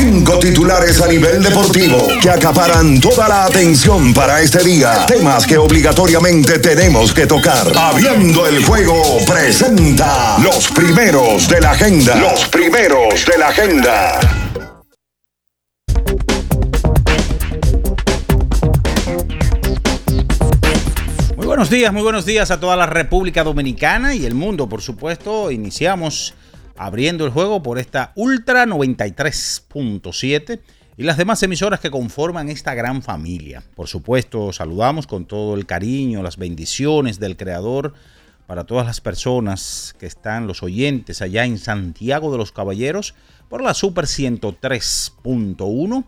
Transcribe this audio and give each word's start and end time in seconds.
Cinco 0.00 0.38
titulares 0.38 1.00
a 1.00 1.08
nivel 1.08 1.42
deportivo 1.42 2.06
que 2.22 2.30
acaparan 2.30 3.00
toda 3.00 3.26
la 3.28 3.46
atención 3.46 4.14
para 4.14 4.40
este 4.40 4.62
día. 4.62 5.04
Temas 5.06 5.44
que 5.44 5.58
obligatoriamente 5.58 6.60
tenemos 6.60 7.12
que 7.12 7.26
tocar. 7.26 7.66
Abriendo 7.76 8.46
el 8.46 8.64
juego 8.64 8.94
presenta 9.26 10.38
los 10.38 10.68
primeros 10.68 11.48
de 11.48 11.60
la 11.60 11.72
agenda. 11.72 12.14
Los 12.14 12.46
primeros 12.46 13.26
de 13.26 13.38
la 13.38 13.48
agenda. 13.48 14.20
Muy 21.36 21.46
buenos 21.46 21.70
días, 21.70 21.92
muy 21.92 22.02
buenos 22.02 22.24
días 22.24 22.52
a 22.52 22.60
toda 22.60 22.76
la 22.76 22.86
República 22.86 23.42
Dominicana 23.42 24.14
y 24.14 24.24
el 24.24 24.36
mundo, 24.36 24.68
por 24.68 24.80
supuesto. 24.80 25.50
Iniciamos 25.50 26.34
abriendo 26.78 27.26
el 27.26 27.32
juego 27.32 27.62
por 27.62 27.78
esta 27.78 28.12
Ultra 28.14 28.64
93.7 28.64 30.60
y 30.96 31.02
las 31.02 31.16
demás 31.16 31.42
emisoras 31.42 31.80
que 31.80 31.90
conforman 31.90 32.48
esta 32.48 32.74
gran 32.74 33.02
familia. 33.02 33.62
Por 33.74 33.88
supuesto, 33.88 34.52
saludamos 34.52 35.06
con 35.06 35.26
todo 35.26 35.54
el 35.54 35.66
cariño, 35.66 36.22
las 36.22 36.36
bendiciones 36.36 37.18
del 37.20 37.36
Creador 37.36 37.94
para 38.46 38.64
todas 38.64 38.86
las 38.86 39.00
personas 39.00 39.94
que 39.98 40.06
están, 40.06 40.46
los 40.46 40.62
oyentes 40.62 41.20
allá 41.20 41.44
en 41.44 41.58
Santiago 41.58 42.32
de 42.32 42.38
los 42.38 42.52
Caballeros, 42.52 43.14
por 43.48 43.62
la 43.62 43.74
Super 43.74 44.06
103.1 44.06 46.04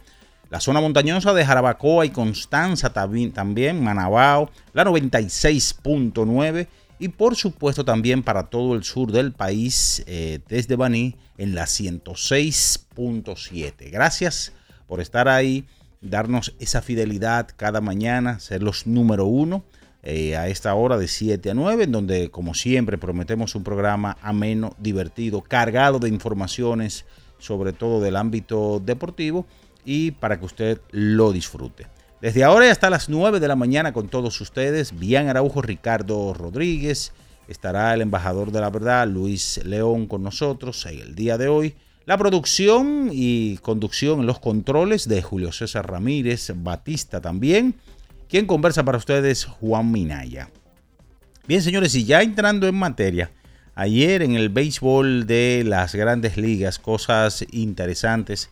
la 0.50 0.58
zona 0.58 0.80
montañosa 0.80 1.32
de 1.32 1.46
Jarabacoa 1.46 2.04
y 2.04 2.10
Constanza 2.10 2.92
también, 2.92 3.84
Manabao, 3.84 4.50
la 4.72 4.84
96.9 4.84 6.66
y 7.00 7.08
por 7.08 7.34
supuesto 7.34 7.84
también 7.84 8.22
para 8.22 8.50
todo 8.50 8.76
el 8.76 8.84
sur 8.84 9.10
del 9.10 9.32
país 9.32 10.04
eh, 10.06 10.38
desde 10.48 10.76
Baní 10.76 11.16
en 11.38 11.56
la 11.56 11.64
106.7. 11.64 13.90
Gracias 13.90 14.52
por 14.86 15.00
estar 15.00 15.26
ahí, 15.26 15.64
darnos 16.02 16.54
esa 16.60 16.82
fidelidad 16.82 17.48
cada 17.56 17.80
mañana, 17.80 18.38
ser 18.38 18.62
los 18.62 18.86
número 18.86 19.24
uno 19.24 19.64
eh, 20.02 20.36
a 20.36 20.48
esta 20.48 20.74
hora 20.74 20.98
de 20.98 21.08
7 21.08 21.50
a 21.50 21.54
9, 21.54 21.84
en 21.84 21.92
donde 21.92 22.30
como 22.30 22.52
siempre 22.52 22.98
prometemos 22.98 23.54
un 23.54 23.64
programa 23.64 24.18
ameno, 24.20 24.76
divertido, 24.78 25.40
cargado 25.40 26.00
de 26.00 26.10
informaciones, 26.10 27.06
sobre 27.38 27.72
todo 27.72 28.02
del 28.02 28.16
ámbito 28.16 28.78
deportivo 28.84 29.46
y 29.86 30.10
para 30.10 30.38
que 30.38 30.44
usted 30.44 30.82
lo 30.90 31.32
disfrute. 31.32 31.86
Desde 32.20 32.44
ahora 32.44 32.66
y 32.66 32.68
hasta 32.68 32.90
las 32.90 33.08
9 33.08 33.40
de 33.40 33.48
la 33.48 33.56
mañana 33.56 33.94
con 33.94 34.08
todos 34.08 34.38
ustedes, 34.42 34.98
Bian 34.98 35.28
Araujo, 35.28 35.62
Ricardo 35.62 36.34
Rodríguez, 36.34 37.14
estará 37.48 37.94
el 37.94 38.02
embajador 38.02 38.52
de 38.52 38.60
la 38.60 38.68
verdad, 38.68 39.08
Luis 39.08 39.58
León, 39.64 40.06
con 40.06 40.22
nosotros 40.22 40.84
en 40.84 40.98
el 40.98 41.14
día 41.14 41.38
de 41.38 41.48
hoy. 41.48 41.76
La 42.04 42.18
producción 42.18 43.08
y 43.10 43.56
conducción 43.58 44.20
en 44.20 44.26
los 44.26 44.38
controles 44.38 45.08
de 45.08 45.22
Julio 45.22 45.50
César 45.50 45.90
Ramírez, 45.90 46.52
Batista 46.56 47.22
también. 47.22 47.74
Quien 48.28 48.46
conversa 48.46 48.84
para 48.84 48.98
ustedes, 48.98 49.46
Juan 49.46 49.90
Minaya. 49.90 50.50
Bien, 51.46 51.62
señores, 51.62 51.94
y 51.94 52.04
ya 52.04 52.20
entrando 52.20 52.68
en 52.68 52.74
materia, 52.74 53.30
ayer 53.74 54.20
en 54.20 54.34
el 54.34 54.50
béisbol 54.50 55.26
de 55.26 55.62
las 55.64 55.94
grandes 55.94 56.36
ligas, 56.36 56.78
cosas 56.78 57.46
interesantes 57.50 58.50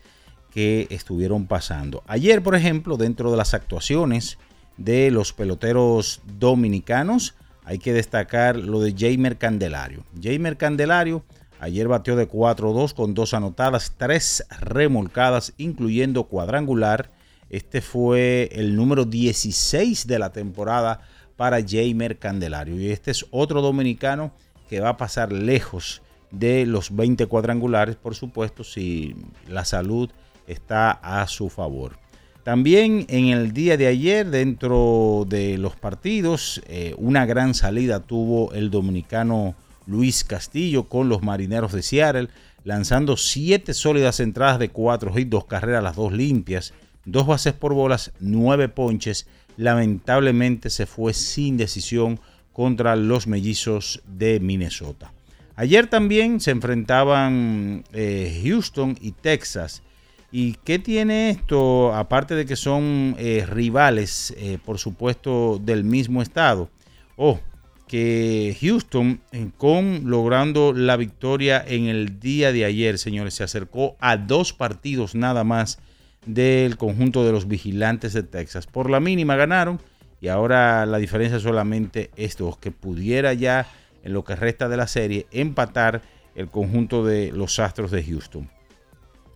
que 0.58 0.88
estuvieron 0.90 1.46
pasando. 1.46 2.02
Ayer, 2.08 2.42
por 2.42 2.56
ejemplo, 2.56 2.96
dentro 2.96 3.30
de 3.30 3.36
las 3.36 3.54
actuaciones 3.54 4.38
de 4.76 5.12
los 5.12 5.32
peloteros 5.32 6.20
dominicanos, 6.36 7.36
hay 7.64 7.78
que 7.78 7.92
destacar 7.92 8.56
lo 8.56 8.80
de 8.80 8.92
Jamer 8.92 9.38
Candelario. 9.38 10.02
Jamer 10.20 10.56
Candelario 10.56 11.22
ayer 11.60 11.86
batió 11.86 12.16
de 12.16 12.28
4-2 12.28 12.92
con 12.92 13.14
dos 13.14 13.34
anotadas, 13.34 13.92
tres 13.96 14.44
remolcadas, 14.60 15.52
incluyendo 15.58 16.24
cuadrangular. 16.24 17.12
Este 17.50 17.80
fue 17.80 18.48
el 18.50 18.74
número 18.74 19.04
16 19.04 20.08
de 20.08 20.18
la 20.18 20.32
temporada 20.32 21.02
para 21.36 21.58
Jamer 21.64 22.18
Candelario. 22.18 22.80
Y 22.80 22.90
este 22.90 23.12
es 23.12 23.24
otro 23.30 23.62
dominicano 23.62 24.32
que 24.68 24.80
va 24.80 24.88
a 24.88 24.96
pasar 24.96 25.30
lejos 25.30 26.02
de 26.32 26.66
los 26.66 26.96
20 26.96 27.26
cuadrangulares, 27.26 27.94
por 27.94 28.16
supuesto, 28.16 28.64
si 28.64 29.14
la 29.46 29.64
salud 29.64 30.10
está 30.48 30.90
a 30.90 31.26
su 31.28 31.48
favor. 31.48 31.98
También 32.42 33.04
en 33.08 33.26
el 33.26 33.52
día 33.52 33.76
de 33.76 33.86
ayer, 33.86 34.30
dentro 34.30 35.26
de 35.28 35.58
los 35.58 35.76
partidos, 35.76 36.62
eh, 36.66 36.94
una 36.96 37.26
gran 37.26 37.54
salida 37.54 38.00
tuvo 38.00 38.52
el 38.54 38.70
dominicano 38.70 39.54
Luis 39.86 40.24
Castillo 40.24 40.84
con 40.88 41.08
los 41.08 41.22
Marineros 41.22 41.72
de 41.72 41.82
Seattle, 41.82 42.28
lanzando 42.64 43.16
siete 43.16 43.74
sólidas 43.74 44.20
entradas 44.20 44.58
de 44.58 44.70
cuatro 44.70 45.16
hits, 45.16 45.30
dos 45.30 45.44
carreras, 45.44 45.82
las 45.82 45.96
dos 45.96 46.12
limpias, 46.12 46.72
dos 47.04 47.26
bases 47.26 47.52
por 47.52 47.74
bolas, 47.74 48.12
nueve 48.18 48.68
ponches. 48.68 49.26
Lamentablemente 49.56 50.70
se 50.70 50.86
fue 50.86 51.14
sin 51.14 51.56
decisión 51.56 52.18
contra 52.52 52.96
los 52.96 53.26
mellizos 53.26 54.02
de 54.06 54.40
Minnesota. 54.40 55.12
Ayer 55.54 55.88
también 55.88 56.40
se 56.40 56.52
enfrentaban 56.52 57.84
eh, 57.92 58.40
Houston 58.44 58.96
y 59.00 59.12
Texas. 59.12 59.82
¿Y 60.30 60.54
qué 60.64 60.78
tiene 60.78 61.30
esto? 61.30 61.94
Aparte 61.94 62.34
de 62.34 62.44
que 62.44 62.56
son 62.56 63.16
eh, 63.18 63.46
rivales, 63.48 64.34
eh, 64.36 64.58
por 64.62 64.78
supuesto, 64.78 65.58
del 65.58 65.84
mismo 65.84 66.20
estado. 66.20 66.68
Oh, 67.16 67.40
que 67.86 68.56
Houston, 68.60 69.20
eh, 69.32 69.48
con 69.56 70.02
logrando 70.04 70.74
la 70.74 70.96
victoria 70.96 71.64
en 71.66 71.86
el 71.86 72.20
día 72.20 72.52
de 72.52 72.66
ayer, 72.66 72.98
señores, 72.98 73.34
se 73.34 73.44
acercó 73.44 73.96
a 74.00 74.18
dos 74.18 74.52
partidos 74.52 75.14
nada 75.14 75.44
más 75.44 75.78
del 76.26 76.76
conjunto 76.76 77.24
de 77.24 77.32
los 77.32 77.48
vigilantes 77.48 78.12
de 78.12 78.22
Texas. 78.22 78.66
Por 78.66 78.90
la 78.90 79.00
mínima 79.00 79.34
ganaron 79.36 79.80
y 80.20 80.28
ahora 80.28 80.84
la 80.84 80.98
diferencia 80.98 81.40
solamente 81.40 82.10
es 82.16 82.36
dos, 82.36 82.58
que 82.58 82.70
pudiera 82.70 83.32
ya 83.32 83.66
en 84.02 84.12
lo 84.12 84.24
que 84.24 84.36
resta 84.36 84.68
de 84.68 84.76
la 84.76 84.86
serie 84.86 85.26
empatar 85.30 86.02
el 86.34 86.48
conjunto 86.48 87.04
de 87.04 87.32
los 87.32 87.58
Astros 87.58 87.90
de 87.90 88.04
Houston. 88.04 88.57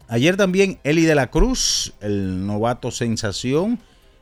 Ayer 0.09 0.37
también 0.37 0.79
Eli 0.85 1.05
de 1.05 1.15
la 1.15 1.31
Cruz, 1.31 1.95
el 2.01 2.47
novato 2.47 2.91
sensación, 2.91 3.79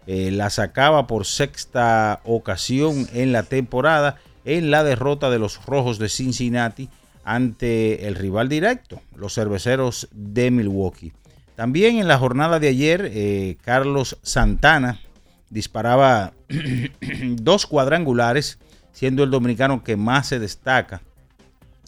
eh, 0.06 0.30
la 0.30 0.50
sacaba 0.50 1.06
por 1.06 1.26
sexta 1.26 2.20
ocasión 2.24 3.08
en 3.12 3.32
la 3.32 3.42
temporada 3.42 4.16
en 4.44 4.70
la 4.70 4.84
derrota 4.84 5.30
de 5.30 5.38
los 5.38 5.64
Rojos 5.66 5.98
de 5.98 6.08
Cincinnati 6.08 6.88
ante 7.24 8.06
el 8.06 8.14
rival 8.14 8.48
directo, 8.48 9.00
los 9.14 9.34
cerveceros 9.34 10.08
de 10.12 10.50
Milwaukee. 10.50 11.12
También 11.54 11.98
en 11.98 12.08
la 12.08 12.18
jornada 12.18 12.58
de 12.58 12.68
ayer, 12.68 13.10
eh, 13.12 13.58
Carlos 13.62 14.18
Santana 14.22 14.98
disparaba 15.50 16.32
dos 17.36 17.66
cuadrangulares, 17.66 18.58
siendo 18.92 19.22
el 19.22 19.30
dominicano 19.30 19.84
que 19.84 19.96
más 19.96 20.28
se 20.28 20.38
destaca 20.38 21.02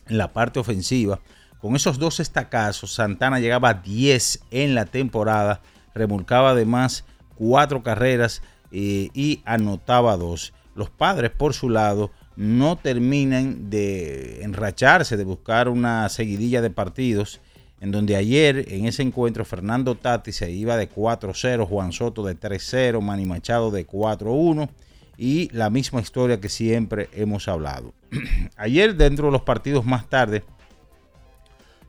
en 0.07 0.19
la 0.19 0.33
parte 0.33 0.61
ofensiva. 0.61 1.21
Con 1.63 1.77
esos 1.77 2.01
dos 2.01 2.19
estacazos, 2.19 2.93
Santana 2.93 3.39
llegaba 3.39 3.69
a 3.69 3.75
10 3.75 4.47
en 4.51 4.75
la 4.75 4.85
temporada, 4.85 5.61
remolcaba 5.95 6.51
además 6.51 7.05
cuatro 7.37 7.85
carreras 7.85 8.43
eh, 8.73 9.11
y 9.15 9.43
anotaba 9.45 10.17
dos. 10.17 10.55
Los 10.75 10.91
padres, 10.91 11.31
por 11.31 11.55
su 11.55 11.71
lado, 11.71 12.11
no 12.35 12.75
terminan 12.75 13.71
de 13.71 14.43
enracharse, 14.43 15.17
de 15.17 15.23
buscar 15.23 15.69
una 15.69 16.09
seguidilla 16.09 16.63
de 16.63 16.71
partidos, 16.71 17.41
en 17.81 17.93
donde 17.93 18.17
ayer 18.17 18.65
en 18.73 18.87
ese 18.87 19.03
encuentro 19.03 19.45
Fernando 19.45 19.95
Tati 19.95 20.33
se 20.33 20.51
iba 20.51 20.77
de 20.77 20.91
4-0, 20.91 21.65
Juan 21.69 21.93
Soto 21.93 22.25
de 22.25 22.37
3-0, 22.37 23.01
Manny 23.01 23.25
Machado 23.25 23.71
de 23.71 23.87
4-1 23.87 24.69
y 25.17 25.49
la 25.53 25.71
misma 25.71 26.01
historia 26.01 26.41
que 26.41 26.49
siempre 26.49 27.09
hemos 27.13 27.47
hablado. 27.47 27.95
ayer 28.57 28.97
dentro 28.97 29.27
de 29.27 29.33
los 29.33 29.43
partidos 29.43 29.85
más 29.85 30.09
tarde, 30.09 30.43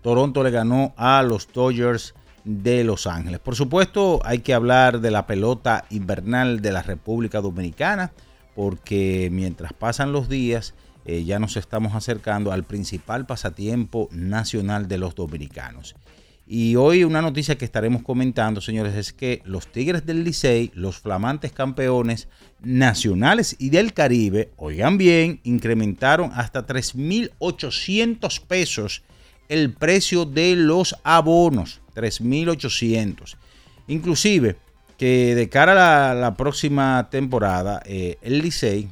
Toronto 0.04 0.44
le 0.44 0.52
ganó 0.52 0.94
a 0.98 1.24
los 1.24 1.48
Dodgers 1.52 2.14
de 2.44 2.84
Los 2.84 3.08
Ángeles. 3.08 3.40
Por 3.40 3.56
supuesto, 3.56 4.20
hay 4.24 4.40
que 4.40 4.54
hablar 4.54 5.00
de 5.00 5.10
la 5.10 5.26
pelota 5.26 5.86
invernal 5.90 6.62
de 6.62 6.74
la 6.74 6.84
República 6.84 7.42
Dominicana, 7.42 8.12
porque 8.54 9.30
mientras 9.32 9.74
pasan 9.74 10.12
los 10.12 10.30
días, 10.30 10.76
eh, 11.06 11.24
ya 11.24 11.40
nos 11.40 11.58
estamos 11.58 11.96
acercando 11.96 12.52
al 12.52 12.64
principal 12.66 13.26
pasatiempo 13.26 14.10
nacional 14.12 14.88
de 14.88 14.98
los 14.98 15.16
dominicanos. 15.16 15.96
Y 16.46 16.76
hoy 16.76 17.06
una 17.06 17.22
noticia 17.22 17.58
que 17.58 17.64
estaremos 17.64 18.04
comentando, 18.04 18.60
señores, 18.60 18.96
es 18.96 19.14
que 19.14 19.42
los 19.46 19.68
Tigres 19.68 20.06
del 20.06 20.26
Licey, 20.26 20.72
los 20.74 20.98
flamantes 21.00 21.54
campeones 21.54 22.28
nacionales 22.62 23.56
y 23.58 23.70
del 23.70 23.94
Caribe, 23.94 24.52
oigan 24.58 24.98
bien, 24.98 25.40
incrementaron 25.44 26.32
hasta 26.34 26.68
3.800 26.68 28.42
pesos 28.42 29.04
el 29.50 29.74
precio 29.74 30.26
de 30.26 30.56
los 30.56 30.96
abonos. 31.04 31.82
3.800. 31.96 33.36
Inclusive 33.88 34.56
que 34.98 35.36
de 35.36 35.50
cara 35.50 36.12
a 36.12 36.14
la, 36.14 36.34
próxima 36.36 37.08
temporada, 37.10 37.82
eh, 37.86 38.18
el 38.22 38.40
Licey 38.40 38.88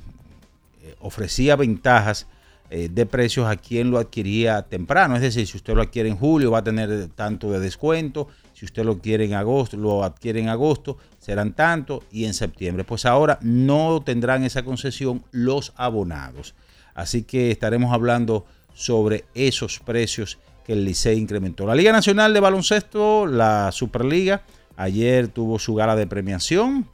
eh, 0.81 0.95
ofrecía 0.99 1.55
ventajas 1.55 2.27
eh, 2.69 2.89
de 2.89 3.05
precios 3.05 3.47
a 3.47 3.55
quien 3.55 3.91
lo 3.91 3.97
adquiría 3.97 4.61
temprano. 4.63 5.15
Es 5.15 5.21
decir, 5.21 5.45
si 5.45 5.57
usted 5.57 5.73
lo 5.73 5.81
adquiere 5.81 6.09
en 6.09 6.17
julio 6.17 6.51
va 6.51 6.59
a 6.59 6.63
tener 6.63 7.07
tanto 7.09 7.51
de 7.51 7.59
descuento, 7.59 8.29
si 8.53 8.65
usted 8.65 8.85
lo 8.85 8.99
quiere 8.99 9.25
en 9.25 9.33
agosto, 9.33 9.75
lo 9.75 10.03
adquiere 10.03 10.39
en 10.39 10.47
agosto, 10.47 10.97
serán 11.19 11.53
tanto 11.53 12.03
y 12.11 12.25
en 12.25 12.33
septiembre. 12.33 12.83
Pues 12.83 13.05
ahora 13.05 13.39
no 13.41 14.01
tendrán 14.05 14.43
esa 14.43 14.63
concesión 14.63 15.23
los 15.31 15.73
abonados. 15.75 16.55
Así 16.93 17.23
que 17.23 17.51
estaremos 17.51 17.93
hablando 17.93 18.45
sobre 18.73 19.25
esos 19.33 19.79
precios 19.79 20.37
que 20.65 20.73
el 20.73 20.85
Licey 20.85 21.17
incrementó. 21.17 21.65
La 21.65 21.75
Liga 21.75 21.91
Nacional 21.91 22.33
de 22.33 22.39
Baloncesto, 22.39 23.25
la 23.27 23.71
Superliga, 23.71 24.43
ayer 24.77 25.27
tuvo 25.27 25.59
su 25.59 25.75
gala 25.75 25.95
de 25.95 26.07
premiación, 26.07 26.87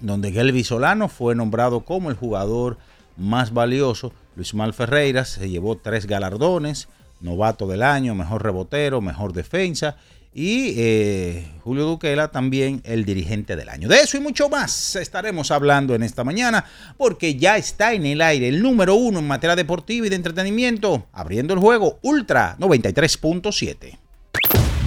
donde 0.00 0.32
Gelby 0.32 0.64
Solano 0.64 1.08
fue 1.08 1.34
nombrado 1.34 1.80
como 1.80 2.10
el 2.10 2.16
jugador 2.16 2.78
más 3.16 3.52
valioso. 3.52 4.12
Luis 4.36 4.54
Mal 4.54 4.74
Ferreira 4.74 5.24
se 5.24 5.50
llevó 5.50 5.76
tres 5.76 6.06
galardones, 6.06 6.88
novato 7.20 7.66
del 7.66 7.82
año, 7.82 8.14
mejor 8.14 8.44
rebotero, 8.44 9.00
mejor 9.00 9.32
defensa 9.32 9.96
y 10.38 10.74
eh, 10.76 11.44
Julio 11.64 11.84
Duquela 11.84 12.28
también 12.28 12.80
el 12.84 13.04
dirigente 13.04 13.56
del 13.56 13.68
año. 13.68 13.88
De 13.88 13.96
eso 13.96 14.16
y 14.16 14.20
mucho 14.20 14.48
más 14.48 14.94
estaremos 14.94 15.50
hablando 15.50 15.96
en 15.96 16.04
esta 16.04 16.22
mañana 16.22 16.64
porque 16.96 17.34
ya 17.34 17.56
está 17.56 17.92
en 17.92 18.06
el 18.06 18.22
aire 18.22 18.46
el 18.46 18.62
número 18.62 18.94
uno 18.94 19.18
en 19.18 19.26
materia 19.26 19.56
deportiva 19.56 20.06
y 20.06 20.10
de 20.10 20.14
entretenimiento, 20.14 21.06
abriendo 21.12 21.54
el 21.54 21.58
juego 21.58 21.98
Ultra 22.02 22.56
93.7. 22.60 23.98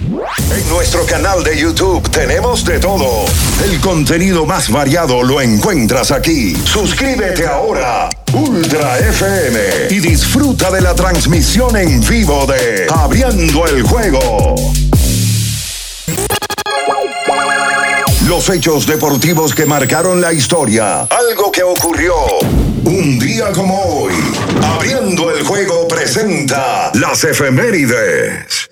En 0.02 0.68
nuestro 0.70 1.04
canal 1.04 1.44
de 1.44 1.58
YouTube 1.58 2.08
tenemos 2.10 2.64
de 2.64 2.78
todo. 2.78 3.26
El 3.62 3.78
contenido 3.80 4.46
más 4.46 4.70
variado 4.70 5.22
lo 5.22 5.38
encuentras 5.42 6.12
aquí. 6.12 6.56
Suscríbete 6.64 7.46
ahora, 7.46 8.08
Ultra 8.32 8.98
FM, 8.98 9.58
y 9.90 10.00
disfruta 10.00 10.70
de 10.70 10.80
la 10.80 10.94
transmisión 10.94 11.76
en 11.76 12.00
vivo 12.08 12.46
de 12.46 12.86
Abriendo 12.90 13.66
el 13.66 13.82
Juego. 13.82 14.54
Los 18.32 18.48
hechos 18.48 18.86
deportivos 18.86 19.54
que 19.54 19.66
marcaron 19.66 20.22
la 20.22 20.32
historia. 20.32 21.02
Algo 21.02 21.52
que 21.52 21.62
ocurrió 21.62 22.14
un 22.82 23.18
día 23.18 23.52
como 23.52 23.78
hoy. 23.78 24.14
Abriendo 24.62 25.30
el 25.30 25.44
juego 25.44 25.86
presenta 25.86 26.90
las 26.94 27.24
efemérides. 27.24 28.70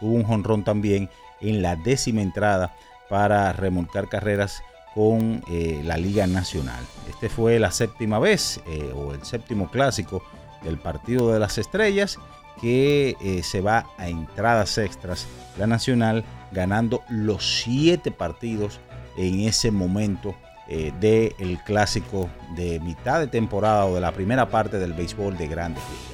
un 0.00 0.24
jonrón 0.24 0.64
también 0.64 1.08
en 1.40 1.62
la 1.62 1.76
décima 1.76 2.20
entrada 2.22 2.74
para 3.08 3.52
remolcar 3.52 4.08
carreras 4.08 4.62
con 4.94 5.42
eh, 5.50 5.80
la 5.84 5.96
Liga 5.96 6.26
Nacional. 6.26 6.84
Este 7.08 7.28
fue 7.28 7.58
la 7.58 7.70
séptima 7.70 8.18
vez 8.18 8.60
eh, 8.66 8.92
o 8.94 9.12
el 9.12 9.24
séptimo 9.24 9.70
clásico 9.70 10.22
del 10.62 10.78
Partido 10.78 11.32
de 11.32 11.38
las 11.38 11.58
Estrellas 11.58 12.18
que 12.60 13.40
se 13.42 13.60
va 13.60 13.86
a 13.98 14.08
entradas 14.08 14.78
extras. 14.78 15.26
La 15.58 15.66
Nacional 15.66 16.24
ganando 16.52 17.02
los 17.08 17.62
siete 17.62 18.12
partidos 18.12 18.80
en 19.18 19.40
ese 19.40 19.70
momento 19.72 20.36
del 20.68 21.58
clásico 21.64 22.30
de 22.56 22.78
mitad 22.80 23.18
de 23.18 23.26
temporada 23.26 23.84
o 23.86 23.96
de 23.96 24.00
la 24.00 24.12
primera 24.12 24.48
parte 24.48 24.78
del 24.78 24.92
béisbol 24.92 25.36
de 25.36 25.48
grandes 25.48 25.82
ligas. 25.82 26.13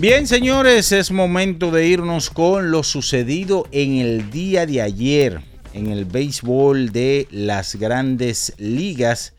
Bien, 0.00 0.28
señores, 0.28 0.92
es 0.92 1.10
momento 1.10 1.72
de 1.72 1.88
irnos 1.88 2.30
con 2.30 2.70
lo 2.70 2.84
sucedido 2.84 3.66
en 3.72 3.96
el 3.96 4.30
día 4.30 4.64
de 4.64 4.80
ayer 4.80 5.40
en 5.72 5.88
el 5.88 6.04
béisbol 6.04 6.92
de 6.92 7.26
las 7.32 7.74
grandes 7.74 8.54
ligas. 8.58 9.34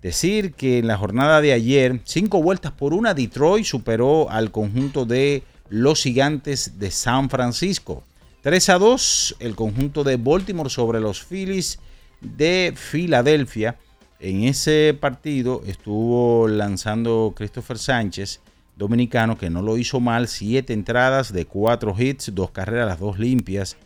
Decir 0.00 0.54
que 0.54 0.78
en 0.78 0.86
la 0.86 0.96
jornada 0.96 1.42
de 1.42 1.52
ayer, 1.52 2.00
cinco 2.04 2.42
vueltas 2.42 2.72
por 2.72 2.94
una, 2.94 3.12
Detroit 3.12 3.66
superó 3.66 4.30
al 4.30 4.50
conjunto 4.50 5.04
de 5.04 5.42
los 5.68 6.02
gigantes 6.02 6.78
de 6.78 6.90
San 6.90 7.28
Francisco. 7.28 8.02
3 8.40 8.66
a 8.70 8.78
2, 8.78 9.36
el 9.40 9.54
conjunto 9.54 10.04
de 10.04 10.16
Baltimore 10.16 10.70
sobre 10.70 11.00
los 11.00 11.22
Phillies 11.22 11.80
de 12.22 12.72
Filadelfia. 12.74 13.76
En 14.20 14.44
ese 14.44 14.96
partido 14.98 15.62
estuvo 15.66 16.48
lanzando 16.48 17.34
Christopher 17.36 17.76
Sánchez 17.76 18.40
dominicano 18.78 19.36
que 19.36 19.50
no 19.50 19.60
lo 19.60 19.76
hizo 19.76 19.98
mal, 19.98 20.28
siete 20.28 20.72
entradas 20.72 21.32
de 21.32 21.44
cuatro 21.44 21.94
hits, 21.98 22.32
dos 22.32 22.52
carreras, 22.52 22.86
las 22.86 23.00
dos 23.00 23.18
limpias. 23.18 23.76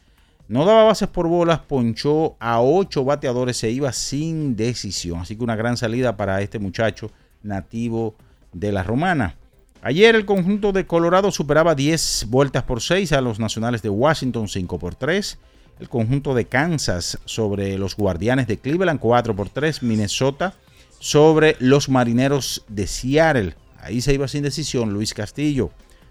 No 0.48 0.66
daba 0.66 0.84
bases 0.84 1.08
por 1.08 1.26
bolas, 1.28 1.60
ponchó 1.60 2.36
a 2.38 2.60
ocho 2.60 3.02
bateadores, 3.02 3.56
se 3.56 3.70
iba 3.70 3.90
sin 3.92 4.54
decisión. 4.54 5.20
Así 5.20 5.34
que 5.34 5.44
una 5.44 5.56
gran 5.56 5.78
salida 5.78 6.16
para 6.16 6.42
este 6.42 6.58
muchacho 6.58 7.10
nativo 7.42 8.14
de 8.52 8.70
la 8.70 8.82
Romana. 8.82 9.36
Ayer 9.80 10.14
el 10.14 10.26
conjunto 10.26 10.72
de 10.72 10.86
Colorado 10.86 11.32
superaba 11.32 11.74
10 11.74 12.26
vueltas 12.28 12.62
por 12.64 12.82
6 12.82 13.12
a 13.12 13.22
los 13.22 13.40
nacionales 13.40 13.80
de 13.82 13.88
Washington 13.88 14.46
5 14.46 14.78
por 14.78 14.94
3. 14.94 15.38
El 15.80 15.88
conjunto 15.88 16.34
de 16.34 16.44
Kansas 16.44 17.18
sobre 17.24 17.78
los 17.78 17.96
guardianes 17.96 18.46
de 18.46 18.58
Cleveland 18.58 19.00
4 19.00 19.34
por 19.34 19.48
3. 19.48 19.82
Minnesota 19.82 20.54
sobre 20.98 21.56
los 21.58 21.88
marineros 21.88 22.64
de 22.68 22.86
Seattle. 22.86 23.54
Ahí 23.82 24.00
se 24.00 24.14
iba 24.14 24.28
sin 24.28 24.44
decisión 24.44 24.92
Luis 24.92 25.12
Castillo. 25.12 25.70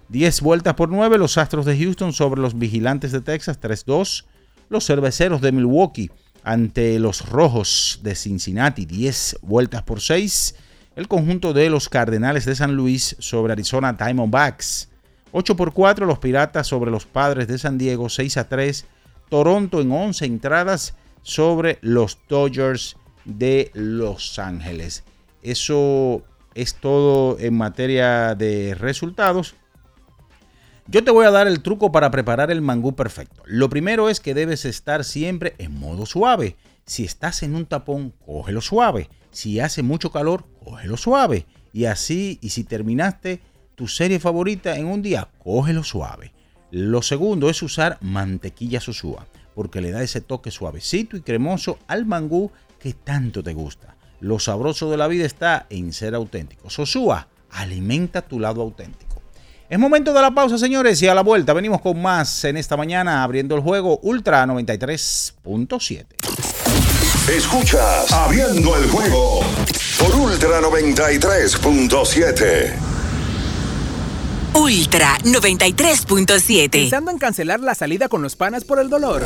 10 0.10 0.42
vueltas 0.42 0.74
por 0.74 0.90
9 0.90 1.18
los 1.18 1.38
Astros 1.38 1.66
de 1.66 1.78
Houston 1.78 2.12
sobre 2.12 2.42
los 2.42 2.60
Vigilantes 2.60 3.14
de 3.14 3.22
Texas 3.22 3.60
3-2. 3.62 4.26
Los 4.70 4.86
Cerveceros 4.86 5.40
de 5.40 5.54
Milwaukee 5.54 6.12
ante 6.44 7.00
los 7.00 7.30
Rojos 7.30 8.02
de 8.04 8.16
Cincinnati 8.16 8.86
10 8.86 9.40
vueltas 9.42 9.84
por 9.84 10.02
6. 10.02 10.56
El 10.98 11.08
conjunto 11.08 11.54
de 11.54 11.70
los 11.70 11.88
Cardenales 11.88 12.44
de 12.44 12.56
San 12.56 12.76
Luis 12.76 13.16
sobre 13.20 13.54
Arizona 13.54 13.94
Diamondbacks 13.94 14.90
8 15.32 15.56
por 15.56 15.72
4 15.72 16.06
los 16.06 16.20
Piratas 16.20 16.68
sobre 16.68 16.92
los 16.92 17.06
Padres 17.06 17.48
de 17.48 17.58
San 17.58 17.78
Diego 17.78 18.10
6 18.10 18.36
a 18.36 18.50
3. 18.50 18.86
Toronto 19.30 19.80
en 19.80 19.94
11 19.94 20.26
entradas 20.26 20.96
sobre 21.22 21.80
los 21.82 22.20
Dodgers 22.28 22.98
de 23.24 23.72
Los 23.74 24.40
Ángeles. 24.40 25.06
Eso 25.42 26.24
es 26.56 26.76
todo 26.76 27.40
en 27.40 27.56
materia 27.56 28.36
de 28.36 28.76
resultados. 28.76 29.56
Yo 30.88 31.04
te 31.04 31.12
voy 31.12 31.26
a 31.26 31.32
dar 31.32 31.48
el 31.48 31.62
truco 31.62 31.92
para 31.92 32.12
preparar 32.12 32.52
el 32.52 32.62
mangú 32.62 32.96
perfecto. 32.96 33.44
Lo 33.46 33.70
primero 33.70 34.10
es 34.10 34.20
que 34.20 34.34
debes 34.34 34.66
estar 34.66 35.04
siempre 35.04 35.56
en 35.58 35.80
modo 35.80 36.06
suave. 36.06 36.58
Si 36.86 37.06
estás 37.06 37.44
en 37.44 37.56
un 37.56 37.66
tapón, 37.66 38.14
cógelo 38.26 38.62
suave. 38.62 39.10
Si 39.30 39.60
hace 39.60 39.84
mucho 39.84 40.12
calor, 40.12 40.46
cógelo 40.64 40.98
suave. 40.98 41.46
Y 41.72 41.86
así, 41.86 42.40
y 42.42 42.50
si 42.50 42.64
terminaste 42.64 43.40
tu 43.76 43.88
serie 43.88 44.20
favorita 44.20 44.76
en 44.76 44.88
un 44.88 45.02
día, 45.02 45.30
cógelo 45.44 45.84
suave. 45.84 46.34
Lo 46.72 47.02
segundo 47.02 47.50
es 47.50 47.62
usar 47.64 47.98
mantequilla 48.02 48.80
Sosúa, 48.80 49.28
porque 49.56 49.82
le 49.82 49.92
da 49.92 50.04
ese 50.04 50.22
toque 50.22 50.52
suavecito 50.52 51.16
y 51.16 51.22
cremoso 51.22 51.80
al 51.88 52.06
mangú 52.06 52.52
que 52.80 52.94
tanto 52.94 53.44
te 53.44 53.54
gusta. 53.54 53.96
Lo 54.22 54.40
sabroso 54.40 54.90
de 54.90 54.96
la 54.98 55.08
vida 55.08 55.26
está 55.26 55.68
en 55.70 55.94
ser 55.94 56.16
auténtico. 56.16 56.70
Sosúa, 56.70 57.28
alimenta 57.50 58.22
tu 58.22 58.40
lado 58.40 58.62
auténtico. 58.62 59.22
Es 59.68 59.80
momento 59.80 60.14
de 60.14 60.22
la 60.22 60.32
pausa, 60.32 60.58
señores, 60.58 61.02
y 61.02 61.08
a 61.08 61.16
la 61.16 61.24
vuelta 61.24 61.54
venimos 61.54 61.82
con 61.82 62.02
más 62.02 62.44
en 62.44 62.58
esta 62.58 62.76
mañana 62.78 63.24
abriendo 63.24 63.56
el 63.56 63.62
juego 63.62 64.00
Ultra 64.04 64.46
93.7. 64.46 66.06
Escuchas 67.30 68.12
Abriendo 68.12 68.76
el 68.76 68.90
juego 68.90 69.40
por 69.98 70.14
Ultra 70.16 70.60
93.7. 70.62 72.74
Ultra 74.54 75.18
93.7. 75.24 76.70
Pensando 76.70 77.10
en 77.10 77.18
cancelar 77.18 77.62
la 77.62 77.74
salida 77.74 78.10
con 78.10 78.22
los 78.22 78.36
panas 78.36 78.66
por 78.66 78.80
el 78.80 78.90
dolor. 78.90 79.26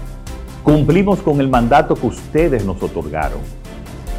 Cumplimos 0.63 1.21
con 1.21 1.41
el 1.41 1.49
mandato 1.49 1.95
que 1.95 2.05
ustedes 2.05 2.63
nos 2.65 2.81
otorgaron. 2.83 3.39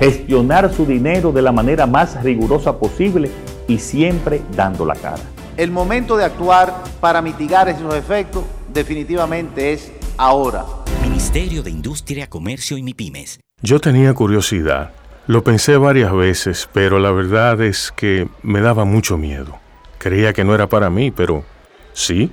Gestionar 0.01 0.73
su 0.75 0.85
dinero 0.85 1.31
de 1.31 1.43
la 1.43 1.53
manera 1.53 1.87
más 1.87 2.23
rigurosa 2.25 2.79
posible 2.79 3.31
y 3.69 3.79
siempre 3.79 4.43
dando 4.57 4.85
la 4.85 4.97
cara. 4.97 5.23
El 5.57 5.71
momento 5.71 6.17
de 6.17 6.25
actuar 6.25 6.83
para 7.01 7.23
mitigar 7.23 7.69
esos 7.69 7.95
efectos 7.95 8.45
definitivamente 8.73 9.73
es 9.73 9.93
ahora. 10.17 10.65
Ministerio 11.03 11.63
de 11.63 11.71
Industria, 11.71 12.29
Comercio 12.29 12.77
y 12.77 12.83
MIPIMES. 12.83 13.39
Yo 13.61 13.81
tenía 13.81 14.13
curiosidad. 14.15 14.91
Lo 15.29 15.45
pensé 15.45 15.77
varias 15.77 16.13
veces, 16.13 16.69
pero 16.73 16.99
la 16.99 17.13
verdad 17.13 17.61
es 17.61 17.93
que 17.95 18.27
me 18.43 18.61
daba 18.61 18.85
mucho 18.85 19.17
miedo. 19.17 19.61
Creía 19.99 20.33
que 20.33 20.43
no 20.43 20.53
era 20.55 20.69
para 20.69 20.91
mí, 20.91 21.13
pero 21.13 21.45
sí. 21.93 22.33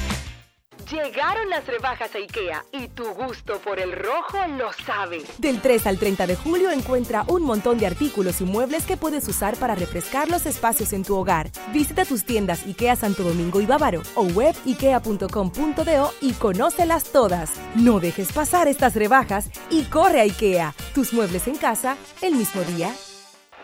Llegaron 0.91 1.49
las 1.49 1.65
rebajas 1.67 2.13
a 2.15 2.17
IKEA 2.17 2.65
y 2.73 2.89
tu 2.89 3.05
gusto 3.13 3.59
por 3.59 3.79
el 3.79 3.93
rojo 3.93 4.37
lo 4.57 4.73
sabe. 4.73 5.23
Del 5.37 5.61
3 5.61 5.87
al 5.87 5.97
30 5.97 6.27
de 6.27 6.35
julio 6.35 6.69
encuentra 6.69 7.23
un 7.27 7.43
montón 7.43 7.77
de 7.77 7.87
artículos 7.87 8.41
y 8.41 8.43
muebles 8.43 8.85
que 8.85 8.97
puedes 8.97 9.25
usar 9.29 9.55
para 9.55 9.73
refrescar 9.73 10.29
los 10.29 10.45
espacios 10.45 10.91
en 10.91 11.03
tu 11.05 11.15
hogar. 11.15 11.49
Visita 11.71 12.03
tus 12.03 12.25
tiendas 12.25 12.65
IKEA 12.65 12.97
Santo 12.97 13.23
Domingo 13.23 13.61
y 13.61 13.65
Bávaro 13.65 14.01
o 14.15 14.23
web 14.23 14.53
ikea.com.do 14.65 16.13
y 16.19 16.33
conócelas 16.33 17.05
todas. 17.05 17.51
No 17.75 18.01
dejes 18.01 18.33
pasar 18.33 18.67
estas 18.67 18.93
rebajas 18.95 19.49
y 19.69 19.83
corre 19.83 20.19
a 20.19 20.23
IKEA. 20.23 20.75
Tus 20.93 21.13
muebles 21.13 21.47
en 21.47 21.55
casa 21.55 21.95
el 22.21 22.35
mismo 22.35 22.63
día. 22.63 22.93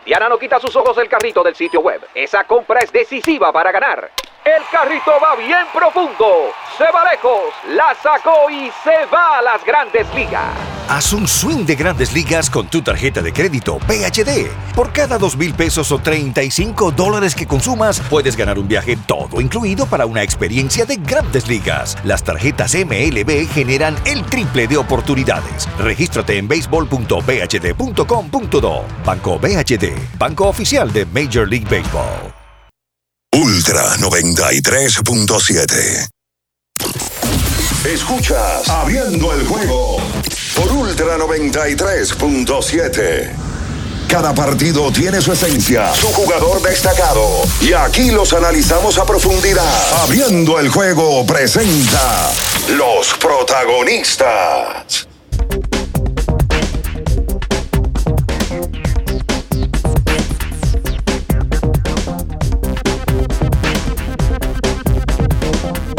Diana 0.08 0.26
no 0.26 0.38
quita 0.38 0.58
sus 0.58 0.74
ojos 0.74 0.96
del 0.96 1.06
carrito 1.06 1.42
del 1.42 1.54
sitio 1.54 1.80
web. 1.80 2.00
Esa 2.14 2.44
compra 2.44 2.80
es 2.80 2.90
decisiva 2.90 3.52
para 3.52 3.70
ganar. 3.70 4.10
El 4.42 4.62
carrito 4.72 5.12
va 5.22 5.36
bien 5.36 5.66
profundo, 5.70 6.50
se 6.78 6.84
va 6.84 7.12
lejos, 7.12 7.52
la 7.66 7.94
sacó 8.02 8.48
y 8.48 8.70
se 8.82 9.04
va 9.12 9.40
a 9.40 9.42
las 9.42 9.62
grandes 9.62 10.06
ligas. 10.14 10.78
Haz 10.88 11.12
un 11.12 11.28
swing 11.28 11.66
de 11.66 11.74
grandes 11.74 12.14
ligas 12.14 12.48
con 12.48 12.68
tu 12.68 12.80
tarjeta 12.80 13.20
de 13.20 13.30
crédito 13.30 13.78
PHD. 13.80 14.48
Por 14.74 14.90
cada 14.90 15.18
dos 15.18 15.36
mil 15.36 15.52
pesos 15.52 15.92
o 15.92 15.98
35 15.98 16.92
dólares 16.92 17.34
que 17.34 17.46
consumas, 17.46 18.00
puedes 18.08 18.38
ganar 18.38 18.58
un 18.58 18.66
viaje 18.66 18.96
todo 19.06 19.42
incluido 19.42 19.84
para 19.84 20.06
una 20.06 20.22
experiencia 20.22 20.86
de 20.86 20.96
grandes 20.96 21.46
ligas. 21.46 21.98
Las 22.04 22.24
tarjetas 22.24 22.74
MLB 22.74 23.46
generan 23.52 23.96
el 24.06 24.24
triple 24.24 24.66
de 24.66 24.78
oportunidades. 24.78 25.68
Regístrate 25.78 26.38
en 26.38 26.48
baseball.bhd.com.do. 26.48 28.84
Banco 29.04 29.38
BHD, 29.38 29.97
banco 30.18 30.48
oficial 30.48 30.92
de 30.92 31.06
Major 31.06 31.48
League 31.48 31.66
Baseball. 31.70 32.34
Ultra 33.34 33.96
93.7. 33.96 36.08
Escuchas 37.84 38.68
Abriendo 38.68 39.32
el 39.32 39.46
juego 39.46 39.98
por 40.56 40.72
Ultra 40.72 41.16
93.7. 41.18 43.30
Cada 44.08 44.34
partido 44.34 44.90
tiene 44.90 45.20
su 45.20 45.32
esencia, 45.32 45.94
su 45.94 46.08
jugador 46.08 46.60
destacado. 46.62 47.42
Y 47.60 47.74
aquí 47.74 48.10
los 48.10 48.32
analizamos 48.32 48.96
a 48.98 49.04
profundidad. 49.04 50.02
Abriendo 50.02 50.58
el 50.58 50.70
juego 50.70 51.26
presenta 51.26 52.32
los 52.68 53.12
protagonistas. 53.14 55.07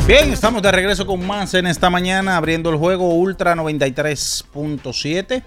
Bien, 0.10 0.34
estamos 0.34 0.64
de 0.64 0.72
regreso 0.72 1.06
con 1.06 1.24
más 1.28 1.54
en 1.54 1.68
esta 1.68 1.92
mañana, 1.92 2.36
abriendo 2.36 2.72
el 2.72 2.78
juego 2.78 3.14
Ultra 3.14 3.54
93.7 3.54 5.44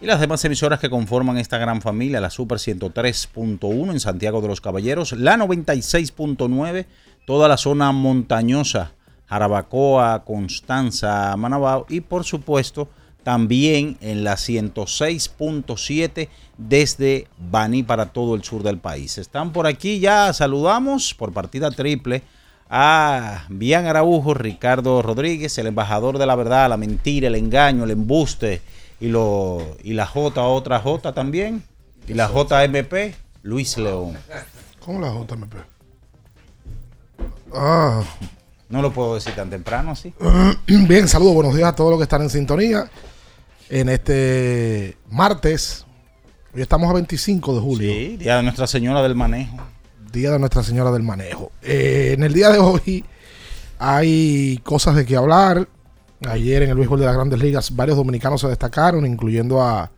y 0.00 0.06
las 0.06 0.20
demás 0.20 0.42
emisoras 0.42 0.80
que 0.80 0.88
conforman 0.88 1.36
esta 1.36 1.58
gran 1.58 1.82
familia, 1.82 2.18
la 2.18 2.30
Super 2.30 2.56
103.1 2.56 3.90
en 3.90 4.00
Santiago 4.00 4.40
de 4.40 4.48
los 4.48 4.62
Caballeros, 4.62 5.12
la 5.12 5.36
96.9, 5.36 6.86
toda 7.26 7.46
la 7.46 7.58
zona 7.58 7.92
montañosa, 7.92 8.92
Jarabacoa, 9.26 10.24
Constanza, 10.24 11.36
Manabao 11.36 11.84
y 11.90 12.00
por 12.00 12.24
supuesto 12.24 12.88
también 13.22 13.98
en 14.00 14.24
la 14.24 14.36
106.7 14.36 16.30
desde 16.56 17.28
Baní 17.36 17.82
para 17.82 18.06
todo 18.06 18.34
el 18.34 18.42
sur 18.44 18.62
del 18.62 18.78
país. 18.78 19.18
Están 19.18 19.52
por 19.52 19.66
aquí 19.66 20.00
ya, 20.00 20.32
saludamos 20.32 21.12
por 21.12 21.34
partida 21.34 21.70
triple 21.70 22.22
a 22.68 23.46
Bian 23.48 23.86
Araujo, 23.86 24.34
Ricardo 24.34 25.02
Rodríguez, 25.02 25.56
el 25.58 25.68
embajador 25.68 26.18
de 26.18 26.26
la 26.26 26.34
verdad, 26.34 26.68
la 26.68 26.76
mentira, 26.76 27.28
el 27.28 27.34
engaño, 27.34 27.84
el 27.84 27.90
embuste 27.90 28.62
y, 29.00 29.08
lo, 29.08 29.76
y 29.82 29.92
la 29.92 30.06
J, 30.06 30.42
otra 30.42 30.80
J 30.80 31.12
también, 31.12 31.62
y 32.08 32.14
la 32.14 32.28
JMP, 32.28 33.14
Luis 33.42 33.76
León. 33.78 34.16
¿Cómo 34.80 35.00
la 35.00 35.12
JMP? 35.12 35.54
Ah. 37.52 38.02
No 38.68 38.82
lo 38.82 38.92
puedo 38.92 39.14
decir 39.14 39.32
tan 39.34 39.48
temprano 39.48 39.92
así. 39.92 40.12
Bien, 40.66 41.06
saludos, 41.06 41.34
buenos 41.34 41.54
días 41.54 41.68
a 41.68 41.74
todos 41.74 41.90
los 41.90 41.98
que 42.00 42.04
están 42.04 42.22
en 42.22 42.30
sintonía. 42.30 42.90
En 43.68 43.88
este 43.88 44.96
martes, 45.08 45.86
hoy 46.54 46.62
estamos 46.62 46.90
a 46.90 46.94
25 46.94 47.54
de 47.54 47.60
julio. 47.60 47.92
Sí, 47.92 48.16
Día 48.16 48.36
de 48.36 48.42
Nuestra 48.42 48.66
Señora 48.66 49.02
del 49.02 49.14
Manejo. 49.14 49.56
Día 50.16 50.30
de 50.30 50.38
Nuestra 50.38 50.62
Señora 50.62 50.90
del 50.90 51.02
Manejo. 51.02 51.52
Eh, 51.60 52.14
en 52.16 52.22
el 52.22 52.32
día 52.32 52.48
de 52.48 52.58
hoy 52.58 53.04
hay 53.78 54.58
cosas 54.64 54.96
de 54.96 55.04
que 55.04 55.14
hablar. 55.14 55.68
Ayer 56.26 56.62
en 56.62 56.70
el 56.70 56.76
béisbol 56.76 57.00
de 57.00 57.04
las 57.04 57.14
grandes 57.14 57.38
ligas 57.38 57.76
varios 57.76 57.98
dominicanos 57.98 58.40
se 58.40 58.48
destacaron, 58.48 59.04
incluyendo 59.04 59.60
a 59.60 59.92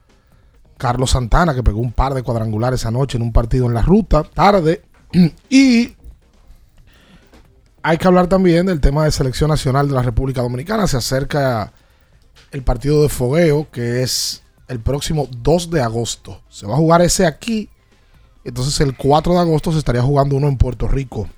Carlos 0.77 1.13
Santana, 1.13 1.55
que 1.55 1.63
pegó 1.63 1.79
un 1.79 1.93
par 1.93 2.15
de 2.15 2.25
cuadrangulares 2.25 2.85
anoche 2.85 3.17
en 3.17 3.23
un 3.23 3.33
partido 3.33 3.67
en 3.67 3.75
la 3.75 3.83
ruta, 3.83 4.25
tarde. 4.25 4.83
Y 5.49 5.95
hay 7.83 7.97
que 7.97 8.09
hablar 8.09 8.27
también 8.27 8.67
del 8.67 8.81
tema 8.81 9.05
de 9.05 9.13
selección 9.13 9.51
nacional 9.51 9.87
de 9.87 9.95
la 9.95 10.03
República 10.03 10.43
Dominicana. 10.43 10.89
Se 10.89 10.97
acerca 10.97 11.73
el 12.51 12.65
partido 12.65 13.05
de 13.05 13.09
fogueo, 13.09 13.71
que 13.71 14.03
es 14.03 14.43
el 14.67 14.81
próximo 14.81 15.29
2 15.31 15.71
de 15.71 15.81
agosto. 15.81 16.43
Se 16.49 16.67
va 16.67 16.75
a 16.75 16.79
jugar 16.79 17.03
ese 17.03 17.25
aquí 17.25 17.71
entonces 18.49 18.81
el 18.81 18.97
4 18.97 19.35
de 19.35 19.41
agosto 19.41 19.73
se 19.73 19.79
estaría 19.79 20.03
jugando 20.03 20.37
uno 20.37 20.49
en 20.49 20.57
Puerto 20.57 20.89
Rico. 20.89 21.29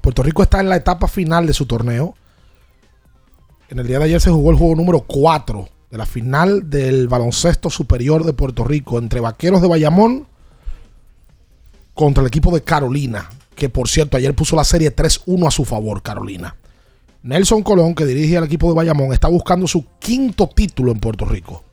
Puerto 0.00 0.22
Rico 0.22 0.42
está 0.42 0.60
en 0.60 0.68
la 0.68 0.76
etapa 0.76 1.08
final 1.08 1.46
de 1.46 1.52
su 1.52 1.66
torneo. 1.66 2.14
En 3.68 3.78
el 3.78 3.86
día 3.86 3.98
de 3.98 4.04
ayer 4.04 4.20
se 4.20 4.30
jugó 4.30 4.50
el 4.50 4.56
juego 4.56 4.74
número 4.74 5.00
4 5.00 5.68
de 5.90 5.98
la 5.98 6.06
final 6.06 6.68
del 6.68 7.08
baloncesto 7.08 7.70
superior 7.70 8.24
de 8.24 8.32
Puerto 8.32 8.64
Rico 8.64 8.98
entre 8.98 9.20
Vaqueros 9.20 9.62
de 9.62 9.68
Bayamón 9.68 10.26
contra 11.94 12.22
el 12.22 12.28
equipo 12.28 12.52
de 12.52 12.62
Carolina, 12.62 13.30
que 13.54 13.68
por 13.68 13.88
cierto 13.88 14.16
ayer 14.16 14.34
puso 14.34 14.54
la 14.54 14.64
serie 14.64 14.94
3-1 14.94 15.46
a 15.46 15.50
su 15.50 15.64
favor, 15.64 16.02
Carolina. 16.02 16.56
Nelson 17.22 17.62
Colón, 17.62 17.94
que 17.94 18.04
dirige 18.04 18.36
al 18.36 18.44
equipo 18.44 18.68
de 18.68 18.74
Bayamón, 18.74 19.12
está 19.12 19.28
buscando 19.28 19.66
su 19.66 19.84
quinto 19.98 20.48
título 20.48 20.92
en 20.92 21.00
Puerto 21.00 21.24
Rico. 21.24 21.64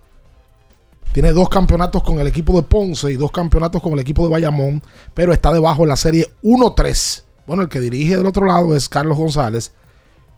Tiene 1.13 1.31
dos 1.31 1.47
campeonatos 1.47 2.01
con 2.01 2.19
el 2.19 2.25
equipo 2.25 2.55
de 2.55 2.63
Ponce 2.63 3.11
y 3.11 3.17
dos 3.17 3.31
campeonatos 3.31 3.83
con 3.83 3.93
el 3.93 3.99
equipo 3.99 4.23
de 4.23 4.31
Bayamón, 4.31 4.81
pero 5.13 5.31
está 5.31 5.53
debajo 5.53 5.83
en 5.83 5.89
la 5.89 5.95
serie 5.95 6.27
1-3. 6.41 7.23
Bueno, 7.45 7.61
el 7.61 7.69
que 7.69 7.79
dirige 7.79 8.17
del 8.17 8.25
otro 8.25 8.47
lado 8.47 8.75
es 8.75 8.89
Carlos 8.89 9.15
González, 9.15 9.73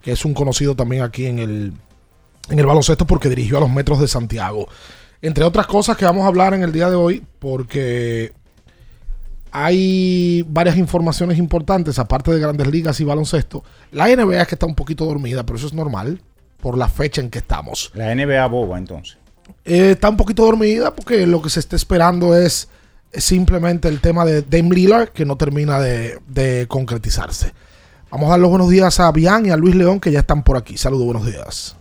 que 0.01 0.11
es 0.11 0.25
un 0.25 0.33
conocido 0.33 0.75
también 0.75 1.01
aquí 1.01 1.27
en 1.27 1.39
el, 1.39 1.73
en 2.49 2.59
el 2.59 2.65
baloncesto 2.65 3.07
porque 3.07 3.29
dirigió 3.29 3.57
a 3.57 3.61
los 3.61 3.69
Metros 3.69 4.01
de 4.01 4.09
Santiago. 4.09 4.67
Entre 5.21 5.45
otras 5.45 5.65
cosas 5.65 5.95
que 5.95 6.03
vamos 6.03 6.25
a 6.25 6.27
hablar 6.27 6.53
en 6.53 6.63
el 6.63 6.73
día 6.73 6.89
de 6.89 6.97
hoy, 6.97 7.23
porque 7.39 8.33
hay 9.51 10.45
varias 10.49 10.75
informaciones 10.75 11.37
importantes, 11.37 11.99
aparte 11.99 12.31
de 12.31 12.39
grandes 12.41 12.67
ligas 12.67 12.99
y 12.99 13.05
baloncesto. 13.05 13.63
La 13.93 14.13
NBA 14.13 14.41
es 14.41 14.47
que 14.49 14.55
está 14.55 14.65
un 14.65 14.75
poquito 14.75 15.05
dormida, 15.05 15.45
pero 15.45 15.57
eso 15.57 15.67
es 15.67 15.73
normal 15.73 16.21
por 16.59 16.77
la 16.77 16.89
fecha 16.89 17.21
en 17.21 17.29
que 17.29 17.39
estamos. 17.39 17.91
La 17.93 18.13
NBA 18.13 18.45
boba 18.47 18.77
entonces. 18.77 19.17
Eh, 19.63 19.91
está 19.91 20.09
un 20.09 20.17
poquito 20.17 20.43
dormida 20.45 20.93
porque 20.93 21.25
lo 21.25 21.41
que 21.41 21.49
se 21.49 21.59
está 21.59 21.75
esperando 21.75 22.35
es 22.35 22.67
simplemente 23.13 23.87
el 23.87 24.01
tema 24.01 24.25
de 24.25 24.41
Dame 24.41 24.75
Lillard 24.75 25.09
que 25.09 25.25
no 25.25 25.37
termina 25.37 25.79
de, 25.79 26.65
concretizarse. 26.67 27.53
Vamos 28.11 28.27
a 28.27 28.31
dar 28.31 28.39
los 28.39 28.49
buenos 28.49 28.69
días 28.69 28.99
a 28.99 29.11
Bian 29.11 29.45
y 29.45 29.49
a 29.49 29.57
Luis 29.57 29.75
León 29.75 29.99
que 29.99 30.11
ya 30.11 30.19
están 30.19 30.43
por 30.43 30.57
aquí. 30.57 30.77
Saludos, 30.77 31.05
buenos 31.05 31.25
días. 31.25 31.75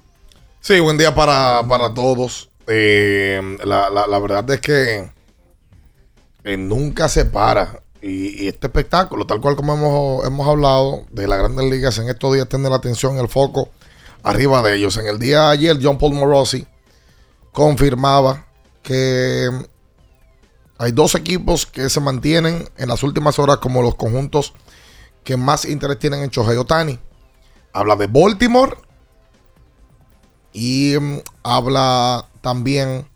Sí, 0.60 0.80
buen 0.80 0.96
día 0.96 1.14
para, 1.14 1.62
todos. 1.94 2.50
Eh, 2.66 3.58
la, 3.64 4.18
verdad 4.18 4.50
es 4.50 4.60
que 4.60 5.10
nunca 6.56 7.08
se 7.08 7.26
para. 7.26 7.80
Y, 8.00 8.48
este 8.48 8.66
espectáculo, 8.66 9.26
tal 9.26 9.40
cual 9.40 9.56
como 9.56 9.74
hemos, 9.74 10.26
hemos 10.26 10.48
hablado 10.48 11.04
de 11.10 11.26
las 11.26 11.38
grandes 11.38 11.70
ligas 11.70 11.98
en 11.98 12.08
estos 12.08 12.34
días, 12.34 12.48
tiene 12.48 12.68
la 12.68 12.76
atención, 12.76 13.18
el 13.18 13.28
foco 13.28 13.68
arriba 14.22 14.62
de 14.62 14.76
ellos. 14.76 14.96
En 14.96 15.06
el 15.06 15.18
día 15.18 15.42
de 15.42 15.52
ayer, 15.52 15.78
John 15.80 15.98
Paul 15.98 16.14
Morosi 16.14 16.66
confirmaba 17.54 18.46
que 18.82 19.48
hay 20.76 20.90
dos 20.90 21.14
equipos 21.14 21.64
que 21.64 21.88
se 21.88 22.00
mantienen 22.00 22.68
en 22.76 22.88
las 22.88 23.04
últimas 23.04 23.38
horas 23.38 23.58
como 23.58 23.80
los 23.80 23.94
conjuntos 23.94 24.52
que 25.22 25.36
más 25.36 25.64
interés 25.64 26.00
tienen 26.00 26.24
en 26.24 26.30
Shohei. 26.30 26.98
Habla 27.72 27.96
de 27.96 28.08
Baltimore 28.08 28.76
y 30.52 30.96
mm, 30.98 31.18
habla 31.44 32.28
también 32.40 33.06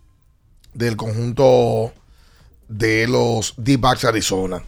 del 0.72 0.96
conjunto 0.96 1.92
de 2.68 3.08
los 3.08 3.54
D-Backs 3.56 4.04
Arizona. 4.04 4.62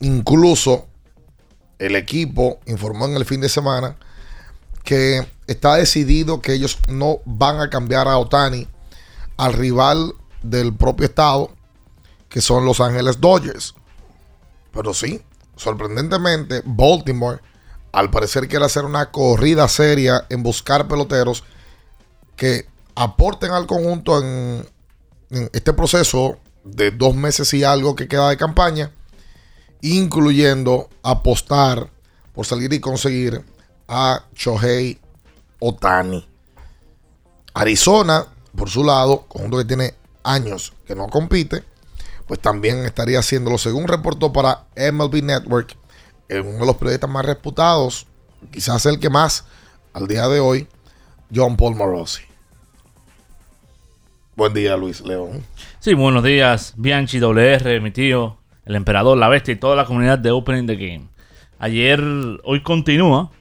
Incluso 0.00 0.88
el 1.78 1.94
equipo 1.94 2.58
informó 2.66 3.06
en 3.06 3.14
el 3.14 3.24
fin 3.24 3.40
de 3.40 3.48
semana 3.48 3.96
que 4.82 5.24
está 5.48 5.74
decidido 5.74 6.40
que 6.40 6.52
ellos 6.52 6.78
no 6.88 7.20
van 7.24 7.58
a 7.60 7.70
cambiar 7.70 8.06
a 8.06 8.18
Otani 8.18 8.68
al 9.36 9.54
rival 9.54 10.14
del 10.42 10.74
propio 10.76 11.06
estado, 11.06 11.50
que 12.28 12.40
son 12.40 12.64
Los 12.64 12.80
Ángeles 12.80 13.20
Dodgers. 13.20 13.74
Pero 14.72 14.94
sí, 14.94 15.22
sorprendentemente, 15.56 16.62
Baltimore 16.64 17.40
al 17.90 18.10
parecer 18.10 18.46
quiere 18.46 18.66
hacer 18.66 18.84
una 18.84 19.10
corrida 19.10 19.66
seria 19.66 20.26
en 20.28 20.42
buscar 20.42 20.86
peloteros 20.86 21.42
que 22.36 22.66
aporten 22.94 23.50
al 23.50 23.66
conjunto 23.66 24.22
en, 24.22 24.68
en 25.30 25.50
este 25.54 25.72
proceso 25.72 26.38
de 26.62 26.90
dos 26.90 27.14
meses 27.14 27.54
y 27.54 27.64
algo 27.64 27.96
que 27.96 28.06
queda 28.06 28.28
de 28.28 28.36
campaña, 28.36 28.92
incluyendo 29.80 30.90
apostar 31.02 31.90
por 32.34 32.44
salir 32.44 32.72
y 32.74 32.80
conseguir 32.80 33.42
a 33.88 34.26
Shohei 34.34 35.00
Otani. 35.58 36.26
Arizona, 37.54 38.24
por 38.54 38.70
su 38.70 38.84
lado, 38.84 39.26
conjunto 39.28 39.58
que 39.58 39.64
tiene 39.64 39.94
años 40.22 40.72
que 40.86 40.94
no 40.94 41.08
compite, 41.08 41.64
pues 42.26 42.40
también 42.40 42.84
estaría 42.84 43.18
haciéndolo, 43.18 43.58
según 43.58 43.88
reportó 43.88 44.32
para 44.32 44.66
MLB 44.76 45.22
Network, 45.22 45.76
en 46.28 46.46
uno 46.46 46.58
de 46.58 46.66
los 46.66 46.76
periodistas 46.76 47.10
más 47.10 47.24
reputados, 47.24 48.06
quizás 48.52 48.84
el 48.86 49.00
que 49.00 49.08
más 49.08 49.46
al 49.92 50.06
día 50.06 50.28
de 50.28 50.38
hoy, 50.38 50.68
John 51.34 51.56
Paul 51.56 51.74
Morosi. 51.74 52.22
Buen 54.36 54.54
día, 54.54 54.76
Luis 54.76 55.00
León. 55.00 55.42
Sí, 55.80 55.94
buenos 55.94 56.22
días, 56.22 56.74
Bianchi, 56.76 57.18
WR, 57.18 57.80
mi 57.80 57.90
tío, 57.90 58.36
el 58.66 58.76
emperador, 58.76 59.16
la 59.18 59.28
bestia 59.28 59.52
y 59.52 59.56
toda 59.56 59.74
la 59.74 59.84
comunidad 59.84 60.18
de 60.18 60.30
Opening 60.30 60.66
the 60.66 60.76
Game. 60.76 61.08
Ayer, 61.58 62.00
hoy 62.44 62.62
continúa 62.62 63.32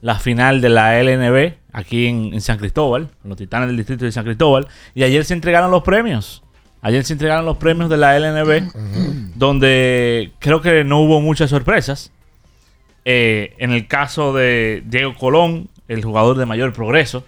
la 0.00 0.18
final 0.18 0.60
de 0.60 0.68
la 0.68 1.02
LNB 1.02 1.54
aquí 1.72 2.06
en, 2.06 2.34
en 2.34 2.40
San 2.40 2.58
Cristóbal, 2.58 3.08
en 3.22 3.28
los 3.28 3.38
Titanes 3.38 3.68
del 3.68 3.76
Distrito 3.76 4.04
de 4.04 4.12
San 4.12 4.24
Cristóbal, 4.24 4.66
y 4.94 5.02
ayer 5.02 5.24
se 5.24 5.34
entregaron 5.34 5.70
los 5.70 5.82
premios. 5.82 6.42
Ayer 6.80 7.04
se 7.04 7.14
entregaron 7.14 7.44
los 7.44 7.56
premios 7.56 7.90
de 7.90 7.96
la 7.96 8.18
LNB, 8.18 8.70
donde 9.34 10.32
creo 10.38 10.60
que 10.60 10.84
no 10.84 11.00
hubo 11.00 11.20
muchas 11.20 11.50
sorpresas. 11.50 12.12
Eh, 13.04 13.54
en 13.58 13.72
el 13.72 13.88
caso 13.88 14.32
de 14.32 14.82
Diego 14.86 15.14
Colón, 15.16 15.70
el 15.88 16.04
jugador 16.04 16.38
de 16.38 16.46
mayor 16.46 16.72
progreso, 16.72 17.24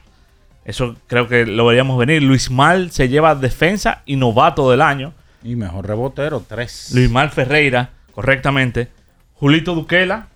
eso 0.64 0.94
creo 1.09 1.26
que 1.26 1.46
lo 1.46 1.66
veríamos 1.66 1.98
venir. 1.98 2.22
Luis 2.22 2.50
Mal 2.50 2.92
se 2.92 3.09
lleva 3.09 3.35
defensa 3.35 4.02
y 4.06 4.16
novato 4.16 4.70
del 4.70 4.83
año. 4.83 5.14
Y 5.42 5.56
mejor 5.56 5.88
rebotero, 5.88 6.44
tres. 6.46 6.92
Luis 6.94 7.11
Mal 7.11 7.30
Ferreira, 7.30 7.90
correctamente. 8.14 8.88
Julito 9.35 9.74
Duquela 9.74 10.28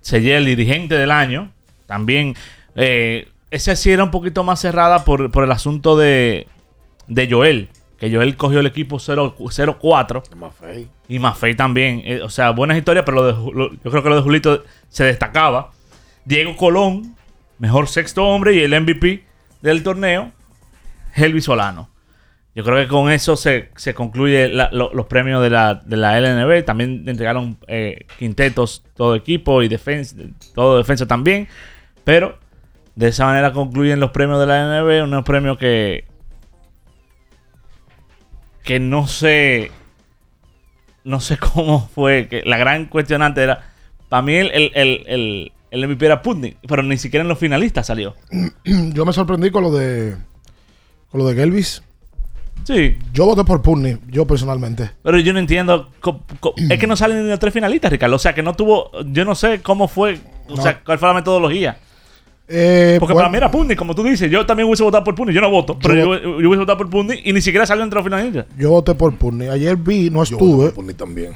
se 0.00 0.20
lleva 0.20 0.38
el 0.38 0.46
dirigente 0.46 0.96
del 0.96 1.10
año. 1.10 1.52
También, 1.86 2.34
eh, 2.76 3.28
esa 3.50 3.74
sí 3.76 3.90
era 3.90 4.04
un 4.04 4.10
poquito 4.10 4.44
más 4.44 4.60
cerrada 4.60 5.04
por, 5.04 5.30
por 5.30 5.44
el 5.44 5.52
asunto 5.52 5.96
de, 5.96 6.46
de 7.08 7.28
Joel. 7.30 7.68
Que 7.98 8.10
Joel 8.10 8.36
cogió 8.36 8.60
el 8.60 8.66
equipo 8.66 8.96
0- 8.96 9.34
0-4. 9.36 10.34
Maffei. 10.36 10.88
Y 11.08 11.18
Maffei 11.18 11.54
también. 11.54 12.00
Eh, 12.04 12.22
o 12.22 12.30
sea, 12.30 12.50
buenas 12.50 12.78
historias, 12.78 13.04
pero 13.04 13.16
lo 13.16 13.26
de 13.26 13.52
lo- 13.52 13.72
yo 13.72 13.90
creo 13.90 14.02
que 14.02 14.08
lo 14.08 14.16
de 14.16 14.22
Julito 14.22 14.64
se 14.88 15.04
destacaba. 15.04 15.72
Diego 16.24 16.56
Colón, 16.56 17.16
mejor 17.58 17.88
sexto 17.88 18.26
hombre 18.26 18.54
y 18.54 18.60
el 18.60 18.72
MVP 18.80 19.24
del 19.60 19.82
torneo, 19.82 20.32
Helvi 21.14 21.40
Solano. 21.42 21.90
Yo 22.54 22.64
creo 22.64 22.76
que 22.76 22.88
con 22.88 23.10
eso 23.10 23.36
se, 23.36 23.70
se 23.76 23.94
concluye 23.94 24.48
los 24.48 25.06
premios 25.06 25.42
de 25.42 25.50
la, 25.50 25.74
de 25.74 25.96
la 25.96 26.18
LNB. 26.18 26.64
También 26.64 27.08
entregaron 27.08 27.56
eh, 27.68 28.06
quintetos 28.18 28.82
todo 28.96 29.14
equipo 29.14 29.62
y 29.62 29.68
defensa, 29.68 30.16
todo 30.54 30.78
defensa 30.78 31.06
también. 31.06 31.46
Pero 32.02 32.38
de 32.96 33.08
esa 33.08 33.26
manera 33.26 33.52
concluyen 33.52 34.00
los 34.00 34.10
premios 34.10 34.40
de 34.40 34.46
la 34.46 34.80
LNB. 34.82 35.04
Unos 35.04 35.24
premios 35.24 35.58
que, 35.58 36.04
que 38.64 38.80
no 38.80 39.06
sé 39.06 39.70
no 41.04 41.20
sé 41.20 41.38
cómo 41.54 41.88
fue 41.94 42.28
que 42.28 42.42
la 42.44 42.58
gran 42.58 42.86
cuestionante 42.86 43.42
era 43.42 43.70
para 44.08 44.22
mí 44.22 44.34
el, 44.34 44.50
el, 44.50 44.72
el, 44.74 45.04
el, 45.06 45.52
el 45.70 45.88
MVP 45.88 46.04
era 46.04 46.20
Putney 46.20 46.56
pero 46.68 46.82
ni 46.82 46.98
siquiera 46.98 47.22
en 47.22 47.28
los 47.28 47.38
finalistas 47.38 47.86
salió 47.86 48.16
Yo 48.64 49.06
me 49.06 49.12
sorprendí 49.12 49.50
con 49.50 49.62
lo 49.62 49.72
de 49.72 50.16
con 51.10 51.20
lo 51.20 51.26
de 51.26 51.34
Gelvis. 51.34 51.82
Sí. 52.64 52.96
Yo 53.12 53.26
voté 53.26 53.42
por 53.44 53.62
Putney, 53.62 53.98
yo 54.08 54.26
personalmente. 54.26 54.90
pero 55.02 55.18
yo 55.18 55.32
no 55.32 55.38
entiendo 55.38 55.88
es 56.68 56.78
que 56.78 56.86
no 56.86 56.96
salen 56.96 57.22
ni 57.24 57.28
los 57.30 57.38
tres 57.38 57.52
finalistas 57.52 57.90
Ricardo 57.90 58.16
o 58.16 58.18
sea 58.18 58.34
que 58.34 58.42
no 58.42 58.54
tuvo 58.54 58.90
yo 59.06 59.24
no 59.24 59.34
sé 59.34 59.60
cómo 59.60 59.88
fue 59.88 60.18
o 60.48 60.56
No. 60.56 60.62
sea 60.62 60.80
cuál 60.84 60.98
fue 60.98 61.08
la 61.08 61.14
metodología 61.14 61.78
Eh, 62.48 62.96
porque 63.00 63.12
bueno, 63.14 63.26
para 63.28 63.30
mí 63.32 63.36
era 63.38 63.50
Putney 63.50 63.76
como 63.76 63.94
tú 63.94 64.02
dices 64.02 64.30
yo 64.30 64.44
también 64.46 64.66
hubiese 64.68 64.82
votado 64.82 65.04
por 65.04 65.14
Putney 65.14 65.34
yo 65.34 65.40
no 65.40 65.50
voto 65.50 65.78
pero 65.80 65.94
Yo- 65.94 66.14
yo, 66.16 66.40
yo 66.40 66.48
hubiese 66.48 66.58
votado 66.58 66.78
por 66.78 66.90
Putney 66.90 67.20
y 67.24 67.32
ni 67.32 67.40
siquiera 67.40 67.64
salió 67.66 67.82
entre 67.84 67.96
los 67.96 68.04
finalistas 68.04 68.46
Yo 68.58 68.70
voté 68.70 68.94
por 68.94 69.14
Putney. 69.16 69.48
Ayer 69.48 69.76
vi, 69.76 70.10
no 70.10 70.22
estuve. 70.22 70.70
Putney 70.70 70.94
también. 70.94 71.32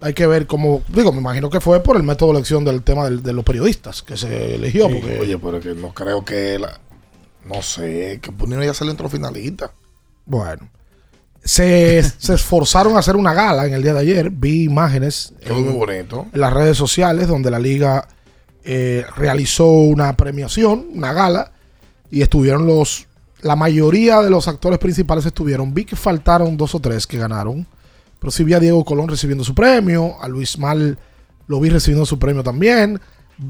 Hay 0.00 0.12
que 0.12 0.26
ver 0.26 0.46
cómo. 0.46 0.82
Digo, 0.88 1.12
me 1.12 1.18
imagino 1.20 1.48
que 1.48 1.60
fue 1.60 1.82
por 1.82 1.96
el 1.96 2.02
método 2.02 2.30
de 2.32 2.38
elección 2.38 2.62
del 2.62 2.82
tema 2.82 3.04
del- 3.06 3.22
de 3.22 3.32
los 3.32 3.42
periodistas 3.42 4.02
que 4.02 4.18
se 4.18 4.56
eligió. 4.56 4.86
Sí, 4.88 4.94
porque, 5.00 5.18
Oye, 5.18 5.38
pero 5.38 5.60
que 5.60 5.74
no 5.74 5.94
creo 5.94 6.22
que 6.24 6.58
la- 6.58 6.78
no 7.46 7.62
sé, 7.62 8.18
que 8.20 8.30
Putney 8.30 8.58
no 8.58 8.64
ya 8.64 8.74
salió 8.74 8.90
entre 8.90 9.04
los 9.04 9.12
finalistas. 9.12 9.70
Bueno. 10.26 10.68
Se, 11.42 12.02
se 12.02 12.34
esforzaron 12.34 12.96
a 12.96 13.00
hacer 13.00 13.16
una 13.16 13.34
gala 13.34 13.66
en 13.66 13.74
el 13.74 13.82
día 13.82 13.92
de 13.92 14.00
ayer. 14.00 14.30
Vi 14.30 14.64
imágenes 14.64 15.34
Quedó 15.42 15.60
muy 15.60 15.74
bonito. 15.74 16.26
en 16.32 16.40
las 16.40 16.52
redes 16.52 16.76
sociales 16.78 17.28
donde 17.28 17.50
la 17.50 17.58
liga 17.58 18.08
eh, 18.64 19.04
realizó 19.16 19.66
una 19.66 20.16
premiación, 20.16 20.86
una 20.94 21.12
gala, 21.12 21.52
y 22.10 22.22
estuvieron 22.22 22.66
los. 22.66 23.06
La 23.42 23.56
mayoría 23.56 24.22
de 24.22 24.30
los 24.30 24.48
actores 24.48 24.78
principales 24.78 25.26
estuvieron. 25.26 25.74
Vi 25.74 25.84
que 25.84 25.96
faltaron 25.96 26.56
dos 26.56 26.74
o 26.74 26.80
tres 26.80 27.06
que 27.06 27.18
ganaron. 27.18 27.66
Pero 28.18 28.30
sí 28.30 28.42
vi 28.42 28.54
a 28.54 28.60
Diego 28.60 28.82
Colón 28.86 29.08
recibiendo 29.08 29.44
su 29.44 29.54
premio. 29.54 30.16
A 30.22 30.28
Luis 30.28 30.58
Mal 30.58 30.96
lo 31.46 31.60
vi 31.60 31.68
recibiendo 31.68 32.06
su 32.06 32.18
premio 32.18 32.42
también. 32.42 32.98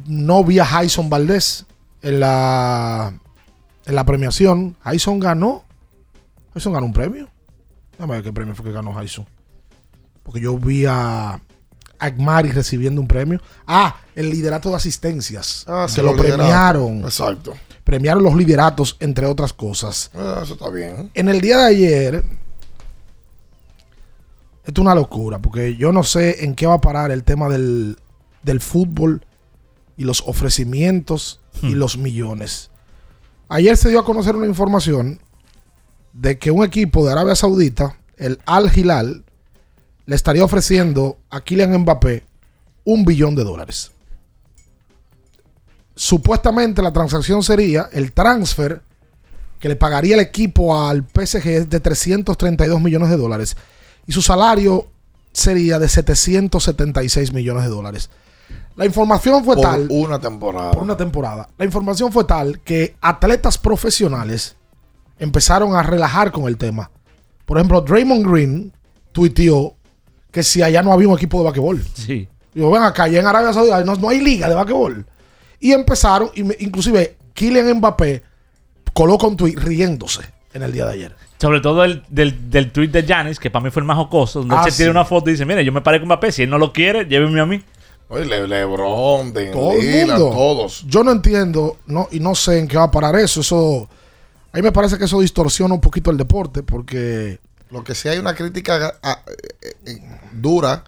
No 0.08 0.42
vi 0.42 0.58
a 0.58 0.64
Jason 0.64 1.08
Valdés 1.08 1.64
en 2.02 2.18
la, 2.18 3.12
en 3.86 3.94
la 3.94 4.04
premiación. 4.04 4.74
Jason 4.82 5.20
ganó. 5.20 5.62
Jason 6.54 6.72
ganó 6.72 6.86
un 6.86 6.92
premio. 6.92 7.28
Déjame 7.92 8.14
ver 8.14 8.22
qué 8.22 8.32
premio 8.32 8.54
fue 8.54 8.64
que 8.64 8.72
ganó 8.72 8.92
Jason. 8.94 9.26
Porque 10.22 10.40
yo 10.40 10.56
vi 10.58 10.86
a 10.86 11.40
Agmari 11.98 12.50
recibiendo 12.50 13.00
un 13.00 13.08
premio. 13.08 13.40
Ah, 13.66 13.96
el 14.14 14.30
liderato 14.30 14.70
de 14.70 14.76
asistencias. 14.76 15.64
Ah, 15.66 15.86
sí, 15.88 15.96
que 15.96 16.02
lo 16.02 16.16
premiaron. 16.16 17.02
Exacto. 17.02 17.54
Premiaron 17.82 18.22
los 18.22 18.34
lideratos, 18.34 18.96
entre 19.00 19.26
otras 19.26 19.52
cosas. 19.52 20.10
Ah, 20.14 20.40
eso 20.42 20.54
está 20.54 20.70
bien. 20.70 21.10
En 21.14 21.28
el 21.28 21.40
día 21.40 21.58
de 21.58 21.64
ayer, 21.66 22.24
esto 24.64 24.80
es 24.80 24.84
una 24.84 24.94
locura, 24.94 25.38
porque 25.38 25.76
yo 25.76 25.92
no 25.92 26.02
sé 26.02 26.44
en 26.44 26.54
qué 26.54 26.66
va 26.66 26.74
a 26.74 26.80
parar 26.80 27.10
el 27.10 27.24
tema 27.24 27.48
del, 27.48 27.98
del 28.42 28.60
fútbol 28.60 29.26
y 29.96 30.04
los 30.04 30.22
ofrecimientos 30.26 31.40
y 31.62 31.74
los 31.74 31.98
millones. 31.98 32.70
Ayer 33.48 33.76
se 33.76 33.90
dio 33.90 34.00
a 34.00 34.04
conocer 34.04 34.34
una 34.34 34.46
información 34.46 35.20
de 36.14 36.38
que 36.38 36.50
un 36.50 36.64
equipo 36.64 37.04
de 37.04 37.12
Arabia 37.12 37.34
Saudita, 37.34 37.96
el 38.16 38.38
Al 38.46 38.70
Hilal, 38.74 39.24
le 40.06 40.14
estaría 40.16 40.44
ofreciendo 40.44 41.18
a 41.28 41.40
Kylian 41.42 41.76
Mbappé 41.80 42.24
un 42.84 43.04
billón 43.04 43.34
de 43.34 43.44
dólares. 43.44 43.90
Supuestamente 45.96 46.82
la 46.82 46.92
transacción 46.92 47.42
sería 47.42 47.88
el 47.92 48.12
transfer 48.12 48.82
que 49.60 49.68
le 49.68 49.76
pagaría 49.76 50.14
el 50.14 50.20
equipo 50.20 50.78
al 50.78 51.04
PSG 51.04 51.68
de 51.68 51.80
332 51.80 52.80
millones 52.80 53.10
de 53.10 53.16
dólares 53.16 53.56
y 54.06 54.12
su 54.12 54.20
salario 54.22 54.88
sería 55.32 55.78
de 55.78 55.88
776 55.88 57.32
millones 57.32 57.64
de 57.64 57.70
dólares. 57.70 58.10
La 58.76 58.84
información 58.84 59.44
fue 59.44 59.54
Por 59.54 59.64
tal 59.64 59.86
una 59.90 60.20
temporada. 60.20 60.72
por 60.72 60.82
una 60.82 60.96
temporada. 60.96 61.48
La 61.56 61.64
información 61.64 62.12
fue 62.12 62.24
tal 62.24 62.60
que 62.60 62.96
atletas 63.00 63.56
profesionales 63.56 64.56
empezaron 65.18 65.74
a 65.76 65.82
relajar 65.82 66.30
con 66.32 66.44
el 66.48 66.56
tema. 66.56 66.90
Por 67.46 67.58
ejemplo, 67.58 67.80
Draymond 67.80 68.26
Green 68.26 68.72
tuiteó 69.12 69.74
que 70.30 70.42
si 70.42 70.62
allá 70.62 70.82
no 70.82 70.92
había 70.92 71.08
un 71.08 71.14
equipo 71.16 71.38
de 71.38 71.44
basquetbol. 71.44 71.84
sí 71.94 72.28
Digo, 72.52 72.70
ven 72.70 72.82
acá, 72.84 73.04
allá 73.04 73.18
en 73.20 73.26
Arabia 73.26 73.52
Saudita 73.52 73.82
no, 73.84 73.96
no 73.96 74.08
hay 74.08 74.20
liga 74.20 74.48
de 74.48 74.54
basquetbol. 74.54 75.04
Y 75.60 75.72
empezaron, 75.72 76.30
inclusive 76.34 77.16
Kylian 77.32 77.78
Mbappé 77.78 78.22
coloca 78.92 79.26
un 79.26 79.36
tuit 79.36 79.58
riéndose 79.58 80.20
en 80.52 80.62
el 80.62 80.72
día 80.72 80.86
de 80.86 80.92
ayer. 80.92 81.16
Sobre 81.40 81.60
todo 81.60 81.82
el, 81.84 82.02
del, 82.08 82.48
del 82.50 82.70
tweet 82.70 82.88
de 82.88 83.02
Janis, 83.02 83.38
que 83.40 83.50
para 83.50 83.64
mí 83.64 83.70
fue 83.70 83.80
el 83.80 83.86
más 83.86 83.96
jocoso, 83.96 84.40
donde 84.40 84.54
Ah, 84.56 84.64
se 84.64 84.70
tira 84.76 84.86
sí. 84.86 84.90
una 84.90 85.04
foto 85.04 85.30
y 85.30 85.32
dice, 85.32 85.44
mire, 85.44 85.64
yo 85.64 85.72
me 85.72 85.80
paré 85.80 85.98
con 85.98 86.06
Mbappé, 86.06 86.30
si 86.32 86.42
él 86.44 86.50
no 86.50 86.58
lo 86.58 86.72
quiere, 86.72 87.06
llévenme 87.06 87.40
a 87.40 87.46
mí. 87.46 87.60
Oye, 88.08 88.24
Le- 88.24 88.46
Lebron, 88.46 89.32
Todo 89.32 89.72
el 89.72 90.06
mundo. 90.06 90.30
todos. 90.30 90.84
Yo 90.86 91.02
no 91.02 91.10
entiendo 91.10 91.78
no, 91.86 92.06
y 92.12 92.20
no 92.20 92.34
sé 92.36 92.58
en 92.60 92.68
qué 92.68 92.76
va 92.76 92.84
a 92.84 92.90
parar 92.90 93.16
eso. 93.16 93.40
Eso 93.40 93.88
a 94.54 94.56
mí 94.56 94.62
me 94.62 94.70
parece 94.70 94.98
que 94.98 95.06
eso 95.06 95.20
distorsiona 95.20 95.74
un 95.74 95.80
poquito 95.80 96.12
el 96.12 96.16
deporte 96.16 96.62
porque 96.62 97.40
Lo 97.70 97.82
que 97.82 97.96
sí 97.96 98.08
hay 98.08 98.18
una 98.18 98.36
crítica 98.36 98.94
ah, 99.02 99.20
eh, 99.26 99.74
eh, 99.84 100.00
dura 100.32 100.84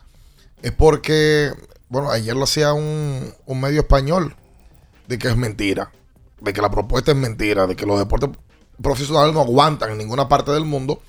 es 0.62 0.70
porque, 0.70 1.50
bueno, 1.88 2.10
ayer 2.10 2.36
lo 2.36 2.44
hacía 2.44 2.72
un, 2.72 3.34
un 3.44 3.60
medio 3.60 3.80
español 3.80 4.36
de 5.08 5.18
que 5.18 5.26
es 5.26 5.36
mentira, 5.36 5.90
de 6.40 6.52
que 6.52 6.62
la 6.62 6.70
propuesta 6.70 7.10
es 7.10 7.16
mentira, 7.16 7.66
de 7.66 7.74
que 7.74 7.86
los 7.86 7.98
deportes 7.98 8.30
profesionales 8.80 9.34
no 9.34 9.40
aguantan 9.40 9.90
en 9.90 9.98
ninguna 9.98 10.28
parte 10.28 10.52
del 10.52 10.64
mundo 10.64 11.02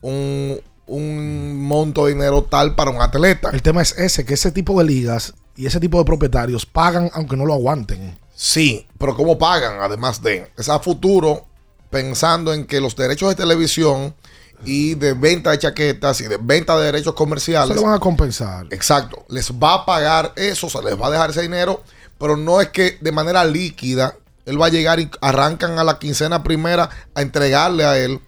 un, 0.00 0.60
un 0.86 1.66
monto 1.66 2.06
de 2.06 2.12
dinero 2.12 2.44
tal 2.44 2.76
para 2.76 2.92
un 2.92 3.02
atleta. 3.02 3.50
el 3.50 3.62
tema 3.62 3.82
es 3.82 3.98
ese, 3.98 4.24
que 4.24 4.34
ese 4.34 4.52
tipo 4.52 4.78
de 4.78 4.84
ligas 4.84 5.34
y 5.56 5.66
ese 5.66 5.80
tipo 5.80 5.98
de 5.98 6.04
propietarios 6.04 6.64
pagan 6.64 7.10
aunque 7.12 7.36
no 7.36 7.44
lo 7.44 7.54
aguanten. 7.54 8.16
Sí, 8.36 8.86
pero 8.98 9.16
¿cómo 9.16 9.36
pagan? 9.36 9.80
Además 9.80 10.22
de, 10.22 10.52
es 10.56 10.68
a 10.68 10.78
futuro 10.78 11.46
pensando 11.94 12.52
en 12.52 12.64
que 12.64 12.80
los 12.80 12.96
derechos 12.96 13.28
de 13.28 13.36
televisión 13.36 14.16
y 14.64 14.96
de 14.96 15.12
venta 15.12 15.52
de 15.52 15.60
chaquetas 15.60 16.20
y 16.22 16.24
de 16.24 16.38
venta 16.38 16.76
de 16.76 16.86
derechos 16.86 17.14
comerciales. 17.14 17.68
Se 17.68 17.74
lo 17.76 17.86
van 17.86 17.94
a 17.94 18.00
compensar. 18.00 18.66
Exacto. 18.70 19.24
Les 19.28 19.52
va 19.52 19.74
a 19.74 19.86
pagar 19.86 20.32
eso, 20.34 20.68
se 20.68 20.82
les 20.82 21.00
va 21.00 21.06
a 21.06 21.10
dejar 21.12 21.30
ese 21.30 21.42
dinero, 21.42 21.84
pero 22.18 22.36
no 22.36 22.60
es 22.60 22.70
que 22.70 22.98
de 23.00 23.12
manera 23.12 23.44
líquida 23.44 24.16
él 24.44 24.60
va 24.60 24.66
a 24.66 24.70
llegar 24.70 24.98
y 24.98 25.08
arrancan 25.20 25.78
a 25.78 25.84
la 25.84 26.00
quincena 26.00 26.42
primera 26.42 26.90
a 27.14 27.22
entregarle 27.22 27.84
a 27.84 27.96
él 27.96 28.20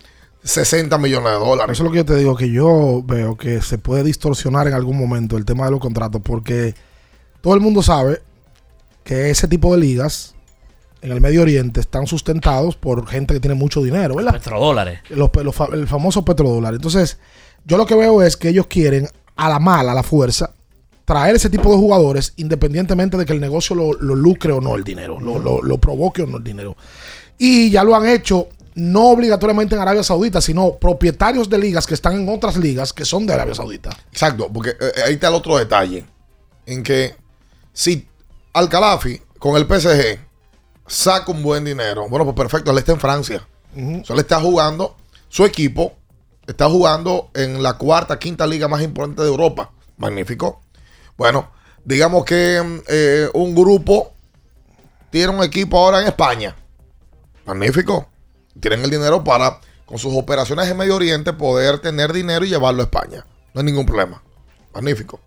60 0.45 0.97
millones 0.99 1.33
de 1.33 1.39
dólares. 1.41 1.73
Eso 1.73 1.83
es 1.83 1.87
lo 1.87 1.91
que 1.91 1.99
yo 1.99 2.05
te 2.05 2.15
digo, 2.15 2.37
que 2.37 2.53
yo 2.53 3.03
veo 3.05 3.37
que 3.37 3.61
se 3.63 3.79
puede 3.79 4.05
distorsionar 4.05 4.69
en 4.69 4.75
algún 4.75 4.97
momento 4.97 5.37
el 5.37 5.45
tema 5.45 5.65
de 5.65 5.73
los 5.73 5.81
contratos, 5.81 6.23
porque 6.25 6.77
todo 7.41 7.55
el 7.55 7.61
mundo 7.61 7.83
sabe 7.83 8.23
que 9.03 9.31
ese 9.31 9.49
tipo 9.49 9.75
de 9.75 9.81
ligas 9.81 10.36
en 11.07 11.13
el 11.13 11.21
Medio 11.21 11.43
Oriente 11.43 11.81
están 11.81 12.07
sustentados 12.07 12.77
por 12.77 13.07
gente 13.07 13.35
que 13.35 13.41
tiene 13.41 13.55
mucho 13.55 13.83
dinero, 13.83 14.17
¿verdad? 14.17 14.33
Petrodólares. 14.33 15.01
Los, 15.11 15.31
los 15.43 15.55
el 15.73 15.87
famoso 15.87 16.25
petrodólar. 16.25 16.75
Entonces, 16.75 17.19
yo 17.65 17.77
lo 17.77 17.87
que 17.87 17.95
veo 17.95 18.23
es 18.23 18.37
que 18.37 18.49
ellos 18.49 18.67
quieren 18.67 19.09
a 19.37 19.49
la 19.49 19.59
mala, 19.59 19.93
a 19.93 19.95
la 19.95 20.03
fuerza, 20.03 20.53
traer 21.05 21.37
ese 21.37 21.49
tipo 21.51 21.71
de 21.71 21.77
jugadores 21.77 22.33
independientemente 22.37 23.17
de 23.17 23.25
que 23.25 23.33
el 23.33 23.41
negocio 23.41 23.77
lo, 23.77 23.93
lo 23.95 24.15
lucre 24.15 24.53
o 24.53 24.61
no 24.61 24.75
el 24.75 24.83
dinero, 24.85 25.21
lo, 25.21 25.39
lo- 25.39 25.63
lo 25.63 25.79
provoque 25.79 26.23
o 26.23 26.27
no 26.27 26.39
el 26.39 26.45
dinero. 26.45 26.77
Y 27.39 27.71
ya 27.71 27.85
lo 27.85 27.95
han 27.95 28.07
hecho 28.09 28.49
no 28.75 29.11
obligatoriamente 29.11 29.75
en 29.75 29.81
Arabia 29.81 30.03
Saudita, 30.03 30.41
sino 30.41 30.73
propietarios 30.75 31.49
de 31.49 31.59
ligas 31.59 31.87
que 31.87 31.95
están 31.95 32.15
en 32.21 32.29
otras 32.29 32.57
ligas 32.57 32.93
que 32.93 33.05
son 33.05 33.27
de 33.27 33.33
Arabia 33.35 33.55
Saudita. 33.55 33.97
Exacto, 34.11 34.51
porque 34.53 34.71
eh, 34.71 35.03
ahí 35.07 35.15
está 35.15 35.29
el 35.29 35.35
otro 35.35 35.57
detalle. 35.57 36.05
En 36.67 36.83
que 36.83 37.15
si 37.73 38.07
Al-Khalafi 38.53 39.21
con 39.39 39.57
el 39.57 39.65
PSG 39.67 40.19
saca 40.87 41.33
un 41.33 41.43
buen 41.43 41.65
dinero, 41.65 42.09
bueno, 42.09 42.25
pues 42.25 42.37
perfecto, 42.37 42.71
él 42.71 42.79
está 42.79 42.93
en 42.93 43.01
Francia. 43.01 43.47
Ujú. 43.75 44.01
O 44.01 44.05
sea, 44.05 44.15
él 44.15 44.21
está 44.21 44.41
jugando, 44.41 44.97
su 45.29 45.45
equipo 45.45 45.95
está 46.47 46.69
jugando 46.69 47.31
en 47.35 47.63
la 47.63 47.75
cuarta, 47.75 48.19
quinta 48.19 48.47
liga 48.47 48.69
más 48.69 48.83
importante 48.83 49.23
de 49.23 49.29
Europa. 49.29 49.71
Magnífico. 49.97 50.61
Bueno, 51.17 51.51
digamos 51.85 52.25
que 52.25 52.63
mm, 52.63 52.81
eh, 52.89 53.29
un 53.35 53.55
grupo 53.55 54.13
tiene 55.11 55.33
un 55.33 55.43
equipo 55.43 55.79
ahora 55.79 56.01
en 56.01 56.07
España. 56.07 56.55
Magnífico. 57.45 58.09
Tienen 58.61 58.83
el 58.83 58.91
dinero 58.91 59.23
para, 59.23 59.61
con 59.85 59.99
sus 59.99 60.15
operaciones 60.15 60.69
en 60.69 60.77
Medio 60.77 60.97
Oriente, 60.97 61.33
poder 61.33 61.79
tener 61.79 62.13
dinero 62.13 62.45
y 62.45 62.49
llevarlo 62.49 62.83
a 62.83 62.85
España. 62.85 63.27
No 63.55 63.61
hay 63.61 63.67
ningún 63.67 63.87
problema. 63.87 64.23
Magnífico. 64.75 65.21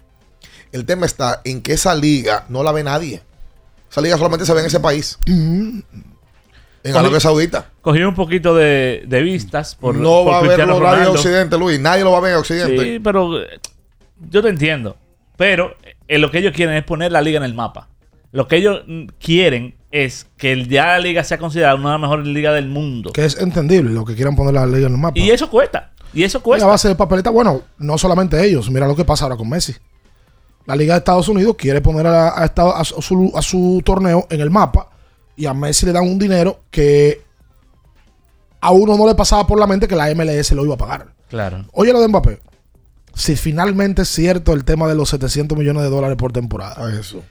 El 0.71 0.85
tema 0.85 1.05
está 1.05 1.41
en 1.43 1.61
que 1.61 1.73
esa 1.73 1.95
liga 1.95 2.45
no 2.49 2.63
la 2.63 2.71
ve 2.71 2.83
nadie. 2.83 3.23
Esa 3.89 4.01
liga 4.01 4.17
solamente 4.17 4.45
se 4.45 4.53
ve 4.53 4.59
en 4.61 4.65
ese 4.67 4.79
país. 4.79 5.17
En 5.25 5.83
Arabia 6.95 7.19
Saudita. 7.19 7.69
Cogí 7.81 8.01
un 8.03 8.15
poquito 8.15 8.55
de, 8.55 9.03
de 9.07 9.21
vistas 9.21 9.75
por 9.75 9.95
no 9.95 10.23
por 10.23 10.33
va 10.33 10.37
a 10.37 10.41
Cristiano 10.41 10.73
verlo 10.75 10.85
nadie 10.85 10.97
en 10.99 11.05
Ronaldo. 11.05 11.19
Occidente, 11.19 11.57
Luis. 11.57 11.79
Nadie 11.79 12.03
lo 12.03 12.11
va 12.11 12.17
a 12.19 12.21
ver 12.21 12.31
en 12.33 12.37
Occidente. 12.39 12.83
Sí, 12.83 12.99
pero 12.99 13.41
eh, 13.41 13.59
yo 14.29 14.41
te 14.41 14.49
entiendo. 14.49 14.95
Pero 15.37 15.75
eh, 16.07 16.19
lo 16.19 16.31
que 16.31 16.37
ellos 16.39 16.53
quieren 16.55 16.75
es 16.75 16.83
poner 16.83 17.11
la 17.11 17.21
liga 17.21 17.37
en 17.37 17.43
el 17.43 17.53
mapa. 17.53 17.89
Lo 18.31 18.47
que 18.47 18.57
ellos 18.57 18.81
mm, 18.87 19.05
quieren 19.19 19.75
es 19.91 20.27
que 20.37 20.51
el- 20.53 20.69
ya 20.69 20.85
la 20.87 20.99
liga 20.99 21.23
sea 21.23 21.37
considerada 21.37 21.75
una 21.75 21.89
de 21.89 21.93
las 21.93 22.01
mejores 22.01 22.27
ligas 22.27 22.53
del 22.55 22.67
mundo. 22.69 23.11
Que 23.11 23.25
es 23.25 23.37
entendible 23.39 23.91
lo 23.91 24.05
que 24.05 24.15
quieran 24.15 24.35
poner 24.35 24.53
la 24.53 24.65
liga 24.65 24.87
en 24.87 24.93
el 24.93 24.99
mapa. 24.99 25.19
Y 25.19 25.31
eso 25.31 25.49
cuesta. 25.49 25.91
Y 26.13 26.23
eso 26.23 26.37
Y 26.37 26.41
a 26.41 26.43
cuesta. 26.43 26.65
base 26.67 26.87
de 26.87 26.95
papeleta, 26.95 27.29
bueno, 27.29 27.61
no 27.77 27.97
solamente 27.97 28.43
ellos, 28.45 28.69
mira 28.71 28.87
lo 28.87 28.95
que 28.95 29.03
pasa 29.05 29.25
ahora 29.25 29.35
con 29.35 29.49
Messi. 29.49 29.75
La 30.69 30.75
Liga 30.75 30.93
de 30.93 30.99
Estados 30.99 31.27
Unidos 31.27 31.55
quiere 31.57 31.81
poner 31.81 32.05
a, 32.05 32.39
a 32.39 32.45
Estado- 32.45 32.75
a 32.75 32.83
su, 32.83 33.31
a 33.35 33.41
su 33.41 33.81
torneo 33.83 34.27
en 34.29 34.39
el 34.39 34.51
mapa 34.51 34.87
y 35.35 35.47
a 35.47 35.53
Messi 35.55 35.87
le 35.87 35.91
dan 35.93 36.03
un 36.03 36.19
dinero 36.19 36.59
que 36.69 37.23
a 38.61 38.69
uno 38.71 38.95
no 38.95 39.07
le 39.07 39.15
pasaba 39.15 39.47
por 39.47 39.57
la 39.57 39.65
mente 39.65 39.87
que 39.87 39.95
la 39.95 40.13
MLS 40.13 40.51
lo 40.51 40.63
iba 40.65 40.75
a 40.75 40.77
pagar. 40.77 41.13
Claro. 41.27 41.65
Oye 41.73 41.91
lo 41.91 41.99
de 42.01 42.07
Mbappé. 42.07 42.39
Si 43.15 43.35
finalmente 43.35 44.03
es 44.03 44.09
cierto 44.09 44.53
el 44.53 44.63
tema 44.63 44.87
de 44.87 44.93
los 44.93 45.09
700 45.09 45.57
millones 45.57 45.81
de 45.81 45.89
dólares 45.89 46.17
por 46.17 46.31
temporada. 46.31 46.93
eso. 46.99 47.23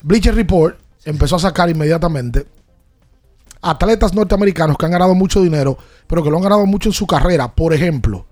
Bleacher 0.00 0.34
Report 0.34 0.78
empezó 1.04 1.36
a 1.36 1.40
sacar 1.40 1.68
inmediatamente 1.68 2.46
atletas 3.60 4.14
norteamericanos 4.14 4.76
que 4.78 4.86
han 4.86 4.92
ganado 4.92 5.14
mucho 5.14 5.42
dinero, 5.42 5.76
pero 6.06 6.22
que 6.22 6.30
lo 6.30 6.38
han 6.38 6.42
ganado 6.42 6.64
mucho 6.66 6.88
en 6.88 6.92
su 6.94 7.06
carrera. 7.06 7.52
Por 7.54 7.72
ejemplo, 7.74 8.24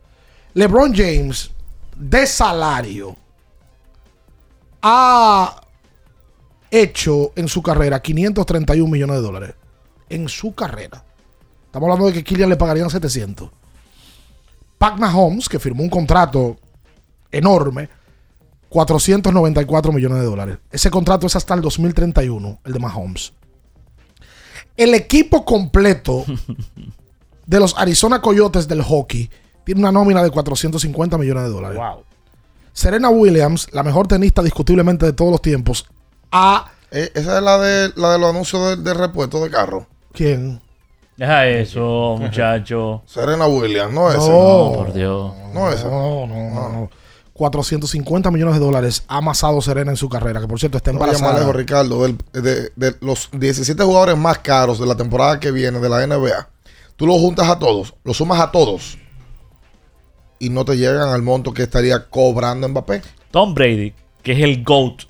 LeBron 0.55 0.93
James, 0.95 1.51
de 1.97 2.27
salario, 2.27 3.17
ha 4.83 5.61
hecho 6.71 7.33
en 7.37 7.49
su 7.49 7.63
carrera 7.63 8.01
531 8.01 8.91
millones 8.91 9.17
de 9.17 9.23
dólares. 9.23 9.55
En 10.09 10.29
su 10.29 10.55
carrera. 10.55 11.05
Estamos 11.67 11.87
hablando 11.87 12.07
de 12.07 12.13
que 12.13 12.25
Kylian 12.25 12.49
le 12.49 12.57
pagarían 12.57 12.91
700. 12.91 13.51
Pac 14.79 14.99
Mahomes, 14.99 15.49
que 15.49 15.59
firmó 15.59 15.83
un 15.83 15.91
contrato 15.91 16.57
enorme, 17.31 17.89
494 18.69 19.93
millones 19.93 20.19
de 20.19 20.25
dólares. 20.25 20.59
Ese 20.71 20.91
contrato 20.91 21.27
es 21.27 21.37
hasta 21.37 21.55
el 21.55 21.61
2031, 21.61 22.61
el 22.65 22.73
de 22.73 22.79
Mahomes. 22.79 23.33
El 24.77 24.95
equipo 24.95 25.45
completo 25.45 26.25
de 27.47 27.61
los 27.61 27.77
Arizona 27.77 28.23
Coyotes 28.23 28.67
del 28.69 28.83
hockey 28.83 29.29
tiene 29.65 29.81
una 29.81 29.93
nómina 29.93 30.23
de 30.23 30.31
450 30.31 31.19
millones 31.19 31.43
de 31.45 31.49
dólares. 31.51 31.79
Wow. 31.79 32.05
Serena 32.73 33.09
Williams, 33.11 33.69
la 33.73 33.83
mejor 33.83 34.07
tenista 34.09 34.43
discutiblemente 34.43 35.07
de 35.07 35.13
todos 35.13 35.31
los 35.31 35.43
tiempos, 35.43 35.87
a... 36.33 36.71
Eh, 36.93 37.11
esa 37.15 37.39
es 37.39 37.43
la 37.45 37.59
de, 37.59 37.93
la 37.97 38.13
de 38.13 38.19
los 38.19 38.31
anuncios 38.31 38.69
de, 38.79 38.83
de 38.83 38.95
repuesto 38.95 39.43
de 39.45 39.51
carro. 39.51 39.87
¿Quién? 40.13 40.61
Deja 41.17 41.47
eso, 41.47 42.17
muchacho. 42.19 43.03
Serena 43.07 43.47
Williams, 43.47 43.93
no 43.93 44.09
ese. 44.11 44.19
No, 44.29 44.73
por 44.75 44.93
Dios. 44.93 45.33
No 45.55 45.71
ese. 45.71 45.85
No, 45.85 46.27
no, 46.27 46.51
no, 46.51 46.69
no. 46.69 46.91
450 47.35 48.31
millones 48.31 48.55
de 48.55 48.61
dólares 48.61 49.05
ha 49.09 49.19
amasado 49.19 49.61
Serena 49.63 49.91
en 49.93 49.97
su 49.97 50.09
carrera, 50.09 50.41
que 50.41 50.49
por 50.49 50.59
cierto 50.59 50.77
está 50.79 50.93
No 50.93 50.99
embarazada. 50.99 51.39
lejos, 51.39 51.55
Ricardo. 51.57 52.03
del- 52.03 52.19
de, 52.33 52.71
de 52.75 52.97
los 53.01 53.29
17 53.33 53.83
jugadores 53.85 54.17
más 54.19 54.39
caros 54.39 54.79
de 54.81 54.87
la 54.87 54.97
temporada 54.97 55.39
que 55.41 55.51
viene 55.51 55.79
de 55.79 55.89
la 55.89 56.05
NBA, 56.07 56.49
tú 56.97 57.07
los 57.07 57.19
juntas 57.19 57.49
a 57.49 57.59
todos, 57.59 57.95
los 58.05 58.17
sumas 58.17 58.41
a 58.41 58.51
todos 58.51 58.99
y 60.41 60.49
no 60.51 60.65
te 60.65 60.77
llegan 60.77 61.11
al 61.11 61.23
monto 61.23 61.55
que 61.55 61.63
estaría 61.63 62.09
cobrando 62.09 62.69
Mbappé. 62.69 63.03
Tom 63.31 63.55
Brady, 63.55 63.93
que 64.23 64.33
es 64.33 64.41
el 64.41 64.65
GOAT, 64.65 65.03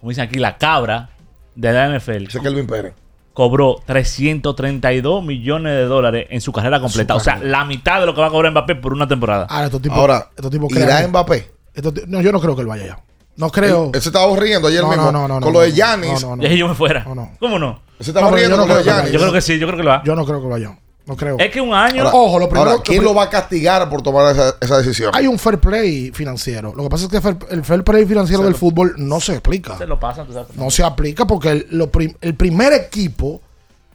como 0.00 0.08
dicen 0.10 0.24
aquí, 0.24 0.38
la 0.40 0.56
cabra 0.58 1.10
de 1.54 1.72
la 1.72 1.96
NFL. 1.96 2.26
Ese 2.26 2.40
Kelvin 2.40 2.66
Pérez. 2.66 2.94
Cobró 3.34 3.76
332 3.86 5.24
millones 5.24 5.72
de 5.74 5.84
dólares 5.84 6.26
en 6.30 6.40
su 6.40 6.52
carrera 6.52 6.80
completa. 6.80 7.14
O 7.14 7.20
sea, 7.20 7.36
la 7.38 7.64
mitad 7.64 8.00
de 8.00 8.06
lo 8.06 8.14
que 8.14 8.20
va 8.20 8.26
a 8.26 8.30
cobrar 8.30 8.50
Mbappé 8.52 8.74
por 8.76 8.92
una 8.92 9.06
temporada. 9.06 9.46
Ahora, 9.48 9.66
estos 9.66 9.80
tipos, 9.82 9.96
Ahora, 9.98 10.30
estos 10.36 10.50
tipos 10.50 10.70
¿irá 10.72 10.84
crean- 10.86 11.10
Mbappé? 11.10 11.50
estos 11.74 11.94
no, 12.08 12.20
yo 12.20 12.32
no 12.32 12.40
creo 12.40 12.54
que 12.56 12.62
él 12.62 12.66
vaya 12.66 12.86
ya. 12.86 12.98
No 13.36 13.50
creo. 13.50 13.84
Él, 13.86 13.90
él 13.94 14.02
se 14.02 14.08
estaba 14.10 14.34
riendo 14.36 14.68
ayer 14.68 14.82
No, 14.82 14.88
mismo 14.88 15.04
no, 15.04 15.12
no, 15.12 15.28
no, 15.28 15.34
con 15.40 15.52
no, 15.52 15.58
lo 15.58 15.60
de 15.64 15.72
Giannis. 15.72 16.22
no, 16.22 16.30
no, 16.30 16.36
no. 16.36 16.42
Y 16.42 16.46
ahí 16.46 16.58
yo 16.58 16.68
me 16.68 16.74
fuera. 16.74 17.04
No, 17.04 17.14
no. 17.14 17.30
¿Cómo 17.40 17.58
no? 17.58 17.80
Él 17.98 18.04
se 18.04 18.10
estaba 18.10 18.30
riendo 18.30 18.56
yo 18.56 18.56
no 18.56 18.62
con 18.66 18.68
lo 18.70 18.76
de 18.78 18.84
Giannis. 18.84 19.12
Yo 19.12 19.18
creo 19.20 19.32
que 19.32 19.40
sí, 19.40 19.58
yo 19.58 19.66
creo 19.66 19.78
que 19.78 19.84
lo 19.84 19.90
va. 19.90 20.02
Yo 20.04 20.14
no 20.14 20.26
creo 20.26 20.42
que 20.42 20.48
vaya. 20.48 20.78
No 21.04 21.16
creo. 21.16 21.36
Es 21.38 21.50
que 21.50 21.60
un 21.60 21.74
año. 21.74 22.04
Ahora, 22.04 22.16
Ojo, 22.16 22.38
lo 22.38 22.48
primero- 22.48 22.70
ahora, 22.70 22.82
¿quién 22.84 23.02
lo 23.02 23.10
lo 23.10 23.14
va 23.16 23.24
a 23.24 23.28
castigar 23.30 23.88
por 23.90 24.02
tomar 24.02 24.32
esa, 24.34 24.54
esa 24.60 24.78
decisión? 24.78 25.10
Hay 25.14 25.26
un 25.26 25.38
fair 25.38 25.58
play 25.58 26.12
financiero. 26.12 26.72
Lo 26.76 26.84
que 26.84 26.88
pasa 26.90 27.04
es 27.06 27.10
que 27.10 27.20
fair- 27.20 27.38
el 27.50 27.64
fair 27.64 27.82
play 27.82 28.06
financiero 28.06 28.38
Se 28.40 28.44
del 28.44 28.52
lo- 28.52 28.58
fútbol 28.58 28.94
no 28.98 29.20
se 29.20 29.32
explica. 29.32 29.76
Se 29.78 29.86
lo 29.86 29.98
pasan, 29.98 30.26
tú 30.26 30.32
sabes. 30.32 30.56
No 30.56 30.70
se 30.70 30.84
aplica 30.84 31.26
porque 31.26 31.50
el, 31.50 31.66
lo 31.70 31.90
prim- 31.90 32.14
el 32.20 32.36
primer 32.36 32.72
equipo 32.72 33.40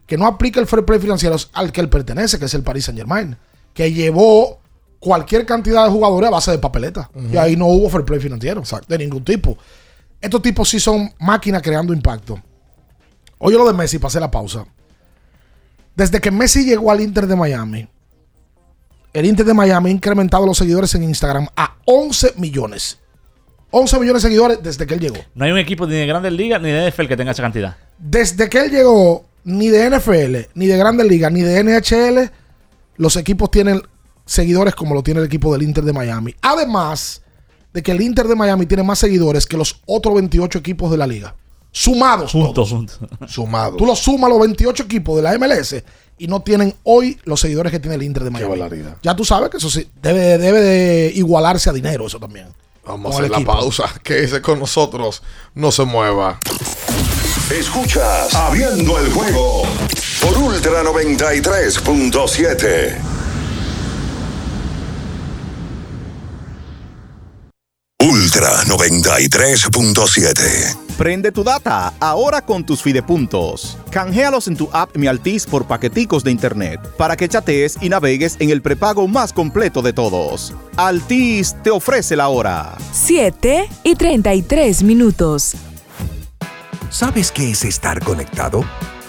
que 0.06 0.18
no 0.18 0.26
aplica 0.28 0.60
el 0.60 0.68
fair 0.68 0.84
play 0.84 1.00
financiero 1.00 1.36
es 1.36 1.50
al 1.54 1.72
que 1.72 1.80
él 1.82 1.90
pertenece, 1.90 2.40
que 2.40 2.46
es 2.46 2.54
el 2.54 2.64
Paris 2.64 2.86
Saint 2.86 2.98
Germain, 3.00 3.38
que 3.74 3.92
llevó 3.94 4.60
cualquier 5.00 5.46
cantidad 5.46 5.86
de 5.86 5.92
jugadores 5.92 6.28
a 6.28 6.32
base 6.32 6.52
de 6.52 6.58
papeleta. 6.60 7.10
Y 7.32 7.38
ahí 7.38 7.56
no 7.56 7.68
hubo 7.68 7.90
fair 7.90 8.04
play 8.04 8.20
financiero 8.20 8.64
de 8.88 8.98
ningún 8.98 9.24
tipo. 9.24 9.58
Estos 10.20 10.42
tipos 10.42 10.68
sí 10.68 10.80
son 10.80 11.14
máquinas 11.20 11.62
creando 11.62 11.94
impacto. 11.94 12.42
Oye 13.38 13.56
lo 13.58 13.66
de 13.68 13.74
Messi, 13.74 14.00
pasé 14.00 14.20
la 14.20 14.30
pausa. 14.32 14.66
Desde 15.98 16.22
que 16.22 16.30
Messi 16.30 16.64
llegó 16.64 16.92
al 16.92 17.02
Inter 17.02 17.26
de 17.26 17.36
Miami, 17.36 17.88
el 19.14 19.26
Inter 19.26 19.48
de 19.48 19.54
Miami 19.56 19.90
ha 19.90 19.94
incrementado 19.94 20.46
los 20.46 20.56
seguidores 20.56 20.94
en 20.94 21.02
Instagram 21.02 21.48
a 21.56 21.78
11 21.86 22.36
millones. 22.38 23.00
11 23.72 24.00
millones 24.00 24.22
de 24.22 24.30
seguidores 24.30 24.60
desde 24.62 24.86
que 24.86 24.94
él 24.94 25.00
llegó. 25.00 25.18
No 25.34 25.46
hay 25.46 25.52
un 25.52 25.58
equipo 25.58 25.88
ni 25.88 25.96
de 25.96 26.06
Grandes 26.06 26.32
Ligas 26.34 26.62
ni 26.62 26.70
de 26.70 26.92
NFL 26.92 27.08
que 27.08 27.18
tenga 27.18 27.32
esa 27.32 27.42
cantidad. 27.42 27.78
Desde 27.98 28.48
que 28.48 28.60
él 28.60 28.70
llegó, 28.70 29.26
ni 29.44 29.70
de 29.70 29.90
NFL, 29.90 30.52
ni 30.54 30.68
de 30.68 30.78
Grandes 30.78 31.08
Ligas, 31.08 31.32
ni 31.32 31.42
de 31.42 31.64
NHL, 31.64 32.32
los 32.98 33.16
equipos 33.16 33.50
tienen 33.50 33.82
seguidores 34.24 34.76
como 34.76 34.94
lo 34.94 35.02
tiene 35.02 35.22
el 35.22 35.26
equipo 35.26 35.52
del 35.52 35.64
Inter 35.64 35.84
de 35.84 35.94
Miami. 35.94 36.36
Además 36.44 37.24
de 37.74 37.82
que 37.82 37.92
el 37.92 38.02
Inter 38.02 38.28
de 38.28 38.36
Miami 38.36 38.68
tiene 38.68 38.84
más 38.84 39.00
seguidores 39.00 39.48
que 39.48 39.58
los 39.58 39.82
otros 39.88 40.14
28 40.14 40.60
equipos 40.60 40.92
de 40.92 40.98
la 40.98 41.08
liga. 41.08 41.34
Sumados. 41.78 42.32
Juntos, 42.32 42.56
todos. 42.56 42.72
juntos. 42.72 42.98
Sumado. 43.28 43.78
Tú 43.78 43.86
los 43.86 44.00
sumas 44.00 44.32
los 44.32 44.40
28 44.40 44.82
equipos 44.84 45.18
de 45.18 45.22
la 45.22 45.38
MLS 45.38 45.76
y 46.18 46.26
no 46.28 46.42
tienen 46.42 46.74
hoy 46.84 47.20
los 47.24 47.40
seguidores 47.40 47.72
que 47.72 47.80
tiene 47.80 47.94
el 47.96 48.02
Inter 48.02 48.24
de 48.24 48.32
Miami. 48.32 48.60
Ya 49.04 49.16
tú 49.16 49.24
sabes 49.24 49.52
que 49.52 49.58
eso 49.58 49.70
sí, 49.70 49.88
debe, 50.02 50.40
debe 50.40 50.60
de 50.60 51.12
igualarse 51.14 51.70
a 51.70 51.74
dinero 51.74 52.08
eso 52.08 52.20
también. 52.20 52.48
Vamos 52.84 53.14
a 53.14 53.20
hacer 53.20 53.30
la 53.30 53.42
pausa. 53.42 53.84
Quédese 54.04 54.42
con 54.42 54.58
nosotros. 54.60 55.22
No 55.54 55.72
se 55.72 55.84
mueva. 55.84 56.40
Escuchas 57.52 58.34
Abriendo 58.34 58.98
el 59.00 59.12
juego 59.12 59.62
por 60.22 60.36
Ultra 60.40 60.82
93.7. 60.84 62.98
Ultra 68.00 68.64
93.7. 68.64 70.87
Prende 70.98 71.32
tu 71.32 71.44
data 71.44 71.94
ahora 72.00 72.42
con 72.42 72.66
tus 72.66 72.82
fidepuntos. 72.82 73.78
Canjealos 73.92 74.48
en 74.48 74.58
tu 74.58 74.68
app 74.74 74.98
Mi 74.98 75.06
Altis 75.06 75.46
por 75.46 75.68
paqueticos 75.68 76.24
de 76.24 76.32
internet 76.32 76.80
para 76.98 77.16
que 77.16 77.30
chatees 77.30 77.78
y 77.82 77.90
navegues 77.90 78.36
en 78.40 78.50
el 78.50 78.64
prepago 78.64 79.08
más 79.08 79.32
completo 79.32 79.84
de 79.84 79.94
todos. 79.94 80.56
Altis 80.76 81.56
te 81.62 81.70
ofrece 81.70 82.16
la 82.16 82.30
hora. 82.30 82.76
7 82.94 83.70
y 83.84 83.94
33 83.94 84.82
minutos. 84.82 85.54
¿Sabes 86.90 87.32
qué 87.32 87.52
es 87.52 87.64
estar 87.64 88.04
conectado? 88.04 88.66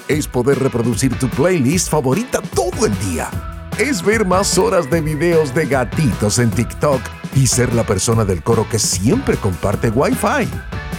Es 0.09 0.29
poder 0.29 0.59
reproducir 0.59 1.19
tu 1.19 1.27
playlist 1.31 1.89
favorita 1.89 2.43
todo 2.55 2.85
el 2.85 2.93
día. 3.11 3.31
Es 3.79 4.03
ver 4.03 4.27
más 4.27 4.59
horas 4.59 4.91
de 4.91 5.01
videos 5.01 5.55
de 5.55 5.65
gatitos 5.65 6.39
en 6.39 6.51
TikTok 6.51 7.01
y 7.35 7.47
ser 7.47 7.73
la 7.73 7.85
persona 7.85 8.27
del 8.27 8.43
coro 8.43 8.69
que 8.69 8.79
siempre 8.79 9.39
comparte 9.39 9.89
Wi-Fi. 9.89 10.47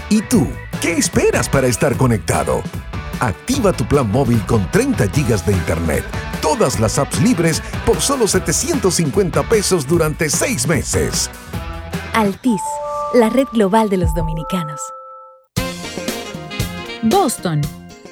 ¿Y 0.10 0.24
tú? 0.24 0.48
¿Qué 0.82 0.94
esperas 0.94 1.50
para 1.50 1.68
estar 1.68 1.98
conectado? 1.98 2.64
Activa 3.20 3.74
tu 3.74 3.86
plan 3.86 4.10
móvil 4.10 4.40
con 4.46 4.72
30 4.72 5.10
gigas 5.10 5.46
de 5.46 5.52
internet, 5.52 6.06
todas 6.42 6.80
las 6.80 6.98
apps 6.98 7.22
libres 7.22 7.62
por 7.86 8.00
solo 8.00 8.30
750 8.30 9.44
pesos 9.50 9.86
durante 9.86 10.30
6 10.30 10.68
meses. 10.68 11.30
Altis, 12.14 12.62
la 13.14 13.30
red 13.30 13.48
global 13.52 13.90
de 13.90 13.98
los 13.98 14.16
dominicanos. 14.16 14.80
Boston, 17.04 17.60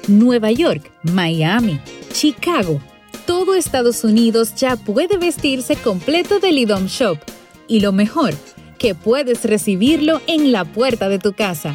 Nueva 0.06 0.50
York, 0.50 0.92
Miami, 1.04 1.80
Chicago. 2.12 2.82
Todo 3.24 3.54
Estados 3.54 4.04
Unidos 4.04 4.54
ya 4.56 4.76
puede 4.76 5.16
vestirse 5.16 5.74
completo 5.76 6.38
del 6.38 6.58
IDOM 6.58 6.84
Shop. 6.84 7.18
Y 7.66 7.80
lo 7.80 7.92
mejor, 7.92 8.34
que 8.78 8.94
puedes 8.94 9.44
recibirlo 9.44 10.20
en 10.26 10.52
la 10.52 10.66
puerta 10.66 11.08
de 11.08 11.18
tu 11.18 11.32
casa. 11.32 11.74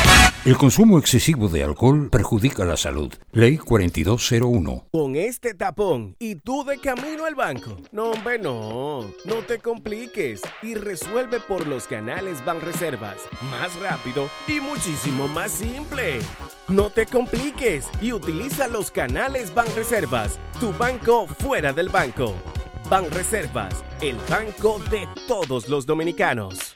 El 0.43 0.57
consumo 0.57 0.97
excesivo 0.97 1.49
de 1.49 1.63
alcohol 1.63 2.09
perjudica 2.09 2.65
la 2.65 2.75
salud. 2.75 3.13
Ley 3.31 3.59
4201. 3.59 4.87
Con 4.91 5.15
este 5.15 5.53
tapón 5.53 6.15
y 6.17 6.33
tú 6.33 6.63
de 6.63 6.79
camino 6.79 7.25
al 7.25 7.35
banco. 7.35 7.77
No, 7.91 8.09
hombre, 8.09 8.39
no. 8.39 9.01
No 9.23 9.35
te 9.47 9.59
compliques 9.59 10.41
y 10.63 10.73
resuelve 10.73 11.39
por 11.41 11.67
los 11.67 11.85
canales 11.85 12.43
Banreservas. 12.43 13.17
Más 13.51 13.79
rápido 13.79 14.31
y 14.47 14.59
muchísimo 14.59 15.27
más 15.27 15.51
simple. 15.51 16.17
No 16.67 16.89
te 16.89 17.05
compliques 17.05 17.85
y 18.01 18.11
utiliza 18.11 18.67
los 18.67 18.89
canales 18.89 19.53
Banreservas. 19.53 20.39
Tu 20.59 20.73
banco 20.73 21.27
fuera 21.27 21.71
del 21.71 21.89
banco. 21.89 22.33
Banreservas, 22.89 23.75
el 24.01 24.17
banco 24.27 24.81
de 24.89 25.07
todos 25.27 25.69
los 25.69 25.85
dominicanos. 25.85 26.75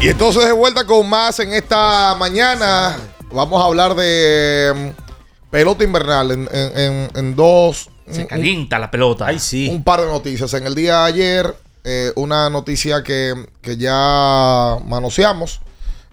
Y 0.00 0.08
entonces 0.08 0.44
de 0.44 0.52
vuelta 0.52 0.84
con 0.86 1.08
más 1.08 1.38
en 1.40 1.52
esta 1.52 2.14
mañana. 2.18 2.96
Vamos 3.32 3.60
a 3.62 3.66
hablar 3.66 3.94
de 3.94 4.72
mm, 4.96 5.50
pelota 5.50 5.84
invernal 5.84 6.30
en, 6.30 6.48
en- 6.52 6.78
en- 6.78 7.10
en 7.16 7.36
dos. 7.36 7.90
Se 8.10 8.26
calienta 8.26 8.78
la 8.78 8.90
pelota. 8.90 9.26
Ay, 9.26 9.38
sí. 9.38 9.68
Un 9.68 9.82
par 9.84 10.00
de 10.00 10.06
noticias. 10.06 10.54
En 10.54 10.66
el 10.66 10.74
día 10.74 11.00
de 11.00 11.04
ayer, 11.08 11.54
eh, 11.84 12.12
una 12.16 12.48
noticia 12.48 13.02
que, 13.02 13.34
que 13.60 13.76
ya 13.76 14.76
manoseamos. 14.86 15.60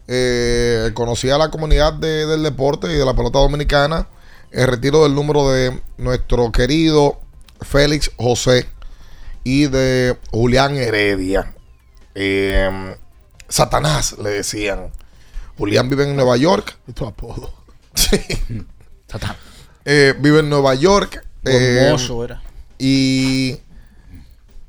Eh, 0.07 0.91
conocía 0.93 1.35
a 1.35 1.37
la 1.37 1.49
comunidad 1.51 1.93
de- 1.93 2.25
del 2.25 2.43
deporte 2.43 2.87
y 2.91 2.95
de 2.95 3.05
la 3.05 3.15
pelota 3.15 3.39
dominicana 3.39 4.07
el 4.51 4.67
retiro 4.67 5.03
del 5.03 5.15
número 5.15 5.49
de 5.49 5.81
nuestro 5.97 6.51
querido 6.51 7.19
Félix 7.61 8.11
José 8.17 8.67
y 9.43 9.65
de 9.67 10.15
Julián 10.31 10.75
Heredia. 10.75 11.53
Eh, 12.13 12.95
Satanás, 13.49 14.15
le 14.21 14.29
decían. 14.31 14.91
Julián 15.57 15.87
vive 15.89 16.03
en 16.03 16.15
Nueva 16.15 16.35
York. 16.37 16.77
Esto 16.87 17.07
apodo. 17.07 17.53
Sí. 17.95 18.19
Eh, 19.85 20.13
vive 20.19 20.39
en 20.39 20.49
Nueva 20.49 20.75
York. 20.75 21.25
eh, 21.45 21.83
Hermoso 21.85 22.23
era. 22.25 22.41
y 22.77 23.57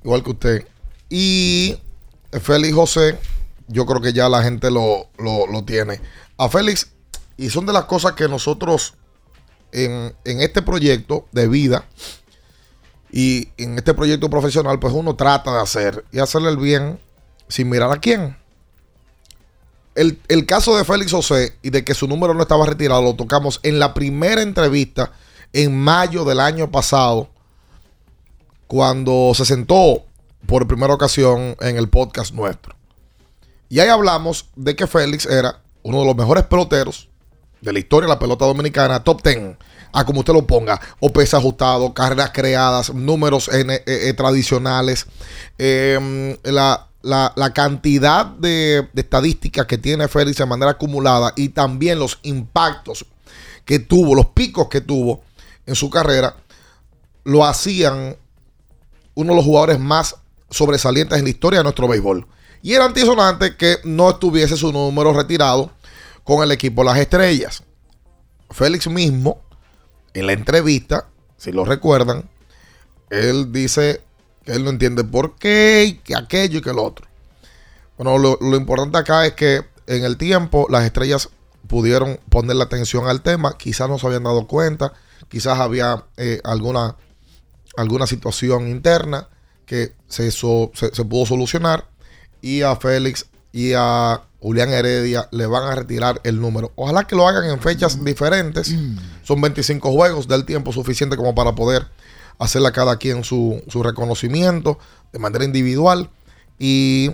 igual 0.05 0.22
que 0.22 0.31
usted. 0.31 0.68
Y 1.09 1.77
Félix 2.41 2.74
José, 2.74 3.18
yo 3.66 3.85
creo 3.87 4.01
que 4.01 4.12
ya 4.12 4.29
la 4.29 4.43
gente 4.45 4.70
lo, 4.70 5.09
lo- 5.18 5.47
lo 5.49 5.64
tiene. 5.64 6.01
A 6.39 6.49
Félix, 6.49 6.89
y 7.37 7.51
son 7.51 7.66
de 7.66 7.72
las 7.72 7.87
cosas 7.87 8.12
que 8.12 8.29
nosotros 8.29 8.95
en, 9.72 10.14
en 10.24 10.41
este 10.41 10.62
proyecto 10.62 11.27
de 11.33 11.49
vida 11.49 11.85
y 13.11 13.49
en 13.57 13.77
este 13.79 13.95
proyecto 13.95 14.31
profesional, 14.31 14.79
pues 14.79 14.93
uno 14.95 15.16
trata 15.16 15.53
de 15.55 15.61
hacer 15.62 16.05
y 16.12 16.18
hacerle 16.20 16.51
el 16.51 16.57
bien 16.59 17.01
sin 17.49 17.68
mirar 17.70 17.91
a 17.91 17.97
quién. 17.99 18.37
El, 19.97 20.21
el 20.29 20.47
caso 20.47 20.77
de 20.77 20.85
Félix 20.85 21.13
José 21.13 21.57
y 21.63 21.71
de 21.71 21.85
que 21.85 21.95
su 21.95 22.07
número 22.07 22.35
no 22.35 22.43
estaba 22.43 22.67
retirado 22.67 23.03
lo 23.03 23.15
tocamos 23.15 23.61
en 23.63 23.79
la 23.79 23.95
primera 23.95 24.43
entrevista 24.43 25.13
en 25.53 25.77
mayo 25.77 26.25
del 26.25 26.41
año 26.41 26.71
pasado 26.71 27.31
cuando 28.67 29.33
se 29.35 29.45
sentó 29.45 30.05
por 30.47 30.67
primera 30.67 30.95
ocasión 30.95 31.57
en 31.61 31.77
el 31.77 31.89
podcast 31.89 32.35
nuestro. 32.35 32.77
Y 33.69 33.81
ahí 33.81 33.89
hablamos 33.89 34.47
de 34.55 34.77
que 34.77 34.87
Félix 34.87 35.27
era 35.27 35.61
uno 35.83 36.01
de 36.01 36.07
los 36.07 36.17
mejores 36.17 36.45
peloteros 36.45 37.09
de 37.61 37.73
la 37.73 37.79
historia 37.79 38.07
de 38.07 38.15
la 38.15 38.19
pelota 38.19 38.45
dominicana, 38.45 39.03
top 39.03 39.23
10, 39.23 39.57
a 39.93 40.05
como 40.05 40.21
usted 40.21 40.33
lo 40.33 40.47
ponga, 40.47 40.81
o 41.01 41.13
peso 41.13 41.37
ajustado, 41.37 41.95
carreras 41.95 42.31
creadas, 42.33 42.93
números 42.93 43.49
eh, 43.53 43.83
eh, 43.87 44.13
tradicionales, 44.15 45.07
eh, 45.59 46.39
la, 46.45 46.89
la- 47.07 47.53
cantidad 47.55 48.27
de, 48.27 48.89
de 48.93 49.01
estadísticas 49.03 49.67
que 49.67 49.79
tiene 49.79 50.09
Félix 50.09 50.39
de 50.39 50.47
manera 50.47 50.73
acumulada 50.73 51.33
y 51.37 51.51
también 51.51 51.99
los 51.99 52.19
impactos 52.23 53.07
que 53.65 53.79
tuvo, 53.79 54.15
los 54.15 54.27
picos 54.27 54.69
que 54.69 54.81
tuvo 54.81 55.23
en 55.65 55.75
su 55.75 55.89
carrera, 55.91 56.37
lo 57.25 57.45
hacían 57.45 58.17
uno 59.15 59.31
de 59.33 59.37
los 59.37 59.45
jugadores 59.45 59.81
más 59.81 60.17
sobresalientes 60.51 61.19
en 61.19 61.25
la 61.25 61.31
historia 61.31 61.61
de 61.61 61.65
nuestro 61.65 61.89
béisbol. 61.89 62.27
Y 62.63 62.75
era 62.75 62.85
antisonante 62.85 63.57
que 63.57 63.79
no 63.85 64.11
estuviese 64.11 64.57
su 64.57 64.73
número 64.73 65.13
retirado 65.13 65.71
con 66.25 66.43
el 66.43 66.53
equipo 66.53 66.85
Las 66.85 66.99
Estrellas. 66.99 67.63
Félix 68.51 68.89
mismo, 68.89 69.41
en 70.15 70.27
la 70.27 70.33
entrevista, 70.33 71.09
si 71.37 71.53
lo 71.53 71.65
recuerdan, 71.65 72.29
él 73.11 73.53
dice 73.53 74.03
que 74.47 74.53
él 74.53 74.65
no 74.65 74.71
entiende 74.71 75.05
por 75.05 75.37
qué, 75.37 75.85
y 75.87 75.93
que 75.99 76.17
aquello 76.17 76.61
y 76.61 76.63
que 76.63 76.73
lo 76.73 76.83
otro. 76.85 77.07
Bueno, 77.99 78.17
lo, 78.17 78.39
lo 78.41 78.57
importante 78.57 78.97
acá 78.97 79.27
es 79.27 79.35
que 79.35 79.63
en 79.87 80.05
el 80.05 80.17
tiempo 80.17 80.67
las 80.71 80.85
estrellas 80.85 81.29
pudieron 81.67 82.19
poner 82.31 82.57
la 82.57 82.65
atención 82.65 83.09
al 83.09 83.21
tema, 83.23 83.57
quizás 83.59 83.89
no 83.89 83.99
se 83.99 84.07
habían 84.07 84.23
dado 84.25 84.47
cuenta, 84.47 84.93
quizás 85.29 85.59
había 85.59 86.05
eh, 86.17 86.41
alguna 86.45 86.97
alguna 87.77 88.07
situación 88.07 88.69
interna 88.69 89.29
que 89.67 89.95
se, 90.09 90.31
so- 90.31 90.71
se, 90.75 90.95
se 90.95 91.05
pudo 91.05 91.27
solucionar 91.27 91.87
y 92.41 92.63
a 92.63 92.75
Félix 92.77 93.27
y 93.53 93.73
a 93.75 94.23
Julián 94.41 94.71
Heredia 94.71 95.29
le 95.33 95.45
van 95.47 95.65
a 95.65 95.75
retirar 95.75 96.21
el 96.25 96.41
número. 96.41 96.73
Ojalá 96.77 97.07
que 97.07 97.17
lo 97.17 97.27
hagan 97.29 97.45
en 97.51 97.61
fechas 97.61 98.03
diferentes. 98.03 98.75
Son 99.25 99.41
25 99.41 99.93
juegos 99.93 100.27
del 100.29 100.45
tiempo 100.47 100.73
suficiente 100.73 101.17
como 101.17 101.35
para 101.35 101.55
poder 101.55 101.87
hacerle 102.39 102.68
a 102.68 102.72
cada 102.72 102.97
quien 102.97 103.24
su, 103.24 103.62
su 103.68 103.82
reconocimiento 103.82 104.78
de 105.12 105.18
manera 105.18 105.45
individual. 105.45 106.11
Y 106.59 107.11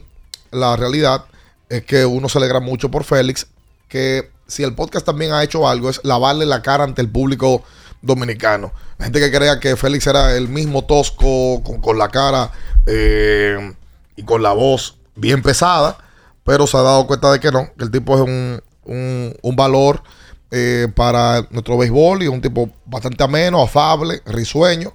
la 0.51 0.77
realidad 0.77 1.25
es 1.69 1.85
que 1.85 2.05
uno 2.07 2.29
se 2.29 2.39
alegra 2.39 2.61
mucho 2.61 2.91
por 2.91 3.05
Félix, 3.05 3.47
que 3.89 4.31
si 4.47 4.63
el 4.63 4.75
podcast 4.75 5.07
también 5.07 5.33
ha 5.33 5.43
hecho 5.43 5.69
algo 5.69 5.89
es 5.91 6.01
lavarle 6.05 6.45
la 6.47 6.63
cara 6.63 6.85
ante 6.85 7.01
el 7.03 7.09
público 7.09 7.63
dominicano. 8.03 8.73
Gente 9.01 9.21
que 9.21 9.31
crea 9.31 9.59
que 9.61 9.77
Félix 9.77 10.07
era 10.07 10.37
el 10.37 10.49
mismo 10.49 10.85
tosco, 10.85 11.63
con, 11.63 11.81
con 11.81 11.99
la 11.99 12.09
cara 12.09 12.51
eh, 12.87 13.75
y 14.17 14.23
con 14.25 14.43
la 14.43 14.53
voz 14.53 14.97
bien 15.15 15.43
pesada, 15.43 15.97
pero 16.45 16.67
se 16.67 16.77
ha 16.77 16.83
dado 16.83 17.07
cuenta 17.07 17.31
de 17.33 17.41
que 17.41 17.51
no, 17.51 17.71
que 17.79 17.85
el 17.85 17.91
tipo 17.91 18.15
es 18.17 18.21
un, 18.23 18.61
un- 18.85 19.37
un 19.41 19.57
valor 19.57 20.03
eh, 20.51 20.89
para 20.95 21.47
nuestro 21.51 21.79
béisbol 21.79 22.23
y 22.23 22.29
un 22.29 22.41
tipo 22.43 22.69
bastante 22.85 23.23
ameno, 23.25 23.63
afable, 23.63 24.21
risueño, 24.27 24.93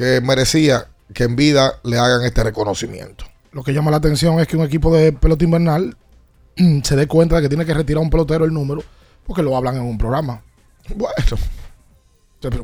que 0.00 0.22
merecía 0.22 0.86
que 1.12 1.24
en 1.24 1.36
vida 1.36 1.74
le 1.84 1.98
hagan 1.98 2.22
este 2.24 2.42
reconocimiento. 2.42 3.26
Lo 3.52 3.62
que 3.62 3.74
llama 3.74 3.90
la 3.90 3.98
atención 3.98 4.40
es 4.40 4.48
que 4.48 4.56
un 4.56 4.64
equipo 4.64 4.90
de 4.94 5.12
pelota 5.12 5.44
invernal 5.44 5.94
se 6.82 6.96
dé 6.96 7.06
cuenta 7.06 7.36
de 7.36 7.42
que 7.42 7.50
tiene 7.50 7.66
que 7.66 7.74
retirar 7.74 7.98
a 7.98 8.04
un 8.04 8.08
pelotero 8.08 8.46
el 8.46 8.54
número 8.54 8.82
porque 9.26 9.42
lo 9.42 9.54
hablan 9.54 9.76
en 9.76 9.82
un 9.82 9.98
programa. 9.98 10.42
Bueno. 10.96 11.12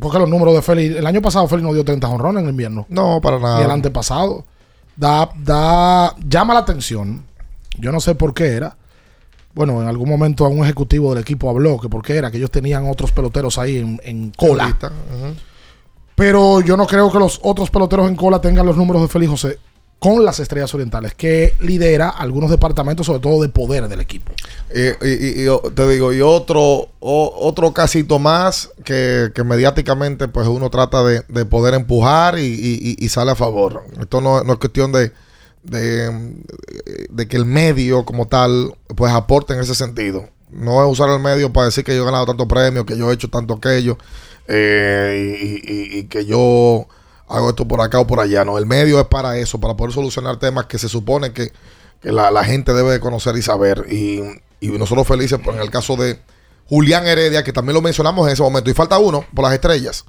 Porque 0.01 0.19
los 0.19 0.31
números 0.31 0.55
de 0.55 0.63
Félix, 0.63 0.97
el 0.97 1.07
año 1.07 1.21
pasado 1.21 1.47
Félix 1.47 1.69
no 1.69 1.75
dio 1.75 1.85
30 1.85 2.09
honrones 2.09 2.41
en 2.41 2.47
el 2.47 2.51
invierno. 2.53 2.87
No, 2.89 3.21
para 3.21 3.39
nada. 3.39 3.61
Y 3.61 3.65
el 3.65 3.71
antepasado. 3.71 4.47
Da, 4.97 5.29
da, 5.37 6.17
llama 6.27 6.55
la 6.55 6.61
atención. 6.61 7.27
Yo 7.79 7.93
no 7.93 8.01
sé 8.01 8.15
por 8.15 8.33
qué 8.33 8.47
era. 8.47 8.79
Bueno, 9.55 9.83
en 9.83 9.89
algún 9.89 10.09
momento 10.09 10.49
un 10.49 10.65
ejecutivo 10.65 11.13
del 11.13 11.23
equipo 11.23 11.51
habló 11.51 11.79
que 11.79 11.91
por 11.91 12.03
qué 12.03 12.17
era 12.17 12.31
que 12.31 12.39
ellos 12.39 12.51
tenían 12.51 12.89
otros 12.89 13.13
peloteros 13.13 13.59
ahí 13.59 13.77
en, 13.77 14.01
en 14.05 14.31
cola. 14.31 14.75
Pero 16.17 16.61
yo 16.63 16.77
no 16.77 16.87
creo 16.87 17.13
que 17.13 17.19
los 17.19 17.39
otros 17.43 17.71
peloteros 17.71 18.09
en 18.09 18.17
cola 18.17 18.41
tengan 18.41 18.67
los 18.67 18.77
números 18.77 19.03
de 19.03 19.09
Félix 19.09 19.31
José 19.31 19.59
con 19.99 20.25
las 20.25 20.41
Estrellas 20.41 20.73
Orientales, 20.75 21.15
que 21.15 21.55
lidera 21.61 22.11
algunos 22.11 22.51
departamentos, 22.51 23.07
sobre 23.07 23.21
todo 23.21 23.41
de 23.43 23.49
poder 23.49 23.89
del 23.89 24.01
equipo. 24.01 24.31
Eh, 24.71 24.95
y, 25.03 25.09
y- 25.09 25.43
y 25.43 25.45
yo 25.47 25.63
te 25.75 25.89
digo, 25.89 26.13
y 26.13 26.21
otro, 26.21 26.89
o- 27.01 27.35
otro 27.41 27.73
casito 27.73 28.19
más 28.19 28.71
que, 28.85 29.31
mediáticamente 29.45 30.29
pues 30.29 30.49
uno 30.49 30.69
trata 30.69 31.03
de, 31.03 31.23
de 31.29 31.45
poder 31.47 31.73
empujar 31.75 32.39
y, 32.39 32.45
sale 33.09 33.31
a 33.31 33.37
favor. 33.37 33.85
Esto 33.99 34.21
no, 34.21 34.41
es 34.41 34.59
cuestión 34.59 34.93
de, 34.93 35.13
de, 35.63 36.35
de 37.11 37.29
que 37.29 37.37
el 37.37 37.47
medio 37.47 38.05
como 38.05 38.27
tal 38.29 38.75
pues 38.97 39.13
aporte 39.13 39.55
en 39.55 39.61
ese 39.61 39.75
sentido. 39.75 40.29
No 40.51 40.85
es 40.85 40.91
usar 40.91 41.09
el 41.11 41.21
medio 41.21 41.53
para 41.53 41.67
decir 41.67 41.85
que 41.85 41.97
yo 41.97 42.03
he 42.03 42.07
ganado 42.07 42.27
tanto 42.27 42.47
premio, 42.47 42.85
que 42.87 42.97
yo 42.99 43.11
he 43.11 43.15
hecho 43.15 43.29
tanto 43.29 43.55
aquello, 43.55 43.97
eh, 44.49 45.39
y, 45.43 45.73
y- 45.73 45.99
y 46.01 46.05
que 46.05 46.25
yo 46.27 46.87
hago 47.29 47.51
esto 47.51 47.67
por 47.67 47.81
acá 47.81 47.99
o 48.01 48.07
por 48.07 48.21
allá. 48.21 48.45
No, 48.45 48.59
el 48.59 48.67
medio 48.67 49.01
es 49.01 49.07
para 49.07 49.37
eso, 49.39 49.59
para 49.61 49.77
poder 49.77 49.93
solucionar 49.93 50.39
temas 50.39 50.67
que 50.67 50.79
se 50.79 50.89
supone 50.89 51.33
que, 51.33 51.53
que 52.01 52.13
la, 52.13 52.31
la 52.31 52.45
gente 52.45 52.73
debe 52.73 52.93
de 52.93 53.01
conocer 53.01 53.37
y 53.37 53.43
saber. 53.43 53.87
Y, 53.91 54.21
y 54.61 54.69
nosotros 54.69 55.07
felices 55.07 55.39
por 55.41 55.55
en 55.55 55.61
el 55.61 55.71
caso 55.71 55.97
de 55.97 56.19
Julián 56.69 57.07
Heredia, 57.07 57.43
que 57.45 57.53
también 57.53 57.75
lo 57.75 57.83
mencionamos 57.83 58.27
en 58.27 58.33
ese 58.33 58.43
momento. 58.43 58.71
Y 58.71 58.75
falta 58.75 58.99
uno 58.99 59.25
por 59.35 59.45
las 59.45 59.55
estrellas. 59.55 60.05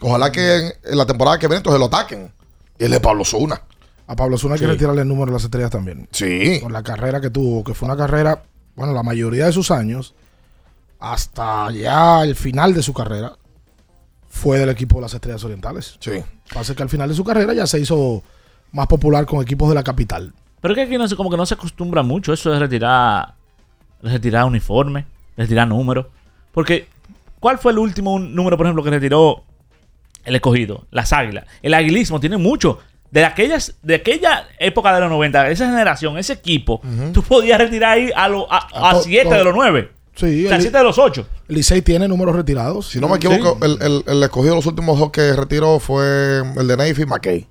Ojalá 0.00 0.32
que 0.32 0.56
en, 0.56 0.72
en 0.84 0.98
la 0.98 1.06
temporada 1.06 1.38
que 1.38 1.46
viene 1.46 1.58
entonces 1.58 1.78
lo 1.78 1.86
ataquen. 1.86 2.32
Y 2.78 2.84
el 2.84 2.90
de 2.90 3.00
Pablo 3.00 3.24
Zuna. 3.24 3.60
A 4.06 4.16
Pablo 4.16 4.36
Zuna 4.38 4.54
hay 4.54 4.58
Sí. 4.58 4.64
que 4.64 4.70
retirarle 4.72 5.02
el 5.02 5.08
número 5.08 5.26
de 5.26 5.32
las 5.34 5.44
estrellas 5.44 5.70
también. 5.70 6.08
Sí. 6.10 6.58
Por 6.62 6.72
la 6.72 6.82
carrera 6.82 7.20
que 7.20 7.30
tuvo, 7.30 7.62
que 7.62 7.74
fue 7.74 7.86
una 7.86 7.96
carrera, 7.96 8.42
bueno, 8.74 8.92
la 8.92 9.02
mayoría 9.04 9.46
de 9.46 9.52
sus 9.52 9.70
años, 9.70 10.14
hasta 10.98 11.70
ya 11.70 12.22
el 12.24 12.34
final 12.34 12.74
de 12.74 12.82
su 12.82 12.92
carrera, 12.92 13.36
fue 14.30 14.58
del 14.58 14.68
equipo 14.70 14.96
de 14.96 15.02
las 15.02 15.12
Estrellas 15.14 15.44
Orientales. 15.44 15.96
Sí. 16.00 16.12
Pasa 16.54 16.74
que 16.74 16.82
al 16.82 16.88
final 16.88 17.08
de 17.08 17.14
su 17.14 17.24
carrera 17.24 17.52
ya 17.52 17.66
se 17.66 17.78
hizo 17.80 18.22
más 18.72 18.86
popular 18.86 19.26
con 19.26 19.42
equipos 19.42 19.68
de 19.68 19.74
la 19.74 19.82
capital. 19.82 20.32
Pero 20.62 20.72
es 20.72 20.76
que 20.78 20.82
aquí 20.84 20.96
no 20.96 21.06
se, 21.08 21.16
como 21.16 21.30
que 21.30 21.36
no 21.36 21.44
se 21.44 21.54
acostumbra 21.54 22.02
mucho 22.02 22.32
eso 22.32 22.50
de 22.50 22.58
retirar, 22.58 23.34
retirar 24.02 24.44
uniforme, 24.44 25.06
retirar 25.36 25.66
números. 25.68 26.06
Porque, 26.52 26.88
¿cuál 27.40 27.58
fue 27.58 27.72
el 27.72 27.78
último 27.78 28.18
número, 28.18 28.56
por 28.56 28.66
ejemplo, 28.66 28.82
que 28.84 28.90
retiró 28.90 29.42
el 30.24 30.34
escogido? 30.36 30.86
Las 30.90 31.12
águilas. 31.12 31.46
El 31.62 31.74
aguilismo 31.74 32.20
tiene 32.20 32.36
mucho. 32.36 32.78
De 33.10 33.24
aquellas, 33.24 33.74
de 33.82 33.96
aquella 33.96 34.46
época 34.60 34.94
de 34.94 35.00
los 35.00 35.10
90, 35.10 35.50
esa 35.50 35.66
generación, 35.66 36.16
ese 36.16 36.34
equipo, 36.34 36.80
tú 37.12 37.22
podías 37.24 37.58
retirar 37.58 37.92
ahí 37.98 38.10
a, 38.14 38.28
lo- 38.28 38.46
a, 38.48 39.00
siete 39.02 39.34
de 39.34 39.42
los 39.42 39.52
nueve. 39.54 39.90
Sí, 40.14 40.44
O 40.44 40.48
sea, 40.48 40.56
el- 40.56 40.62
siete 40.62 40.78
de 40.78 40.84
los 40.84 40.96
ocho. 40.98 41.26
El 41.50 41.56
Licey 41.56 41.82
tiene 41.82 42.06
números 42.06 42.36
retirados. 42.36 42.88
Si 42.90 43.00
no 43.00 43.08
me 43.08 43.16
equivoco, 43.16 43.58
el, 43.64 43.82
el, 43.82 44.04
el 44.06 44.22
escogido 44.22 44.54
los 44.54 44.66
últimos 44.66 44.98
dos 44.98 45.10
que 45.10 45.32
retiró 45.32 45.80
fue 45.80 46.42
el 46.56 46.66
de 46.68 46.76
Neyfi 46.76 47.02
y 47.02 47.06
McKay. 47.06 47.46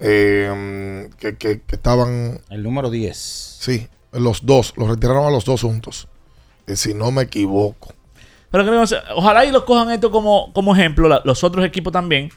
Eh, 0.00 1.08
que, 1.18 1.36
que- 1.36 1.60
que 1.60 1.74
estaban. 1.76 2.40
El 2.50 2.62
número 2.62 2.90
10. 2.90 3.16
Sí. 3.16 3.88
Los 4.12 4.44
dos, 4.44 4.74
los 4.76 4.88
retiraron 4.88 5.24
a 5.26 5.30
los 5.30 5.44
dos 5.44 5.62
juntos. 5.62 6.08
Eh, 6.66 6.76
si 6.76 6.92
no 6.94 7.10
me 7.10 7.22
equivoco. 7.22 7.94
Pero 8.50 8.66
creo 8.66 8.84
que, 8.86 8.96
ojalá 9.16 9.46
y 9.46 9.50
los 9.50 9.64
cojan 9.64 9.90
esto 9.90 10.10
como, 10.10 10.52
como 10.52 10.74
ejemplo, 10.74 11.08
la- 11.08 11.22
los 11.24 11.42
otros 11.42 11.64
equipos 11.64 11.92
también. 11.92 12.30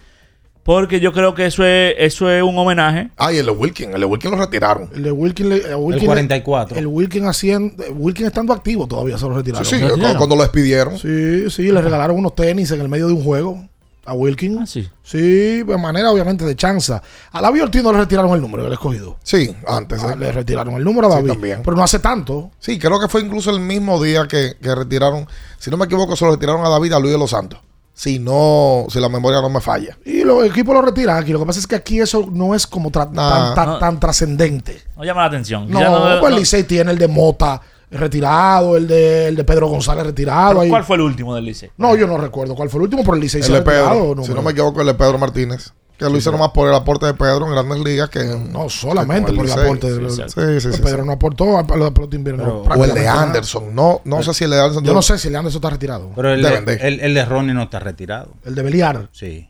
Porque 0.66 1.00
yo 1.00 1.14
creo 1.14 1.36
que 1.36 1.46
eso 1.46 1.64
es, 1.64 1.94
eso 2.00 2.28
es 2.32 2.42
un 2.42 2.58
homenaje. 2.58 3.12
Ah, 3.18 3.32
y 3.32 3.38
el 3.38 3.46
de 3.46 3.52
Wilkin. 3.52 3.94
El 3.94 4.00
de 4.00 4.06
Wilkin 4.08 4.32
lo 4.32 4.38
retiraron. 4.38 4.90
El 4.96 5.04
de 5.04 5.12
Wilkin, 5.12 5.48
le- 5.50 5.58
el 5.58 5.76
Wilkin 5.76 6.08
44. 6.08 6.76
El 6.80 6.88
Wilkin 6.88 7.28
haciendo, 7.28 7.84
Wilkin 7.94 8.26
estando 8.26 8.52
activo 8.52 8.88
todavía 8.88 9.16
se 9.20 9.26
lo 9.30 9.36
retiraron. 9.36 9.64
Sí, 9.64 9.76
sí, 9.78 9.84
cu- 9.88 10.18
cuando 10.18 10.36
lo 10.36 10.42
despidieron. 10.42 10.98
Sí, 10.98 11.52
sí, 11.52 11.72
le 11.72 11.80
regalaron 11.84 12.18
unos 12.18 12.34
tenis 12.34 12.72
en 12.72 12.82
el 12.82 12.90
medio 12.90 13.06
de 13.06 13.14
un 13.14 13.24
juego 13.24 13.64
a 14.08 14.14
Wilkin. 14.16 14.58
Ah, 14.58 14.66
sí. 14.66 14.90
Sí, 15.04 15.62
de 15.62 15.78
manera 15.78 16.10
obviamente 16.10 16.44
de 16.46 16.56
chanza. 16.56 17.00
A 17.32 17.42
David 17.44 17.62
Ortiz 17.66 17.84
no 17.84 17.92
le 17.94 18.00
retiraron 18.00 18.32
el 18.34 18.42
número, 18.42 18.66
el 18.66 18.74
escogido. 18.74 19.18
Sí, 19.22 19.56
antes. 19.68 20.04
Ah, 20.04 20.14
eh. 20.14 20.18
le 20.18 20.32
retiraron 20.32 20.74
el 20.74 20.84
número 20.84 21.10
a 21.10 21.12
Sí, 21.12 21.16
David. 21.18 21.30
también. 21.32 21.62
Pero 21.64 21.78
no 21.78 21.84
hace 21.84 22.00
tanto. 22.00 22.50
Sí, 22.58 22.80
creo 22.80 23.00
que 23.00 23.08
fue 23.08 23.22
incluso 23.22 23.52
el 23.52 23.60
mismo 23.60 24.04
día 24.04 24.28
que, 24.28 24.54
que 24.60 24.74
retiraron, 24.74 25.28
si 25.60 25.70
no 25.70 25.78
me 25.78 25.86
equivoco, 25.86 26.16
se 26.16 26.26
lo 26.26 26.32
retiraron 26.32 26.66
a 26.66 26.70
David 26.70 26.94
a 26.94 27.00
Luis 27.00 27.12
de 27.14 27.20
los 27.20 27.30
Santos. 27.30 27.60
Si 27.98 28.20
no, 28.20 28.86
si 28.90 29.00
la 29.00 29.08
memoria 29.08 29.40
no 29.42 29.50
me 29.50 29.62
falla. 29.62 29.98
Y 30.04 30.26
los 30.26 30.44
equipos 30.46 30.76
lo 30.76 30.82
retiran 30.82 31.18
aquí. 31.18 31.32
Lo 31.32 31.40
que 31.40 31.46
pasa 31.46 31.60
es 31.62 31.66
que 31.66 31.76
aquí 31.78 32.02
eso 32.02 32.28
no 32.30 32.54
es 32.54 32.68
como 32.68 32.92
tra- 32.92 33.10
Nah. 33.10 33.30
tan, 33.30 33.56
tan- 33.56 33.68
No. 33.70 33.80
tan 33.80 34.00
trascendente. 34.02 34.82
No 34.98 35.06
llama 35.06 35.22
la 35.22 35.28
atención. 35.28 35.70
No, 35.72 35.80
no- 35.80 36.20
pues 36.20 36.30
el 36.30 36.36
no- 36.36 36.40
Licey 36.40 36.64
tiene 36.66 36.92
el 36.92 36.98
de 36.98 37.08
Mota 37.08 37.62
retirado, 37.90 38.76
el 38.76 38.86
de, 38.88 39.28
el 39.30 39.36
de 39.38 39.44
Pedro 39.46 39.68
González 39.68 40.06
retirado. 40.06 40.50
¿Pero 40.50 40.62
ahí. 40.62 40.70
¿Cuál 40.70 40.84
fue 40.84 40.98
el 40.98 41.04
último 41.04 41.34
del 41.36 41.46
Licey? 41.46 41.70
No, 41.78 41.96
yo 41.96 42.06
no 42.06 42.18
recuerdo 42.18 42.54
cuál 42.54 42.70
fue 42.70 42.80
el 42.80 42.84
último, 42.84 43.04
pero 43.04 43.16
el 43.16 43.22
Licey 43.22 43.40
El 43.42 43.48
se 43.48 43.54
ha 43.54 43.56
de 43.56 43.62
Pedro. 43.62 43.90
retirado. 43.90 44.24
si 44.24 44.34
no 44.34 44.42
me 44.42 44.52
equivoco, 44.52 44.82
el 44.82 44.88
de 44.88 44.94
Pedro 44.94 45.18
Martínez. 45.18 45.72
Que 45.98 46.06
lo 46.10 46.18
hicieron 46.18 46.40
más 46.42 46.50
por 46.52 46.68
el 46.68 46.76
aporte 46.76 47.06
de 47.06 47.14
Pedro 47.14 47.46
en 47.46 47.52
Grandes 47.54 47.80
Ligas 47.80 48.10
que. 48.10 48.24
No, 48.24 48.70
solamente 48.70 49.32
que 49.32 49.38
por 49.38 49.46
el 49.46 49.52
aporte. 49.52 49.94
de- 49.94 50.10
Sí, 50.10 50.22
sí, 50.28 50.62
sí, 50.62 50.74
sí, 50.74 50.82
Pedro 50.82 51.04
sí. 51.04 51.08
no 51.08 51.14
aportó 51.14 51.58
a 51.58 51.62
a 51.62 51.78
la 51.78 51.92
pelota 51.92 52.16
invernal. 52.18 52.46
Pero- 52.46 52.82
O 52.82 52.84
el 52.84 52.94
de. 52.94 53.08
Anderson. 53.08 53.74
No, 53.74 54.02
no 54.04 54.22
sé 54.22 54.34
si 54.34 54.44
el 54.44 54.50
de 54.52 54.60
Anderson. 54.60 54.84
Yo 54.84 54.94
no 54.94 55.02
sé 55.02 55.18
si 55.18 55.28
el 55.28 55.34
de 55.34 55.40
Anderson 55.40 55.60
está 55.60 55.70
retirado. 55.70 56.12
Pero 56.16 56.34
el, 56.34 56.42
de, 56.42 56.74
el, 56.82 57.00
el 57.00 57.14
de 57.14 57.26
Ronnie 57.26 57.54
no 57.54 57.64
está 57.64 57.80
retirado. 57.80 58.34
El 58.44 58.56
de 58.56 58.62
Beliar. 58.64 59.08
Sí, 59.14 59.50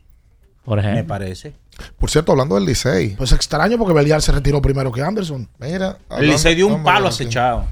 Por 0.64 0.80
me 0.80 0.88
ejemplo. 0.88 1.06
parece. 1.14 1.54
Por 1.98 2.10
cierto, 2.10 2.32
hablando 2.32 2.54
del 2.54 2.64
Licey. 2.64 3.16
Pues 3.16 3.32
extraño 3.32 3.76
porque 3.76 3.92
Beliar 3.92 4.22
se 4.22 4.30
retiró 4.32 4.62
primero 4.62 4.90
que 4.92 5.02
Anderson. 5.02 5.48
Mira. 5.58 5.98
El 6.10 6.28
Licey 6.28 6.54
dio 6.54 6.68
un 6.68 6.82
palo 6.84 7.08
acechado. 7.08 7.64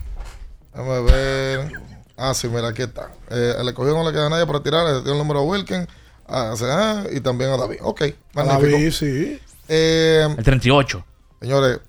Vamos 0.74 0.98
a 0.98 1.00
ver. 1.12 1.72
Ah, 2.16 2.34
sí, 2.34 2.48
mira, 2.48 2.68
aquí 2.68 2.82
está. 2.82 3.10
Eh, 3.30 3.54
el 3.60 3.68
escogido 3.68 3.96
no 3.96 4.04
le 4.08 4.12
queda 4.12 4.26
a 4.26 4.30
nadie 4.30 4.46
para 4.46 4.60
tirar. 4.62 4.84
Le 4.86 5.02
dio 5.02 5.12
el 5.12 5.18
número 5.18 5.40
a 5.40 5.42
Wilkin. 5.44 5.86
A- 6.26 6.52
o 6.52 6.56
sea, 6.56 7.04
y 7.12 7.20
también 7.20 7.50
a 7.50 7.56
David. 7.56 7.78
Ok, 7.82 8.02
A 8.02 8.44
magnífico. 8.44 8.72
David, 8.72 8.90
sí. 8.92 9.40
Eh, 9.68 10.26
El 10.36 10.44
38. 10.44 11.04
señores, 11.40 11.80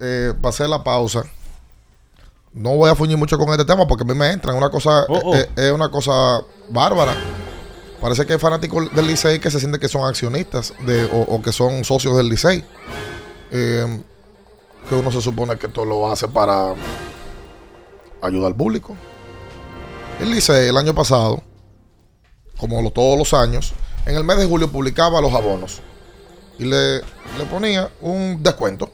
eh, 0.00 0.32
pasé 0.40 0.66
la 0.68 0.82
pausa. 0.84 1.24
No 2.52 2.76
voy 2.76 2.90
a 2.90 2.94
fuñir 2.94 3.16
mucho 3.18 3.36
con 3.36 3.48
este 3.50 3.64
tema 3.64 3.86
porque 3.86 4.04
a 4.04 4.06
mí 4.06 4.14
me 4.14 4.30
entra. 4.30 4.52
Una 4.54 4.70
cosa, 4.70 5.04
Oh, 5.08 5.20
oh. 5.24 5.34
eh, 5.34 5.48
es 5.56 5.72
una 5.72 5.90
cosa 5.90 6.42
bárbara. 6.68 7.14
Parece 8.00 8.26
que 8.26 8.34
hay 8.34 8.38
fanáticos 8.38 8.94
del 8.94 9.06
Licey 9.06 9.38
que 9.40 9.50
se 9.50 9.58
sienten 9.58 9.80
que 9.80 9.88
son 9.88 10.06
accionistas 10.06 10.74
de, 10.86 11.04
o, 11.06 11.20
o 11.22 11.42
que 11.42 11.52
son 11.52 11.82
socios 11.84 12.16
del 12.16 12.28
Licey. 12.28 12.62
Eh, 13.50 14.02
que 14.88 14.94
uno 14.94 15.10
se 15.10 15.20
supone 15.22 15.56
que 15.56 15.68
todo 15.68 15.84
lo 15.86 16.10
hace 16.12 16.28
para 16.28 16.74
ayudar 18.22 18.48
al 18.48 18.54
público. 18.54 18.94
El 20.20 20.30
Licey 20.30 20.68
el 20.68 20.76
año 20.76 20.94
pasado, 20.94 21.42
como 22.68 22.82
lo- 22.82 22.90
todos 22.90 23.18
los 23.18 23.32
años, 23.34 23.72
en 24.06 24.16
el 24.16 24.24
mes 24.24 24.36
de 24.38 24.46
julio 24.46 24.70
publicaba 24.70 25.20
los 25.20 25.32
abonos 25.32 25.80
y 26.58 26.64
le, 26.64 26.96
le 26.98 27.44
ponía 27.50 27.90
un 28.00 28.42
descuento. 28.42 28.90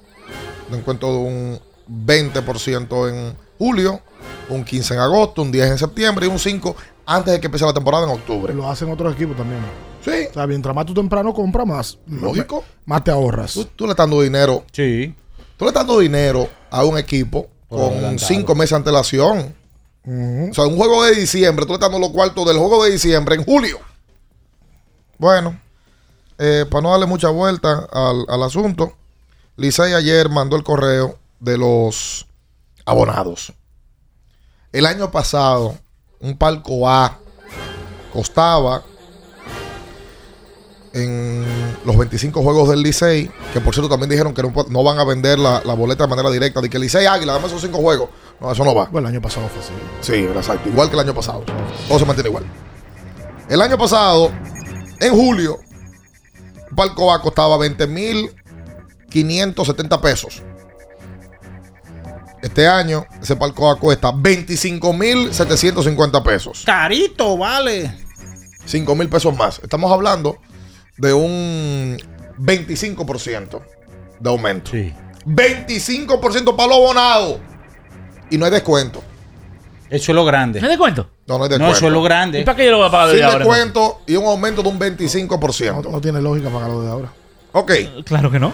Un 0.69 0.77
descuento 0.77 1.07
de 1.13 1.19
un 1.19 1.61
20% 2.07 3.09
en 3.09 3.37
julio, 3.59 4.01
un 4.49 4.65
15 4.65 4.95
en 4.95 5.01
agosto, 5.01 5.43
un 5.43 5.51
10 5.53 5.71
en 5.71 5.79
septiembre 5.79 6.27
y 6.27 6.29
un 6.29 6.39
5 6.39 6.77
antes 7.07 7.33
de 7.35 7.41
que 7.41 7.47
empiece 7.49 7.65
la 7.67 7.73
temporada 7.73 8.05
en 8.05 8.11
octubre. 8.11 8.55
Lo 8.55 8.69
hacen 8.71 8.91
otros 8.91 9.15
equipos 9.15 9.37
también. 9.37 9.61
Sí. 10.05 10.29
O 10.31 10.33
sea, 10.35 10.47
mientras 10.47 10.75
más 10.75 10.87
tú 10.87 10.95
temprano 10.95 11.35
compras, 11.35 11.67
más. 11.67 11.99
Lógico. 12.07 12.65
Más 12.87 13.03
te 13.05 13.11
ahorras. 13.11 13.53
Tú, 13.53 13.65
tú 13.65 13.85
le 13.87 13.91
estás 13.91 14.05
dando 14.07 14.23
dinero. 14.23 14.65
Sí. 14.73 15.15
Tú 15.57 15.65
le 15.65 15.71
estás 15.71 15.85
dando 15.87 15.99
dinero 16.01 16.49
a 16.71 16.85
un 16.85 16.97
equipo 16.97 17.49
Por 17.69 17.81
con 17.81 17.93
adelantado. 17.93 18.29
cinco 18.29 18.55
meses 18.55 18.71
de 18.71 18.77
antelación. 18.77 19.55
O 20.05 20.55
sea, 20.55 20.65
un 20.67 20.77
juego 20.77 21.05
de 21.05 21.15
diciembre, 21.15 21.67
tú 21.67 21.73
le 21.73 21.75
estás 21.75 21.91
dando 21.91 22.07
los 22.07 22.15
cuartos 22.15 22.47
del 22.47 22.57
juego 22.57 22.85
de 22.85 22.93
diciembre 22.93 23.35
en 23.35 23.45
julio. 23.45 23.79
Bueno, 25.19 25.61
eh, 26.39 26.65
para 26.71 26.83
no 26.83 26.91
darle 26.91 27.07
mucha 27.07 27.29
vuelta 27.29 27.87
al, 27.93 28.25
al 28.29 28.43
asunto, 28.43 28.95
Licey 29.57 29.93
ayer 29.93 30.31
mandó 30.31 30.57
el 30.57 30.65
correo 30.65 31.19
de 31.39 31.59
los 31.59 32.27
abonados. 32.87 33.53
El 34.73 34.87
año 34.87 35.11
pasado, 35.11 35.77
un 36.21 36.39
palco 36.39 36.89
A 36.89 37.19
costaba 38.13 38.83
en 40.93 41.45
los 41.85 41.97
25 41.97 42.43
juegos 42.43 42.69
del 42.69 42.83
Licey, 42.83 43.31
que 43.53 43.61
por 43.61 43.75
cierto 43.75 43.89
también 43.89 44.11
dijeron 44.11 44.35
que 44.35 44.43
no 44.43 44.83
van 44.83 44.99
a 44.99 45.05
vender 45.05 45.39
la, 45.39 45.63
la 45.65 45.75
boleta 45.75 46.05
de 46.05 46.11
manera 46.11 46.31
directa, 46.31 46.61
de 46.61 46.71
que 46.71 46.79
Licey 46.79 47.07
Águila, 47.07 47.35
dame 47.35 47.47
esos 47.47 47.61
5 47.61 47.79
juegos. 47.79 48.11
No, 48.41 48.53
eso 48.53 48.65
no 48.65 48.75
va. 48.75 48.87
Bueno, 48.87 49.07
el 49.09 49.15
año 49.15 49.23
pasado 49.23 49.49
fue 49.49 49.61
así. 49.61 49.73
Sí, 50.01 50.15
exacto. 50.25 50.69
Igual 50.69 50.89
que 50.89 50.95
el 50.95 51.01
año 51.01 51.15
pasado. 51.15 51.45
Todo 51.89 51.99
se 51.99 52.07
mantiene 52.07 52.31
igual. 52.31 52.45
El 53.49 53.61
año 53.61 53.77
pasado, 53.77 54.31
en 55.01 55.13
julio, 55.13 55.59
un 56.71 56.77
palco 56.77 57.13
A 57.13 57.21
costaba 57.21 57.59
20.570 57.59 60.01
pesos. 60.01 60.43
Este 62.43 62.67
año, 62.67 63.05
ese 63.21 63.37
palco 63.37 63.71
A 63.71 63.79
cuesta 63.79 64.11
25.750 64.13 66.23
pesos. 66.23 66.63
Carito, 66.65 67.37
vale. 67.37 67.95
5 68.65 68.95
mil 68.95 69.11
pesos 69.11 69.37
más. 69.37 69.61
Estamos 69.63 69.93
hablando 69.93 70.39
de 70.97 71.13
un 71.13 71.99
25% 72.39 73.61
de 74.21 74.31
aumento. 74.31 74.71
Sí. 74.71 74.95
25% 75.27 76.57
para 76.57 76.69
los 76.69 76.79
abonados. 76.79 77.41
Y 78.31 78.39
no 78.39 78.45
hay 78.47 78.51
descuento. 78.51 79.03
Eso 79.89 80.13
es 80.13 80.15
lo 80.17 80.25
grande. 80.25 80.61
¿Me 80.61 80.69
descuento? 80.69 81.11
No, 81.27 81.37
no 81.39 81.45
hay 81.45 81.51
No, 81.51 81.57
descuento. 81.57 81.77
eso 81.77 81.87
es 81.87 81.93
lo 81.93 82.01
¿Y 82.01 82.05
grande. 82.05 82.43
para 82.45 82.57
qué 82.57 82.65
yo 82.67 82.71
lo 82.71 82.79
voy 82.79 82.87
a 82.87 82.91
pagar 82.91 83.15
Sin 83.15 83.25
ahora? 83.25 83.39
descuento 83.39 84.01
y 84.07 84.15
un 84.17 84.25
aumento 84.27 84.63
de 84.63 84.69
un 84.69 84.79
No, 84.79 84.85
25%. 84.85 85.91
no 85.91 86.01
tiene 86.01 86.21
lógica 86.21 86.49
pagarlo 86.49 86.83
de 86.83 86.91
ahora. 86.91 87.13
Ok. 87.53 87.71
entonces? 87.71 88.05
Claro 88.05 88.31
que 88.31 88.39
no. 88.39 88.53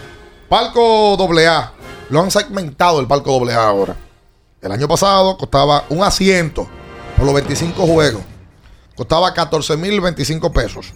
Palco 0.48 1.16
AA. 1.38 1.72
Lo 2.08 2.22
han 2.22 2.30
segmentado 2.30 3.00
el 3.00 3.06
palco 3.06 3.38
AA 3.46 3.66
ahora. 3.66 3.96
El 4.62 4.72
año 4.72 4.88
pasado 4.88 5.36
costaba 5.36 5.84
un 5.90 6.02
asiento 6.02 6.66
por 7.16 7.26
los 7.26 7.34
25 7.34 7.86
juegos. 7.86 8.22
Costaba 8.96 9.34
14.025 9.34 10.52
pesos. 10.52 10.94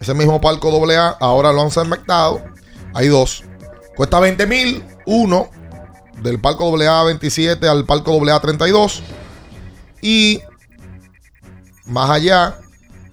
Ese 0.00 0.14
mismo 0.14 0.40
palco 0.40 0.68
AA 0.68 1.16
ahora 1.20 1.52
lo 1.52 1.62
han 1.62 1.70
segmentado. 1.70 2.42
Hay 2.92 3.06
dos. 3.08 3.44
Cuesta 3.94 4.18
20.000 4.20 4.82
uno 5.06 5.48
del 6.22 6.40
palco 6.40 6.74
AA 6.78 7.04
27 7.04 7.68
al 7.68 7.84
palco 7.84 8.18
AA 8.26 8.40
32. 8.40 9.02
Y 10.02 10.40
más 11.86 12.10
allá, 12.10 12.58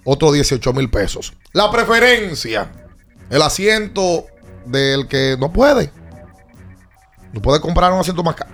otro 0.04 0.32
18 0.32 0.72
mil 0.72 0.90
pesos. 0.90 1.32
La 1.52 1.70
preferencia, 1.70 2.70
el 3.30 3.42
asiento 3.42 4.26
del 4.66 5.08
que 5.08 5.36
no 5.38 5.52
puede. 5.52 5.92
No 7.32 7.40
puede 7.42 7.60
comprar 7.60 7.92
un 7.92 8.00
asiento 8.00 8.22
más 8.22 8.36
caro. 8.36 8.50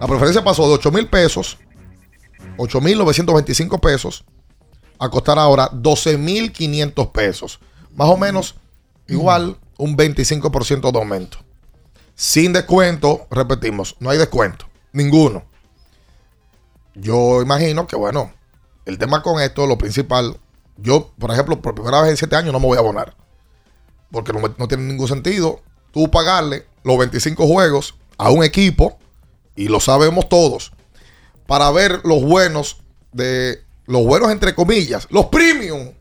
La 0.00 0.06
preferencia 0.06 0.42
pasó 0.42 0.66
de 0.66 0.74
8 0.74 0.90
mil 0.92 1.08
pesos, 1.08 1.58
8 2.56 2.80
mil 2.80 2.98
925 2.98 3.78
pesos, 3.78 4.24
a 4.98 5.08
costar 5.08 5.38
ahora 5.38 5.68
12 5.72 6.16
mil 6.16 6.52
500 6.52 7.06
pesos. 7.08 7.60
Más 7.94 8.08
o 8.08 8.16
menos 8.16 8.54
igual 9.08 9.58
un 9.76 9.96
25% 9.96 10.92
de 10.92 10.98
aumento. 10.98 11.38
Sin 12.20 12.52
descuento, 12.52 13.26
repetimos, 13.30 13.96
no 13.98 14.10
hay 14.10 14.18
descuento. 14.18 14.66
Ninguno. 14.92 15.42
Yo 16.94 17.40
imagino 17.40 17.86
que, 17.86 17.96
bueno, 17.96 18.30
el 18.84 18.98
tema 18.98 19.22
con 19.22 19.40
esto, 19.40 19.66
lo 19.66 19.78
principal, 19.78 20.36
yo, 20.76 21.14
por 21.18 21.30
ejemplo, 21.30 21.62
por 21.62 21.74
primera 21.74 22.02
vez 22.02 22.10
en 22.10 22.16
7 22.18 22.36
años 22.36 22.52
no 22.52 22.60
me 22.60 22.66
voy 22.66 22.76
a 22.76 22.80
abonar. 22.80 23.16
Porque 24.10 24.34
no, 24.34 24.68
tiene 24.68 24.84
ningún 24.84 25.08
sentido 25.08 25.62
tú 25.92 26.10
pagarle 26.10 26.66
los 26.84 26.98
25 26.98 27.46
juegos 27.46 27.94
a 28.18 28.28
un 28.28 28.44
equipo, 28.44 28.98
y 29.56 29.68
lo 29.68 29.80
sabemos 29.80 30.28
todos, 30.28 30.72
para 31.46 31.70
ver 31.70 32.02
los 32.04 32.22
buenos 32.22 32.82
de 33.12 33.64
los 33.86 34.04
buenos 34.04 34.30
entre 34.30 34.54
comillas, 34.54 35.08
los 35.08 35.24
premium, 35.26 35.92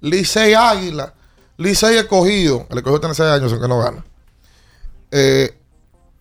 Licey 0.00 0.54
Águila, 0.54 1.12
Licey 1.56 1.96
Escogido, 1.96 2.68
el 2.70 2.78
escogido 2.78 3.00
tiene 3.00 3.16
6 3.16 3.30
años 3.30 3.50
aunque 3.50 3.66
no 3.66 3.80
gana. 3.80 4.04
Eh, 5.18 5.58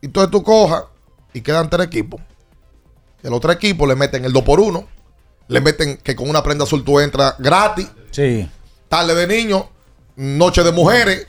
entonces 0.01 0.31
tú 0.31 0.41
cojas 0.41 0.85
y 1.33 1.41
quedan 1.41 1.69
tres 1.69 1.87
equipos. 1.87 2.21
El 3.23 3.33
otro 3.33 3.51
equipo 3.51 3.85
le 3.85 3.95
meten 3.95 4.23
el 4.23 4.31
2 4.31 4.43
por 4.43 4.59
1 4.59 4.95
le 5.47 5.61
meten 5.61 5.97
que 5.97 6.15
con 6.15 6.29
una 6.29 6.43
prenda 6.43 6.63
azul 6.63 6.83
tú 6.83 6.99
entras 6.99 7.35
gratis. 7.37 7.87
Sí. 8.11 8.49
Tarde 8.89 9.15
de 9.15 9.27
niños, 9.27 9.65
noche 10.15 10.63
de 10.63 10.71
mujeres. 10.71 11.27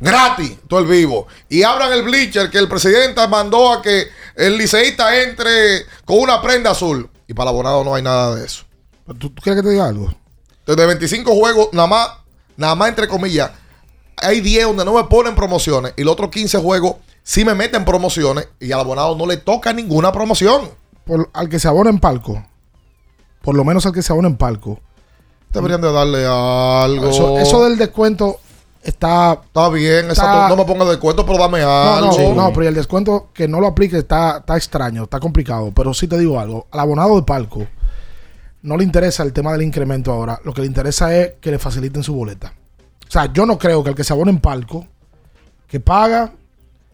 gratis, 0.00 0.58
todo 0.68 0.80
el 0.80 0.86
vivo. 0.86 1.26
Y 1.48 1.62
abran 1.62 1.92
el 1.92 2.02
bleacher 2.02 2.50
que 2.50 2.58
el 2.58 2.68
presidente 2.68 3.26
mandó 3.28 3.72
a 3.72 3.80
que 3.80 4.08
el 4.36 4.58
liceísta 4.58 5.22
entre 5.22 5.86
con 6.04 6.18
una 6.18 6.42
prenda 6.42 6.72
azul. 6.72 7.08
Y 7.26 7.32
para 7.32 7.50
el 7.50 7.54
abonado 7.54 7.84
no 7.84 7.94
hay 7.94 8.02
nada 8.02 8.34
de 8.34 8.44
eso. 8.44 8.64
¿Tú, 9.18 9.30
tú 9.30 9.42
quieres 9.42 9.62
que 9.62 9.66
te 9.66 9.72
diga 9.72 9.86
algo? 9.86 10.12
Desde 10.66 10.86
25 10.86 11.34
juegos, 11.34 11.68
nada 11.72 11.88
más, 11.88 12.08
nada 12.56 12.74
más 12.74 12.88
entre 12.88 13.08
comillas, 13.08 13.50
hay 14.24 14.40
10 14.40 14.64
donde 14.66 14.84
no 14.84 14.94
me 14.94 15.04
ponen 15.04 15.34
promociones 15.34 15.92
y 15.96 16.02
los 16.04 16.12
otros 16.14 16.30
15 16.30 16.58
juegos 16.58 16.96
sí 17.22 17.44
me 17.44 17.54
meten 17.54 17.84
promociones 17.84 18.48
y 18.60 18.72
al 18.72 18.80
abonado 18.80 19.16
no 19.16 19.26
le 19.26 19.36
toca 19.36 19.72
ninguna 19.72 20.10
promoción. 20.12 20.62
Por, 21.04 21.30
al 21.32 21.48
que 21.48 21.58
se 21.58 21.68
abona 21.68 21.90
en 21.90 21.98
palco, 21.98 22.42
por 23.42 23.54
lo 23.54 23.64
menos 23.64 23.84
al 23.86 23.92
que 23.92 24.02
se 24.02 24.12
abona 24.12 24.28
en 24.28 24.36
palco, 24.36 24.80
Deberían 25.50 25.80
de 25.82 25.92
darle 25.92 26.26
algo. 26.26 27.08
eso, 27.10 27.38
eso 27.38 27.62
del 27.64 27.78
descuento 27.78 28.40
está. 28.82 29.40
Está 29.44 29.68
bien, 29.68 30.10
está- 30.10 30.24
exacto. 30.24 30.48
No 30.48 30.56
me 30.56 30.64
pongas 30.64 30.88
descuento, 30.88 31.24
pero 31.24 31.38
dame 31.38 31.60
No, 31.60 31.70
algo. 31.94 32.18
no, 32.18 32.34
no, 32.34 32.52
pero 32.52 32.66
el 32.68 32.74
descuento 32.74 33.28
que 33.32 33.46
no 33.46 33.60
lo 33.60 33.68
aplique 33.68 33.98
está, 33.98 34.38
está 34.38 34.56
extraño, 34.56 35.04
está 35.04 35.20
complicado. 35.20 35.70
Pero 35.72 35.94
sí 35.94 36.08
te 36.08 36.18
digo 36.18 36.40
algo: 36.40 36.66
al 36.72 36.80
abonado 36.80 37.14
de 37.14 37.22
palco 37.22 37.66
no 38.62 38.76
le 38.76 38.82
interesa 38.82 39.22
el 39.22 39.32
tema 39.32 39.52
del 39.52 39.62
incremento 39.62 40.10
ahora. 40.10 40.40
Lo 40.42 40.52
que 40.52 40.62
le 40.62 40.66
interesa 40.66 41.14
es 41.14 41.34
que 41.40 41.50
le 41.52 41.58
faciliten 41.60 42.02
su 42.02 42.14
boleta. 42.14 42.52
O 43.14 43.20
sea, 43.20 43.32
yo 43.32 43.46
no 43.46 43.56
creo 43.58 43.84
que 43.84 43.90
el 43.90 43.94
que 43.96 44.02
se 44.02 44.12
abone 44.12 44.32
en 44.32 44.40
palco, 44.40 44.84
que 45.68 45.78
paga. 45.78 46.32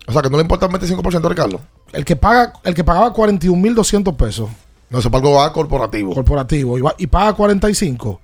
O 0.07 0.13
sea, 0.13 0.21
que 0.21 0.29
no 0.29 0.37
le 0.37 0.43
importa 0.43 0.67
el 0.67 0.73
25%, 0.73 1.27
Ricardo. 1.31 1.61
El 1.95 2.05
que 2.05 2.15
paga, 2.15 2.53
el 2.63 2.75
que 2.75 2.85
pagaba 2.85 3.11
41.200 3.15 4.15
pesos. 4.17 4.51
No, 4.91 4.99
ese 4.99 5.09
palco 5.09 5.33
va 5.33 5.51
corporativo. 5.51 6.13
Corporativo. 6.13 6.77
Y, 6.77 6.83
va- 6.83 6.95
y 6.99 7.07
paga 7.07 7.33
45. 7.33 8.21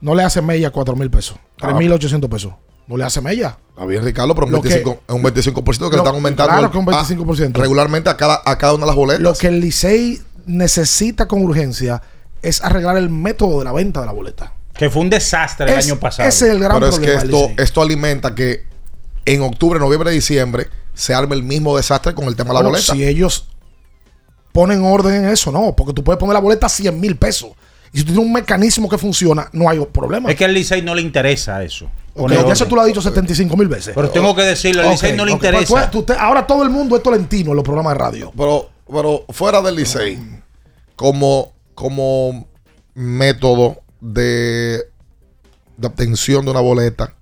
No 0.00 0.14
le 0.14 0.22
hace 0.22 0.40
mella 0.40 0.72
4.000 0.72 1.10
pesos. 1.10 1.36
Ah. 1.60 1.68
3.800 1.72 2.28
pesos. 2.30 2.54
No 2.86 2.96
le 2.96 3.04
hace 3.04 3.20
mella. 3.20 3.58
Está 3.70 3.84
bien, 3.84 4.02
Ricardo, 4.02 4.34
pero 4.34 4.46
un 4.46 4.52
Lo 4.52 4.62
que- 4.62 4.82
25%, 4.82 4.98
es 5.06 5.14
un 5.14 5.22
25% 5.22 5.90
que 5.90 5.96
le 5.96 6.02
están 6.02 6.14
aumentando. 6.14 6.50
claro 6.50 6.70
que 6.70 6.78
un 6.78 6.86
25%. 6.86 7.58
a- 7.60 7.62
regularmente 7.62 8.08
a 8.08 8.16
cada, 8.16 8.40
a 8.42 8.56
cada 8.56 8.72
una 8.72 8.84
de 8.84 8.86
las 8.86 8.96
boletas. 8.96 9.22
Lo 9.22 9.34
que 9.34 9.48
el 9.48 9.60
Licey 9.60 10.22
necesita 10.46 11.28
con 11.28 11.42
urgencia 11.44 12.00
es 12.40 12.64
arreglar 12.64 12.96
el 12.96 13.10
método 13.10 13.58
de 13.58 13.64
la 13.66 13.72
venta 13.72 14.00
de 14.00 14.06
la 14.06 14.12
boleta. 14.12 14.54
Que 14.76 14.90
fue 14.90 15.02
un 15.02 15.10
desastre 15.10 15.72
el 15.72 15.78
Es- 15.78 15.86
año 15.86 15.98
pasado. 16.00 16.28
ese 16.28 16.46
es 16.46 16.52
el 16.52 16.58
gran 16.60 16.78
Pero 16.80 16.88
es 16.90 16.98
que 16.98 17.12
problema. 17.12 17.38
esto, 17.52 17.62
esto 17.62 17.82
alimenta 17.82 18.34
que 18.34 18.64
en 19.24 19.42
octubre, 19.42 19.78
noviembre, 19.78 20.10
diciembre 20.10 20.68
se 20.94 21.14
arme 21.14 21.34
el 21.36 21.42
mismo 21.42 21.76
desastre 21.76 22.14
con 22.14 22.24
el 22.26 22.36
tema 22.36 22.50
de 22.50 22.54
la 22.62 22.68
boleta. 22.68 22.92
Si 22.92 23.04
ellos 23.04 23.48
ponen 24.52 24.84
orden 24.84 25.24
en 25.24 25.28
eso, 25.30 25.50
no, 25.50 25.74
porque 25.74 25.92
tú 25.92 26.02
puedes 26.04 26.18
poner 26.18 26.34
la 26.34 26.40
boleta 26.40 26.66
a 26.66 26.68
100 26.68 27.00
mil 27.00 27.16
pesos. 27.16 27.50
Y 27.92 27.98
si 27.98 28.04
tú 28.04 28.12
tienes 28.12 28.26
un 28.26 28.32
mecanismo 28.32 28.88
que 28.88 28.98
funciona, 28.98 29.48
no 29.52 29.68
hay 29.68 29.78
problema. 29.86 30.28
Es 30.30 30.36
que 30.36 30.44
al 30.44 30.52
Licey 30.54 30.82
no 30.82 30.94
le 30.96 31.02
interesa 31.02 31.62
eso. 31.62 31.84
Ok, 32.14 32.22
Poner 32.22 32.44
ya 32.46 32.52
eso 32.52 32.66
tú 32.66 32.74
lo 32.74 32.80
has 32.80 32.86
dicho 32.88 33.00
75 33.00 33.56
mil 33.56 33.68
veces. 33.68 33.92
Pero 33.94 34.10
tengo 34.10 34.34
que 34.34 34.42
decirlo, 34.42 34.82
al 34.82 34.86
Ok, 34.88 34.92
Licey 34.94 35.16
no 35.16 35.24
le 35.24 35.32
pues, 35.36 35.44
interesa. 35.44 35.90
pues, 35.92 36.18
ahora 36.18 36.44
todo 36.46 36.62
el 36.64 36.70
mundo 36.70 36.96
es 36.96 37.02
tolentino 37.02 37.50
en 37.50 37.56
los 37.56 37.64
programas 37.64 37.92
de 37.94 37.98
radio. 37.98 38.32
Pero, 38.36 38.70
pero 38.92 39.24
fuera 39.30 39.62
del 39.62 39.76
Licey, 39.76 40.18
como, 40.96 41.52
como 41.74 42.46
método 42.94 43.82
de, 44.04 44.84
de 45.76 45.86
obtención 45.86 46.44
de 46.44 46.50
una 46.50 46.60
boleta, 46.60 47.14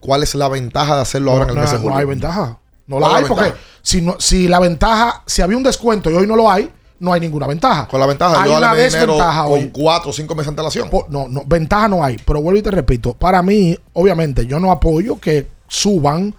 ¿cuál 0.00 0.22
es 0.22 0.34
la 0.34 0.48
ventaja 0.48 0.96
de 0.96 1.02
hacerlo 1.02 1.32
ahora 1.32 1.44
en 1.44 1.50
el 1.50 1.56
no, 1.56 1.60
mes 1.62 1.70
de 1.70 1.76
no 1.78 1.82
julio? 1.82 1.98
hay 1.98 2.04
ventaja. 2.04 2.58
No 2.86 2.98
¿Cuál 2.98 3.12
la 3.12 3.18
hay 3.18 3.24
porque 3.24 3.54
si, 3.82 4.02
no, 4.02 4.16
si 4.18 4.48
la 4.48 4.58
ventaja, 4.58 5.22
si 5.26 5.42
había 5.42 5.56
un 5.56 5.62
descuento 5.62 6.10
y 6.10 6.14
hoy 6.14 6.26
no 6.26 6.36
lo 6.36 6.50
hay, 6.50 6.70
no 6.98 7.12
hay 7.12 7.20
ninguna 7.20 7.46
ventaja. 7.46 7.88
Con 7.88 7.98
la 7.98 8.06
ventaja, 8.06 8.42
hay 8.42 8.50
yo 8.50 8.58
una 8.58 8.74
desventaja 8.74 9.44
con 9.44 9.52
hoy. 9.52 9.70
cuatro 9.72 10.10
o 10.10 10.12
cinco 10.12 10.34
meses 10.34 10.46
de 10.46 10.50
antelación. 10.50 10.90
No, 11.08 11.28
no, 11.28 11.42
ventaja 11.46 11.88
no 11.88 12.04
hay. 12.04 12.18
Pero 12.18 12.42
vuelvo 12.42 12.58
y 12.58 12.62
te 12.62 12.70
repito, 12.70 13.14
para 13.14 13.42
mí, 13.42 13.78
obviamente, 13.94 14.46
yo 14.46 14.60
no 14.60 14.70
apoyo 14.70 15.18
que 15.18 15.48
suban 15.68 16.34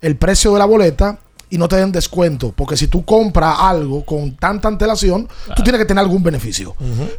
el 0.00 0.16
precio 0.16 0.52
de 0.52 0.58
la 0.60 0.66
boleta 0.66 1.18
y 1.52 1.58
no 1.58 1.68
te 1.68 1.76
den 1.76 1.92
descuento. 1.92 2.52
Porque 2.56 2.76
si 2.76 2.88
tú 2.88 3.04
compras 3.04 3.56
algo 3.60 4.04
con 4.04 4.36
tanta 4.36 4.68
antelación, 4.68 5.28
tú 5.54 5.62
tienes 5.62 5.78
que 5.80 5.84
tener 5.84 6.02
algún 6.02 6.22
beneficio. 6.22 6.74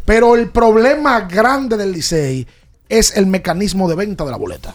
Pero 0.05 0.35
el 0.35 0.49
problema 0.49 1.21
grande 1.21 1.77
del 1.77 1.91
Licey 1.91 2.47
es 2.89 3.15
el 3.15 3.27
mecanismo 3.27 3.87
de 3.87 3.95
venta 3.95 4.25
de 4.25 4.31
la 4.31 4.37
boleta. 4.37 4.73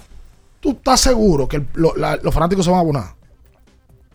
¿Tú 0.61 0.71
estás 0.71 1.01
seguro 1.01 1.47
que 1.49 1.57
el- 1.57 1.69
lo- 1.75 1.95
la- 1.97 2.17
los 2.23 2.33
fanáticos 2.35 2.65
se 2.65 2.71
van 2.71 2.79
a 2.79 2.83
abonar? 2.83 3.15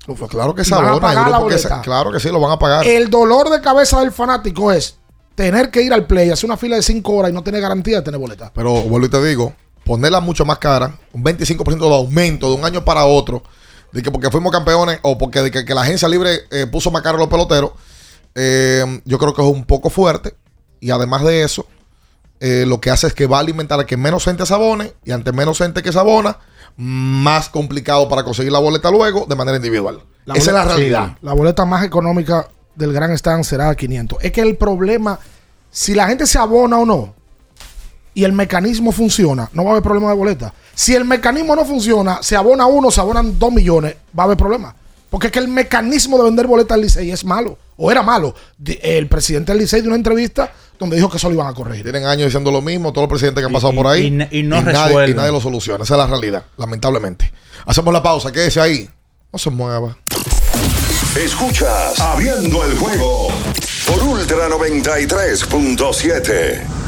Pues 0.06 0.30
claro 0.30 0.54
que 0.54 0.66
se 0.66 0.76
van 0.76 0.86
a 0.86 0.89
abona, 0.89 1.02
pagar 1.02 1.16
seguro, 1.24 1.32
la 1.32 1.39
porque 1.39 1.56
boleta. 1.56 1.76
se- 1.78 1.82
claro 1.82 2.12
que 2.12 2.20
sí, 2.20 2.30
lo 2.30 2.39
van 2.39 2.52
a 2.52 2.60
pagar. 2.60 2.86
El 2.86 3.10
dolor 3.10 3.50
de 3.50 3.62
cabeza 3.62 4.02
del 4.02 4.12
fanático 4.12 4.72
es 4.72 4.98
tener 5.36 5.72
que 5.72 5.82
ir 5.82 5.94
al 5.94 6.06
play, 6.06 6.30
hacer 6.30 6.46
una 6.50 6.58
fila 6.58 6.76
de 6.76 6.82
5 6.84 7.14
horas 7.14 7.32
y 7.32 7.34
no 7.34 7.41
tener 7.44 7.62
garantía 7.62 7.98
de 7.98 8.02
tener 8.02 8.20
boleta. 8.20 8.52
Pero 8.54 8.74
vuelvo 8.82 9.08
y 9.08 9.10
te 9.10 9.24
digo, 9.26 9.54
ponerla 9.86 10.20
mucho 10.20 10.44
más 10.46 10.58
cara, 10.58 10.98
un 11.14 11.24
25% 11.24 11.88
de 11.89 11.96
aumento 11.96 12.50
de 12.50 12.56
un 12.56 12.66
año 12.66 12.84
para 12.84 13.06
otro, 13.06 13.44
de 13.94 14.02
que 14.02 14.12
porque 14.12 14.32
fuimos 14.32 14.52
campeones 14.52 15.00
o 15.04 15.18
porque 15.18 15.41
de 15.41 15.52
que, 15.52 15.64
que 15.64 15.74
la 15.74 15.82
agencia 15.82 16.08
libre 16.08 16.41
eh, 16.52 16.66
puso 16.66 16.91
más 16.91 17.04
caro 17.04 17.18
a 17.18 17.20
los 17.20 17.30
peloteros, 17.30 17.72
eh, 18.36 19.02
yo 19.06 19.20
creo 19.20 19.34
que 19.34 19.41
es 19.41 19.48
un 19.48 19.66
poco 19.66 19.89
fuerte. 19.89 20.36
Y 20.80 20.89
además 20.89 21.24
de 21.24 21.44
eso, 21.44 21.68
eh, 22.39 22.66
lo 22.68 22.82
que 22.82 22.89
hace 22.89 23.08
es 23.08 23.14
que 23.14 23.28
va 23.28 23.38
a 23.38 23.41
alimentar 23.41 23.80
a 23.80 23.86
que 23.86 23.96
menos 23.96 24.26
gente 24.26 24.46
se 24.46 24.54
abone 24.54 24.94
y 25.06 25.12
ante 25.12 25.32
menos 25.32 25.60
gente 25.60 25.84
que 25.84 25.91
se 25.91 26.00
abona, 26.00 26.39
más 26.76 27.50
complicado 27.50 28.10
para 28.10 28.24
conseguir 28.24 28.52
la 28.52 28.60
boleta 28.60 28.89
luego 28.89 29.26
de 29.30 29.36
manera 29.36 29.58
individual. 29.58 30.02
La 30.26 30.34
Esa 30.34 30.50
es 30.50 30.56
la 30.56 30.66
realidad. 30.66 31.08
sí, 31.10 31.18
la 31.22 31.34
boleta 31.34 31.64
más 31.66 31.86
económica 31.86 32.48
del 32.76 32.94
Gran 32.94 33.12
Stand 33.12 33.44
será 33.44 33.70
de 33.70 33.76
500. 33.76 34.18
Es 34.24 34.32
que 34.32 34.41
el 34.41 34.58
problema, 34.58 35.20
si 35.70 35.94
la 35.94 36.08
gente 36.08 36.26
se 36.26 36.39
abona 36.39 36.80
o 36.80 36.86
no, 36.86 37.14
y 38.14 38.24
el 38.24 38.34
mecanismo 38.34 38.91
funciona, 38.91 39.49
no 39.53 39.64
va 39.64 39.70
a 39.70 39.74
haber 39.74 39.84
problema 39.84 40.09
de 40.09 40.16
boleta. 40.16 40.53
Si 40.76 40.93
el 40.95 41.05
mecanismo 41.05 41.55
no 41.55 41.66
funciona, 41.66 42.20
se 42.22 42.36
abona 42.36 42.66
uno, 42.66 42.91
se 42.91 42.99
abonan 43.01 43.38
dos 43.39 43.51
millones, 43.51 43.95
va 44.18 44.24
a 44.24 44.26
haber 44.26 44.38
problema. 44.38 44.76
Porque 45.09 45.28
es 45.28 45.34
que 45.34 45.39
el 45.39 45.47
mecanismo 45.47 46.18
de 46.18 46.24
vender 46.24 46.47
boletas 46.47 46.76
al 46.76 46.82
Licey 46.82 47.11
es 47.11 47.24
malo, 47.24 47.57
o 47.78 47.91
era 47.91 48.01
malo. 48.01 48.34
El 48.82 49.07
presidente 49.07 49.51
del 49.51 49.61
Licey 49.61 49.82
dio 49.82 49.89
una 49.89 49.95
entrevista 49.97 50.51
donde 50.80 50.95
dijo 50.95 51.07
que 51.09 51.18
eso 51.18 51.28
lo 51.30 51.36
iban 51.36 51.45
a 51.47 51.53
corregir. 51.53 51.84
Tienen 51.84 52.05
años 52.05 52.26
diciendo 52.26 52.49
lo 52.51 52.61
mismo, 52.64 52.91
todos 52.91 53.03
los 53.03 53.09
presidentes 53.09 53.41
que 53.41 53.45
han 53.45 53.53
pasado 53.53 53.74
y- 53.74 53.76
por 53.76 53.88
ahí. 53.88 54.03
y 54.05 54.07
n- 54.07 54.28
y 54.32 54.41
no 54.43 54.59
nadie, 54.61 54.86
resuelven. 54.88 55.11
y 55.11 55.14
nadie 55.18 55.32
lo 55.32 55.39
soluciona. 55.39 55.84
Esa 55.84 55.93
es 55.93 55.97
la 55.99 56.07
realidad, 56.07 56.43
lamentablemente. 56.57 57.32
Hacemos 57.66 57.93
la 57.93 58.01
pausa, 58.01 58.32
quédese 58.32 58.59
ahí. 58.59 58.89
No 59.32 59.38
se 59.39 59.49
mueva. 59.51 59.95
Escuchas 61.16 61.99
Abriendo 61.99 62.64
el 62.66 62.76
juego 62.78 63.28
por 63.88 64.01
Ultra 64.03 64.49
93.7. 64.49 66.83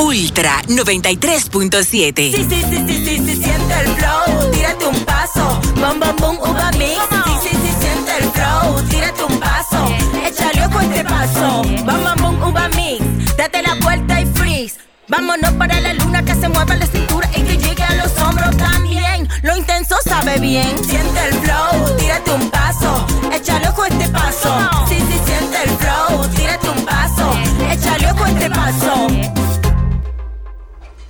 Ultra 0.00 0.62
93.7. 0.66 2.32
Sí, 2.32 2.32
sí, 2.32 2.46
sí, 2.48 2.64
sí, 2.70 3.04
sí, 3.04 3.18
sí, 3.18 3.36
siente 3.36 3.74
el 3.84 3.88
flow. 3.96 4.50
Tírate 4.50 4.86
un 4.86 5.04
paso. 5.04 5.60
Bum, 5.74 6.00
bum, 6.00 6.16
bum, 6.16 6.38
uva 6.50 6.70
mix. 6.72 6.98
Sí, 7.24 7.32
sí, 7.42 7.50
sí, 7.50 7.74
siente 7.78 8.16
el 8.18 8.30
flow. 8.30 8.82
Tírate 8.88 9.24
un 9.24 9.38
paso. 9.38 9.94
Échale 10.26 10.66
ojo 10.66 10.80
este 10.80 11.04
paso. 11.04 11.62
Bum, 11.62 11.84
bum, 11.84 12.16
bum, 12.16 12.48
uva 12.48 12.68
mix. 12.70 13.36
Date 13.36 13.62
la 13.62 13.74
vuelta 13.82 14.20
y 14.22 14.26
freeze. 14.34 14.76
Vámonos 15.08 15.52
para 15.52 15.78
la 15.80 15.92
luna 15.92 16.24
que 16.24 16.34
se 16.34 16.48
mueva 16.48 16.74
la 16.76 16.86
cintura 16.86 17.28
y 17.36 17.42
que 17.42 17.58
llegue 17.58 17.82
a 17.82 17.94
los 17.96 18.16
hombros 18.18 18.56
también. 18.56 19.28
Lo 19.42 19.54
intenso 19.54 19.96
sabe 20.02 20.38
bien. 20.40 20.82
Siente 20.82 21.24
el 21.26 21.34
flow. 21.34 21.96
Tírate 21.98 22.32
un 22.32 22.48
paso. 22.50 23.06
Échale 23.34 23.68
ojo 23.68 23.84
este 23.84 24.08
paso. 24.08 24.56
Sí, 24.88 24.96
sí, 24.96 25.20
siente 25.26 25.62
el 25.62 25.70
flow. 25.76 26.26
Tírate 26.34 26.70
un 26.70 26.84
paso. 26.86 27.32
Échale 27.70 28.10
ojo 28.12 28.24
este 28.24 28.48
paso. 28.48 29.49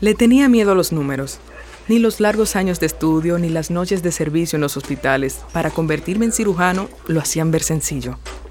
Le 0.01 0.15
tenía 0.15 0.49
miedo 0.49 0.73
a 0.73 0.75
los 0.75 0.93
números. 0.93 1.41
Ni 1.87 1.99
los 1.99 2.21
largos 2.21 2.57
años 2.57 2.81
de 2.81 2.87
estudio 2.87 3.39
ni 3.39 3.51
las 3.51 3.71
noches 3.71 4.03
de 4.03 4.13
servicio 4.13 4.57
en 4.57 4.63
los 4.63 4.79
hospitales 4.79 5.41
para 5.53 5.71
convertirme 5.71 6.25
en 6.25 6.33
cirujano 6.33 6.89
lo 7.07 7.21
hacían 7.21 7.51
ver 7.51 7.63
sencillo. 7.63 8.19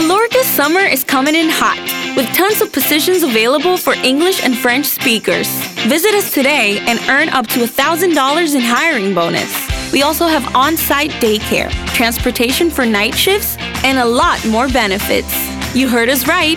Alorca's 0.00 0.46
summer 0.46 0.80
is 0.80 1.04
coming 1.04 1.34
in 1.34 1.50
hot, 1.50 1.78
with 2.16 2.26
tons 2.32 2.62
of 2.62 2.72
positions 2.72 3.22
available 3.22 3.76
for 3.76 3.92
English 3.92 4.42
and 4.42 4.56
French 4.56 4.86
speakers. 4.86 5.46
Visit 5.88 6.14
us 6.14 6.32
today 6.32 6.78
and 6.88 6.98
earn 7.10 7.28
up 7.28 7.46
to 7.48 7.60
$1,000 7.60 8.54
in 8.54 8.62
hiring 8.62 9.14
bonus. 9.14 9.52
We 9.92 10.00
also 10.00 10.26
have 10.26 10.56
on 10.56 10.78
site 10.78 11.10
daycare, 11.20 11.70
transportation 11.94 12.70
for 12.70 12.86
night 12.86 13.14
shifts, 13.14 13.58
and 13.84 13.98
a 13.98 14.04
lot 14.06 14.42
more 14.46 14.68
benefits. 14.68 15.34
You 15.74 15.86
heard 15.86 16.08
us 16.08 16.26
right. 16.26 16.56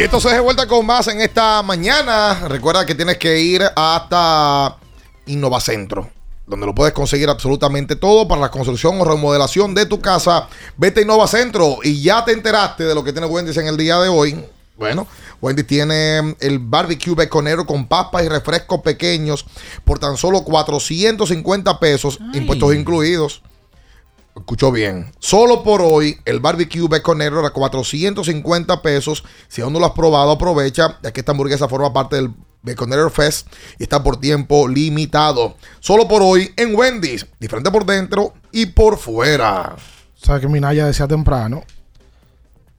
Y 0.00 0.02
esto 0.02 0.18
se 0.18 0.30
de 0.30 0.40
vuelta 0.40 0.66
con 0.66 0.86
más 0.86 1.08
en 1.08 1.20
esta 1.20 1.62
mañana. 1.62 2.48
Recuerda 2.48 2.86
que 2.86 2.94
tienes 2.94 3.18
que 3.18 3.38
ir 3.38 3.62
hasta 3.76 4.78
Innovacentro, 5.26 6.08
donde 6.46 6.64
lo 6.64 6.74
puedes 6.74 6.94
conseguir 6.94 7.28
absolutamente 7.28 7.96
todo 7.96 8.26
para 8.26 8.40
la 8.40 8.50
construcción 8.50 8.98
o 8.98 9.04
remodelación 9.04 9.74
de 9.74 9.84
tu 9.84 10.00
casa. 10.00 10.48
Vete 10.78 11.00
a 11.00 11.02
Innovacentro 11.02 11.80
y 11.82 12.00
ya 12.00 12.24
te 12.24 12.32
enteraste 12.32 12.84
de 12.84 12.94
lo 12.94 13.04
que 13.04 13.12
tiene 13.12 13.26
Wendy's 13.26 13.58
en 13.58 13.66
el 13.66 13.76
día 13.76 14.00
de 14.00 14.08
hoy. 14.08 14.42
Bueno, 14.78 15.06
Wendy 15.42 15.64
tiene 15.64 16.34
el 16.40 16.60
barbecue 16.60 17.14
beconero 17.14 17.66
con 17.66 17.86
papas 17.86 18.24
y 18.24 18.28
refrescos 18.30 18.80
pequeños 18.80 19.44
por 19.84 19.98
tan 19.98 20.16
solo 20.16 20.44
450 20.44 21.78
pesos, 21.78 22.18
impuestos 22.32 22.74
incluidos. 22.74 23.42
Escuchó 24.40 24.72
bien. 24.72 25.12
Solo 25.18 25.62
por 25.62 25.80
hoy, 25.82 26.16
el 26.24 26.40
barbecue 26.40 26.88
beconero 26.88 27.38
era 27.40 27.50
450 27.50 28.82
pesos. 28.82 29.22
Si 29.48 29.60
aún 29.62 29.72
no 29.72 29.78
lo 29.78 29.86
has 29.86 29.92
probado, 29.92 30.32
aprovecha, 30.32 30.98
ya 31.02 31.12
que 31.12 31.20
esta 31.20 31.32
hamburguesa 31.32 31.68
forma 31.68 31.92
parte 31.92 32.16
del 32.16 32.32
Beconero 32.62 33.08
Fest 33.10 33.46
y 33.78 33.84
está 33.84 34.02
por 34.02 34.18
tiempo 34.18 34.66
limitado. 34.66 35.56
Solo 35.78 36.08
por 36.08 36.22
hoy 36.22 36.50
en 36.56 36.74
Wendy's. 36.74 37.26
Diferente 37.38 37.70
por 37.70 37.86
dentro 37.86 38.34
y 38.50 38.66
por 38.66 38.98
fuera. 38.98 39.76
¿Sabes 40.16 40.42
que 40.42 40.48
Minaya 40.48 40.86
decía 40.86 41.06
temprano? 41.06 41.62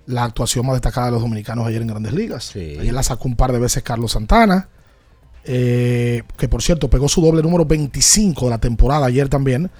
La 0.07 0.23
actuación 0.23 0.65
más 0.65 0.75
destacada 0.75 1.07
de 1.07 1.13
los 1.13 1.21
dominicanos 1.21 1.65
ayer 1.65 1.81
en 1.81 1.87
Grandes 1.87 2.13
Ligas. 2.13 2.55
Ayer 2.55 2.93
la 2.93 3.03
sacó 3.03 3.27
un 3.27 3.35
par 3.35 3.51
de 3.51 3.59
veces 3.59 3.81
Carlos 3.83 4.11
Santana. 4.11 4.67
eh, 5.43 6.21
que 6.37 6.47
por 6.47 6.61
cierto 6.61 6.89
pegó 6.89 7.07
su 7.09 7.21
doble 7.21 7.41
número 7.41 7.65
25 7.65 8.45
de 8.45 8.49
la 8.51 8.57
temporada 8.59 9.05
ayer 9.05 9.29
también. 9.29 9.71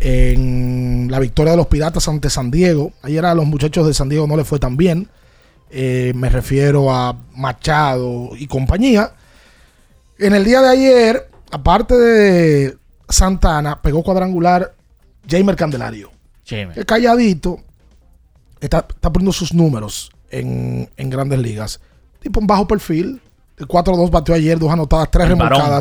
En 0.00 1.08
la 1.10 1.18
victoria 1.18 1.52
de 1.52 1.56
los 1.56 1.66
Piratas 1.66 2.06
ante 2.08 2.30
San 2.30 2.50
Diego. 2.50 2.92
Ayer 3.02 3.24
a 3.24 3.34
los 3.34 3.46
muchachos 3.46 3.86
de 3.86 3.94
San 3.94 4.08
Diego 4.08 4.26
no 4.26 4.36
le 4.36 4.44
fue 4.44 4.58
tan 4.58 4.76
bien. 4.76 5.08
Eh, 5.70 6.12
me 6.14 6.28
refiero 6.28 6.92
a 6.92 7.16
Machado 7.34 8.30
y 8.36 8.46
compañía. 8.46 9.12
En 10.18 10.34
el 10.34 10.44
día 10.44 10.62
de 10.62 10.68
ayer, 10.68 11.30
aparte 11.50 11.94
de 11.94 12.78
Santana, 13.08 13.80
pegó 13.82 14.02
cuadrangular 14.02 14.74
Jamer 15.28 15.56
Candelario. 15.56 16.10
Jamer. 16.46 16.74
Que 16.74 16.84
calladito 16.84 17.58
está, 18.60 18.86
está 18.88 19.12
poniendo 19.12 19.32
sus 19.32 19.52
números 19.52 20.10
en, 20.30 20.88
en 20.96 21.10
grandes 21.10 21.38
ligas. 21.38 21.80
Tipo 22.20 22.40
en 22.40 22.46
bajo 22.46 22.66
perfil. 22.66 23.20
El 23.58 23.66
4-2 23.66 24.10
batió 24.10 24.34
ayer, 24.34 24.58
dos 24.58 24.70
anotadas, 24.70 25.10
tres 25.10 25.36
varón. 25.36 25.80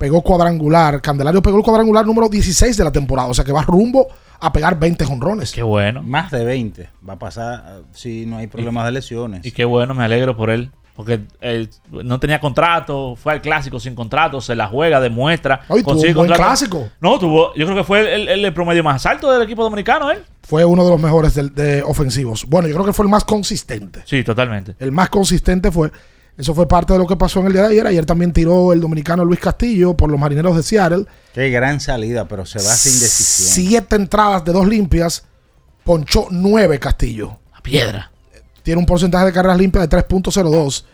Pegó 0.00 0.22
cuadrangular. 0.22 1.02
Candelario 1.02 1.42
pegó 1.42 1.58
el 1.58 1.62
cuadrangular 1.62 2.06
número 2.06 2.30
16 2.30 2.74
de 2.74 2.84
la 2.84 2.90
temporada. 2.90 3.28
O 3.28 3.34
sea 3.34 3.44
que 3.44 3.52
va 3.52 3.60
rumbo 3.60 4.06
a 4.40 4.50
pegar 4.50 4.78
20 4.80 5.04
jonrones. 5.04 5.52
Qué 5.52 5.62
bueno. 5.62 6.02
Más 6.02 6.30
de 6.30 6.42
20. 6.42 6.88
Va 7.06 7.12
a 7.12 7.18
pasar 7.18 7.82
si 7.92 8.24
no 8.24 8.38
hay 8.38 8.46
problemas 8.46 8.86
de 8.86 8.92
lesiones. 8.92 9.44
Y 9.44 9.52
qué 9.52 9.66
bueno, 9.66 9.92
me 9.92 10.02
alegro 10.02 10.34
por 10.34 10.48
él. 10.48 10.70
Porque 10.96 11.20
él 11.42 11.68
no 11.90 12.18
tenía 12.18 12.40
contrato, 12.40 13.14
fue 13.14 13.34
al 13.34 13.42
clásico 13.42 13.78
sin 13.78 13.94
contrato, 13.94 14.40
se 14.40 14.54
la 14.54 14.68
juega, 14.68 15.00
demuestra. 15.00 15.60
Hoy 15.68 15.82
tuvo 15.82 15.92
un 16.08 16.14
buen 16.14 16.30
clásico. 16.32 16.88
No, 17.00 17.18
tuvo, 17.18 17.54
yo 17.54 17.66
creo 17.66 17.76
que 17.76 17.84
fue 17.84 18.00
el, 18.14 18.26
el- 18.28 18.44
el 18.46 18.54
promedio 18.54 18.82
más 18.82 19.04
alto 19.04 19.30
del 19.30 19.42
equipo 19.42 19.62
dominicano, 19.62 20.10
él. 20.10 20.22
Fue 20.42 20.64
uno 20.64 20.82
de 20.84 20.90
los 20.90 21.00
mejores 21.00 21.34
de 21.54 21.82
ofensivos. 21.82 22.46
Bueno, 22.46 22.68
yo 22.68 22.74
creo 22.74 22.86
que 22.86 22.92
fue 22.94 23.04
el 23.04 23.10
más 23.10 23.24
consistente. 23.24 24.00
Sí, 24.06 24.24
totalmente. 24.24 24.74
El 24.78 24.92
más 24.92 25.10
consistente 25.10 25.70
fue. 25.70 25.90
Eso 26.40 26.54
fue 26.54 26.66
parte 26.66 26.92
de 26.94 26.98
lo 26.98 27.06
que 27.06 27.16
pasó 27.16 27.40
en 27.40 27.46
el 27.48 27.52
día 27.52 27.62
de 27.62 27.68
ayer. 27.68 27.86
Ayer 27.86 28.06
también 28.06 28.32
tiró 28.32 28.72
el 28.72 28.80
dominicano 28.80 29.24
Luis 29.24 29.40
Castillo 29.40 29.94
por 29.94 30.10
los 30.10 30.18
marineros 30.18 30.56
de 30.56 30.62
Seattle. 30.62 31.04
Qué 31.34 31.50
gran 31.50 31.80
salida, 31.80 32.26
pero 32.26 32.46
se 32.46 32.58
va 32.58 32.64
sin 32.74 32.98
decisión. 32.98 33.48
Siete 33.50 33.96
entradas 33.96 34.44
de 34.44 34.52
dos 34.52 34.66
limpias. 34.66 35.24
Ponchó 35.84 36.28
nueve 36.30 36.78
Castillo. 36.78 37.38
A 37.52 37.62
piedra. 37.62 38.10
Tiene 38.62 38.78
un 38.80 38.86
porcentaje 38.86 39.26
de 39.26 39.32
carreras 39.32 39.58
limpias 39.58 39.88
de 39.88 39.96
3.02. 39.98 40.84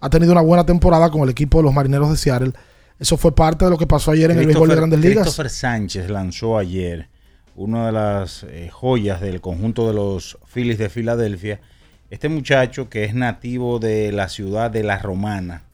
Ha 0.00 0.10
tenido 0.10 0.32
una 0.32 0.40
buena 0.40 0.64
temporada 0.66 1.10
con 1.10 1.22
el 1.22 1.30
equipo 1.30 1.58
de 1.58 1.64
los 1.64 1.72
marineros 1.72 2.10
de 2.10 2.16
Seattle. 2.16 2.52
Eso 2.98 3.16
fue 3.16 3.34
parte 3.34 3.64
de 3.64 3.70
lo 3.70 3.76
que 3.78 3.86
pasó 3.86 4.10
ayer 4.12 4.30
en 4.30 4.38
el 4.38 4.46
béisbol 4.46 4.68
de 4.68 4.74
Christopher- 4.74 4.88
Grandes 4.90 5.00
Ligas. 5.10 5.22
Christopher 5.24 5.50
Sánchez 5.50 6.10
lanzó 6.10 6.56
ayer 6.58 7.08
una 7.54 7.86
de 7.86 7.92
las 7.92 8.44
eh, 8.48 8.70
joyas 8.72 9.20
del 9.20 9.40
conjunto 9.40 9.86
de 9.88 9.94
los 9.94 10.38
Phillies 10.52 10.78
de 10.78 10.88
Filadelfia. 10.88 11.60
Este 12.08 12.28
muchacho 12.28 12.88
que 12.88 13.04
es 13.04 13.14
nativo 13.14 13.80
de 13.80 14.12
la 14.12 14.28
ciudad 14.28 14.70
de 14.70 14.84
La 14.84 14.98
Romana, 14.98 15.64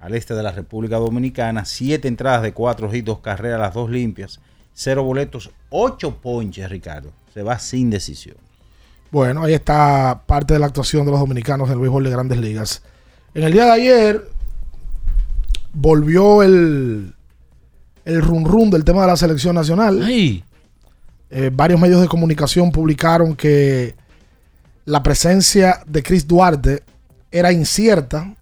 al 0.00 0.14
este 0.14 0.34
de 0.34 0.42
la 0.42 0.52
República 0.52 0.96
Dominicana, 0.96 1.64
siete 1.64 2.06
entradas 2.06 2.42
de 2.42 2.52
cuatro 2.52 2.94
hits, 2.94 3.04
dos 3.04 3.18
carreras, 3.18 3.58
las 3.58 3.74
dos 3.74 3.90
limpias, 3.90 4.40
cero 4.72 5.02
boletos, 5.02 5.50
ocho 5.70 6.16
ponches, 6.20 6.70
Ricardo. 6.70 7.10
Se 7.34 7.42
va 7.42 7.58
sin 7.58 7.90
decisión. 7.90 8.36
Bueno, 9.10 9.42
ahí 9.42 9.54
está 9.54 10.22
parte 10.26 10.54
de 10.54 10.60
la 10.60 10.66
actuación 10.66 11.04
de 11.04 11.10
los 11.10 11.20
dominicanos 11.20 11.68
en 11.68 11.74
el 11.74 11.80
béisbol 11.80 12.04
de 12.04 12.10
grandes 12.10 12.38
ligas. 12.38 12.82
En 13.34 13.42
el 13.42 13.52
día 13.52 13.64
de 13.64 13.72
ayer 13.72 14.28
volvió 15.72 16.42
el, 16.42 17.12
el 18.04 18.22
run 18.22 18.44
run 18.44 18.70
del 18.70 18.84
tema 18.84 19.02
de 19.02 19.08
la 19.08 19.16
selección 19.16 19.54
nacional. 19.54 20.00
Eh, 21.34 21.50
varios 21.52 21.80
medios 21.80 22.00
de 22.00 22.08
comunicación 22.08 22.70
publicaron 22.70 23.34
que 23.34 23.94
la 24.84 25.02
presencia 25.02 25.82
de 25.86 26.02
Chris 26.02 26.26
Duarte 26.26 26.82
era 27.30 27.52
incierta 27.52 28.34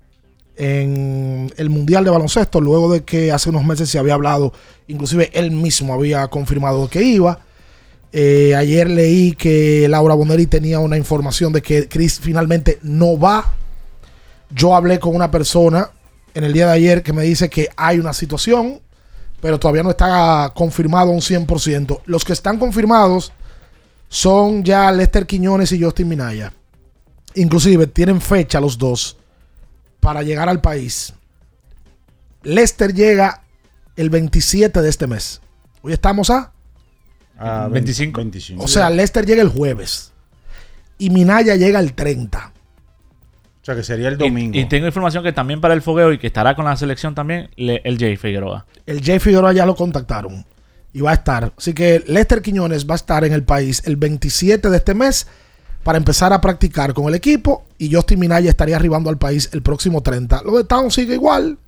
en 0.56 1.52
el 1.56 1.70
Mundial 1.70 2.04
de 2.04 2.10
Baloncesto, 2.10 2.60
luego 2.60 2.92
de 2.92 3.02
que 3.02 3.32
hace 3.32 3.48
unos 3.48 3.64
meses 3.64 3.88
se 3.88 3.98
había 3.98 4.14
hablado, 4.14 4.52
inclusive 4.88 5.30
él 5.32 5.50
mismo 5.50 5.94
había 5.94 6.26
confirmado 6.28 6.88
que 6.88 7.02
iba. 7.02 7.40
Eh, 8.12 8.54
ayer 8.56 8.90
leí 8.90 9.32
que 9.32 9.86
Laura 9.88 10.14
Bonelli 10.14 10.46
tenía 10.46 10.80
una 10.80 10.98
información 10.98 11.52
de 11.52 11.62
que 11.62 11.88
Chris 11.88 12.20
finalmente 12.20 12.78
no 12.82 13.18
va. 13.18 13.54
Yo 14.50 14.74
hablé 14.74 14.98
con 14.98 15.14
una 15.14 15.30
persona 15.30 15.90
en 16.34 16.44
el 16.44 16.52
día 16.52 16.66
de 16.66 16.72
ayer 16.72 17.02
que 17.02 17.12
me 17.12 17.22
dice 17.22 17.48
que 17.48 17.68
hay 17.76 17.98
una 17.98 18.12
situación, 18.12 18.80
pero 19.40 19.58
todavía 19.58 19.82
no 19.82 19.90
está 19.90 20.52
confirmado 20.54 21.10
un 21.10 21.20
100%. 21.20 22.00
Los 22.04 22.24
que 22.24 22.32
están 22.32 22.58
confirmados 22.58 23.32
son 24.12 24.64
ya 24.64 24.90
Lester 24.90 25.24
Quiñones 25.26 25.70
y 25.72 25.80
Justin 25.82 26.08
Minaya. 26.08 26.52
Inclusive 27.36 27.86
tienen 27.86 28.20
fecha 28.20 28.60
los 28.60 28.76
dos 28.76 29.16
para 30.00 30.22
llegar 30.24 30.48
al 30.48 30.60
país. 30.60 31.14
Lester 32.42 32.92
llega 32.92 33.42
el 33.96 34.10
27 34.10 34.82
de 34.82 34.88
este 34.88 35.06
mes. 35.06 35.40
Hoy 35.82 35.92
estamos 35.92 36.28
a 36.30 36.52
Ah, 37.38 37.68
25. 37.70 38.18
25. 38.18 38.62
o 38.64 38.68
sea, 38.68 38.90
Lester 38.90 39.24
llega 39.24 39.40
el 39.42 39.48
jueves. 39.48 40.12
Y 40.98 41.08
Minaya 41.08 41.56
llega 41.56 41.78
el 41.80 41.94
30. 41.94 42.52
O 43.62 43.64
sea, 43.64 43.74
que 43.74 43.82
sería 43.82 44.08
el 44.08 44.18
domingo. 44.18 44.56
Y, 44.58 44.62
y 44.62 44.64
tengo 44.66 44.86
información 44.86 45.22
que 45.24 45.32
también 45.32 45.60
para 45.60 45.72
el 45.72 45.80
fogueo 45.80 46.12
y 46.12 46.18
que 46.18 46.26
estará 46.26 46.54
con 46.56 46.64
la 46.66 46.76
selección 46.76 47.14
también, 47.14 47.48
le- 47.56 47.80
el 47.84 47.96
Jay 47.98 48.16
Figueroa. 48.16 48.66
El 48.84 49.02
Jay 49.02 49.18
Figueroa 49.20 49.52
ya 49.54 49.64
lo 49.64 49.74
contactaron. 49.74 50.44
Y 50.92 51.00
va 51.00 51.12
a 51.12 51.14
estar. 51.14 51.52
Así 51.56 51.72
que 51.72 52.02
Lester 52.06 52.42
Quiñones 52.42 52.86
va 52.88 52.94
a 52.94 52.96
estar 52.96 53.24
en 53.24 53.32
el 53.32 53.44
país 53.44 53.82
el 53.84 53.96
27 53.96 54.68
de 54.68 54.76
este 54.76 54.94
mes 54.94 55.26
para 55.82 55.98
empezar 55.98 56.32
a 56.32 56.40
practicar 56.40 56.94
con 56.94 57.06
el 57.06 57.14
equipo. 57.14 57.64
Y 57.78 57.92
Justin 57.92 58.18
Minaya 58.18 58.50
estaría 58.50 58.76
arribando 58.76 59.08
al 59.10 59.18
país 59.18 59.48
el 59.52 59.62
próximo 59.62 60.02
30. 60.02 60.42
Lo 60.42 60.56
de 60.56 60.64
Town 60.64 60.90
sigue 60.90 61.14
igual. 61.14 61.58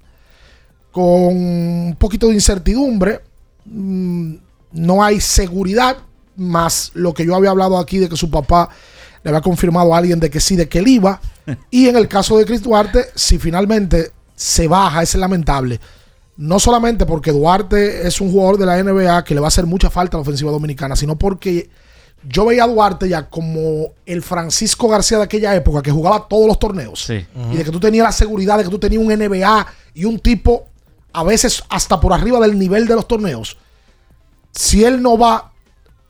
Con 0.91 1.05
un 1.05 1.97
poquito 1.99 2.29
de 2.29 2.35
incertidumbre. 2.35 3.21
Mm, 3.65 4.35
no 4.73 5.03
hay 5.03 5.21
seguridad. 5.21 5.97
Más 6.37 6.91
lo 6.95 7.13
que 7.13 7.27
yo 7.27 7.35
había 7.35 7.51
hablado 7.51 7.79
aquí 7.79 7.99
de 7.99 8.09
que 8.09 8.17
su 8.17 8.31
papá 8.31 8.71
le 9.23 9.31
había 9.31 9.41
confirmado 9.41 9.95
a 9.95 9.99
alguien 9.99 10.19
de 10.19 10.31
que 10.31 10.41
sí, 10.41 10.57
de 10.57 10.69
que 10.69 10.81
él 10.81 10.89
iba. 10.89 11.21
y 11.71 11.89
en 11.89 11.97
el 11.97 12.09
caso 12.09 12.37
de 12.39 12.45
Chris 12.45 12.63
Duarte, 12.63 13.07
si 13.15 13.39
finalmente 13.39 14.13
se 14.35 14.67
baja, 14.67 15.03
es 15.03 15.15
lamentable. 15.15 15.81
No 16.43 16.59
solamente 16.59 17.07
porque 17.07 17.31
Duarte 17.31 18.05
es 18.05 18.21
un 18.21 18.33
jugador 18.33 18.59
de 18.59 18.67
la 18.67 18.83
NBA 18.83 19.23
que 19.23 19.33
le 19.33 19.41
va 19.41 19.47
a 19.47 19.49
hacer 19.49 19.65
mucha 19.65 19.91
falta 19.91 20.17
a 20.17 20.19
la 20.19 20.23
ofensiva 20.23 20.51
dominicana, 20.51 20.97
sino 20.97 21.17
porque 21.17 21.71
yo 22.29 22.45
veía 22.45 22.65
a 22.65 22.67
Duarte 22.67 23.09
ya 23.09 23.31
como 23.31 23.93
el 24.05 24.23
Francisco 24.23 24.89
García 24.89 25.19
de 25.19 25.25
aquella 25.25 25.55
época 25.55 25.83
que 25.83 25.93
jugaba 25.93 26.27
todos 26.27 26.49
los 26.49 26.59
torneos. 26.59 27.09
Y 27.09 27.57
de 27.57 27.65
que 27.65 27.71
tú 27.71 27.79
tenías 27.79 28.07
la 28.07 28.11
seguridad 28.11 28.59
de 28.59 28.65
que 28.65 28.71
tú 28.71 28.81
tenías 28.81 29.01
un 29.01 29.17
NBA 29.17 29.67
y 29.95 30.05
un 30.05 30.19
tipo 30.19 30.67
a 31.13 31.23
veces 31.23 31.63
hasta 31.69 32.01
por 32.01 32.13
arriba 32.13 32.41
del 32.41 32.59
nivel 32.59 32.89
de 32.89 32.97
los 32.97 33.07
torneos. 33.07 33.57
Si 34.51 34.83
él 34.83 35.01
no 35.01 35.17
va, 35.17 35.53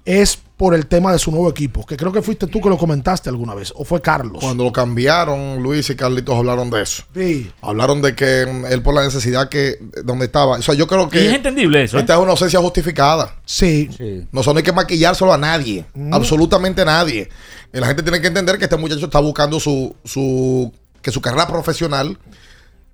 es 0.06 0.38
por 0.62 0.76
el 0.76 0.86
tema 0.86 1.10
de 1.10 1.18
su 1.18 1.32
nuevo 1.32 1.50
equipo, 1.50 1.84
que 1.84 1.96
creo 1.96 2.12
que 2.12 2.22
fuiste 2.22 2.46
tú 2.46 2.60
que 2.60 2.68
lo 2.68 2.78
comentaste 2.78 3.28
alguna 3.28 3.52
vez, 3.52 3.72
o 3.74 3.84
fue 3.84 4.00
Carlos. 4.00 4.38
Cuando 4.40 4.62
lo 4.62 4.72
cambiaron, 4.72 5.60
Luis 5.60 5.90
y 5.90 5.96
Carlitos 5.96 6.36
hablaron 6.36 6.70
de 6.70 6.82
eso. 6.82 7.02
Sí. 7.12 7.50
Hablaron 7.62 8.00
de 8.00 8.14
que 8.14 8.46
mm, 8.46 8.66
él 8.66 8.80
por 8.80 8.94
la 8.94 9.02
necesidad 9.02 9.48
que 9.48 9.78
donde 10.04 10.26
estaba. 10.26 10.58
O 10.58 10.62
sea, 10.62 10.76
yo 10.76 10.86
creo 10.86 11.08
que. 11.08 11.20
Y 11.20 11.26
es 11.26 11.34
entendible 11.34 11.82
eso, 11.82 11.96
¿eh? 11.96 12.02
Esta 12.02 12.14
es 12.14 12.20
una 12.20 12.30
ausencia 12.30 12.60
justificada. 12.60 13.40
Sí. 13.44 13.90
No 14.30 14.44
son 14.44 14.56
hay 14.56 14.62
que 14.62 14.70
maquillárselo 14.70 15.32
a 15.32 15.36
nadie. 15.36 15.84
Mm. 15.94 16.14
Absolutamente 16.14 16.84
nadie. 16.84 17.28
Y 17.74 17.80
la 17.80 17.88
gente 17.88 18.04
tiene 18.04 18.20
que 18.20 18.28
entender 18.28 18.56
que 18.56 18.66
este 18.66 18.76
muchacho 18.76 19.06
está 19.06 19.18
buscando 19.18 19.58
su, 19.58 19.96
su. 20.04 20.72
que 21.02 21.10
su 21.10 21.20
carrera 21.20 21.48
profesional 21.48 22.18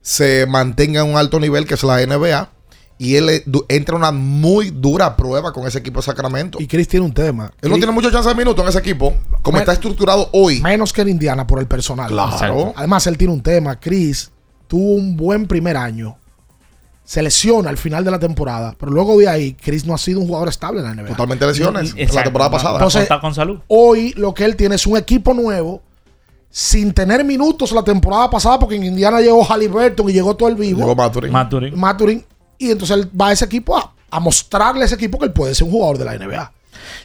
se 0.00 0.46
mantenga 0.46 1.02
en 1.02 1.08
un 1.08 1.18
alto 1.18 1.38
nivel, 1.38 1.66
que 1.66 1.74
es 1.74 1.82
la 1.82 1.98
NBA. 1.98 2.48
Y 3.00 3.14
él 3.14 3.44
entra 3.68 3.94
a 3.94 3.98
una 3.98 4.10
muy 4.10 4.70
dura 4.70 5.14
prueba 5.16 5.52
con 5.52 5.66
ese 5.68 5.78
equipo 5.78 6.00
de 6.00 6.06
Sacramento. 6.06 6.58
Y 6.60 6.66
Chris 6.66 6.88
tiene 6.88 7.06
un 7.06 7.12
tema. 7.14 7.52
Él 7.62 7.70
no 7.70 7.76
tiene 7.76 7.92
mucho 7.92 8.10
chance 8.10 8.28
de 8.28 8.34
minutos 8.34 8.60
en 8.64 8.68
ese 8.70 8.78
equipo. 8.80 9.14
Como 9.42 9.54
Me- 9.56 9.60
está 9.60 9.72
estructurado 9.72 10.28
hoy. 10.32 10.60
Menos 10.60 10.92
que 10.92 11.02
en 11.02 11.10
Indiana 11.10 11.46
por 11.46 11.60
el 11.60 11.68
personal. 11.68 12.08
Claro. 12.08 12.32
Exacto. 12.32 12.72
Además, 12.74 13.06
él 13.06 13.16
tiene 13.16 13.32
un 13.32 13.40
tema. 13.42 13.78
Chris 13.78 14.32
tuvo 14.66 14.94
un 14.94 15.16
buen 15.16 15.46
primer 15.46 15.76
año. 15.76 16.16
Se 17.04 17.22
lesiona 17.22 17.70
al 17.70 17.78
final 17.78 18.04
de 18.04 18.10
la 18.10 18.18
temporada. 18.18 18.74
Pero 18.78 18.90
luego 18.92 19.16
de 19.16 19.28
ahí, 19.28 19.54
Chris 19.54 19.86
no 19.86 19.94
ha 19.94 19.98
sido 19.98 20.18
un 20.20 20.26
jugador 20.26 20.48
estable 20.48 20.80
en 20.80 20.86
la 20.86 20.94
NBA. 20.94 21.08
Totalmente 21.10 21.46
lesiones. 21.46 21.94
en 21.96 22.14
la 22.14 22.22
temporada 22.24 22.50
pasada. 22.50 22.74
Entonces, 22.74 23.02
Contar 23.02 23.20
con 23.20 23.34
salud. 23.34 23.60
hoy 23.68 24.12
lo 24.16 24.34
que 24.34 24.44
él 24.44 24.56
tiene 24.56 24.74
es 24.74 24.86
un 24.86 24.96
equipo 24.96 25.32
nuevo. 25.34 25.82
Sin 26.50 26.92
tener 26.94 27.24
minutos 27.24 27.72
la 27.72 27.82
temporada 27.84 28.28
pasada, 28.30 28.58
porque 28.58 28.74
en 28.76 28.84
Indiana 28.84 29.20
llegó 29.20 29.44
Halliburton 29.44 30.08
y 30.08 30.14
llegó 30.14 30.34
todo 30.34 30.48
el 30.48 30.56
vivo. 30.56 30.80
Llegó 30.80 30.96
Maturin. 30.96 31.30
Maturin. 31.30 31.78
Maturin. 31.78 32.24
Y 32.58 32.70
entonces 32.70 32.96
él 32.96 33.08
va 33.18 33.28
a 33.28 33.32
ese 33.32 33.44
equipo 33.44 33.76
a, 33.76 33.92
a 34.10 34.20
mostrarle 34.20 34.82
a 34.82 34.84
ese 34.86 34.96
equipo 34.96 35.18
que 35.18 35.26
él 35.26 35.32
puede 35.32 35.54
ser 35.54 35.64
un 35.66 35.70
jugador 35.72 35.98
de 35.98 36.04
la 36.04 36.14
NBA. 36.18 36.52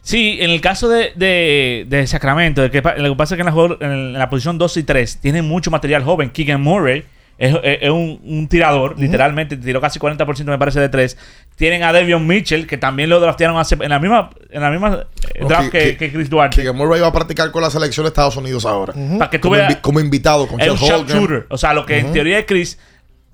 Sí, 0.01 0.37
en 0.39 0.49
el 0.49 0.61
caso 0.61 0.87
de, 0.89 1.11
de, 1.15 1.85
de 1.89 2.07
Sacramento, 2.07 2.61
de 2.61 2.71
que, 2.71 2.81
lo 2.97 3.09
que 3.11 3.15
pasa 3.15 3.35
es 3.35 3.37
que 3.37 3.41
en 3.41 3.45
la, 3.47 3.51
jugador- 3.51 3.77
en 3.81 4.13
la 4.13 4.29
posición 4.29 4.57
2 4.57 4.77
y 4.77 4.83
3 4.83 5.17
tienen 5.17 5.45
mucho 5.47 5.71
material 5.71 6.03
joven. 6.03 6.29
Keegan 6.29 6.61
Murray 6.61 7.03
es, 7.37 7.55
es- 7.63 7.79
es 7.81 7.89
un, 7.89 8.19
un 8.23 8.47
tirador, 8.47 8.97
literalmente 8.99 9.57
tiró 9.57 9.81
casi 9.81 9.99
40% 9.99 10.43
me 10.45 10.57
parece 10.57 10.79
de 10.79 10.89
3. 10.89 11.17
Tienen 11.55 11.83
a 11.83 11.91
Devion 11.93 12.25
Mitchell, 12.25 12.65
que 12.67 12.77
también 12.77 13.09
lo 13.09 13.19
draftearon 13.19 13.57
hace, 13.57 13.75
en 13.79 13.89
la 13.89 13.99
misma, 13.99 14.29
en 14.49 14.61
la 14.61 14.69
misma 14.71 15.05
eh, 15.35 15.45
draft 15.47 15.69
que, 15.69 15.97
que 15.97 16.11
Chris 16.11 16.29
Duarte. 16.29 16.63
Que 16.63 16.71
Murray 16.71 17.01
va 17.01 17.07
a 17.07 17.13
practicar 17.13 17.51
con 17.51 17.61
la 17.61 17.69
selección 17.69 18.05
de 18.05 18.09
Estados 18.09 18.35
Unidos 18.37 18.65
ahora. 18.65 18.93
Para 19.17 19.29
que 19.29 19.39
tú 19.39 19.49
como, 19.49 19.55
veas- 19.57 19.71
invi- 19.73 19.81
como 19.81 19.99
invitado 19.99 20.47
con 20.47 20.59
es 20.61 20.67
un 20.69 20.77
sharpshooter. 20.77 21.47
O 21.49 21.57
sea, 21.57 21.73
lo 21.73 21.85
que 21.85 21.97
en 21.99 22.11
teoría 22.13 22.39
es 22.39 22.45
Chris. 22.45 22.79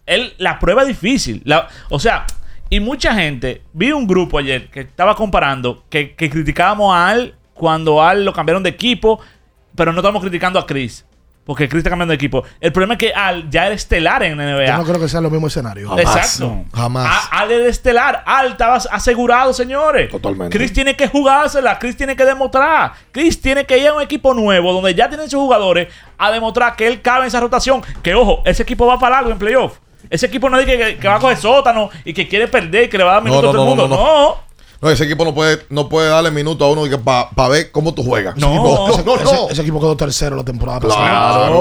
Él, 0.10 0.34
la 0.38 0.60
prueba 0.60 0.82
es 0.82 0.88
difícil. 0.90 1.42
La- 1.46 1.68
o 1.90 2.00
sea, 2.00 2.26
y 2.70 2.80
mucha 2.80 3.14
gente. 3.16 3.62
Vi 3.74 3.92
un 3.92 4.06
grupo 4.08 4.38
ayer 4.38 4.70
que 4.70 4.82
estaba 4.82 5.16
comparando 5.16 5.84
que, 5.90 6.16
que 6.16 6.30
criticábamos 6.30 6.94
a 6.96 7.08
Al 7.10 7.36
cuando 7.54 8.02
Al 8.04 8.26
lo 8.26 8.34
cambiaron 8.34 8.64
de 8.64 8.70
equipo, 8.70 9.20
pero 9.76 9.92
no 9.94 10.00
estamos 10.00 10.22
criticando 10.22 10.60
a 10.60 10.66
Chris. 10.66 11.06
Porque 11.46 11.68
Chris 11.68 11.80
está 11.80 11.90
cambiando 11.90 12.12
de 12.12 12.16
equipo. 12.16 12.44
El 12.62 12.72
problema 12.72 12.94
es 12.94 13.00
que 13.00 13.12
Al 13.12 13.50
ya 13.50 13.66
era 13.66 13.74
estelar 13.74 14.22
en 14.22 14.38
NBA. 14.38 14.68
Yo 14.68 14.78
no 14.78 14.84
creo 14.84 15.00
que 15.00 15.08
sea 15.10 15.20
lo 15.20 15.32
mismo 15.32 15.48
escenario. 15.48 15.98
Exacto. 15.98 16.64
Jamás. 16.76 17.08
A- 17.32 17.40
Al 17.40 17.52
era 17.52 17.66
estelar. 17.66 18.22
Al 18.28 18.52
estaba 18.52 18.76
asegurado, 18.76 19.52
señores. 19.52 20.12
Totalmente. 20.12 20.56
Chris 20.56 20.72
tiene 20.72 20.96
que 20.96 21.08
jugársela. 21.08 21.80
Chris 21.80 21.98
tiene 21.98 22.16
que 22.16 22.24
demostrar. 22.24 22.92
Chris 23.12 23.42
tiene 23.42 23.66
que 23.66 23.80
ir 23.80 23.88
a 23.88 23.94
un 23.96 24.02
equipo 24.04 24.36
nuevo 24.36 24.72
donde 24.74 24.94
ya 24.94 25.10
tienen 25.10 25.28
sus 25.28 25.40
jugadores 25.40 25.88
a 26.20 26.30
demostrar 26.30 26.76
que 26.76 26.86
él 26.86 27.02
cabe 27.02 27.22
en 27.22 27.28
esa 27.30 27.40
rotación. 27.40 27.82
Que 28.04 28.14
ojo, 28.14 28.44
ese 28.46 28.62
equipo 28.62 28.86
va 28.86 29.00
para 29.00 29.16
largo 29.16 29.32
en 29.32 29.40
playoff. 29.40 29.80
Ese 30.10 30.26
equipo 30.28 30.50
no 30.50 30.60
es 30.60 30.66
que, 30.66 30.98
que- 31.00 31.08
va 31.08 31.16
a 31.16 31.20
coger 31.20 31.38
sótano 31.38 31.90
y 32.06 32.14
que 32.14 32.28
quiere 32.28 32.48
perder 32.48 32.86
y 32.86 32.90
que 32.90 32.98
le 32.98 33.04
va 33.04 33.12
a 33.12 33.14
dar 33.16 33.24
No, 33.24 33.30
minutos 33.30 33.54
no, 33.56 33.62
a 33.62 33.66
todo 33.66 33.72
el 33.74 33.78
no, 33.78 33.88
mundo. 33.88 33.96
no, 33.98 34.06
No. 34.06 34.30
no. 34.36 34.50
No, 34.82 34.90
ese 34.90 35.04
equipo 35.04 35.26
no 35.26 35.34
puede, 35.36 35.66
no 35.70 35.90
puede 35.90 36.08
darle 36.08 36.32
minutos 36.32 36.66
a 36.66 36.72
uno 36.72 37.04
para 37.36 37.50
ver 37.50 37.70
cómo 37.72 37.94
tú 37.94 38.02
juegas. 38.02 38.38
No. 38.38 38.56
no, 38.56 38.90
Ese, 38.94 39.04
no, 39.04 39.16
ese- 39.16 39.24
no. 39.26 39.50
ese 39.50 39.62
equipo 39.62 39.80
quedó 39.82 39.98
tercero 39.98 40.38
la 40.38 40.46
temporada 40.46 40.80
Claro. 40.80 40.96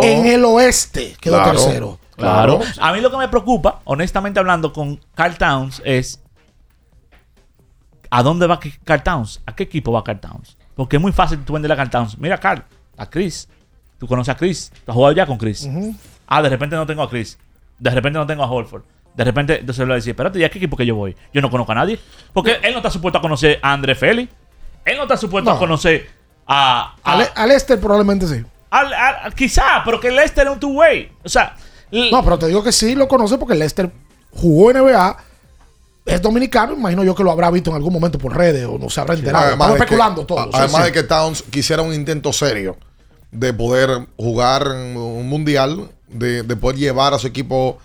pasada. 0.00 0.06
En 0.06 0.26
el 0.26 0.44
oeste 0.44 1.16
quedó 1.20 1.34
Claro. 1.42 1.50
tercero. 1.50 1.98
Claro. 2.16 2.60
A 2.80 2.92
mí 2.92 3.00
lo 3.00 3.10
que 3.10 3.16
me 3.16 3.28
preocupa, 3.28 3.80
honestamente 3.84 4.38
hablando, 4.38 4.72
con 4.72 5.00
Carl 5.16 5.36
Towns 5.36 5.82
es. 5.84 6.20
¿A 8.10 8.22
dónde 8.22 8.46
va 8.46 8.58
Carl 8.84 9.02
Towns? 9.02 9.40
¿A 9.46 9.54
qué 9.54 9.64
equipo 9.64 9.92
va 9.92 10.02
Carl 10.04 10.20
Towns? 10.20 10.56
Porque 10.74 10.96
es 10.96 11.02
muy 11.02 11.12
fácil 11.12 11.40
tú 11.44 11.52
venderle 11.54 11.74
a 11.74 11.76
Carl 11.76 11.90
Towns. 11.90 12.18
Mira, 12.18 12.38
Carl, 12.38 12.62
a 12.96 13.06
Chris. 13.10 13.48
Tú 13.98 14.06
conoces 14.06 14.32
a 14.34 14.36
Chris. 14.36 14.70
Tú 14.84 14.92
has 14.92 14.94
jugado 14.94 15.12
ya 15.12 15.26
con 15.26 15.36
Chris. 15.38 15.68
Ah, 16.26 16.40
de 16.40 16.48
repente 16.48 16.76
no 16.76 16.86
tengo 16.86 17.02
a 17.02 17.10
Chris. 17.10 17.36
De 17.78 17.90
repente 17.90 18.18
no 18.18 18.26
tengo 18.26 18.42
a 18.42 18.50
Holford. 18.50 18.82
De 19.14 19.24
repente, 19.24 19.60
entonces 19.60 19.80
le 19.80 19.86
va 19.88 19.94
a 19.94 19.96
decir, 19.96 20.10
espérate, 20.10 20.38
¿y 20.38 20.44
a 20.44 20.50
qué 20.50 20.58
equipo 20.58 20.76
que 20.76 20.86
yo 20.86 20.94
voy? 20.94 21.16
Yo 21.32 21.40
no 21.40 21.50
conozco 21.50 21.72
a 21.72 21.74
nadie. 21.76 21.98
Porque 22.32 22.58
él 22.62 22.72
no 22.72 22.78
está 22.78 22.90
supuesto 22.90 23.18
a 23.18 23.20
conocer 23.22 23.58
a 23.62 23.72
André 23.72 23.94
Félix. 23.94 24.32
Él 24.84 24.96
no 24.96 25.02
está 25.02 25.16
supuesto 25.16 25.50
No. 25.50 25.56
a 25.56 25.58
conocer 25.58 26.08
a. 26.46 26.94
a- 27.02 27.12
Al, 27.12 27.28
al 27.34 27.50
este 27.50 27.76
probablemente 27.78 28.26
sí. 28.26 28.44
al- 28.70 28.92
al- 28.94 29.34
quizá, 29.34 29.82
pero 29.84 29.98
que 30.00 30.10
Lester 30.10 30.46
es 30.46 30.52
un 30.52 30.60
two-way. 30.60 31.10
O 31.24 31.28
sea. 31.28 31.56
No, 31.90 32.22
pero 32.22 32.38
te 32.38 32.46
digo 32.46 32.62
que 32.62 32.70
sí 32.72 32.94
lo 32.94 33.08
conoce 33.08 33.38
porque 33.38 33.54
Lester 33.54 33.90
jugó 34.30 34.70
en 34.70 34.76
NBA. 34.78 35.16
Es 36.04 36.22
dominicano, 36.22 36.72
imagino 36.74 37.04
yo 37.04 37.14
que 37.14 37.22
lo 37.22 37.30
habrá 37.30 37.50
visto 37.50 37.68
en 37.70 37.76
algún 37.76 37.92
momento 37.92 38.18
por 38.18 38.34
redes 38.36 38.64
o 38.66 38.78
no 38.78 38.88
se 38.88 39.00
habrá 39.00 39.14
enterado. 39.14 39.44
Estamos 39.52 39.68
de 39.68 39.74
que- 39.76 39.82
especulando 39.84 40.24
todo. 40.26 40.44
sí, 40.44 40.50
además 40.54 40.76
sí. 40.76 40.82
de 40.84 40.92
que 40.92 41.02
Towns 41.02 41.42
quisiera 41.50 41.82
un 41.82 41.92
intento 41.92 42.32
serio 42.32 42.76
de 43.30 43.52
poder 43.52 44.06
jugar 44.16 44.66
un 44.68 45.28
mundial, 45.28 45.90
de, 46.10 46.42
de 46.42 46.56
poder 46.56 46.76
llevar 46.78 47.14
a 47.14 47.18
su 47.18 47.26
equipo 47.26 47.78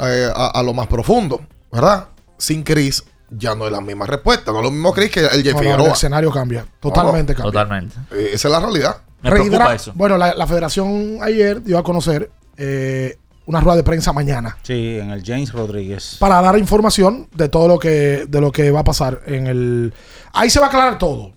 eh, 0.00 0.28
a, 0.34 0.46
a 0.58 0.62
lo 0.62 0.72
más 0.74 0.86
profundo, 0.86 1.40
¿verdad? 1.72 2.08
Sin 2.36 2.62
Chris 2.62 3.04
ya 3.30 3.54
no 3.54 3.66
es 3.66 3.72
la 3.72 3.80
misma 3.80 4.06
respuesta. 4.06 4.52
No 4.52 4.58
es 4.58 4.64
lo 4.64 4.70
mismo 4.70 4.92
Chris 4.92 5.10
que 5.10 5.20
el 5.26 5.42
Jeff 5.42 5.54
No, 5.54 5.76
no, 5.78 5.86
el 5.86 5.92
escenario 5.92 6.30
cambia. 6.30 6.66
Totalmente 6.80 7.34
cambia. 7.34 7.52
Totalmente. 7.52 7.96
Eh, 8.12 8.30
esa 8.32 8.48
es 8.48 8.52
la 8.52 8.60
realidad. 8.60 8.96
Me 9.20 9.30
Reidra- 9.30 9.36
preocupa 9.48 9.74
eso. 9.74 9.92
Bueno, 9.94 10.16
la, 10.16 10.34
la 10.34 10.46
federación 10.46 11.18
ayer 11.22 11.62
dio 11.62 11.76
a 11.78 11.82
conocer 11.82 12.30
eh, 12.56 13.16
una 13.46 13.60
rueda 13.60 13.76
de 13.76 13.82
prensa 13.82 14.12
mañana 14.12 14.56
Sí, 14.62 14.98
en 14.98 15.10
el 15.10 15.22
James 15.24 15.52
Rodríguez. 15.52 16.16
para 16.20 16.40
dar 16.40 16.56
información 16.58 17.28
de 17.34 17.48
todo 17.48 17.66
lo 17.66 17.78
que 17.78 18.26
de 18.28 18.40
lo 18.40 18.52
que 18.52 18.70
va 18.70 18.80
a 18.80 18.84
pasar 18.84 19.22
en 19.26 19.46
el 19.46 19.94
ahí 20.34 20.50
se 20.50 20.60
va 20.60 20.66
a 20.66 20.68
aclarar 20.68 20.98
todo 20.98 21.32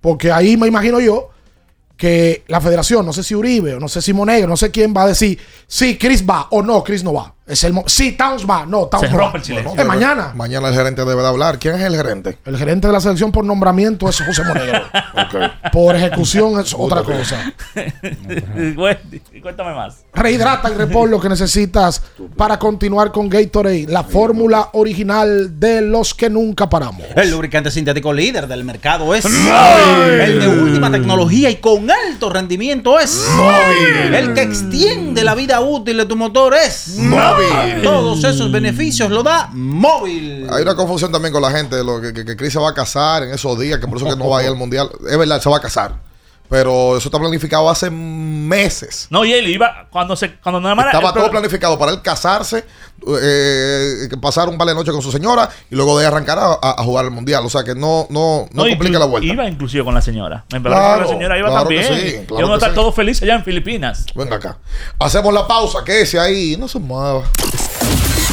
porque 0.00 0.32
ahí 0.32 0.56
me 0.56 0.66
imagino 0.66 0.98
yo 1.00 1.30
que 1.98 2.44
la 2.46 2.60
federación 2.60 3.04
no 3.04 3.12
sé 3.12 3.22
si 3.22 3.34
Uribe 3.34 3.74
o 3.74 3.80
no 3.80 3.88
sé 3.88 4.00
si 4.00 4.14
Monegro 4.14 4.48
no 4.48 4.56
sé 4.56 4.70
quién 4.70 4.94
va 4.96 5.02
a 5.02 5.08
decir 5.08 5.38
si 5.66 5.98
Chris 5.98 6.24
va 6.24 6.46
o 6.50 6.62
no 6.62 6.82
Chris 6.82 7.02
no 7.02 7.12
va 7.12 7.34
es 7.48 7.64
el 7.64 7.72
mo- 7.72 7.84
si 7.86 8.12
Towns 8.12 8.48
va 8.48 8.64
no 8.66 8.86
Towns 8.86 9.06
Se 9.06 9.10
no 9.12 9.16
va. 9.18 9.22
rompe 9.24 9.38
el 9.38 9.44
silencio. 9.44 9.74
Es 9.80 9.86
mañana 9.86 10.32
Mañana 10.34 10.68
el 10.68 10.74
gerente 10.74 11.04
debe 11.04 11.22
de 11.22 11.28
hablar. 11.28 11.58
¿Quién 11.58 11.74
es 11.76 11.82
el 11.82 11.96
gerente? 11.96 12.38
el 12.44 12.56
gerente 12.58 12.86
de 12.86 12.92
la 12.92 13.00
selección 13.00 13.32
por 13.32 13.44
nombramiento 13.44 14.08
es 14.08 14.20
José 14.20 14.42
Monegro 14.44 14.80
por 15.72 15.96
ejecución 15.96 16.60
es 16.60 16.74
otra 16.76 17.02
cosa 17.02 17.52
cuéntame 19.42 19.74
más. 19.74 20.04
Rehidrata 20.14 20.70
y 20.70 20.74
repon 20.74 21.10
lo 21.10 21.20
que 21.20 21.28
necesitas 21.28 22.02
para 22.36 22.58
continuar 22.58 23.12
con 23.12 23.28
Gatorade, 23.28 23.86
la 23.88 24.02
fórmula 24.04 24.70
original 24.72 25.58
de 25.58 25.80
los 25.82 26.14
que 26.14 26.28
nunca 26.30 26.68
paramos. 26.68 27.02
El 27.14 27.30
lubricante 27.30 27.70
sintético 27.70 28.12
líder 28.12 28.46
del 28.46 28.64
mercado 28.64 29.14
es 29.14 29.24
Móvil. 29.28 30.20
El 30.20 30.40
de 30.40 30.48
última 30.48 30.90
tecnología 30.90 31.50
y 31.50 31.56
con 31.56 31.90
alto 31.90 32.30
rendimiento 32.30 32.98
es 32.98 33.24
Móvil. 33.36 34.14
El 34.14 34.34
que 34.34 34.42
extiende 34.42 35.24
la 35.24 35.34
vida 35.34 35.60
útil 35.60 35.96
de 35.98 36.06
tu 36.06 36.16
motor 36.16 36.54
es 36.54 36.96
Móvil. 36.98 37.37
Todos 37.82 38.24
esos 38.24 38.50
beneficios 38.50 39.10
lo 39.10 39.22
da 39.22 39.48
Móvil. 39.52 40.46
Hay 40.50 40.62
una 40.62 40.74
confusión 40.74 41.12
también 41.12 41.32
con 41.32 41.42
la 41.42 41.50
gente 41.50 41.76
de 41.76 41.84
lo 41.84 42.00
que, 42.00 42.12
que, 42.12 42.24
que 42.24 42.36
Chris 42.36 42.52
se 42.52 42.58
va 42.58 42.70
a 42.70 42.74
casar 42.74 43.22
en 43.22 43.30
esos 43.30 43.58
días, 43.58 43.78
que 43.78 43.86
por 43.86 43.98
eso 43.98 44.06
que 44.06 44.16
no 44.16 44.28
va 44.28 44.40
a 44.40 44.42
ir 44.42 44.48
al 44.48 44.56
mundial. 44.56 44.90
Es 45.08 45.18
verdad, 45.18 45.40
se 45.40 45.48
va 45.48 45.58
a 45.58 45.60
casar. 45.60 46.07
Pero 46.50 46.96
eso 46.96 47.08
está 47.08 47.18
planificado 47.18 47.68
hace 47.68 47.90
meses. 47.90 49.06
No, 49.10 49.22
y 49.24 49.32
él 49.34 49.48
iba 49.48 49.86
cuando 49.90 50.16
se 50.16 50.36
cuando 50.36 50.60
nada 50.60 50.74
más 50.74 50.86
Estaba 50.86 51.08
el 51.08 51.14
todo 51.14 51.30
planificado 51.30 51.78
para 51.78 51.92
él 51.92 52.00
casarse, 52.00 52.64
eh, 53.22 54.08
pasar 54.20 54.48
un 54.48 54.56
de 54.56 54.74
noche 54.74 54.90
con 54.90 55.02
su 55.02 55.12
señora 55.12 55.46
y 55.70 55.74
luego 55.74 55.98
de 55.98 56.06
ahí 56.06 56.08
arrancar 56.08 56.38
a, 56.38 56.52
a- 56.54 56.76
a 56.78 56.84
jugar 56.84 57.04
el 57.04 57.10
mundial. 57.10 57.44
O 57.44 57.50
sea 57.50 57.64
que 57.64 57.74
no, 57.74 58.06
no, 58.08 58.48
no, 58.52 58.64
No, 58.64 58.68
complica 58.70 58.98
la 58.98 59.04
vuelta. 59.04 59.30
Iba 59.30 59.46
inclusive 59.46 59.84
con 59.84 59.92
la 59.94 60.00
señora. 60.00 60.46
Me 60.50 60.58
parece 60.60 60.80
Claro, 60.80 60.96
que 60.96 61.02
la 61.02 61.08
señora 61.18 61.38
iba 61.38 61.48
claro 61.50 61.68
que 61.68 61.80
también. 61.82 62.00
sí, 62.00 62.16
claro 62.26 62.46
a 62.46 62.48
que 62.48 62.54
estar 62.54 62.70
sí. 62.70 62.74
todos 62.76 62.94
felices 62.94 63.22
allá 63.24 63.34
en 63.34 63.44
Filipinas. 63.44 64.06
Venga 64.14 64.36
acá. 64.36 64.56
Hacemos 65.00 65.34
la 65.34 65.46
pausa, 65.46 65.84
que 65.84 66.00
ese 66.00 66.18
ahí 66.18 66.56
no 66.58 66.66
se 66.66 66.78
mueva. 66.78 67.24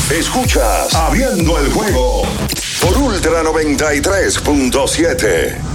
Escuchas 0.10 0.96
Abriendo 0.96 1.60
el 1.60 1.70
juego 1.74 2.22
por 2.82 2.98
Ultra 2.98 3.44
93.7. 3.44 5.75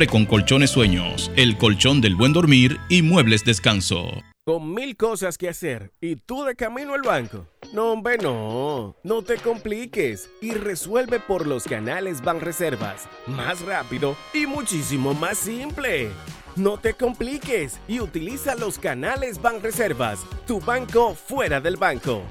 con 0.07 0.25
colchones 0.25 0.71
sueños, 0.71 1.31
el 1.35 1.57
colchón 1.57 2.01
del 2.01 2.15
buen 2.15 2.33
dormir 2.33 2.79
y 2.89 3.01
muebles 3.01 3.43
descanso. 3.43 4.09
Con 4.43 4.73
mil 4.73 4.97
cosas 4.97 5.37
que 5.37 5.49
hacer 5.49 5.91
y 6.01 6.15
tú 6.15 6.43
de 6.43 6.55
camino 6.55 6.95
al 6.95 7.03
banco. 7.03 7.47
No, 7.73 7.91
hombre, 7.91 8.17
no. 8.17 8.95
No 9.03 9.21
te 9.21 9.37
compliques 9.37 10.31
y 10.41 10.51
resuelve 10.51 11.19
por 11.19 11.45
los 11.45 11.65
canales 11.65 12.23
Banreservas. 12.23 13.07
Más 13.27 13.61
rápido 13.61 14.15
y 14.33 14.47
muchísimo 14.47 15.13
más 15.13 15.37
simple. 15.37 16.09
No 16.55 16.77
te 16.77 16.95
compliques 16.95 17.79
y 17.87 17.99
utiliza 17.99 18.55
los 18.55 18.79
canales 18.79 19.41
Banreservas, 19.41 20.25
tu 20.47 20.59
banco 20.59 21.13
fuera 21.13 21.61
del 21.61 21.77
banco. 21.77 22.23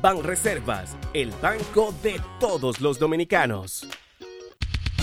Banreservas, 0.00 0.96
el 1.14 1.30
banco 1.42 1.92
de 2.02 2.20
todos 2.38 2.80
los 2.80 2.98
dominicanos. 2.98 3.86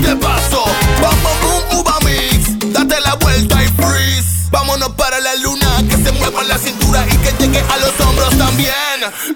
Este 0.00 0.14
bom, 0.14 1.16
boom, 1.42 1.80
uva 1.80 1.98
mix. 2.06 2.72
Date 2.72 2.98
la 3.02 3.14
vuelta 3.16 3.62
y 3.62 3.66
freeze. 3.68 4.48
Vámonos 4.50 4.88
para 4.94 5.20
la 5.20 5.34
luna. 5.36 5.84
Que 5.90 5.96
se 5.98 6.10
mueva 6.12 6.42
la 6.44 6.56
cintura 6.56 7.06
y 7.06 7.16
que 7.18 7.32
llegue 7.38 7.60
a 7.60 7.76
los 7.76 8.00
hombros 8.00 8.36
también. 8.38 8.72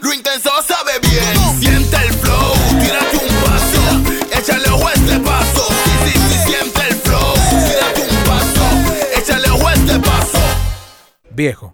Lo 0.01 0.13
intenso 0.15 0.51
sabe 0.67 0.99
bien. 1.01 1.61
Siente 1.61 1.97
el 1.97 2.15
flow. 2.15 2.55
Tírate 2.81 3.17
un 3.19 3.29
paso. 3.45 4.39
Échale 4.39 4.71
ojo 4.71 4.89
este 4.89 5.21
paso. 5.21 5.67
Sí, 5.85 6.13
sí, 6.13 6.19
sí, 6.31 6.39
siente 6.47 6.81
el 6.89 6.97
flow. 6.97 7.35
Tírate 7.51 8.03
un 8.11 8.25
paso. 8.25 9.19
Échale 9.19 9.51
ojo 9.51 9.71
este 9.71 9.99
paso. 10.01 10.39
Viejo, 11.31 11.74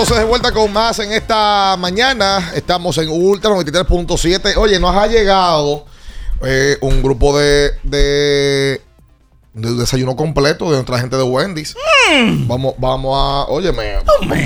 Entonces 0.00 0.18
de 0.18 0.24
vuelta 0.24 0.50
con 0.52 0.72
más 0.72 0.98
en 1.00 1.12
esta 1.12 1.76
mañana. 1.78 2.52
Estamos 2.54 2.96
en 2.98 3.10
Ultra 3.10 3.50
93.7. 3.50 4.56
Oye, 4.56 4.78
nos 4.80 4.96
ha 4.96 5.06
llegado 5.06 5.84
eh, 6.42 6.78
un 6.80 7.02
grupo 7.02 7.38
de, 7.38 7.72
de, 7.82 8.80
de 9.52 9.74
desayuno 9.74 10.16
completo 10.16 10.66
de 10.70 10.76
nuestra 10.76 10.98
gente 11.00 11.16
de 11.18 11.22
Wendy's. 11.22 11.76
Vamos, 12.46 12.74
vamos 12.78 13.14
a, 13.14 13.50
óyeme, 13.52 13.96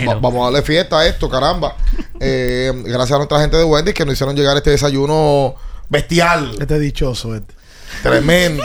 va- 0.09 0.15
vamos 0.17 0.41
a 0.41 0.45
darle 0.51 0.63
fiesta 0.63 0.99
a 0.99 1.07
esto, 1.07 1.31
caramba. 1.31 1.77
Eh, 2.19 2.73
gracias 2.87 3.13
a 3.13 3.17
nuestra 3.19 3.41
gente 3.41 3.57
de 3.57 3.65
Wendy's 3.65 3.95
que 3.95 4.05
nos 4.05 4.15
hicieron 4.15 4.35
llegar 4.35 4.57
este 4.57 4.71
desayuno 4.71 5.55
bestial. 5.89 6.57
Este 6.61 6.79
dichoso, 6.81 7.35
este. 7.37 7.55
Tremendo. 8.03 8.63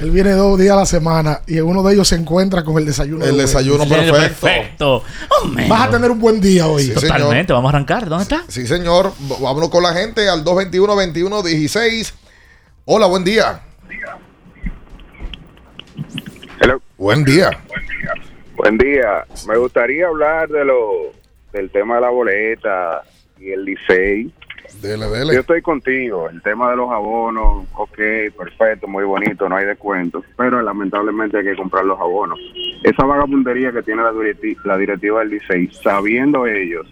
Él 0.00 0.10
viene 0.10 0.32
dos 0.32 0.58
días 0.58 0.72
a 0.72 0.80
la 0.80 0.86
semana 0.86 1.40
y 1.46 1.58
en 1.58 1.64
uno 1.64 1.82
de 1.82 1.94
ellos 1.94 2.08
se 2.08 2.16
encuentra 2.16 2.64
con 2.64 2.78
el 2.78 2.86
desayuno. 2.86 3.24
El 3.24 3.36
de 3.36 3.42
desayuno 3.42 3.86
perfecto. 3.88 4.12
Perfecto. 4.12 5.04
Hombre. 5.42 5.68
Vas 5.68 5.88
a 5.88 5.90
tener 5.90 6.10
un 6.10 6.18
buen 6.20 6.40
día 6.40 6.66
hoy. 6.66 6.84
Sí, 6.84 6.94
Totalmente, 6.94 7.52
vamos 7.52 7.72
a 7.72 7.76
arrancar. 7.76 8.08
¿Dónde 8.08 8.24
está? 8.24 8.44
Sí, 8.48 8.66
señor. 8.66 9.12
Vámonos 9.40 9.68
con 9.70 9.82
la 9.82 9.92
gente 9.92 10.28
al 10.28 10.44
221-21-16. 10.44 12.12
Hola, 12.84 13.06
buen 13.06 13.24
día. 13.24 13.60
Buen 16.96 17.24
día. 17.24 17.50
Buen 18.56 18.78
día. 18.78 19.24
Me 19.48 19.56
gustaría 19.58 20.06
hablar 20.06 20.48
de 20.48 20.64
lo 20.64 21.12
del 21.52 21.70
tema 21.70 21.96
de 21.96 22.00
la 22.00 22.10
boleta 22.10 23.02
y 23.40 23.50
el 23.50 23.64
Licey. 23.64 24.32
Dele, 24.80 25.06
dele. 25.08 25.34
Yo 25.34 25.40
estoy 25.40 25.62
contigo. 25.62 26.28
El 26.28 26.42
tema 26.42 26.70
de 26.70 26.76
los 26.76 26.90
abonos, 26.90 27.66
ok, 27.74 27.98
perfecto, 28.36 28.88
muy 28.88 29.04
bonito, 29.04 29.48
no 29.48 29.56
hay 29.56 29.66
descuento. 29.66 30.24
Pero 30.36 30.60
lamentablemente 30.62 31.38
hay 31.38 31.44
que 31.44 31.56
comprar 31.56 31.84
los 31.84 32.00
abonos. 32.00 32.38
Esa 32.82 33.04
vagabundería 33.04 33.70
que 33.72 33.82
tiene 33.82 34.02
la, 34.02 34.12
direti- 34.12 34.56
la 34.64 34.76
directiva 34.76 35.20
del 35.20 35.30
Licey, 35.30 35.68
sabiendo 35.82 36.46
ellos 36.46 36.86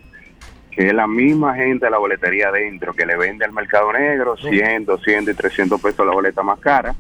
que 0.71 0.87
es 0.87 0.95
la 0.95 1.09
misma 1.09 1.57
gente 1.57 1.87
de 1.87 1.91
la 1.91 1.99
boletería 1.99 2.49
adentro 2.49 2.93
que 2.95 3.05
le 3.05 3.17
vende 3.17 3.45
al 3.45 3.51
mercado 3.53 3.93
negro 3.93 4.37
100, 4.37 4.85
200 4.85 5.35
y 5.35 5.37
300 5.37 5.81
pesos 5.83 6.07
la 6.07 6.13
boleta 6.13 6.45
más 6.45 6.61
cara. 6.61 6.95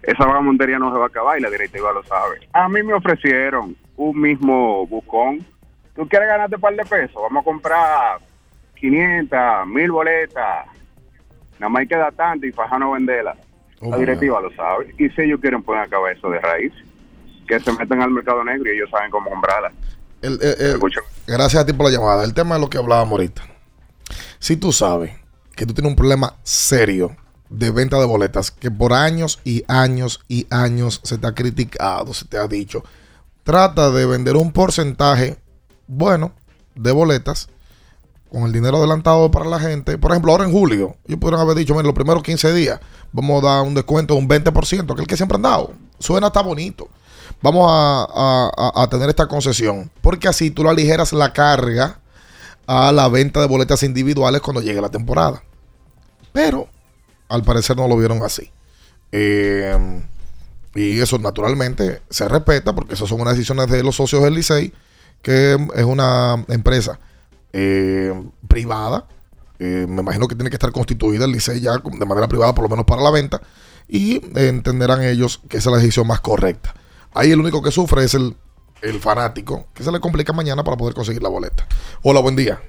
Esa 0.00 0.24
vagabundería 0.24 0.78
no 0.78 0.92
se 0.92 0.98
va 0.98 1.06
a 1.06 1.08
acabar 1.08 1.36
y 1.36 1.42
la 1.42 1.50
directiva 1.50 1.92
lo 1.92 2.04
sabe. 2.04 2.38
A 2.52 2.68
mí 2.68 2.84
me 2.84 2.94
ofrecieron 2.94 3.74
un 3.96 4.20
mismo 4.20 4.86
bucón. 4.86 5.44
¿Tú 5.96 6.06
quieres 6.08 6.28
ganarte 6.28 6.54
un 6.54 6.60
par 6.60 6.76
de 6.76 6.84
pesos? 6.84 7.20
Vamos 7.20 7.40
a 7.42 7.44
comprar 7.44 8.18
500, 8.90 9.66
1000 9.66 9.90
boletas. 9.90 10.66
Nada 11.58 11.68
más 11.70 11.80
hay 11.80 11.86
que 11.88 11.96
dar 11.96 12.12
tanto 12.12 12.46
y 12.46 12.52
faja 12.52 12.78
no 12.78 12.92
venderla. 12.92 13.36
la 13.80 13.98
directiva 13.98 14.40
lo 14.40 14.50
sabe. 14.54 14.94
Y 14.98 15.10
si 15.10 15.22
ellos 15.22 15.40
quieren 15.40 15.62
poner 15.62 15.82
a 15.82 15.84
acabar 15.84 16.10
eso 16.16 16.30
de 16.30 16.38
raíz, 16.38 16.72
que 17.46 17.60
se 17.60 17.70
metan 17.72 18.00
al 18.00 18.10
mercado 18.10 18.42
negro 18.42 18.72
y 18.72 18.76
ellos 18.76 18.88
saben 18.90 19.10
cómo 19.10 19.28
comprarla. 19.28 19.72
El- 20.22 20.38
el- 20.40 20.56
el- 20.58 20.80
gracias 21.26 21.62
a 21.62 21.66
ti 21.66 21.72
por 21.74 21.86
la 21.86 21.92
llamada. 21.92 22.24
El 22.24 22.32
tema 22.32 22.54
es 22.54 22.60
lo 22.62 22.70
que 22.70 22.78
hablábamos 22.78 23.12
ahorita. 23.12 23.42
Si 24.38 24.56
tú 24.56 24.72
sabes 24.72 25.12
que 25.54 25.66
tú 25.66 25.74
tienes 25.74 25.90
un 25.90 25.96
problema 25.96 26.34
serio 26.44 27.14
de 27.50 27.70
venta 27.70 27.98
de 27.98 28.06
boletas, 28.06 28.50
que 28.50 28.70
por 28.70 28.94
años 28.94 29.40
y 29.44 29.64
años 29.68 30.24
y 30.28 30.46
años 30.50 31.00
se 31.04 31.18
te 31.18 31.26
ha 31.26 31.34
criticado, 31.34 32.14
se 32.14 32.24
te 32.26 32.38
ha 32.38 32.46
dicho, 32.48 32.84
trata 33.42 33.90
de 33.90 34.06
vender 34.06 34.36
un 34.36 34.50
porcentaje 34.52 35.36
bueno 35.86 36.32
de 36.74 36.90
boletas 36.92 37.50
con 38.34 38.42
el 38.42 38.52
dinero 38.52 38.78
adelantado 38.78 39.30
para 39.30 39.44
la 39.44 39.60
gente. 39.60 39.96
Por 39.96 40.10
ejemplo, 40.10 40.32
ahora 40.32 40.44
en 40.44 40.50
julio, 40.50 40.96
yo 41.06 41.20
pudieron 41.20 41.40
haber 41.40 41.56
dicho, 41.56 41.72
mira, 41.72 41.84
los 41.84 41.94
primeros 41.94 42.20
15 42.24 42.52
días 42.52 42.80
vamos 43.12 43.44
a 43.44 43.46
dar 43.46 43.62
un 43.62 43.74
descuento 43.74 44.14
de 44.14 44.20
un 44.20 44.28
20%, 44.28 44.92
que 44.92 45.02
el 45.02 45.06
que 45.06 45.16
siempre 45.16 45.36
han 45.36 45.42
dado. 45.42 45.72
Suena 46.00 46.26
está 46.26 46.42
bonito. 46.42 46.88
Vamos 47.40 47.68
a, 47.70 48.88
tener 48.90 49.08
esta 49.08 49.28
concesión, 49.28 49.88
porque 50.00 50.26
así 50.26 50.50
tú 50.50 50.68
aligeras 50.68 51.12
la 51.12 51.32
carga 51.32 52.00
a 52.66 52.90
la 52.90 53.08
venta 53.08 53.40
de 53.40 53.46
boletas 53.46 53.84
individuales 53.84 54.40
cuando 54.40 54.60
llegue 54.60 54.80
la 54.80 54.88
temporada. 54.88 55.40
Pero 56.32 56.66
al 57.28 57.44
parecer 57.44 57.76
no 57.76 57.86
lo 57.86 57.96
vieron 57.96 58.20
así. 58.24 58.50
Eh, 59.12 60.02
y 60.74 60.98
eso 60.98 61.18
naturalmente 61.18 62.02
se 62.10 62.28
respeta 62.28 62.74
porque 62.74 62.94
esas 62.94 63.08
son 63.08 63.20
unas 63.20 63.34
decisiones 63.34 63.68
de 63.68 63.84
los 63.84 63.94
socios 63.94 64.24
del 64.24 64.34
Licey, 64.34 64.72
que 65.22 65.56
es 65.76 65.84
una 65.84 66.44
empresa 66.48 66.98
eh, 67.54 68.12
privada. 68.48 69.06
Eh, 69.60 69.86
me 69.88 70.02
imagino 70.02 70.26
que 70.26 70.34
tiene 70.34 70.50
que 70.50 70.56
estar 70.56 70.72
constituida 70.72 71.24
el 71.24 71.30
Licey 71.30 71.60
ya 71.60 71.78
de 71.78 72.04
manera 72.04 72.26
privada, 72.26 72.52
por 72.52 72.64
lo 72.64 72.68
menos 72.68 72.84
para 72.84 73.00
la 73.00 73.12
venta. 73.12 73.40
Y 73.88 74.16
eh, 74.16 74.48
entenderán 74.48 75.02
ellos 75.02 75.40
que 75.48 75.58
esa 75.58 75.70
es 75.70 75.76
la 75.76 75.78
decisión 75.78 76.06
más 76.06 76.20
correcta. 76.20 76.74
Ahí 77.14 77.30
el 77.30 77.38
único 77.38 77.62
que 77.62 77.70
sufre 77.70 78.02
es 78.02 78.14
el, 78.14 78.34
el 78.82 78.98
fanático, 78.98 79.68
que 79.72 79.84
se 79.84 79.92
le 79.92 80.00
complica 80.00 80.32
mañana 80.32 80.64
para 80.64 80.76
poder 80.76 80.94
conseguir 80.94 81.22
la 81.22 81.28
boleta. 81.28 81.64
Hola, 82.02 82.20
buen 82.20 82.34
día. 82.34 82.60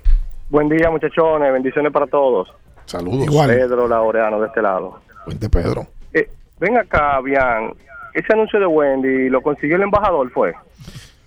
Buen 0.49 0.69
día, 0.69 0.91
muchachones. 0.91 1.51
Bendiciones 1.51 1.91
para 1.91 2.05
todos. 2.05 2.53
Saludos. 2.85 3.47
Pedro 3.47 3.87
Laureano 3.87 4.39
de 4.39 4.47
este 4.47 4.61
lado. 4.61 5.01
Vente, 5.25 5.49
Pedro. 5.49 5.87
Eh, 6.13 6.29
ven 6.59 6.77
acá, 6.77 7.19
Bian. 7.21 7.73
Ese 8.13 8.31
anuncio 8.33 8.59
de 8.59 8.67
Wendy 8.67 9.29
lo 9.29 9.41
consiguió 9.41 9.77
el 9.77 9.81
embajador, 9.81 10.31
¿fue? 10.31 10.53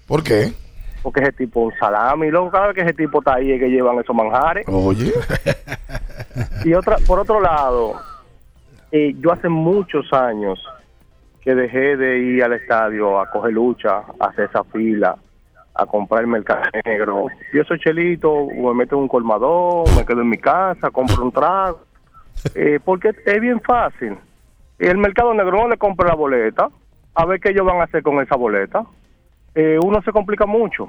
¿Por 0.07 0.23
qué? 0.23 0.53
Porque 1.03 1.21
ese 1.21 1.33
tipo 1.33 1.61
un 1.61 1.73
salami. 1.79 2.31
Luego 2.31 2.51
cada 2.51 2.69
vez 2.69 2.77
que 2.77 2.83
ese 2.83 2.95
tipo 2.95 3.19
está 3.21 3.35
ahí 3.35 3.53
es 3.53 3.61
que 3.61 3.69
llevan 3.69 3.99
esos 3.99 4.15
manjares. 4.15 4.67
Oye. 4.69 5.13
Y 6.65 6.75
otra, 6.75 6.97
por 7.07 7.19
otro 7.19 7.41
lado, 7.41 7.95
eh, 8.93 9.15
yo 9.19 9.33
hace 9.33 9.49
muchos 9.49 10.13
años 10.13 10.65
que 11.43 11.55
dejé 11.55 11.97
de 11.97 12.19
ir 12.19 12.45
al 12.45 12.53
estadio 12.53 13.21
a 13.21 13.31
coger 13.31 13.53
lucha, 13.53 14.03
a 14.19 14.27
hacer 14.27 14.47
esa 14.51 14.65
fila, 14.65 15.17
a 15.75 15.87
comprar 15.87 16.23
el 16.23 16.27
mercado 16.27 16.63
negro. 16.85 17.27
Yo 17.53 17.65
soy 17.65 17.79
chelito, 17.79 18.47
me 18.47 18.75
meto 18.75 18.97
en 18.97 19.03
un 19.03 19.09
colmador, 19.09 19.89
me 19.97 20.05
quedo 20.05 20.23
en 20.23 20.29
mi 20.29 20.39
casa, 20.39 20.91
compro 20.91 21.23
un 21.23 21.33
trago. 21.33 21.81
Eh, 22.55 22.79
porque 22.85 23.13
es 23.25 23.41
bien 23.41 23.61
fácil. 23.61 24.17
El 24.79 24.99
mercado 24.99 25.35
negro 25.35 25.59
no 25.63 25.69
le 25.69 25.77
compra 25.77 26.09
la 26.09 26.15
boleta, 26.15 26.69
a 27.15 27.25
ver 27.25 27.41
qué 27.41 27.51
ellos 27.51 27.67
van 27.67 27.81
a 27.81 27.85
hacer 27.85 28.03
con 28.03 28.21
esa 28.21 28.37
boleta. 28.37 28.85
Eh, 29.55 29.79
uno 29.83 30.01
se 30.03 30.13
complica 30.13 30.47
mucho. 30.47 30.89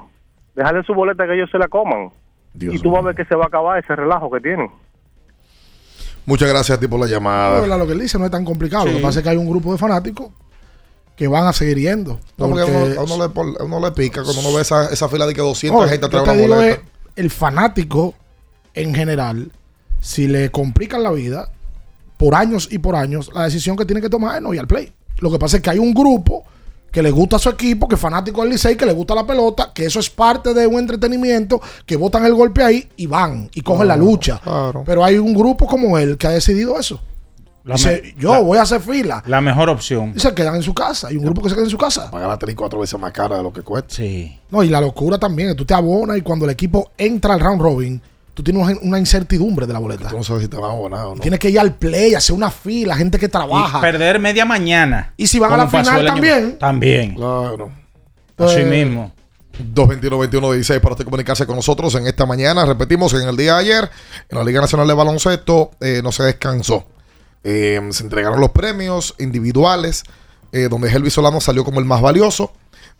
Dejarle 0.55 0.83
su 0.83 0.93
boleta 0.93 1.25
que 1.25 1.33
ellos 1.35 1.49
se 1.51 1.57
la 1.57 1.67
coman. 1.67 2.11
y 2.59 2.79
tú 2.79 2.91
vas 2.91 3.01
a 3.03 3.07
ver 3.07 3.15
que 3.15 3.25
se 3.25 3.35
va 3.35 3.45
a 3.45 3.47
acabar 3.47 3.79
ese 3.83 3.95
relajo 3.95 4.29
que 4.31 4.39
tienen. 4.41 4.69
Muchas 6.25 6.49
gracias 6.49 6.77
a 6.77 6.79
ti 6.81 6.87
por 6.87 6.99
la 6.99 7.05
La 7.05 7.11
llamada. 7.11 7.77
lo 7.77 7.87
que 7.87 7.93
él 7.93 7.99
dice 7.99 8.19
no 8.19 8.25
es 8.25 8.31
tan 8.31 8.45
complicado. 8.45 8.85
Lo 8.85 8.93
que 8.97 8.99
pasa 9.01 9.19
es 9.19 9.23
que 9.23 9.29
hay 9.29 9.37
un 9.37 9.49
grupo 9.49 9.71
de 9.71 9.77
fanáticos 9.77 10.29
que 11.15 11.27
van 11.27 11.47
a 11.47 11.53
seguir 11.53 11.77
yendo. 11.79 12.19
No, 12.37 12.47
porque 12.49 12.61
a 12.61 12.65
porque- 12.65 12.97
uno, 12.97 13.01
a 13.01 13.03
uno 13.03 13.27
le, 13.57 13.63
uno 13.65 13.79
le 13.79 13.91
pica 13.91 14.23
cuando 14.23 14.41
uno 14.41 14.53
ve 14.55 14.61
esa, 14.61 14.91
esa 14.91 15.09
fila 15.09 15.25
de 15.25 15.33
que 15.33 15.41
200 15.41 15.81
No, 15.81 15.87
gente 15.87 16.05
atrás 16.05 16.23
una 16.23 16.33
digo 16.33 16.55
boleta. 16.55 16.75
es, 16.75 16.81
el 17.15 17.29
fanático 17.31 18.13
en 18.73 18.93
general, 18.93 19.51
si 19.99 20.27
le 20.27 20.51
complican 20.51 21.03
la 21.03 21.11
vida 21.11 21.49
por 22.17 22.35
años 22.35 22.67
y 22.71 22.77
por 22.79 22.95
años, 22.95 23.31
la 23.33 23.43
decisión 23.43 23.75
que 23.75 23.85
tiene 23.85 24.01
que 24.01 24.09
tomar 24.09 24.35
es 24.35 24.41
no 24.41 24.53
ir 24.53 24.59
al 24.59 24.67
play. 24.67 24.93
Lo 25.19 25.31
que 25.31 25.39
pasa 25.39 25.57
es 25.57 25.63
que 25.63 25.69
hay 25.71 25.79
un 25.79 25.93
grupo 25.93 26.45
que 26.91 27.01
le 27.03 27.11
gusta 27.11 27.35
a 27.35 27.39
su 27.39 27.49
equipo, 27.49 27.87
que 27.87 27.95
es 27.95 28.01
fanático 28.01 28.41
del 28.41 28.51
Licey, 28.51 28.75
que 28.75 28.85
le 28.85 28.93
gusta 28.93 29.15
la 29.15 29.25
pelota, 29.27 29.71
que 29.73 29.85
eso 29.85 29.99
es 29.99 30.09
parte 30.09 30.53
de 30.53 30.65
un 30.67 30.79
entretenimiento, 30.79 31.61
que 31.85 31.95
botan 31.95 32.25
el 32.25 32.33
golpe 32.33 32.63
ahí 32.63 32.89
y 32.97 33.05
van 33.07 33.49
y 33.53 33.61
cogen 33.61 33.87
la 33.87 33.95
Claro, 33.95 34.09
lucha. 34.09 34.41
Pero 34.85 35.03
hay 35.03 35.17
un 35.17 35.33
grupo 35.33 35.67
como 35.67 35.97
él 35.97 36.17
que 36.17 36.27
ha 36.27 36.31
decidido 36.31 36.79
eso. 36.79 36.99
La 37.65 37.75
Dice, 37.75 38.15
yo 38.17 38.31
la- 38.33 38.39
voy 38.39 38.57
a 38.57 38.63
hacer 38.63 38.81
fila. 38.81 39.21
La 39.27 39.41
mejor 39.41 39.69
opción. 39.69 40.13
Y 40.15 40.19
se 40.19 40.33
quedan 40.33 40.55
en 40.55 40.63
su 40.63 40.73
casa. 40.73 41.09
Hay 41.09 41.17
un 41.17 41.23
grupo 41.25 41.41
que 41.43 41.49
se 41.49 41.55
queda 41.55 41.65
en 41.65 41.69
su 41.69 41.77
casa. 41.77 42.09
Pagar 42.09 42.29
la 42.29 42.37
3 42.39 42.53
y 42.53 42.55
4 42.55 42.79
veces 42.79 42.99
más 42.99 43.11
cara 43.11 43.37
de 43.37 43.43
lo 43.43 43.53
que 43.53 43.61
cuesta. 43.61 43.93
Sí. 43.93 44.39
No, 44.49 44.63
y 44.63 44.69
la 44.69 44.81
locura 44.81 45.19
también, 45.19 45.49
que 45.49 45.55
tú 45.55 45.65
te 45.65 45.73
abonas 45.75 46.17
y 46.17 46.21
cuando 46.21 46.45
el 46.45 46.51
equipo 46.51 46.91
entra 46.97 47.33
al 47.35 47.39
round 47.41 47.61
robin, 47.61 48.01
tú 48.39 48.43
tienes 48.43 48.77
una- 48.81 48.97
incertidumbre 48.97 49.67
de 49.67 49.73
la 49.73 49.79
boleta. 49.79 50.07
Tú 50.07 50.15
no 50.17 50.23
sabes 50.23 50.43
si 50.43 50.47
te 50.47 50.55
van 50.55 50.69
a 50.71 50.73
abonar 50.73 51.05
o 51.07 51.15
no. 51.15 51.21
Tienes 51.21 51.39
que 51.39 51.49
ir 51.49 51.59
al 51.59 51.75
play, 51.75 52.13
hacer 52.15 52.33
una 52.33 52.49
fila, 52.49 52.95
gente 52.95 53.19
que 53.19 53.27
trabaja. 53.27 53.79
Y 53.79 53.81
perder 53.81 54.17
media 54.19 54.45
mañana. 54.45 55.13
Y 55.17 55.27
si 55.27 55.39
van 55.39 55.51
a 55.51 55.57
la 55.57 55.67
final 55.67 55.99
año- 55.99 56.05
también. 56.13 56.57
También. 56.57 57.15
Claro. 57.15 57.65
Así 58.37 58.55
Pues- 58.61 58.65
mismo. 58.67 59.11
221-21-16 59.73 60.79
para 60.79 60.93
usted 60.93 61.03
comunicarse 61.03 61.45
con 61.45 61.57
nosotros 61.57 61.93
en 61.95 62.07
esta 62.07 62.25
mañana. 62.25 62.65
Repetimos, 62.65 63.13
en 63.13 63.27
el 63.27 63.35
día 63.35 63.55
de 63.55 63.59
ayer, 63.59 63.89
en 64.29 64.37
la 64.37 64.43
Liga 64.45 64.61
Nacional 64.61 64.87
de 64.87 64.93
Baloncesto, 64.93 65.71
eh, 65.81 65.99
no 66.01 66.11
se 66.13 66.23
descansó. 66.23 66.85
Eh, 67.43 67.81
se 67.91 68.03
entregaron 68.03 68.39
los 68.39 68.51
premios 68.51 69.15
individuales, 69.19 70.03
eh, 70.53 70.67
donde 70.69 70.89
Helvis 70.89 71.13
Solano 71.13 71.41
salió 71.41 71.65
como 71.65 71.79
el 71.79 71.85
más 71.85 72.01
valioso, 72.01 72.53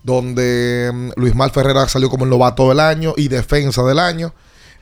donde 0.04 0.92
mm, 0.94 1.10
Luis 1.20 1.34
Mal 1.36 1.52
Ferrera 1.52 1.88
salió 1.88 2.10
como 2.10 2.26
el 2.26 2.30
novato 2.30 2.68
del 2.70 2.80
año 2.82 3.14
y 3.16 3.30
defensa 3.30 3.84
del 3.84 4.00
año. 4.00 4.34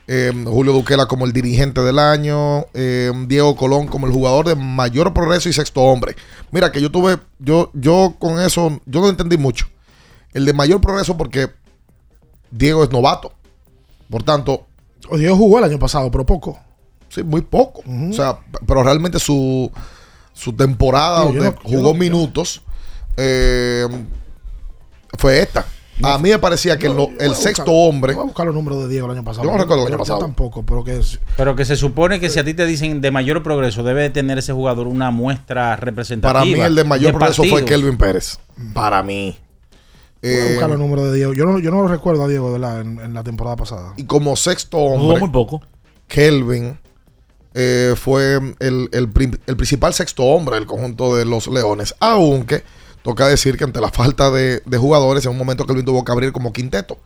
Eh, 0.08 0.32
Julio 0.46 0.72
Duquela 0.72 1.06
como 1.06 1.26
el 1.26 1.32
dirigente 1.32 1.82
del 1.82 1.98
año, 1.98 2.64
eh, 2.74 3.12
Diego 3.26 3.54
Colón 3.54 3.86
como 3.86 4.06
el 4.06 4.12
jugador 4.12 4.46
de 4.48 4.54
mayor 4.56 5.12
progreso 5.14 5.48
y 5.48 5.52
sexto 5.52 5.82
hombre. 5.82 6.16
Mira 6.50 6.72
que 6.72 6.80
yo 6.80 6.90
tuve, 6.90 7.18
yo, 7.38 7.70
yo 7.74 8.14
con 8.18 8.40
eso, 8.40 8.80
yo 8.86 9.00
no 9.02 9.08
entendí 9.08 9.36
mucho. 9.36 9.66
El 10.32 10.44
de 10.46 10.52
mayor 10.54 10.80
progreso 10.80 11.16
porque 11.16 11.50
Diego 12.50 12.82
es 12.84 12.90
novato. 12.90 13.32
Por 14.10 14.22
tanto. 14.22 14.66
Diego 15.12 15.36
jugó 15.36 15.58
el 15.58 15.64
año 15.64 15.78
pasado, 15.78 16.10
pero 16.10 16.24
poco. 16.24 16.58
Sí, 17.10 17.22
muy 17.22 17.42
poco. 17.42 17.82
O 17.86 18.12
sea, 18.12 18.38
pero 18.66 18.82
realmente 18.82 19.18
su, 19.18 19.70
su 20.32 20.52
temporada 20.54 21.20
Digo, 21.26 21.32
donde 21.44 21.50
no- 21.50 21.56
jugó 21.62 21.92
no- 21.92 21.98
minutos 21.98 22.62
eh, 23.16 23.86
fue 25.18 25.40
esta. 25.42 25.66
A 26.02 26.18
mí 26.18 26.30
me 26.30 26.38
parecía 26.38 26.78
que 26.78 26.86
el, 26.86 26.96
no- 26.96 27.08
el 27.18 27.34
sexto 27.34 27.70
hombre. 27.72 28.14
Voy 28.14 28.22
a 28.22 28.26
buscar 28.26 28.46
los 28.46 28.54
números 28.54 28.80
de 28.82 28.88
Diego 28.88 29.06
el 29.06 29.12
año 29.12 29.24
pasado. 29.24 29.44
Yo 29.46 29.50
no 29.52 29.58
recuerdo 29.58 29.82
el 29.86 29.92
año 29.92 29.98
pasado. 29.98 30.20
tampoco, 30.20 30.62
pero 30.64 30.84
que 30.84 30.98
es- 30.98 31.18
Pero 31.36 31.56
que 31.56 31.64
se 31.64 31.76
supone 31.76 32.20
que 32.20 32.30
si 32.30 32.38
a 32.38 32.44
ti 32.44 32.54
te 32.54 32.66
dicen 32.66 33.00
de 33.00 33.10
mayor 33.10 33.42
progreso, 33.42 33.82
debe 33.82 34.02
de 34.02 34.10
tener 34.10 34.38
ese 34.38 34.52
jugador 34.52 34.86
una 34.86 35.10
muestra 35.10 35.76
representativa. 35.76 36.32
Para 36.40 36.44
mí 36.44 36.52
el 36.60 36.74
de 36.74 36.84
mayor 36.84 37.12
progreso 37.14 37.42
fue. 37.44 37.64
Kelvin 37.64 37.96
Pérez. 37.96 38.38
Para 38.74 39.02
mí. 39.02 39.36
voy 40.22 40.30
a 40.30 40.34
Eh, 40.34 40.50
buscar 40.52 40.70
los 40.70 40.78
números 40.78 41.04
de 41.06 41.14
Diego. 41.16 41.32
Yo 41.34 41.44
no, 41.44 41.58
yo 41.58 41.70
no 41.70 41.82
lo 41.82 41.88
recuerdo 41.88 42.24
a 42.24 42.28
Diego. 42.28 42.54
En, 42.56 42.98
en 43.00 43.14
la 43.14 43.22
temporada 43.24 43.56
pasada. 43.56 43.94
y 43.96 44.04
como 44.04 44.34
sexto 44.36 44.76
Jugó 44.78 44.94
hombre, 44.94 45.20
muy 45.20 45.30
poco. 45.30 45.62
Kelvin 46.06 46.78
eh, 47.54 47.94
fue 47.96 48.38
el, 48.60 48.88
el 48.92 49.56
principal 49.56 49.92
sexto 49.94 50.22
hombre 50.24 50.56
del 50.56 50.66
conjunto 50.66 51.16
de 51.16 51.24
los 51.24 51.48
Leones. 51.48 51.94
Aunque 52.00 52.62
toca 53.08 53.26
decir 53.26 53.56
que 53.56 53.64
ante 53.64 53.80
la 53.80 53.88
falta 53.88 54.30
de, 54.30 54.60
de 54.66 54.76
jugadores, 54.76 55.24
en 55.24 55.32
un 55.32 55.38
momento 55.38 55.64
Kelvin 55.64 55.86
tuvo 55.86 56.04
que 56.04 56.12
abrir 56.12 56.30
como 56.30 56.52
quinteto. 56.52 56.98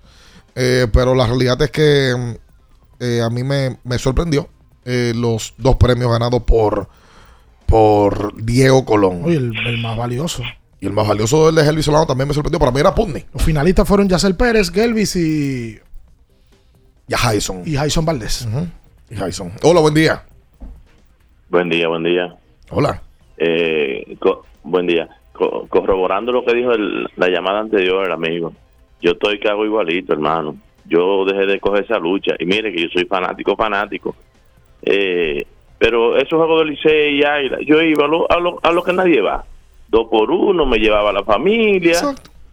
Eh, 0.56 0.88
pero 0.92 1.14
la 1.14 1.28
realidad 1.28 1.62
es 1.62 1.70
que 1.70 2.12
mm, 2.18 2.34
eh, 2.98 3.22
a 3.22 3.30
mí 3.30 3.44
me, 3.44 3.78
me 3.84 4.00
sorprendió 4.00 4.48
eh, 4.84 5.12
los 5.14 5.54
dos 5.58 5.76
premios 5.76 6.10
ganados 6.10 6.42
por, 6.42 6.88
por 7.66 8.34
Diego 8.34 8.84
Colón. 8.84 9.22
Oye, 9.24 9.36
el, 9.36 9.56
el 9.64 9.78
más 9.78 9.96
valioso. 9.96 10.42
Y 10.80 10.86
el 10.86 10.92
más 10.92 11.06
valioso 11.06 11.46
del 11.46 11.54
de 11.54 11.62
Helvis 11.70 11.84
Solano 11.84 12.04
también 12.04 12.26
me 12.26 12.34
sorprendió. 12.34 12.58
Para 12.58 12.72
mí 12.72 12.80
era 12.80 12.92
Putney 12.92 13.24
Los 13.32 13.44
finalistas 13.44 13.86
fueron 13.86 14.08
Yacel 14.08 14.34
Pérez, 14.34 14.72
Gelvis 14.72 15.14
y, 15.14 15.78
y 17.06 17.14
a 17.14 17.18
Jason. 17.18 17.62
y 17.64 17.76
Jason 17.76 18.04
Valdés. 18.04 18.48
Y 19.08 19.14
Jason. 19.14 19.52
Hola, 19.62 19.80
buen 19.80 19.94
día. 19.94 20.24
Buen 21.48 21.68
día, 21.68 21.86
buen 21.86 22.02
día. 22.02 22.34
Hola. 22.70 23.00
Eh, 23.36 24.18
buen 24.64 24.88
día. 24.88 25.08
Co- 25.32 25.66
corroborando 25.68 26.30
lo 26.32 26.44
que 26.44 26.54
dijo 26.54 26.72
el- 26.72 27.08
la 27.16 27.28
llamada 27.28 27.60
anterior, 27.60 28.04
el 28.06 28.12
amigo. 28.12 28.52
Yo 29.00 29.12
estoy 29.12 29.38
que 29.38 29.48
hago 29.48 29.64
igualito, 29.64 30.12
hermano. 30.12 30.56
Yo 30.84 31.24
dejé 31.24 31.46
de 31.46 31.58
coger 31.60 31.84
esa 31.84 31.98
lucha. 31.98 32.34
Y 32.38 32.44
mire 32.44 32.72
que 32.72 32.82
yo 32.82 32.88
soy 32.92 33.04
fanático, 33.06 33.56
fanático. 33.56 34.14
Eh, 34.82 35.44
pero 35.78 36.16
esos 36.16 36.38
juegos 36.38 36.60
de 36.64 36.70
Licey 36.70 37.18
y 37.18 37.24
Águila, 37.24 37.58
yo 37.64 37.80
iba 37.82 38.04
a 38.04 38.08
lo, 38.08 38.30
a, 38.30 38.38
lo, 38.38 38.58
a 38.62 38.72
lo 38.72 38.82
que 38.82 38.92
nadie 38.92 39.20
va. 39.20 39.44
Dos 39.88 40.08
por 40.08 40.30
uno, 40.30 40.64
me 40.66 40.78
llevaba 40.78 41.12
la 41.12 41.24
familia. 41.24 41.94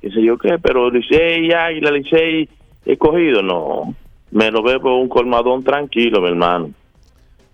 Qué 0.01 0.09
sé 0.11 0.21
yo 0.23 0.37
qué, 0.37 0.57
pero 0.59 0.89
Licey 0.89 1.47
y 1.47 1.51
Águila, 1.51 1.91
Licey 1.91 2.47
escogido, 2.85 3.41
no. 3.41 3.93
Me 4.31 4.49
lo 4.51 4.61
veo 4.63 4.79
por 4.79 4.91
un 4.93 5.09
colmadón 5.09 5.63
tranquilo, 5.63 6.21
mi 6.21 6.29
hermano. 6.29 6.69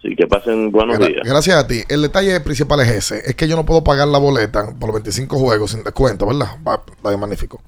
Así 0.06 0.15
que 0.15 0.27
pasen 0.27 0.72
buenos 0.72 0.98
Gra- 0.98 1.07
días. 1.07 1.22
Gracias 1.26 1.57
a 1.57 1.65
ti. 1.68 1.82
El 1.90 2.03
detalle 2.03 2.40
principal 2.41 2.80
es 2.82 2.90
ese. 2.90 3.23
Es 3.26 3.36
que 3.36 3.48
yo 3.48 3.56
no 3.56 3.65
puedo 3.65 3.84
pagar 3.84 4.07
la 4.07 4.19
boleta 4.19 4.68
por 4.80 4.90
los 4.90 4.95
25 4.95 5.38
juegos 5.40 5.72
sin 5.72 5.84
descuento, 5.84 6.27
¿verdad? 6.27 6.57
Va, 6.68 6.84
bien, 7.03 7.19
magnífico. 7.19 7.60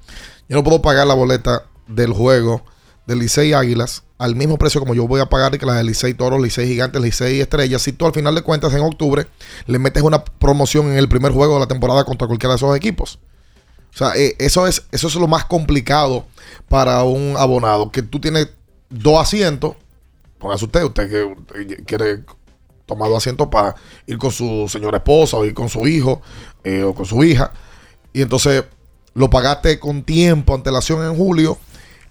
Yo 0.47 0.55
no 0.57 0.63
puedo 0.63 0.81
pagar 0.81 1.07
la 1.07 1.15
boleta 1.15 1.63
del 1.87 2.13
juego 2.13 2.63
del 3.07 3.19
Licey 3.19 3.53
Águilas 3.53 4.03
al 4.17 4.35
mismo 4.35 4.57
precio 4.57 4.81
como 4.81 4.93
yo 4.93 5.07
voy 5.07 5.21
a 5.21 5.27
pagar 5.27 5.57
que 5.57 5.65
la 5.65 5.75
del 5.75 5.87
Licey 5.87 6.13
Toros, 6.13 6.41
Licey 6.41 6.67
Gigantes, 6.67 7.01
Licey 7.01 7.39
Estrellas. 7.39 7.81
Si 7.81 7.91
tú 7.93 8.05
al 8.05 8.13
final 8.13 8.35
de 8.35 8.41
cuentas 8.41 8.73
en 8.73 8.81
octubre 8.81 9.25
le 9.65 9.79
metes 9.79 10.03
una 10.03 10.23
promoción 10.23 10.91
en 10.91 10.97
el 10.97 11.07
primer 11.09 11.31
juego 11.31 11.55
de 11.55 11.61
la 11.61 11.67
temporada 11.67 12.03
contra 12.03 12.27
cualquiera 12.27 12.53
de 12.53 12.57
esos 12.57 12.75
equipos. 12.75 13.19
O 13.93 13.97
sea, 13.97 14.11
eh, 14.15 14.35
eso, 14.39 14.67
es, 14.67 14.83
eso 14.91 15.07
es 15.07 15.15
lo 15.15 15.27
más 15.27 15.45
complicado 15.45 16.25
para 16.69 17.03
un 17.03 17.35
abonado. 17.37 17.91
Que 17.91 18.03
tú 18.03 18.19
tienes 18.19 18.49
dos 18.89 19.19
asientos. 19.19 19.75
Póngase 20.39 20.65
usted, 20.65 20.83
usted 20.83 21.09
que 21.09 21.83
quiere 21.83 22.23
tomar 22.85 23.09
dos 23.09 23.17
asientos 23.17 23.47
para 23.47 23.75
ir 24.05 24.17
con 24.17 24.31
su 24.31 24.67
señora 24.69 24.97
esposa 24.97 25.37
o 25.37 25.45
ir 25.45 25.53
con 25.53 25.69
su 25.69 25.87
hijo 25.87 26.21
eh, 26.63 26.83
o 26.83 26.93
con 26.95 27.05
su 27.05 27.23
hija. 27.23 27.51
Y 28.13 28.21
entonces 28.21 28.63
lo 29.13 29.29
pagaste 29.29 29.79
con 29.79 30.03
tiempo, 30.03 30.53
antelación 30.53 31.03
en 31.05 31.15
julio. 31.15 31.57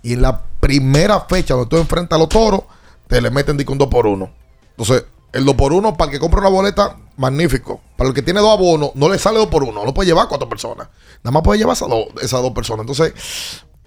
Y 0.02 0.12
en 0.12 0.22
la 0.22 0.42
primera 0.60 1.20
fecha 1.20 1.54
donde 1.54 1.68
tú 1.68 1.76
enfrentas 1.78 2.16
a 2.16 2.20
los 2.20 2.28
toros, 2.28 2.62
te 3.08 3.20
le 3.20 3.30
meten 3.30 3.56
un 3.68 3.78
2 3.78 3.88
por 3.88 4.06
1 4.06 4.30
Entonces, 4.70 5.04
el 5.32 5.44
2 5.44 5.54
por 5.54 5.72
1 5.72 5.96
para 5.96 6.10
el 6.10 6.16
que 6.16 6.20
compra 6.20 6.40
una 6.40 6.48
boleta, 6.48 6.96
magnífico. 7.16 7.80
Para 7.96 8.08
el 8.08 8.14
que 8.14 8.22
tiene 8.22 8.40
dos 8.40 8.52
abonos, 8.52 8.90
no 8.94 9.08
le 9.08 9.18
sale 9.18 9.38
2 9.38 9.48
por 9.48 9.62
1 9.62 9.84
no 9.84 9.94
puede 9.94 10.08
llevar 10.08 10.28
cuatro 10.28 10.48
personas. 10.48 10.88
Nada 11.22 11.32
más 11.32 11.42
puede 11.42 11.58
llevar 11.58 11.76
esas 11.76 11.88
dos, 11.88 12.06
esas 12.20 12.42
dos 12.42 12.52
personas. 12.52 12.82
Entonces, 12.82 13.14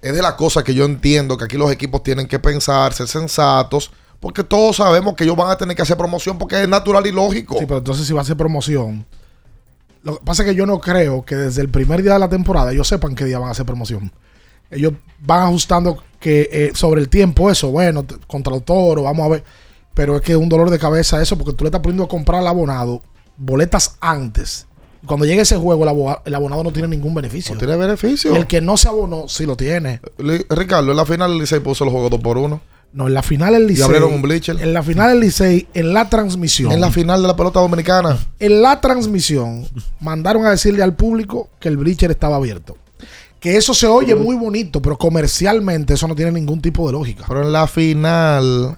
es 0.02 0.14
de 0.14 0.22
las 0.22 0.34
cosas 0.34 0.64
que 0.64 0.74
yo 0.74 0.86
entiendo 0.86 1.38
que 1.38 1.46
aquí 1.46 1.58
los 1.58 1.72
equipos 1.72 2.04
tienen 2.04 2.28
que 2.28 2.40
pensar, 2.40 2.94
ser 2.94 3.08
sensatos, 3.08 3.92
porque 4.20 4.44
todos 4.44 4.78
sabemos 4.78 5.16
que 5.16 5.24
ellos 5.24 5.36
van 5.38 5.50
a 5.52 5.58
tener 5.58 5.76
que 5.76 5.82
hacer 5.82 5.98
promoción 5.98 6.38
porque 6.38 6.62
es 6.62 6.68
natural 6.70 7.06
y 7.08 7.12
lógico. 7.12 7.56
Sí, 7.60 7.66
pero 7.66 7.78
entonces 7.80 8.06
si 8.08 8.14
va 8.14 8.22
a 8.22 8.26
ser 8.26 8.38
promoción. 8.38 9.06
Lo 10.04 10.18
que 10.18 10.24
pasa 10.26 10.44
es 10.44 10.50
que 10.50 10.56
yo 10.56 10.66
no 10.66 10.80
creo 10.80 11.24
que 11.26 11.36
desde 11.36 11.62
el 11.62 11.70
primer 11.70 12.02
día 12.02 12.14
de 12.14 12.20
la 12.20 12.30
temporada 12.30 12.72
ellos 12.72 12.88
sepan 12.88 13.16
qué 13.16 13.26
día 13.26 13.40
van 13.40 13.50
a 13.50 13.52
hacer 13.52 13.66
promoción. 13.66 14.12
Ellos 14.72 14.94
van 15.20 15.44
ajustando 15.44 16.02
que 16.20 16.50
eh, 16.52 16.72
sobre 16.74 17.02
el 17.02 17.10
tiempo 17.10 17.50
eso, 17.52 17.70
bueno, 17.72 18.06
contra 18.28 18.54
los 18.54 18.64
toros, 18.64 19.04
vamos 19.04 19.26
a 19.26 19.30
ver. 19.30 19.44
Pero 19.94 20.16
es 20.16 20.22
que 20.22 20.34
es 20.34 20.38
un 20.38 20.48
dolor 20.48 20.70
de 20.70 20.80
cabeza 20.80 21.22
eso 21.22 21.38
porque 21.38 21.54
tú 21.54 21.64
le 21.64 21.70
estás 21.70 21.82
poniendo 21.82 22.04
a 22.06 22.08
comprar 22.08 22.40
al 22.42 22.48
abonado 22.48 23.02
boletas 23.36 23.98
antes. 24.00 24.68
Cuando 25.06 25.26
llegue 25.26 25.42
ese 25.42 25.58
juego, 25.58 25.84
el, 25.84 25.90
abo- 25.90 26.22
el 26.26 26.36
abonado 26.36 26.64
no 26.64 26.72
tiene 26.72 26.88
ningún 26.90 27.14
beneficio. 27.14 27.56
No 27.56 27.60
tiene 27.60 27.76
beneficio. 27.78 28.36
El 28.36 28.48
que 28.48 28.62
no 28.62 28.78
se 28.78 28.88
abonó, 28.90 29.28
sí 29.28 29.46
lo 29.46 29.56
tiene. 29.58 30.02
Ricardo, 30.50 30.92
en 30.92 30.98
la 30.98 31.06
final 31.06 31.32
el 31.32 31.40
Licey 31.40 31.60
puso 31.62 31.84
los 31.86 31.92
juegos 31.94 32.12
2 32.12 32.20
por 32.22 32.38
1 32.38 32.62
No, 32.92 33.08
en 33.08 33.14
la 33.14 33.22
final 33.22 33.54
el 33.54 33.68
Licey. 33.68 33.84
abrieron 33.84 34.14
un 34.14 34.22
bleacher. 34.22 34.60
En 34.60 34.74
la 34.74 34.82
final 34.82 35.12
el 35.12 35.20
Licey, 35.20 35.68
en 35.74 35.94
la 35.94 36.10
transmisión. 36.10 36.72
En 36.72 36.82
la 36.82 36.92
final 36.92 37.22
de 37.22 37.28
la 37.28 37.36
pelota 37.36 37.60
dominicana. 37.60 38.18
En 38.40 38.62
la 38.62 38.82
transmisión 38.82 39.68
mandaron 40.00 40.46
a 40.46 40.52
decirle 40.52 40.82
al 40.84 40.96
público 40.96 41.50
que 41.60 41.70
el 41.70 41.78
bleacher 41.78 42.10
estaba 42.12 42.38
abierto. 42.38 42.78
Que 43.40 43.56
eso 43.56 43.74
se 43.74 43.88
oye 43.88 44.16
muy 44.16 44.36
bonito, 44.36 44.82
pero 44.82 44.98
comercialmente 44.98 45.94
eso 45.94 46.08
no 46.08 46.16
tiene 46.16 46.32
ningún 46.32 46.62
tipo 46.62 46.86
de 46.88 46.94
lógica. 46.94 47.26
Pero 47.28 47.44
en 47.44 47.54
la 47.54 47.68
final, 47.68 48.78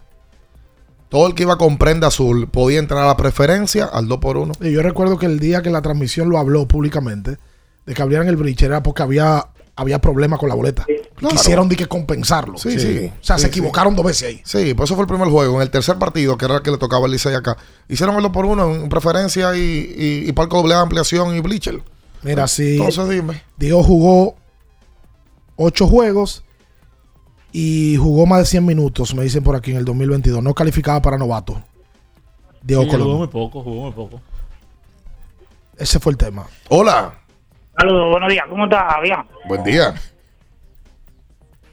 todo 1.09 1.27
el 1.27 1.33
que 1.33 1.43
iba 1.43 1.57
con 1.57 1.77
prenda 1.77 2.07
azul 2.07 2.47
podía 2.47 2.79
entrar 2.79 3.03
a 3.03 3.07
la 3.07 3.17
preferencia 3.17 3.85
al 3.85 4.07
2 4.07 4.19
por 4.19 4.37
1 4.37 4.53
Y 4.61 4.71
yo 4.71 4.83
recuerdo 4.83 5.17
que 5.17 5.25
el 5.25 5.39
día 5.39 5.61
que 5.61 5.69
la 5.71 5.81
transmisión 5.81 6.29
lo 6.29 6.37
habló 6.37 6.67
públicamente 6.67 7.37
de 7.85 7.93
que 7.93 8.01
abrieran 8.01 8.27
el 8.27 8.35
bleacher 8.35 8.69
era 8.69 8.83
porque 8.83 9.03
había, 9.03 9.47
había 9.75 9.99
problemas 9.99 10.39
con 10.39 10.49
la 10.49 10.55
boleta. 10.55 10.85
Claro. 11.15 11.35
Quisieron 11.35 11.69
de 11.69 11.75
que 11.75 11.85
compensarlo. 11.87 12.57
Sí, 12.57 12.79
sí. 12.79 13.11
O 13.19 13.23
sea, 13.23 13.37
Sí, 13.37 13.43
se 13.43 13.47
sí. 13.47 13.59
equivocaron 13.59 13.95
dos 13.95 14.05
veces 14.05 14.27
ahí. 14.29 14.41
Sí, 14.43 14.73
pues 14.73 14.87
eso 14.89 14.95
fue 14.95 15.03
el 15.03 15.07
primer 15.07 15.27
juego. 15.29 15.55
En 15.55 15.61
el 15.61 15.69
tercer 15.69 15.97
partido, 15.97 16.37
que 16.37 16.45
era 16.45 16.55
el 16.57 16.61
que 16.61 16.71
le 16.71 16.77
tocaba 16.77 17.05
al 17.05 17.11
Licey 17.11 17.33
acá, 17.35 17.57
hicieron 17.87 18.15
el 18.15 18.23
2 18.23 18.31
por 18.31 18.45
1 18.45 18.75
en 18.75 18.89
preferencia 18.89 19.55
y, 19.55 19.59
y, 19.59 20.29
y 20.29 20.31
palco 20.33 20.57
doble 20.57 20.73
ampliación 20.75 21.35
y 21.35 21.39
bleacher. 21.41 21.81
Mira, 22.23 22.47
si 22.47 22.77
Entonces 22.77 23.09
dime. 23.09 23.41
Diego 23.57 23.81
jugó 23.83 24.35
ocho 25.55 25.87
juegos 25.87 26.43
y 27.51 27.97
jugó 27.97 28.25
más 28.25 28.39
de 28.39 28.45
100 28.45 28.65
minutos, 28.65 29.13
me 29.15 29.23
dicen 29.23 29.43
por 29.43 29.55
aquí 29.55 29.71
en 29.71 29.77
el 29.77 29.85
2022. 29.85 30.41
No 30.43 30.53
calificaba 30.53 31.01
para 31.01 31.17
novato. 31.17 31.61
Diego 32.63 32.83
Sí, 32.83 32.89
Colón. 32.89 33.07
jugó 33.07 33.17
muy 33.19 33.27
poco, 33.27 33.63
jugó 33.63 33.81
muy 33.83 33.91
poco. 33.91 34.21
Ese 35.77 35.99
fue 35.99 36.11
el 36.11 36.17
tema. 36.17 36.45
Hola. 36.69 37.20
Saludos, 37.77 38.11
buenos 38.11 38.29
días. 38.29 38.45
¿Cómo 38.49 38.65
estás, 38.65 39.01
Bien? 39.01 39.17
Buen 39.45 39.63
día. 39.63 39.93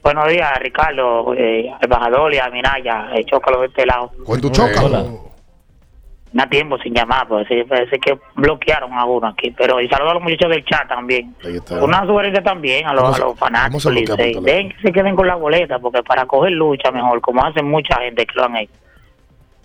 Buenos 0.01 0.27
días, 0.29 0.59
Ricardo, 0.59 1.33
eh, 1.35 1.69
al 1.69 1.83
embajador 1.83 2.33
y 2.33 2.37
a 2.37 2.49
Minaya, 2.49 3.09
eh, 3.13 3.25
Chócalo 3.25 3.61
de 3.61 3.67
este 3.67 3.85
lado. 3.85 4.11
Chócalo. 4.51 5.29
No 6.31 6.47
tiempo 6.47 6.77
sin 6.77 6.93
llamar, 6.93 7.27
pues 7.27 7.47
sí, 7.47 7.63
parece 7.67 7.97
que 7.99 8.17
bloquearon 8.35 8.93
a 8.93 9.03
uno 9.05 9.27
aquí. 9.27 9.51
Pero 9.57 9.81
y 9.81 9.89
saludo 9.89 10.11
a 10.11 10.13
los 10.13 10.23
muchachos 10.23 10.51
del 10.51 10.63
chat 10.63 10.87
también. 10.87 11.35
Una 11.81 12.05
sugerencia 12.05 12.43
también 12.43 12.85
a 12.85 12.93
los, 12.93 13.03
¿Cómo 13.03 13.15
a 13.15 13.19
los 13.19 13.39
fanáticos. 13.39 13.93
Dejen 13.93 14.69
que 14.69 14.81
se 14.81 14.91
queden 14.91 15.15
con 15.15 15.27
la 15.27 15.35
boleta, 15.35 15.79
porque 15.79 16.03
para 16.03 16.25
coger 16.27 16.51
lucha 16.51 16.91
mejor, 16.91 17.19
como 17.19 17.43
hacen 17.43 17.67
mucha 17.67 17.99
gente 17.99 18.25
que 18.25 18.33
lo 18.35 18.45
han 18.45 18.57
hecho. 18.57 18.73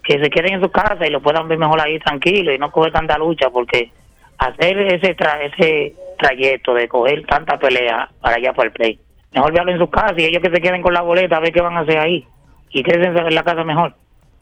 Que 0.02 0.19
se 0.19 0.31
queden 0.31 0.55
en 0.55 0.62
su 0.62 0.70
casa 0.70 1.06
y 1.06 1.11
lo 1.11 1.20
puedan 1.20 1.48
ver 1.48 1.59
mejor 1.59 1.81
ahí 1.81 1.98
tranquilo 2.01 2.52
y 2.52 2.59
no 2.59 2.70
coger 2.70 2.93
tanta 2.93 3.19
lucha, 3.19 3.51
porque 3.51 3.93
hacer 4.39 4.78
ese 4.78 5.15
tra 5.15 5.43
ese 5.43 5.94
trayecto 6.16 6.74
de 6.74 6.89
coger 6.89 7.24
tanta 7.27 7.59
pelea 7.59 8.11
para 8.20 8.36
allá 8.36 8.53
para 8.53 8.69
el 8.69 8.73
play. 8.73 9.01
Mejor 9.32 9.53
verlo 9.53 9.73
en 9.73 9.78
su 9.78 9.91
casa 9.91 10.15
y 10.16 10.24
ellos 10.24 10.43
que 10.43 10.51
se 10.51 10.61
queden 10.61 10.82
con 10.82 10.95
la 10.95 11.03
boleta 11.03 11.36
a 11.36 11.41
ver 11.41 11.53
qué 11.53 11.61
van 11.61 11.77
a 11.77 11.81
hacer 11.81 11.99
ahí. 11.99 12.27
Y 12.70 12.82
quédense 12.82 13.20
en 13.20 13.35
la 13.35 13.43
casa 13.43 13.65
mejor. 13.65 13.95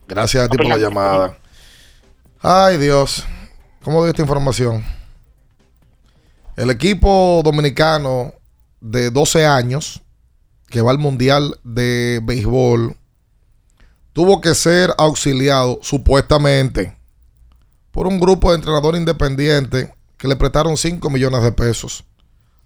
Gracias 0.06 0.44
a 0.44 0.48
ti 0.48 0.56
por 0.56 0.66
la 0.66 0.76
llamada. 0.76 1.36
Ay, 2.40 2.76
Dios. 2.76 3.26
¿Cómo 3.82 4.02
dio 4.02 4.10
esta 4.10 4.22
información? 4.22 4.84
El 6.56 6.70
equipo 6.70 7.40
dominicano 7.44 8.32
de 8.80 9.10
12 9.10 9.46
años 9.46 10.02
que 10.68 10.82
va 10.82 10.90
al 10.90 10.98
Mundial 10.98 11.56
de 11.64 12.20
Béisbol 12.22 12.96
tuvo 14.12 14.40
que 14.40 14.54
ser 14.54 14.90
auxiliado 14.98 15.78
supuestamente 15.82 16.96
por 17.90 18.06
un 18.06 18.18
grupo 18.18 18.50
de 18.50 18.56
entrenadores 18.56 19.00
independientes 19.00 19.90
que 20.22 20.28
le 20.28 20.36
prestaron 20.36 20.76
5 20.76 21.10
millones 21.10 21.42
de 21.42 21.50
pesos 21.50 22.04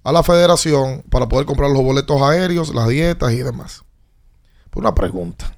a 0.04 0.12
la 0.12 0.22
federación 0.22 1.02
para 1.08 1.26
poder 1.26 1.46
comprar 1.46 1.70
los 1.70 1.82
boletos 1.82 2.20
aéreos, 2.20 2.74
las 2.74 2.86
dietas 2.86 3.32
y 3.32 3.38
demás. 3.38 3.82
Por 4.68 4.82
una 4.82 4.94
pregunta. 4.94 5.56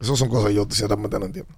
Esas 0.00 0.16
son 0.16 0.28
cosas 0.28 0.50
que 0.50 0.54
yo 0.54 0.62
sinceramente 0.62 1.18
no 1.18 1.26
entiendo. 1.26 1.52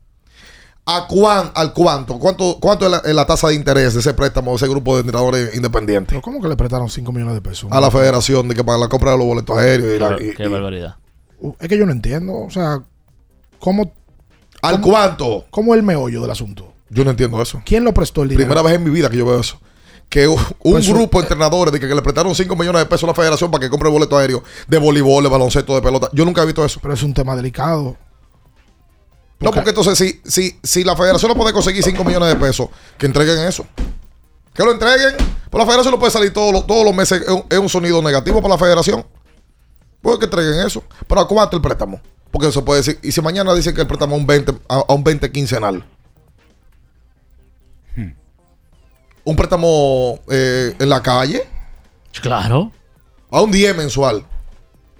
¿A 0.87 1.07
cuán, 1.07 1.53
al 1.55 1.75
cuánto? 1.75 2.19
¿Cuánto, 2.19 2.57
cuánto 2.59 2.87
es 2.87 2.91
la, 2.91 2.99
es 2.99 3.15
la 3.15 3.27
tasa 3.27 3.49
de 3.49 3.55
interés 3.55 3.93
de 3.93 4.01
ese 4.01 4.15
préstamo, 4.15 4.53
de 4.53 4.57
ese 4.57 4.67
grupo 4.69 4.95
de 4.95 5.01
entrenadores 5.03 5.55
independientes? 5.55 6.09
Pero 6.09 6.23
¿Cómo 6.23 6.41
que 6.41 6.49
le 6.49 6.57
prestaron 6.57 6.89
5 6.89 7.13
millones 7.13 7.35
de 7.35 7.43
pesos? 7.43 7.71
A 7.71 7.79
la 7.79 7.91
federación 7.91 8.49
de 8.49 8.55
que 8.55 8.65
para 8.65 8.79
la 8.79 8.89
compra 8.89 9.11
de 9.11 9.19
los 9.19 9.27
boletos 9.27 9.59
aéreos 9.59 9.95
y 9.95 9.99
la- 9.99 10.17
y- 10.33 10.35
Qué 10.35 10.45
y- 10.45 10.49
barbaridad. 10.49 10.97
Uh, 11.39 11.53
Es 11.61 11.69
que 11.69 11.77
yo 11.77 11.85
no 11.85 11.93
entiendo. 11.93 12.33
O 12.35 12.49
sea, 12.51 12.83
¿cómo. 13.59 13.93
¿Al 14.63 14.81
cómo- 14.81 14.93
cuánto? 14.95 15.45
¿Cómo 15.51 15.75
es 15.75 15.81
el 15.81 15.85
meollo 15.85 16.23
del 16.23 16.31
asunto? 16.31 16.73
Yo 16.89 17.05
no 17.05 17.11
entiendo 17.11 17.43
eso. 17.43 17.61
¿Quién 17.67 17.85
lo 17.85 17.93
prestó 17.93 18.23
el 18.23 18.31
dinero? 18.31 18.47
Primera 18.49 18.63
vez 18.63 18.75
en 18.77 18.85
mi 18.85 18.91
vida 18.91 19.11
que 19.11 19.17
yo 19.19 19.27
veo 19.27 19.39
eso. 19.41 19.61
Que 20.09 20.29
un 20.29 20.39
Pues, 20.61 20.89
grupo 20.89 21.19
de 21.19 21.25
entrenadores 21.25 21.73
de 21.73 21.81
que, 21.81 21.89
que 21.89 21.95
le 21.95 22.03
prestaron 22.03 22.35
5 22.35 22.57
millones 22.57 22.81
de 22.81 22.87
pesos 22.87 23.05
a 23.05 23.09
la 23.09 23.15
federación 23.15 23.51
para 23.51 23.63
que 23.63 23.71
compre 23.71 23.91
boleto 23.91 24.17
aéreo 24.17 24.43
de 24.69 24.79
voleibol, 24.79 25.23
de 25.25 25.29
baloncesto, 25.29 25.75
de 25.75 25.83
pelota. 25.83 26.09
Yo 26.13 26.25
nunca 26.25 26.43
he 26.43 26.47
visto 26.47 26.65
eso. 26.65 26.79
Pero 26.81 26.95
es 26.95 27.03
un 27.03 27.13
tema 27.13 27.35
delicado. 27.35 27.97
No, 29.39 29.51
porque 29.51 29.71
entonces 29.71 29.99
si, 29.99 30.21
si, 30.25 30.59
si 30.63 30.85
la 30.85 30.97
federación 30.97 31.29
no 31.29 31.37
puede 31.37 31.53
conseguir 31.53 31.83
5 31.83 32.03
millones 32.05 32.29
de 32.29 32.37
pesos, 32.37 32.69
que 32.97 33.07
entreguen 33.07 33.41
eso. 33.41 33.67
Que 34.55 34.65
lo 34.65 34.73
entreguen. 34.73 35.15
Pues 35.51 35.61
la 35.61 35.67
federación 35.67 35.93
no 35.93 35.99
puede 35.99 36.13
salir 36.13 36.33
todos 36.33 36.53
los, 36.53 36.67
todos 36.67 36.85
los 36.85 36.95
meses. 36.95 37.21
Es 37.21 37.29
un, 37.29 37.45
es 37.51 37.59
un 37.59 37.69
sonido 37.69 38.01
negativo 38.01 38.41
para 38.41 38.55
la 38.55 38.59
federación. 38.59 39.05
Pues 40.01 40.19
que 40.19 40.25
entreguen 40.25 40.67
eso. 40.67 40.83
Pero 41.07 41.21
¿a 41.21 41.29
cuánto 41.29 41.57
el 41.57 41.63
préstamo? 41.63 42.01
Porque 42.31 42.49
eso 42.49 42.65
puede 42.65 42.81
decir. 42.81 42.99
Y 43.03 43.13
si 43.13 43.21
mañana 43.21 43.53
dicen 43.55 43.75
que 43.75 43.83
el 43.83 43.87
préstamo 43.87 44.15
a 44.15 44.19
un 44.19 44.27
20, 44.27 44.53
a, 44.69 44.85
a 44.89 44.95
un 44.95 45.05
20 45.05 45.31
quincenal. 45.33 45.85
Un 49.27 49.35
préstamo 49.35 50.21
eh, 50.31 50.75
en 50.79 50.89
la 50.89 51.03
calle. 51.03 51.43
Claro. 52.23 52.71
A 53.31 53.43
un 53.43 53.51
10 53.51 53.77
mensual. 53.77 54.25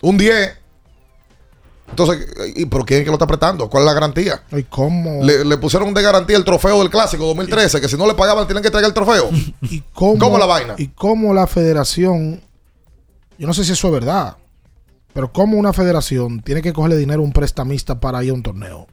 Un 0.03 0.19
10. 0.19 0.59
Entonces, 1.91 2.27
¿y 2.57 2.67
por 2.67 2.85
quién 2.85 2.99
es 2.99 3.05
que 3.05 3.11
lo 3.11 3.15
está 3.15 3.29
prestando? 3.29 3.71
¿Cuál 3.71 3.85
es 3.85 3.87
la 3.87 3.95
garantía? 3.95 4.43
¿Y 4.51 4.65
cómo? 4.65 5.23
Le, 5.23 5.45
le 5.45 5.57
pusieron 5.59 5.95
de 5.95 6.03
garantía 6.03 6.37
el 6.37 6.45
trofeo 6.45 6.81
del 6.81 6.91
clásico 6.91 7.25
2013, 7.25 7.81
que 7.81 7.89
si 7.89 7.97
no 7.97 8.05
le 8.05 8.15
pagaban 8.15 8.49
tienen 8.49 8.65
que 8.65 8.71
traer 8.71 8.87
el 8.87 8.93
trofeo. 8.93 9.31
¿Y 9.63 9.81
cómo, 9.95 10.19
¿Cómo 10.19 10.39
la 10.39 10.47
vaina? 10.47 10.75
Y 10.77 10.89
cómo 10.89 11.33
la 11.33 11.47
federación, 11.47 12.43
yo 13.39 13.47
no 13.47 13.55
sé 13.55 13.65
si 13.65 13.73
eso 13.73 13.87
es 13.87 13.93
verdad, 13.93 14.37
pero 15.13 15.33
cómo 15.33 15.57
una 15.57 15.73
federación 15.73 16.41
tiene 16.41 16.63
que 16.63 16.73
cogerle 16.73 16.97
dinero 16.97 17.21
a 17.21 17.25
un 17.25 17.33
prestamista 17.33 18.01
para 18.01 18.25
ir 18.25 18.33
a 18.33 18.35
un 18.35 18.43
torneo. 18.43 18.89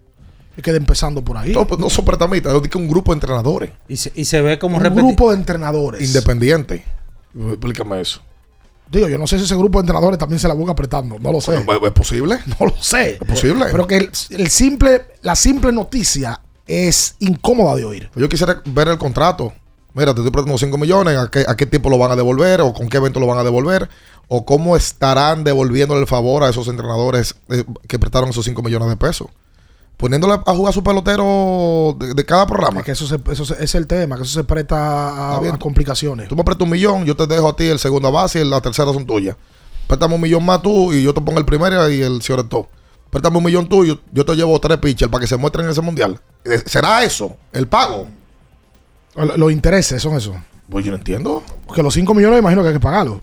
Y 0.55 0.61
queda 0.61 0.77
empezando 0.77 1.23
por 1.23 1.37
ahí. 1.37 1.51
No, 1.51 1.65
pues 1.65 1.79
no 1.79 1.89
son 1.89 2.05
prestamistas, 2.05 2.53
es 2.61 2.69
que 2.69 2.77
un 2.77 2.87
grupo 2.87 3.11
de 3.11 3.15
entrenadores. 3.15 3.71
Y 3.87 3.97
se, 3.97 4.11
y 4.15 4.25
se 4.25 4.41
ve 4.41 4.59
como 4.59 4.77
un 4.77 4.83
grupo 4.83 5.31
de 5.31 5.37
entrenadores. 5.37 6.01
Independiente. 6.01 6.85
Explícame 7.35 8.01
eso. 8.01 8.21
Digo, 8.91 9.07
yo 9.07 9.17
no 9.17 9.25
sé 9.25 9.39
si 9.39 9.45
ese 9.45 9.55
grupo 9.55 9.79
de 9.79 9.83
entrenadores 9.83 10.19
también 10.19 10.39
se 10.39 10.47
la 10.47 10.53
busca 10.53 10.73
apretando. 10.73 11.17
No 11.17 11.31
lo 11.31 11.41
sé. 11.41 11.55
¿Es, 11.55 11.65
es 11.83 11.91
posible? 11.91 12.37
No 12.59 12.67
lo 12.67 12.75
sé. 12.79 13.13
¿Es 13.13 13.27
posible? 13.27 13.65
Pero 13.71 13.87
que 13.87 13.97
el, 13.97 14.11
el 14.29 14.47
simple, 14.49 15.05
la 15.21 15.35
simple 15.35 15.71
noticia 15.71 16.39
es 16.67 17.15
incómoda 17.19 17.75
de 17.75 17.85
oír. 17.85 18.09
Yo 18.15 18.29
quisiera 18.29 18.61
ver 18.65 18.89
el 18.89 18.97
contrato. 18.97 19.53
Mira, 19.95 20.13
te 20.13 20.21
estoy 20.21 20.31
prestando 20.31 20.57
5 20.57 20.77
millones, 20.77 21.17
¿a 21.17 21.29
qué, 21.29 21.45
¿a 21.47 21.55
qué 21.55 21.67
tiempo 21.67 21.89
lo 21.89 21.99
van 21.99 22.11
a 22.11 22.15
devolver? 22.15 22.61
¿O 22.61 22.73
con 22.73 22.89
qué 22.89 22.97
evento 22.97 23.19
lo 23.19 23.27
van 23.27 23.37
a 23.37 23.43
devolver? 23.43 23.89
¿O 24.27 24.43
cómo 24.43 24.75
estarán 24.75 25.43
devolviéndole 25.43 26.01
el 26.01 26.07
favor 26.07 26.43
a 26.43 26.49
esos 26.49 26.67
entrenadores 26.67 27.35
eh, 27.49 27.63
que 27.87 27.99
prestaron 27.99 28.29
esos 28.29 28.45
5 28.45 28.61
millones 28.63 28.89
de 28.89 28.97
pesos? 28.97 29.27
Poniéndole 30.03 30.33
a 30.33 30.53
jugar 30.53 30.71
a 30.71 30.73
su 30.73 30.83
pelotero 30.83 31.95
de, 31.97 32.13
de 32.13 32.25
cada 32.25 32.45
programa. 32.45 32.81
Es 32.81 32.85
que 32.85 32.91
eso, 32.91 33.07
se- 33.07 33.21
eso 33.31 33.45
se- 33.45 33.63
es 33.63 33.73
el 33.73 33.87
tema, 33.87 34.17
que 34.17 34.23
eso 34.23 34.33
se 34.33 34.43
presta 34.43 35.37
a, 35.37 35.57
complicaciones. 35.59 36.27
Tú 36.27 36.35
me 36.35 36.43
prestas 36.43 36.65
un 36.65 36.71
millón, 36.71 37.05
yo 37.05 37.15
te 37.15 37.25
dejo 37.25 37.47
a 37.47 37.55
ti 37.55 37.67
el 37.67 37.79
segunda 37.79 38.09
base 38.09 38.41
y 38.41 38.43
la 38.43 38.59
tercera 38.59 38.91
son 38.91 39.05
tuyas. 39.05 39.37
Préstame 39.87 40.15
un 40.15 40.19
millón 40.19 40.45
más 40.45 40.61
tú 40.61 40.91
y 40.91 41.03
yo 41.03 41.13
te 41.13 41.21
pongo 41.21 41.39
el 41.39 41.45
primero 41.45 41.89
y 41.89 42.01
el 42.01 42.21
señor 42.21 42.43
todo. 42.49 42.67
Préstame 43.11 43.37
un 43.37 43.45
millón 43.45 43.69
tú 43.69 43.85
y 43.85 43.87
yo, 43.87 43.99
yo 44.11 44.25
te 44.25 44.35
llevo 44.35 44.59
tres 44.59 44.77
pitchers 44.79 45.09
para 45.09 45.21
que 45.21 45.27
se 45.27 45.37
muestren 45.37 45.63
en 45.67 45.71
ese 45.71 45.79
mundial. 45.79 46.19
Eh, 46.43 46.61
¿Será 46.65 47.01
eso? 47.05 47.37
¿El 47.53 47.69
pago? 47.69 48.07
Lo- 49.15 49.37
Los 49.37 49.51
intereses 49.53 50.01
son 50.01 50.17
eso. 50.17 50.35
Pues 50.69 50.83
yo 50.83 50.91
no 50.91 50.97
entiendo. 50.97 51.41
Porque 51.65 51.81
los 51.81 51.93
5 51.93 52.13
millones 52.13 52.39
imagino 52.39 52.61
que 52.61 52.67
hay 52.67 52.73
que 52.73 52.79
pagarlos. 52.81 53.19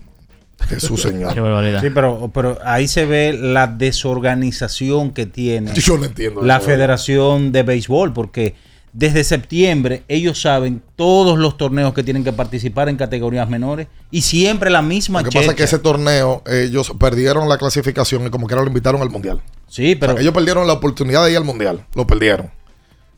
Jesús 0.67 1.01
Señor. 1.03 1.33
Qué 1.33 1.39
barbaridad. 1.39 1.81
Sí, 1.81 1.89
pero, 1.89 2.31
pero 2.33 2.57
ahí 2.63 2.87
se 2.87 3.05
ve 3.05 3.33
la 3.33 3.67
desorganización 3.67 5.11
que 5.11 5.25
tiene 5.25 5.73
Yo 5.73 5.97
no 5.97 6.05
entiendo 6.05 6.41
la 6.41 6.57
eso, 6.57 6.65
Federación 6.65 7.51
de 7.51 7.63
Béisbol, 7.63 8.13
porque 8.13 8.55
desde 8.93 9.23
septiembre 9.23 10.03
ellos 10.07 10.41
saben 10.41 10.81
todos 10.95 11.39
los 11.39 11.57
torneos 11.57 11.93
que 11.93 12.03
tienen 12.03 12.23
que 12.23 12.33
participar 12.33 12.89
en 12.89 12.97
categorías 12.97 13.49
menores 13.49 13.87
y 14.11 14.21
siempre 14.21 14.69
la 14.69 14.81
misma 14.81 15.21
Lo 15.21 15.29
que 15.29 15.39
pasa 15.39 15.51
es 15.51 15.55
que 15.55 15.63
ese 15.63 15.79
torneo, 15.79 16.43
ellos 16.45 16.91
perdieron 16.99 17.47
la 17.47 17.57
clasificación 17.57 18.27
y 18.27 18.29
como 18.29 18.47
que 18.47 18.53
ahora 18.53 18.63
lo 18.63 18.69
invitaron 18.69 19.01
al 19.01 19.09
mundial. 19.09 19.41
Sí, 19.67 19.95
pero 19.95 20.13
O 20.13 20.15
sea, 20.15 20.21
ellos 20.21 20.33
perdieron 20.33 20.67
la 20.67 20.73
oportunidad 20.73 21.23
de 21.23 21.31
ir 21.31 21.37
al 21.37 21.45
mundial. 21.45 21.85
Lo 21.95 22.05
perdieron. 22.05 22.51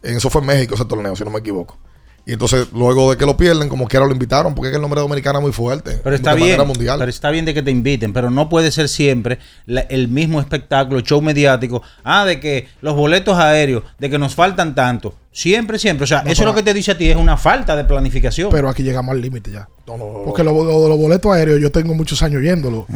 En 0.03 0.17
eso 0.17 0.29
fue 0.29 0.41
en 0.41 0.47
México 0.47 0.75
ese 0.75 0.85
torneo, 0.85 1.15
si 1.15 1.23
no 1.23 1.31
me 1.31 1.39
equivoco. 1.39 1.77
Y 2.25 2.31
entonces, 2.31 2.67
luego 2.71 3.11
de 3.11 3.17
que 3.17 3.25
lo 3.25 3.35
pierden, 3.35 3.67
como 3.67 3.85
quiera 3.85 4.05
lo 4.05 4.13
invitaron, 4.13 4.55
porque 4.55 4.67
es 4.67 4.71
que 4.71 4.75
el 4.77 4.81
nombre 4.81 5.01
dominicano 5.01 5.39
es 5.39 5.43
muy 5.43 5.51
fuerte. 5.51 5.99
Pero 6.01 6.15
está 6.15 6.29
de 6.31 6.37
bien, 6.37 6.47
manera 6.51 6.63
mundial. 6.63 6.97
pero 6.99 7.09
está 7.09 7.29
bien 7.31 7.43
de 7.43 7.53
que 7.53 7.61
te 7.61 7.69
inviten, 7.69 8.13
pero 8.13 8.29
no 8.29 8.47
puede 8.47 8.71
ser 8.71 8.87
siempre 8.87 9.39
la- 9.65 9.81
el 9.81 10.07
mismo 10.07 10.39
espectáculo, 10.39 11.01
show 11.01 11.21
mediático. 11.21 11.81
Ah, 12.03 12.23
de 12.23 12.39
que 12.39 12.69
los 12.81 12.95
boletos 12.95 13.37
aéreos, 13.37 13.83
de 13.99 14.09
que 14.09 14.17
nos 14.17 14.35
faltan 14.35 14.73
tanto. 14.73 15.15
Siempre, 15.33 15.77
siempre. 15.77 16.05
O 16.05 16.07
sea, 16.07 16.23
No, 16.23 16.29
eso 16.31 16.41
pero- 16.43 16.51
lo 16.51 16.55
que 16.55 16.63
te 16.63 16.73
dice 16.73 16.91
a 16.91 16.97
ti 16.97 17.09
es 17.09 17.17
una 17.17 17.35
falta 17.35 17.75
de 17.75 17.83
planificación. 17.83 18.49
Pero 18.51 18.69
aquí 18.69 18.83
llegamos 18.83 19.11
al 19.11 19.19
límite 19.19 19.51
ya. 19.51 19.67
No, 19.85 19.97
no, 19.97 20.05
no. 20.13 20.23
Porque 20.23 20.45
lo, 20.45 20.51
lo 20.63 20.81
de 20.83 20.89
los 20.89 20.97
boletos 20.97 21.29
aéreos 21.33 21.59
yo 21.59 21.71
tengo 21.71 21.93
muchos 21.93 22.23
años 22.23 22.41
yéndolo. 22.41 22.87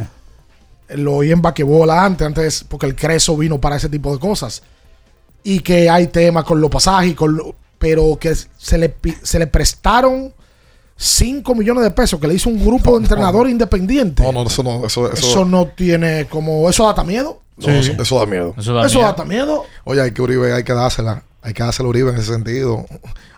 Lo 0.90 1.16
oí 1.16 1.32
en 1.34 1.41
Baquebola 1.41 2.06
antes, 2.06 2.26
antes, 2.26 2.64
porque 2.64 2.86
el 2.86 2.95
Creso 2.95 3.36
vino 3.36 3.60
para 3.60 3.76
ese 3.76 3.90
tipo 3.90 4.14
de 4.14 4.20
cosas. 4.20 4.64
Y 5.44 5.60
que 5.60 5.90
hay 5.90 6.08
temas 6.08 6.45
con 6.45 6.62
los 6.62 6.70
pasajes, 6.72 7.12
y 7.12 7.14
con 7.14 7.36
lo- 7.36 7.56
pero 7.78 8.18
que 8.20 8.34
se 8.36 8.78
le, 8.78 8.90
pi- 8.90 9.16
se 9.24 9.40
le 9.40 9.48
prestaron 9.48 10.34
5 10.95 11.54
millones 11.56 11.84
de 11.84 11.91
pesos 11.91 12.20
que 12.20 12.28
le 12.28 12.34
hizo 12.34 12.49
un 12.49 12.64
grupo 12.66 12.91
de 12.98 13.04
entrenadores 13.04 13.52
independientes. 13.52 14.26
No, 14.26 14.32
no, 14.32 14.48
eso 14.48 14.64
no. 14.64 14.86
Eso, 14.86 15.12
eso, 15.12 15.28
Eso 15.28 15.45
no 15.45 15.68
tiene 15.68 16.26
como. 16.28 16.70
¿Eso 16.70 16.91
da 16.91 17.04
miedo? 17.04 17.41
no, 17.58 17.70
eso, 17.72 17.91
eso 18.02 18.20
da 18.20 18.26
miedo. 18.26 18.54
Eso 18.58 18.74
da 18.74 18.86
Eso 18.86 18.95
miedo. 18.95 19.02
da 19.04 19.10
hasta 19.10 19.26
miedo. 19.26 19.64
Oye, 19.84 20.02
hay 20.02 20.12
que 20.12 20.22
Uribe, 20.22 20.54
hay 20.54 20.64
que 20.64 20.74
dársela. 20.74 21.24
Hay 21.44 21.54
que 21.54 21.64
dársela 21.64 21.86
a 21.88 21.90
Uribe 21.90 22.10
en 22.12 22.18
ese 22.18 22.34
sentido. 22.34 22.86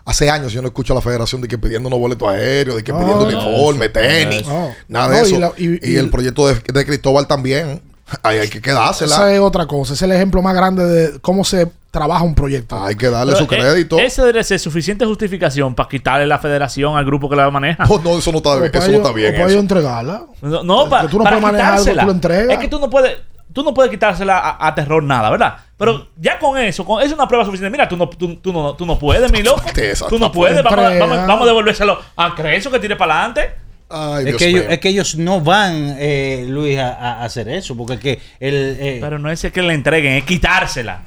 Hace 0.06 0.30
años 0.30 0.52
yo 0.52 0.62
no 0.62 0.68
escucho 0.68 0.94
a 0.94 0.96
la 0.96 1.02
federación 1.02 1.40
de 1.42 1.48
que 1.48 1.58
pidiendo 1.58 1.88
unos 1.88 2.00
boletos 2.00 2.28
aéreos, 2.28 2.76
de 2.76 2.82
que 2.82 2.92
No, 2.92 2.98
pidiendo 3.00 3.30
no, 3.30 3.38
uniforme, 3.38 3.84
eso, 3.84 3.92
tenis, 3.92 4.46
no. 4.48 4.70
nada 4.88 5.08
de 5.10 5.20
No, 5.20 5.26
y 5.26 5.30
eso. 5.30 5.38
la- 5.40 5.52
y, 5.56 5.66
y- 5.66 5.92
y- 5.92 5.96
el 5.96 6.10
proyecto 6.10 6.48
de, 6.48 6.54
de 6.54 6.86
Cristóbal 6.86 7.26
también. 7.26 7.82
Ahí 8.24 8.38
hay 8.38 8.48
que 8.48 8.60
quedársela. 8.60 9.14
Esa 9.14 9.32
es 9.34 9.38
otra 9.40 9.66
cosa. 9.66 9.92
Ese 9.92 10.04
es 10.06 10.10
el 10.10 10.16
ejemplo 10.16 10.42
más 10.42 10.54
grande 10.56 10.84
de 10.84 11.20
cómo 11.20 11.44
se 11.44 11.68
trabaja 11.90 12.22
un 12.24 12.34
proyecto. 12.34 12.82
Hay 12.82 12.94
que 12.96 13.08
darle 13.10 13.32
Pero, 13.32 13.46
su 13.46 13.52
eh, 13.54 13.58
crédito. 13.58 13.98
Esa 13.98 14.22
debería 14.22 14.44
ser 14.44 14.58
suficiente 14.60 15.04
justificación 15.04 15.74
para 15.74 15.88
quitarle 15.88 16.26
la 16.26 16.38
federación 16.38 16.96
al 16.96 17.04
grupo 17.04 17.28
que 17.28 17.36
la 17.36 17.50
maneja. 17.50 17.84
No, 17.84 17.98
no, 17.98 18.18
eso 18.18 18.30
no 18.32 18.38
está, 18.38 18.56
bien, 18.56 18.70
para 18.70 18.84
eso 18.84 18.92
no 18.92 18.98
está 18.98 19.12
bien. 19.12 19.34
para 19.34 19.46
eso. 19.48 19.58
entregarla. 19.58 20.22
No, 20.42 20.62
no, 20.62 20.84
Que 20.84 20.90
pa- 20.90 21.06
tú 21.08 21.18
no 21.18 21.24
para 21.24 21.36
puedes 21.38 21.52
manejar 21.52 21.72
algo, 21.74 21.84
quitársela. 21.84 22.02
tú 22.02 22.06
lo 22.06 22.12
entregas. 22.12 22.52
Es 22.54 22.58
que 22.58 22.68
tú 22.68 22.78
no 22.78 22.90
puedes, 22.90 23.18
tú 23.52 23.62
no 23.64 23.74
puedes 23.74 23.90
quitársela 23.90 24.38
a, 24.38 24.66
a 24.68 24.74
terror 24.74 25.02
nada, 25.02 25.30
¿verdad? 25.30 25.56
Pero 25.76 26.08
ya 26.16 26.38
con 26.38 26.56
eso, 26.58 26.84
con, 26.84 27.02
es 27.02 27.12
una 27.12 27.26
prueba 27.26 27.44
suficiente. 27.44 27.70
Mira, 27.70 27.88
tú 27.88 27.96
no, 27.96 28.08
tú, 28.08 28.36
tú 28.36 28.52
no, 28.52 28.74
tú 28.74 28.86
no 28.86 28.98
puedes, 28.98 29.30
mi 29.32 29.42
loco. 29.42 29.62
Tú 30.08 30.18
no 30.18 30.30
puedes. 30.30 30.62
Vamos, 30.62 30.98
vamos, 30.98 31.26
vamos 31.26 31.42
a 31.42 31.46
devolvérselo 31.46 31.98
a 32.16 32.34
Creso 32.34 32.70
que 32.70 32.78
tire 32.78 32.96
para 32.96 33.16
adelante. 33.24 33.50
Ay, 33.92 34.18
es, 34.20 34.24
Dios 34.26 34.36
que 34.38 34.46
ellos, 34.46 34.60
mío. 34.60 34.70
es 34.70 34.78
que 34.78 34.88
ellos 34.90 35.16
no 35.16 35.40
van, 35.40 35.96
eh, 35.98 36.44
Luis, 36.48 36.78
a, 36.78 36.92
a 37.20 37.24
hacer 37.24 37.48
eso, 37.48 37.76
porque 37.76 37.94
es 37.94 38.00
que 38.00 38.20
el, 38.38 38.76
eh, 38.78 38.98
Pero 39.00 39.18
no 39.18 39.28
es 39.30 39.40
que 39.40 39.62
le 39.62 39.74
entreguen, 39.74 40.12
es 40.12 40.24
quitársela. 40.24 41.00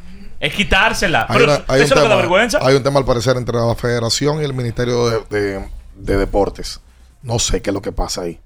Es 0.43 0.53
quitársela. 0.53 1.25
Hay, 1.29 1.37
Pero 1.39 1.45
una- 1.45 1.53
eso 1.55 1.65
hay 1.69 1.79
un 1.79 1.83
es 1.85 1.89
lo 1.89 1.95
que 1.95 2.01
da 2.01 2.07
tema, 2.09 2.15
vergüenza. 2.21 2.59
hay 2.61 2.75
un 2.75 2.83
tema 2.83 2.99
al 2.99 3.05
parecer 3.05 3.37
entre 3.37 3.55
la 3.57 3.75
federación 3.75 4.41
y 4.41 4.43
el 4.45 4.53
Ministerio 4.53 5.09
de, 5.09 5.19
de- 5.29 5.65
de 5.95 6.17
Deportes. 6.17 6.81
No 7.21 7.39
sé 7.39 7.61
qué 7.61 7.69
es 7.69 7.73
lo 7.73 7.81
que 7.81 7.91
pasa 7.93 8.23
ahí. 8.23 8.39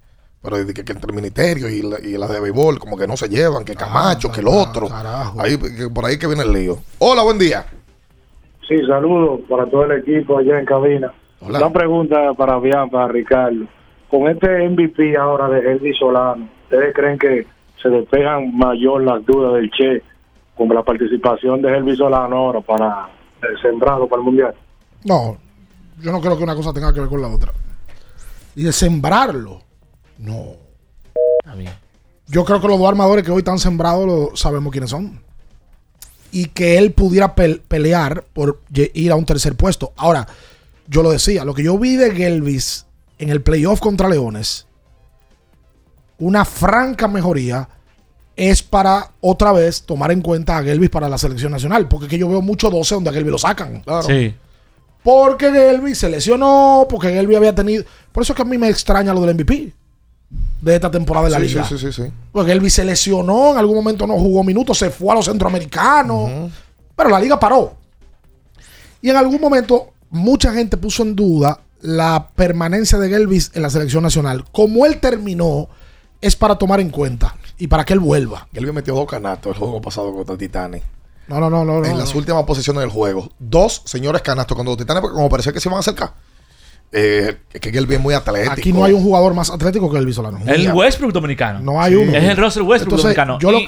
Pero 0.44 0.64
de 0.64 0.72
que, 0.74 0.86
que 0.86 0.92
entre 0.94 1.10
el 1.10 1.16
ministerio 1.16 1.68
y 1.68 1.82
la, 1.82 2.00
y 2.00 2.16
la 2.16 2.28
de 2.28 2.40
béisbol, 2.40 2.78
como 2.78 2.96
que 2.98 3.08
no 3.08 3.18
se 3.18 3.28
llevan, 3.28 3.66
que 3.66 3.74
Camacho, 3.76 4.32
que 4.32 4.42
el 4.42 4.48
otro. 4.48 4.88
carajo. 4.88 5.42
Ahí, 5.42 5.58
que 5.58 5.90
por 5.90 6.06
ahí 6.06 6.20
que 6.20 6.28
viene 6.28 6.44
el 6.44 6.54
lío. 6.54 6.78
Hola, 7.00 7.24
buen 7.24 7.40
día. 7.40 7.66
Sí, 8.68 8.76
saludos 8.88 9.42
para 9.50 9.66
todo 9.66 9.86
el 9.86 10.00
equipo 10.00 10.38
allá 10.38 10.60
en 10.60 10.66
cabina. 10.66 11.12
Hola. 11.42 11.58
Una 11.60 11.74
pregunta 11.74 12.34
para 12.38 12.60
Bian, 12.60 12.90
para 12.92 13.08
Ricardo. 13.08 13.66
Con 14.10 14.28
este 14.30 14.70
MVP 14.70 15.18
ahora 15.18 15.50
de 15.50 15.72
Elvis 15.72 15.98
Solano, 15.98 16.48
¿ustedes 16.66 16.94
creen 16.94 17.18
que 17.18 17.48
se 17.82 17.90
despejan 17.90 18.56
mayor 18.56 19.04
las 19.04 19.26
dudas 19.26 19.56
del 19.56 19.72
Che 19.72 20.04
con 20.58 20.68
la 20.70 20.84
participación 20.84 21.62
de 21.62 21.78
Elvis 21.78 21.98
Solano 21.98 22.36
ahora 22.38 22.62
para 22.62 23.10
el 23.42 23.62
sembrado 23.62 24.08
para 24.08 24.20
el 24.22 24.26
Mundial? 24.26 24.56
No, 25.04 25.38
yo 26.00 26.12
no 26.12 26.20
creo 26.20 26.38
que 26.38 26.44
una 26.44 26.56
cosa 26.56 26.74
tenga 26.74 26.94
que 26.94 27.00
ver 27.00 27.10
con 27.10 27.22
la 27.22 27.28
otra. 27.28 27.52
Y 28.56 28.64
de 28.64 28.72
sembrarlo, 28.74 29.62
no. 30.18 30.54
Está 31.40 31.56
bien. 31.56 31.72
Yo 32.28 32.44
creo 32.44 32.60
que 32.60 32.68
los 32.68 32.80
dos 32.80 32.90
armadores 32.90 33.24
que 33.24 33.32
hoy 33.32 33.40
están 33.40 33.60
sembrados 33.60 34.06
lo 34.06 34.36
sabemos 34.36 34.72
quiénes 34.72 34.90
son. 34.90 35.22
Y 36.32 36.48
que 36.48 36.78
él 36.78 36.92
pudiera 36.92 37.36
pel- 37.36 37.62
pelear 37.62 38.26
por 38.34 38.60
ir 38.74 39.12
a 39.12 39.16
un 39.16 39.26
tercer 39.26 39.56
puesto. 39.56 39.94
Ahora, 39.96 40.28
yo 40.88 41.04
lo 41.04 41.12
decía, 41.12 41.46
lo 41.46 41.54
que 41.54 41.64
yo 41.64 41.78
vi 41.78 41.96
de 41.96 42.14
Gelvis 42.14 42.86
en 43.18 43.30
el 43.30 43.42
playoff 43.42 43.80
contra 43.80 44.10
Leones, 44.10 44.68
una 46.20 46.44
franca 46.46 47.08
mejoría 47.08 47.70
es 48.38 48.62
para 48.64 49.12
otra 49.20 49.52
vez 49.52 49.82
tomar 49.82 50.12
en 50.12 50.22
cuenta 50.22 50.58
a 50.58 50.64
Gelvis 50.64 50.90
para 50.92 51.10
la 51.10 51.18
selección 51.18 51.52
nacional. 51.52 51.88
Porque 51.90 52.06
es 52.06 52.10
que 52.10 52.18
yo 52.20 52.30
veo 52.30 52.42
mucho 52.42 52.70
12 52.70 52.96
donde 52.96 53.10
a 53.10 53.14
Gelvis 53.14 53.32
lo 53.32 53.38
sacan. 53.40 53.84
Sí. 54.06 54.34
Porque 55.04 55.52
Gelby 55.52 55.96
se 55.96 56.08
lesionó, 56.10 56.86
porque 56.90 57.10
Gelby 57.10 57.36
había 57.36 57.56
tenido. 57.56 57.84
Por 58.12 58.24
eso 58.24 58.34
es 58.34 58.38
que 58.38 58.44
a 58.44 58.46
mí 58.46 58.58
me 58.58 58.70
extraña 58.70 59.14
lo 59.14 59.22
del 59.22 59.34
MVP 59.36 59.74
de 60.62 60.76
esta 60.76 60.92
temporada 60.92 61.26
de 61.28 61.32
la 61.32 61.40
Sí, 61.40 61.46
liga. 61.48 61.64
sí, 61.66 61.78
sí, 61.78 61.92
sí, 61.92 62.04
sí. 62.04 62.12
Porque 62.32 62.52
Gelby 62.52 62.70
se 62.70 62.86
lesionó, 62.86 63.52
en 63.54 63.58
algún 63.58 63.76
momento 63.76 64.06
no 64.06 64.14
jugó 64.16 64.44
minutos, 64.44 64.78
se 64.78 64.90
fue 64.92 65.12
a 65.12 65.16
los 65.16 65.26
centroamericanos. 65.26 66.52
Pero 66.96 67.10
la 67.10 67.20
liga 67.20 67.40
paró. 67.40 67.74
Y 69.02 69.10
en 69.10 69.16
algún 69.16 69.40
momento, 69.42 69.94
mucha 70.10 70.54
gente 70.54 70.78
puso 70.78 71.04
en 71.04 71.16
duda 71.16 71.60
la 71.82 72.30
permanencia 72.36 72.98
de 72.98 73.10
Gelvis 73.10 73.52
en 73.54 73.62
la 73.62 73.70
selección 73.70 74.04
nacional. 74.04 74.44
Como 74.52 74.86
él 74.86 75.00
terminó, 75.00 75.70
es 76.22 76.36
para 76.36 76.56
tomar 76.56 76.80
en 76.80 76.90
cuenta 76.90 77.36
y 77.58 77.68
para 77.68 77.84
que 77.86 77.94
él 77.94 78.00
vuelva. 78.00 78.48
Él 78.54 78.64
había 78.64 78.74
metido 78.74 78.96
dos 78.98 79.08
canastos 79.08 79.54
el 79.54 79.60
juego 79.60 79.82
pasado 79.82 80.14
contra 80.14 80.38
Titanes. 80.38 80.84
No, 81.28 81.40
no, 81.40 81.50
no, 81.50 81.66
no. 81.66 81.84
en 81.84 81.92
no, 81.92 81.98
las 81.98 82.14
no. 82.14 82.20
últimas 82.20 82.44
posiciones 82.44 82.82
del 82.82 82.90
juego. 82.90 83.30
Dos 83.40 83.82
señores 83.86 84.22
canastos 84.22 84.56
contra 84.56 84.72
los 84.72 84.78
Titanes, 84.78 85.02
porque 85.02 85.16
como 85.16 85.30
parecía 85.30 85.52
que 85.52 85.60
se 85.60 85.68
iban 85.70 85.78
a 85.78 85.80
acercar. 85.82 86.14
Eh, 86.92 87.36
es 87.52 87.60
que 87.60 87.70
él 87.70 87.92
es 87.92 88.00
muy 88.00 88.14
atlético. 88.14 88.54
Aquí 88.54 88.72
no 88.72 88.84
hay 88.86 88.94
un 88.94 89.04
jugador 89.04 89.34
más 89.34 89.50
atlético 89.50 89.92
que 89.92 89.98
Elvis 89.98 90.16
Solano. 90.16 90.40
El 90.46 90.72
Westbrook 90.72 91.12
dominicano. 91.12 91.60
No 91.60 91.82
hay 91.82 91.96
uno. 91.96 92.16
Es 92.16 92.24
el 92.24 92.38
Russell 92.38 92.64
Westbrook 92.64 93.00
Entonces, 93.00 93.04
dominicano. 93.18 93.40
Yo, 93.40 93.52
lo, 93.52 93.60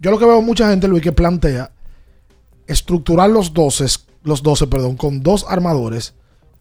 yo 0.00 0.10
lo 0.10 0.18
que 0.18 0.24
veo 0.24 0.40
mucha 0.40 0.70
gente, 0.70 0.88
Luis, 0.88 1.02
que 1.02 1.12
plantea 1.12 1.70
estructurar 2.66 3.28
los 3.30 3.52
12, 3.52 3.84
los 4.22 4.42
12, 4.42 4.66
perdón, 4.68 4.96
con 4.96 5.22
dos 5.22 5.44
armadores 5.48 6.14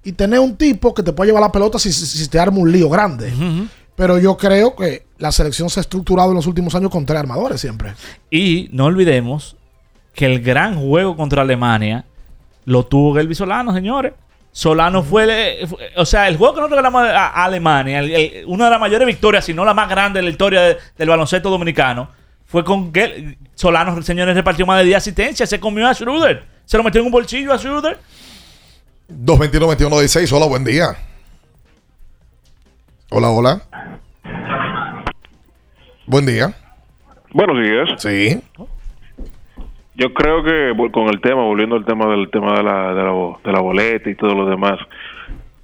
y 0.04 0.12
tener 0.12 0.40
un 0.42 0.58
tipo 0.58 0.94
que 0.94 1.04
te 1.04 1.14
puede 1.14 1.30
llevar 1.30 1.42
la 1.44 1.52
pelota 1.52 1.80
si, 1.80 1.94
si- 1.94 2.06
si 2.06 2.28
te 2.28 2.38
arma 2.40 2.58
un 2.60 2.70
lío 2.72 2.90
grande. 2.90 3.32
Pero 3.96 4.18
yo 4.18 4.38
creo 4.38 4.76
que 4.76 5.06
la 5.20 5.32
selección 5.32 5.70
se 5.70 5.80
ha 5.80 5.82
estructurado 5.82 6.30
en 6.32 6.36
los 6.36 6.48
últimos 6.48 6.74
años 6.76 6.90
con 6.90 7.06
tres 7.06 7.20
armadores 7.20 7.62
siempre. 7.62 7.94
Y 8.32 8.70
no 8.72 8.86
olvidemos 8.86 9.56
que 10.16 10.26
el 10.26 10.42
gran 10.42 10.80
juego 10.80 11.16
contra 11.16 11.42
Alemania 11.44 12.06
lo 12.66 12.86
tuvo 12.86 13.14
Gelby 13.16 13.36
Solano, 13.36 13.74
señores. 13.74 14.14
Solano 14.52 15.02
fue, 15.04 15.24
el- 15.62 15.68
fue- 15.68 15.80
o 15.98 16.06
sea, 16.06 16.28
el 16.28 16.38
juego 16.38 16.54
que 16.54 16.60
nosotros 16.62 16.78
ganamos 16.78 17.04
a, 17.08 17.44
Alemania, 17.44 18.00
el- 18.00 18.12
el- 18.12 18.46
una 18.46 18.66
de 18.66 18.72
las 18.72 18.80
mayores 18.80 19.08
victorias, 19.08 19.46
si 19.46 19.54
no 19.54 19.66
la 19.66 19.74
más 19.74 19.90
grande 19.90 20.20
de 20.20 20.24
la 20.24 20.30
historia 20.30 20.62
de- 20.62 20.78
del 20.98 21.10
baloncesto 21.10 21.50
dominicano, 21.50 22.10
fue 22.46 22.64
con 22.64 22.92
Gel- 22.94 23.38
Solano, 23.56 24.00
señores, 24.04 24.36
repartió 24.36 24.66
más 24.66 24.80
de 24.80 24.86
10 24.86 24.98
asistencias, 24.98 25.50
se 25.50 25.60
comió 25.60 25.88
a 25.88 25.94
Schroeder, 25.94 26.44
se 26.66 26.78
lo 26.78 26.84
metió 26.84 27.02
en 27.02 27.08
un 27.08 27.12
bolsillo 27.12 27.52
a 27.54 27.58
Schroeder. 27.58 28.00
221-21-16. 29.10 30.32
Hola, 30.32 30.46
buen 30.46 30.64
día. 30.64 30.96
Hola, 33.10 33.30
hola. 33.30 33.62
Buen 36.06 36.26
día. 36.26 36.54
Buenos 37.32 37.64
días. 37.64 37.90
Sí. 38.02 38.42
Yo 39.96 40.14
creo 40.14 40.44
que 40.44 40.92
con 40.92 41.08
el 41.08 41.22
tema, 41.22 41.44
volviendo 41.44 41.76
al 41.76 41.86
tema 41.86 42.08
del 42.08 42.30
tema 42.30 42.58
de 42.58 42.64
la, 42.64 42.94
de 42.94 43.04
la, 43.04 43.38
de 43.44 43.52
la 43.52 43.60
boleta 43.62 44.10
y 44.10 44.16
todo 44.16 44.34
lo 44.36 44.46
demás, 44.46 44.80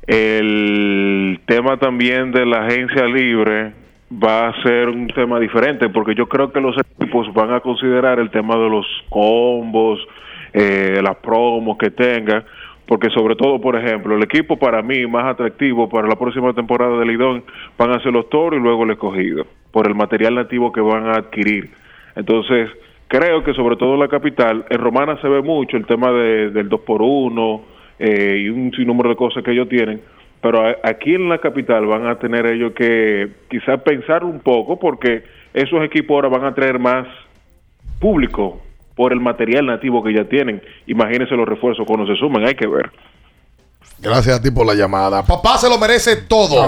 el 0.07 1.40
tema 1.45 1.78
también 1.78 2.32
de 2.32 2.45
la 2.45 2.66
agencia 2.66 3.06
libre 3.06 3.74
va 4.11 4.48
a 4.48 4.64
ser 4.64 4.90
un 4.90 5.07
tema 5.07 5.40
diferente 5.40 5.90
porque 5.90 6.16
yo 6.16 6.28
creo 6.28 6.52
que 6.52 6.61
los 6.61 6.76
equipos 6.78 7.32
van 7.34 7.53
a 7.53 7.60
considerar 7.60 8.20
el 8.20 8.32
tema 8.32 8.56
de 8.56 8.70
los 8.70 8.86
combos, 9.10 9.99
eh, 10.53 10.99
las 11.03 11.18
promos 11.18 11.78
que 11.78 11.91
tengan, 11.91 12.44
porque 12.90 13.11
sobre 13.11 13.36
todo, 13.36 13.61
por 13.61 13.76
ejemplo, 13.76 14.16
el 14.16 14.24
equipo 14.24 14.57
para 14.57 14.82
mí 14.82 15.06
más 15.06 15.26
atractivo 15.26 15.88
para 15.88 16.07
la 16.07 16.16
próxima 16.16 16.53
temporada 16.53 16.98
del 16.98 17.10
Lidón 17.10 17.44
van 17.78 17.91
a 17.91 18.02
ser 18.02 18.11
los 18.11 18.28
toros 18.30 18.60
y 18.60 18.64
luego 18.64 18.84
el 18.84 18.90
escogido, 18.90 19.45
por 19.72 19.86
el 19.88 19.94
material 19.94 20.34
nativo 20.34 20.72
que 20.72 20.82
van 20.82 21.06
a 21.06 21.11
adquirir. 21.11 21.70
Entonces, 22.16 22.68
creo 23.07 23.44
que 23.44 23.53
sobre 23.53 23.76
todo 23.76 23.94
en 23.94 23.99
la 23.99 24.07
capital, 24.07 24.66
en 24.72 24.80
Romana 24.80 25.22
se 25.22 25.30
ve 25.30 25.44
mucho 25.44 25.78
el 25.78 25.86
tema 25.86 26.11
de- 26.11 26.49
del 26.49 26.68
2 26.68 26.80
por 26.82 27.03
1 27.03 27.61
eh, 27.99 28.41
y 28.45 28.49
un 28.49 28.72
sinnúmero 28.72 29.10
de 29.10 29.16
cosas 29.16 29.44
que 29.44 29.52
ellos 29.52 29.70
tienen, 29.70 30.02
pero 30.41 30.66
a- 30.66 30.78
aquí 30.82 31.14
en 31.14 31.30
la 31.30 31.38
capital 31.38 31.86
van 31.86 32.07
a 32.07 32.18
tener 32.18 32.48
ellos 32.48 32.72
que 32.74 33.28
quizás 33.52 33.82
pensar 33.84 34.24
un 34.24 34.40
poco 34.40 34.80
porque 34.80 35.22
esos 35.53 35.84
equipos 35.84 36.16
ahora 36.16 36.30
van 36.30 36.45
a 36.45 36.56
traer 36.56 36.80
más 36.80 37.06
público 37.99 38.61
por 38.99 39.13
el 39.13 39.21
material 39.21 39.65
nativo 39.65 40.03
que 40.03 40.13
ya 40.13 40.27
tienen. 40.27 40.61
Imagínense 40.85 41.34
los 41.34 41.47
refuerzos 41.47 41.85
cuando 41.88 42.05
se 42.05 42.19
sumen, 42.19 42.45
hay 42.45 42.53
que 42.55 42.67
ver. 42.67 42.91
Gracias 44.01 44.38
a 44.38 44.41
ti 44.41 44.51
por 44.51 44.65
la 44.65 44.73
llamada. 44.76 45.23
Papá 45.26 45.57
se 45.57 45.69
lo 45.69 45.77
merece 45.77 46.17
todo. 46.17 46.61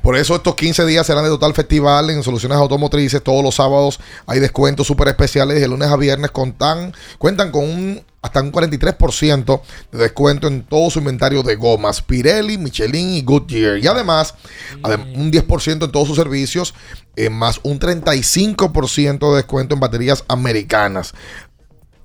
Por 0.00 0.16
eso 0.16 0.34
estos 0.34 0.54
15 0.54 0.86
días 0.86 1.06
serán 1.06 1.24
de 1.24 1.28
total 1.28 1.52
festival 1.52 2.08
en 2.08 2.22
soluciones 2.22 2.56
automotrices. 2.56 3.22
Todos 3.22 3.44
los 3.44 3.54
sábados 3.56 4.00
hay 4.26 4.40
descuentos 4.40 4.86
súper 4.86 5.08
especiales. 5.08 5.60
De 5.60 5.68
lunes 5.68 5.88
a 5.88 5.96
viernes 5.98 6.30
contan, 6.30 6.94
cuentan 7.18 7.50
con 7.50 7.64
un 7.64 8.00
hasta 8.22 8.42
un 8.42 8.52
43% 8.52 9.62
de 9.92 9.98
descuento 9.98 10.46
en 10.46 10.62
todo 10.62 10.90
su 10.90 10.98
inventario 10.98 11.42
de 11.42 11.56
gomas. 11.56 12.02
Pirelli, 12.02 12.58
Michelin 12.58 13.14
y 13.14 13.22
Goodyear. 13.22 13.78
Y 13.78 13.86
además, 13.86 14.34
adem- 14.82 15.16
un 15.16 15.30
10% 15.30 15.86
en 15.86 15.90
todos 15.92 16.06
sus 16.08 16.16
servicios, 16.16 16.74
eh, 17.16 17.30
más 17.30 17.60
un 17.62 17.78
35% 17.78 19.30
de 19.30 19.36
descuento 19.36 19.74
en 19.74 19.80
baterías 19.80 20.24
americanas. 20.28 21.14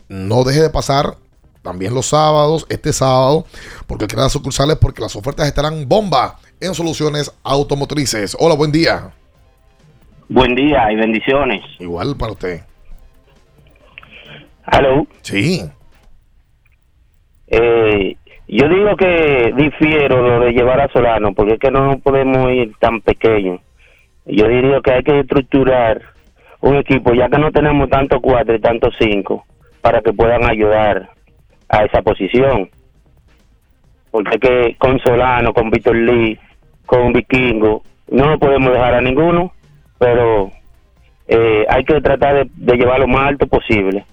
No 0.08 0.44
deje 0.44 0.62
de 0.62 0.70
pasar 0.70 1.16
también 1.62 1.94
los 1.94 2.08
sábados, 2.08 2.66
este 2.70 2.94
sábado, 2.94 3.46
porque 3.88 4.08
quedan 4.08 4.30
sucursales, 4.30 4.78
porque 4.78 5.02
las 5.02 5.16
ofertas 5.16 5.48
estarán 5.48 5.88
bomba 5.90 6.36
en 6.62 6.76
soluciones 6.76 7.36
automotrices. 7.44 8.38
Hola, 8.40 8.56
buen 8.56 8.72
día. 8.72 9.12
Buen 10.30 10.56
día 10.56 10.92
y 10.92 10.96
bendiciones. 10.96 11.62
Igual 11.80 12.16
para 12.18 12.32
usted. 12.34 12.62
Hello. 14.72 15.08
Sí. 15.22 15.62
Eh, 17.48 18.16
yo 18.48 18.70
digo 18.70 18.96
que 18.96 19.54
difiero 19.56 20.22
lo 20.22 20.46
de 20.46 20.52
llevar 20.52 20.82
a 20.82 20.92
Solano, 20.92 21.34
porque 21.34 21.54
es 21.54 21.60
que 21.60 21.72
no 21.72 21.98
podemos 22.00 22.52
ir 22.52 22.76
tan 22.80 23.02
pequeños. 23.02 23.60
Yo 24.26 24.48
diría 24.48 24.82
que 24.84 24.92
hay 24.92 25.04
que 25.04 25.20
estructurar 25.20 26.02
un 26.62 26.76
equipo, 26.76 27.14
ya 27.14 27.30
que 27.30 27.38
no 27.38 27.52
tenemos 27.52 27.90
tanto 27.90 28.20
cuatro 28.22 28.56
y 28.56 28.60
tanto 28.60 28.90
cinco, 29.00 29.46
para 29.86 30.02
que 30.02 30.12
puedan 30.14 30.44
ayudar 30.50 31.12
a 31.70 31.86
esa 31.86 32.02
posición. 32.02 32.72
Porque 34.10 34.40
que 34.40 34.76
con 34.80 34.98
Solano, 34.98 35.54
con 35.54 35.70
Víctor 35.70 35.96
Lee, 35.96 36.40
con 36.88 37.14
Vikingo, 37.14 37.84
no 38.10 38.32
lo 38.32 38.40
podemos 38.40 38.74
dejar 38.74 38.96
a 38.96 39.02
ninguno, 39.02 39.54
pero 40.00 40.52
eh, 41.28 41.68
hay 41.70 41.86
que 41.86 42.02
tratar 42.02 42.34
de, 42.34 42.52
de 42.56 42.78
llevar 42.78 43.00
lo 43.00 43.08
más 43.08 43.28
alto 43.28 43.46
posible. 43.46 44.04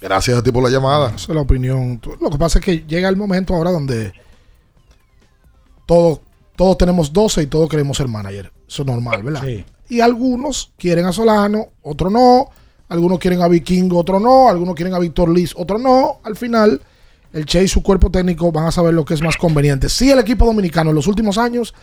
Gracias 0.00 0.38
a 0.38 0.42
ti 0.42 0.50
por 0.50 0.64
la 0.64 0.70
llamada. 0.70 1.10
Esa 1.14 1.30
es 1.30 1.36
la 1.36 1.42
opinión. 1.42 2.00
Lo 2.20 2.28
que 2.28 2.38
pasa 2.38 2.58
es 2.58 2.64
que 2.64 2.78
llega 2.80 3.08
el 3.08 3.16
momento 3.16 3.54
ahora 3.54 3.70
donde 3.70 4.12
todos 5.86 6.20
todos 6.56 6.78
tenemos 6.78 7.12
12 7.12 7.44
y 7.44 7.46
todos 7.46 7.68
queremos 7.68 7.96
ser 7.96 8.08
manager. 8.08 8.50
Eso 8.66 8.82
es 8.82 8.88
normal, 8.88 9.22
¿verdad? 9.22 9.44
Y 9.88 10.00
algunos 10.00 10.72
quieren 10.76 11.04
a 11.06 11.12
Solano, 11.12 11.68
otros 11.82 12.10
no. 12.10 12.48
Algunos 12.88 13.18
quieren 13.18 13.42
a 13.42 13.48
Vikingo, 13.48 13.98
otros 13.98 14.20
no. 14.20 14.48
Algunos 14.48 14.74
quieren 14.74 14.94
a 14.94 14.98
Víctor 14.98 15.28
Liz, 15.28 15.54
otros 15.56 15.80
no. 15.80 16.18
Al 16.22 16.36
final, 16.36 16.80
el 17.32 17.46
Che 17.46 17.62
y 17.62 17.68
su 17.68 17.82
cuerpo 17.82 18.10
técnico 18.10 18.52
van 18.52 18.66
a 18.66 18.72
saber 18.72 18.94
lo 18.94 19.04
que 19.04 19.14
es 19.14 19.22
más 19.22 19.36
conveniente. 19.36 19.88
Sí, 19.88 20.10
el 20.10 20.18
equipo 20.18 20.44
dominicano 20.44 20.90
en 20.90 20.96
los 20.96 21.06
últimos 21.06 21.38
años 21.38 21.74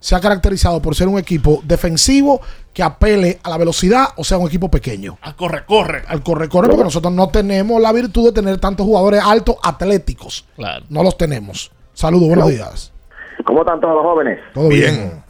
se 0.00 0.14
ha 0.14 0.20
caracterizado 0.20 0.80
por 0.80 0.94
ser 0.94 1.08
un 1.08 1.18
equipo 1.18 1.60
defensivo 1.64 2.40
que 2.72 2.82
apele 2.82 3.38
a 3.42 3.50
la 3.50 3.58
velocidad, 3.58 4.08
o 4.16 4.24
sea, 4.24 4.38
un 4.38 4.48
equipo 4.48 4.70
pequeño. 4.70 5.18
Al 5.20 5.36
corre, 5.36 5.64
corre. 5.66 6.02
Al 6.08 6.22
corre, 6.22 6.48
corre, 6.48 6.68
porque 6.68 6.84
nosotros 6.84 7.12
no 7.12 7.28
tenemos 7.28 7.80
la 7.80 7.92
virtud 7.92 8.26
de 8.26 8.32
tener 8.32 8.58
tantos 8.58 8.86
jugadores 8.86 9.22
altos 9.22 9.56
atléticos. 9.62 10.46
Claro. 10.56 10.84
No 10.88 11.02
los 11.02 11.16
tenemos. 11.18 11.70
Saludos, 11.92 12.28
buenos 12.28 12.48
días. 12.48 12.92
¿Cómo 13.44 13.60
están 13.60 13.80
todos 13.80 13.94
los 13.94 14.02
jóvenes? 14.02 14.38
Todo 14.54 14.68
bien. 14.68 15.22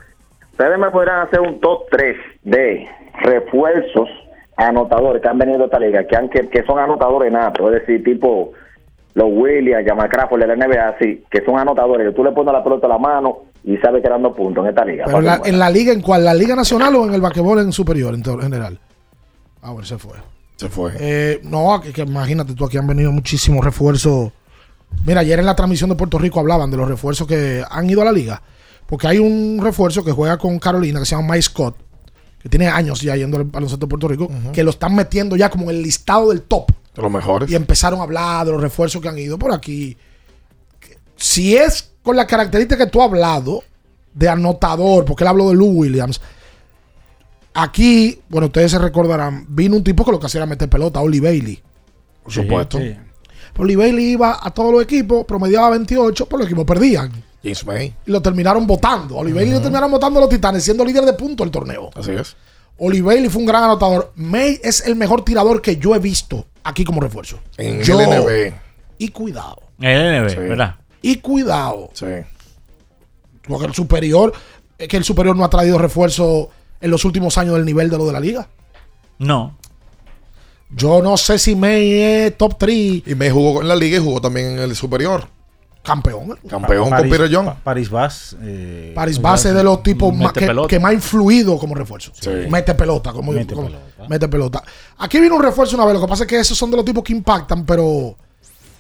Ustedes 0.53 0.79
me 0.79 0.91
podrán 0.91 1.27
hacer 1.27 1.41
un 1.41 1.61
top 1.61 1.87
3 1.91 2.17
de 2.45 2.87
refuerzos 3.23 4.09
anotadores 4.69 5.23
que 5.23 5.29
han 5.29 5.39
venido 5.39 5.63
a 5.63 5.65
esta 5.67 5.79
liga, 5.79 6.07
que, 6.07 6.17
han, 6.17 6.29
que, 6.29 6.49
que 6.49 6.63
son 6.65 6.79
anotadores 6.79 7.33
natos, 7.33 7.67
es 7.73 7.81
decir, 7.81 8.05
tipo 8.05 8.53
los 9.15 9.29
Williams, 9.29 9.87
Jamal 9.87 10.09
Crawford 10.09 10.41
de 10.41 10.47
la 10.47 10.57
NBA, 10.57 10.89
así, 10.89 11.25
que 11.31 11.45
son 11.45 11.59
anotadores, 11.59 12.09
que 12.09 12.15
tú 12.15 12.23
le 12.23 12.33
pones 12.33 12.53
la 12.53 12.63
pelota 12.63 12.87
a 12.87 12.91
la 12.91 12.99
mano 12.99 13.39
y 13.65 13.77
sabes 13.79 14.03
que 14.03 14.09
dando 14.09 14.35
puntos 14.35 14.65
en 14.65 14.71
esta 14.71 14.85
liga. 14.85 15.05
Pero 15.07 15.19
en 15.19 15.25
la, 15.25 15.41
en 15.45 15.59
la 15.59 15.71
liga, 15.71 15.93
¿en 15.93 16.01
cuál? 16.01 16.25
¿La 16.25 16.35
liga 16.35 16.55
nacional 16.55 16.95
o 16.97 17.07
en 17.07 17.15
el 17.15 17.21
basquetbol 17.21 17.61
en 17.61 17.73
superior, 17.73 18.15
en 18.15 18.23
general? 18.23 18.79
Ah, 19.63 19.73
bueno, 19.73 19.87
se 19.87 19.99
fue. 19.99 20.17
Se 20.57 20.69
fue. 20.69 20.93
Eh, 20.99 21.41
no, 21.43 21.81
que, 21.83 21.93
que 21.93 22.03
imagínate 22.03 22.55
tú, 22.55 22.65
aquí 22.65 22.77
han 22.77 22.87
venido 22.87 23.11
muchísimos 23.13 23.65
refuerzos. 23.65 24.31
Mira, 25.07 25.21
ayer 25.21 25.39
en 25.39 25.47
la 25.47 25.57
transmisión 25.57 25.91
de 25.91 25.97
Puerto 25.97 26.19
Rico 26.19 26.41
hablaban 26.41 26.71
de 26.71 26.77
los 26.77 26.89
refuerzos 26.89 27.27
que 27.27 27.63
han 27.69 27.89
ido 27.89 28.03
a 28.03 28.05
la 28.05 28.13
liga. 28.13 28.43
Porque 28.87 29.07
hay 29.07 29.19
un 29.19 29.61
refuerzo 29.63 30.05
que 30.05 30.13
juega 30.13 30.37
con 30.37 30.59
Carolina 30.59 30.99
que 30.99 31.07
se 31.07 31.15
llama 31.15 31.35
Mike 31.35 31.43
Scott, 31.43 31.77
que 32.43 32.49
tiene 32.49 32.69
años 32.69 33.01
ya 33.01 33.17
yendo 33.17 33.37
al 33.37 33.45
baloncesto 33.45 33.87
de 33.87 33.91
Puerto 33.91 34.09
Rico, 34.09 34.31
que 34.53 34.63
lo 34.63 34.71
están 34.71 34.95
metiendo 34.95 35.37
ya 35.37 35.51
como 35.51 35.71
en 35.71 35.77
el 35.77 35.83
listado 35.83 36.31
del 36.31 36.43
top. 36.43 36.71
De 36.95 37.03
los 37.03 37.11
mejores. 37.11 37.51
Y 37.51 37.55
empezaron 37.55 38.01
a 38.01 38.05
hablar 38.05 38.47
de 38.47 38.53
los 38.53 38.61
refuerzos 38.61 39.01
que 39.01 39.09
han 39.09 39.19
ido 39.19 39.39
por 39.39 39.53
aquí. 39.53 39.97
Si 41.17 41.55
es 41.55 41.93
con 42.03 42.17
la 42.17 42.27
característica 42.27 42.85
que 42.85 42.91
tú 42.91 43.01
has 43.03 43.09
hablado 43.09 43.63
de 44.15 44.29
anotador, 44.29 45.05
porque 45.05 45.25
él 45.25 45.29
habló 45.29 45.51
de 45.51 45.55
Lou 45.55 45.69
Williams. 45.69 46.21
Aquí, 47.53 48.21
bueno, 48.29 48.47
ustedes 48.47 48.71
se 48.71 48.79
recordarán, 48.79 49.45
vino 49.49 49.77
un 49.77 49.85
tipo 49.85 50.05
que 50.05 50.13
lo 50.13 50.21
que 50.21 50.27
hacía 50.27 50.39
era 50.39 50.47
meter 50.47 50.69
pelota, 50.69 51.01
Oli 51.01 51.21
Bailey. 51.21 51.61
Por 52.23 52.33
supuesto. 52.33 52.79
Oli 53.59 53.77
Bailey 53.77 54.13
iba 54.13 54.39
a 54.41 54.51
todos 54.53 54.73
los 54.73 54.83
equipos, 54.83 55.27
promediaba 55.27 55.71
28, 55.71 56.27
pero 56.27 56.39
los 56.39 56.47
equipos 56.47 56.65
perdían. 56.65 57.13
James 57.43 57.65
May. 57.67 57.95
Y 58.07 58.11
lo 58.11 58.21
terminaron 58.21 58.67
votando. 58.67 59.17
Oli 59.17 59.33
Bailey 59.33 59.53
lo 59.55 59.61
terminaron 59.61 59.91
votando 59.91 60.21
los 60.21 60.29
Titanes, 60.29 60.63
siendo 60.65 60.85
líder 60.85 61.05
de 61.05 61.13
punto 61.15 61.43
del 61.45 61.51
torneo. 61.51 61.91
Así 61.95 62.13
es. 62.13 62.37
Oli 62.79 63.01
Bailey 63.01 63.29
fue 63.29 63.41
un 63.41 63.47
gran 63.47 63.65
anotador. 63.65 64.13
May 64.17 64.59
es 64.63 64.87
el 64.87 64.97
mejor 64.97 65.25
tirador 65.25 65.61
que 65.63 65.77
yo 65.77 65.95
he 65.95 65.99
visto 65.99 66.47
aquí 66.65 66.85
como 66.85 67.01
refuerzo. 67.01 67.39
En 67.57 67.83
Yo- 67.83 67.99
el 68.01 68.07
NB. 68.09 68.55
Y 68.99 69.09
cuidado. 69.09 69.59
El 69.81 70.23
NB, 70.23 70.29
Sí. 70.31 70.37
¿verdad? 70.37 70.77
Y 71.03 71.17
cuidado. 71.17 71.91
Sí. 71.95 72.07
Porque 73.49 73.67
el 73.67 73.75
superior, 73.75 74.33
es 74.79 74.89
que 74.89 74.97
el 74.99 75.05
superior 75.05 75.37
no 75.37 75.45
ha 75.45 75.51
traído 75.51 75.79
refuerzo 75.79 76.51
en 76.81 76.91
los 76.91 77.05
últimos 77.05 77.37
años 77.39 77.55
del 77.57 77.65
nivel 77.65 77.89
de 77.91 77.99
lo 77.99 78.07
de 78.07 78.13
la 78.13 78.21
liga. 78.21 78.49
No. 79.19 79.57
Yo 80.71 81.03
no 81.03 81.17
sé 81.17 81.39
si 81.39 81.57
May 81.57 81.93
es 81.93 82.39
top 82.39 82.57
3 82.59 83.03
Y 83.07 83.15
May 83.17 83.31
jugó 83.31 83.61
en 83.61 83.69
la 83.69 83.75
liga 83.77 83.97
y 83.99 84.01
jugó 84.01 84.21
también 84.21 84.53
en 84.53 84.59
el 84.61 84.77
superior. 84.77 85.27
Campeón. 85.83 86.39
Campeón 86.49 86.83
con 86.85 86.91
Paris- 86.91 87.11
Peter 87.13 87.29
Young. 87.29 87.47
Pa- 87.47 87.57
Paris 87.65 87.91
Vaz. 87.91 88.37
eh, 88.43 88.93
Paris 88.95 89.21
Base 89.21 89.53
de 89.53 89.63
los 89.65 89.83
tipos 89.83 90.15
más- 90.15 90.33
que, 90.69 90.79
más 90.79 90.93
influido 90.93 91.59
como 91.59 91.75
refuerzo. 91.75 92.13
Mete 92.49 92.75
pelota. 92.75 93.13
Como, 93.13 93.33
Mete 93.33 93.55
como- 93.55 93.69
pelota. 93.69 93.85
mete 94.09 94.29
pelota. 94.29 94.63
Aquí 94.99 95.19
vino 95.21 95.37
un 95.37 95.43
refuerzo 95.43 95.77
una 95.77 95.85
vez. 95.87 95.95
Lo 95.95 96.01
que 96.03 96.07
pasa 96.09 96.25
es 96.25 96.29
que 96.29 96.39
esos 96.39 96.57
son 96.57 96.71
de 96.71 96.77
los 96.77 96.85
tipos 96.85 97.03
que 97.03 97.13
impactan, 97.13 97.65
pero 97.65 98.15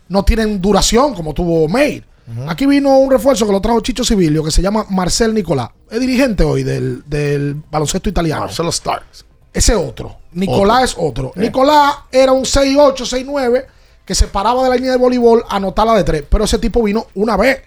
no 0.08 0.24
tienen 0.24 0.60
duración 0.60 1.14
como 1.14 1.32
tuvo 1.34 1.68
May. 1.68 2.04
Aquí 2.46 2.64
vino 2.64 2.96
un 2.98 3.10
refuerzo 3.10 3.44
que 3.44 3.50
lo 3.52 3.60
trajo 3.60 3.80
Chicho 3.80 4.04
Civilio, 4.04 4.44
que 4.44 4.52
se 4.52 4.62
llama 4.62 4.86
Marcel 4.90 5.34
Nicolás. 5.34 5.70
Es 5.90 5.98
dirigente 5.98 6.44
hoy 6.44 6.62
del, 6.62 7.02
del 7.06 7.56
baloncesto 7.68 8.08
italiano. 8.08 8.42
Marcelo 8.42 8.70
Starks. 8.70 9.24
Ese 9.52 9.74
otro. 9.74 10.16
Nicolás 10.32 10.92
Otro. 10.92 11.02
es 11.02 11.10
otro. 11.10 11.32
Eh. 11.34 11.40
Nicolás 11.40 11.92
era 12.12 12.30
un 12.30 12.44
6'8, 12.44 13.04
6'9 13.04 13.66
que 14.04 14.14
se 14.14 14.26
paraba 14.26 14.62
de 14.64 14.70
la 14.70 14.76
línea 14.76 14.92
de 14.92 14.96
voleibol 14.98 15.44
a 15.48 15.56
anotarla 15.56 15.94
de 15.94 16.04
tres. 16.04 16.24
Pero 16.28 16.44
ese 16.44 16.58
tipo 16.58 16.82
vino 16.82 17.06
una 17.14 17.36
vez. 17.36 17.62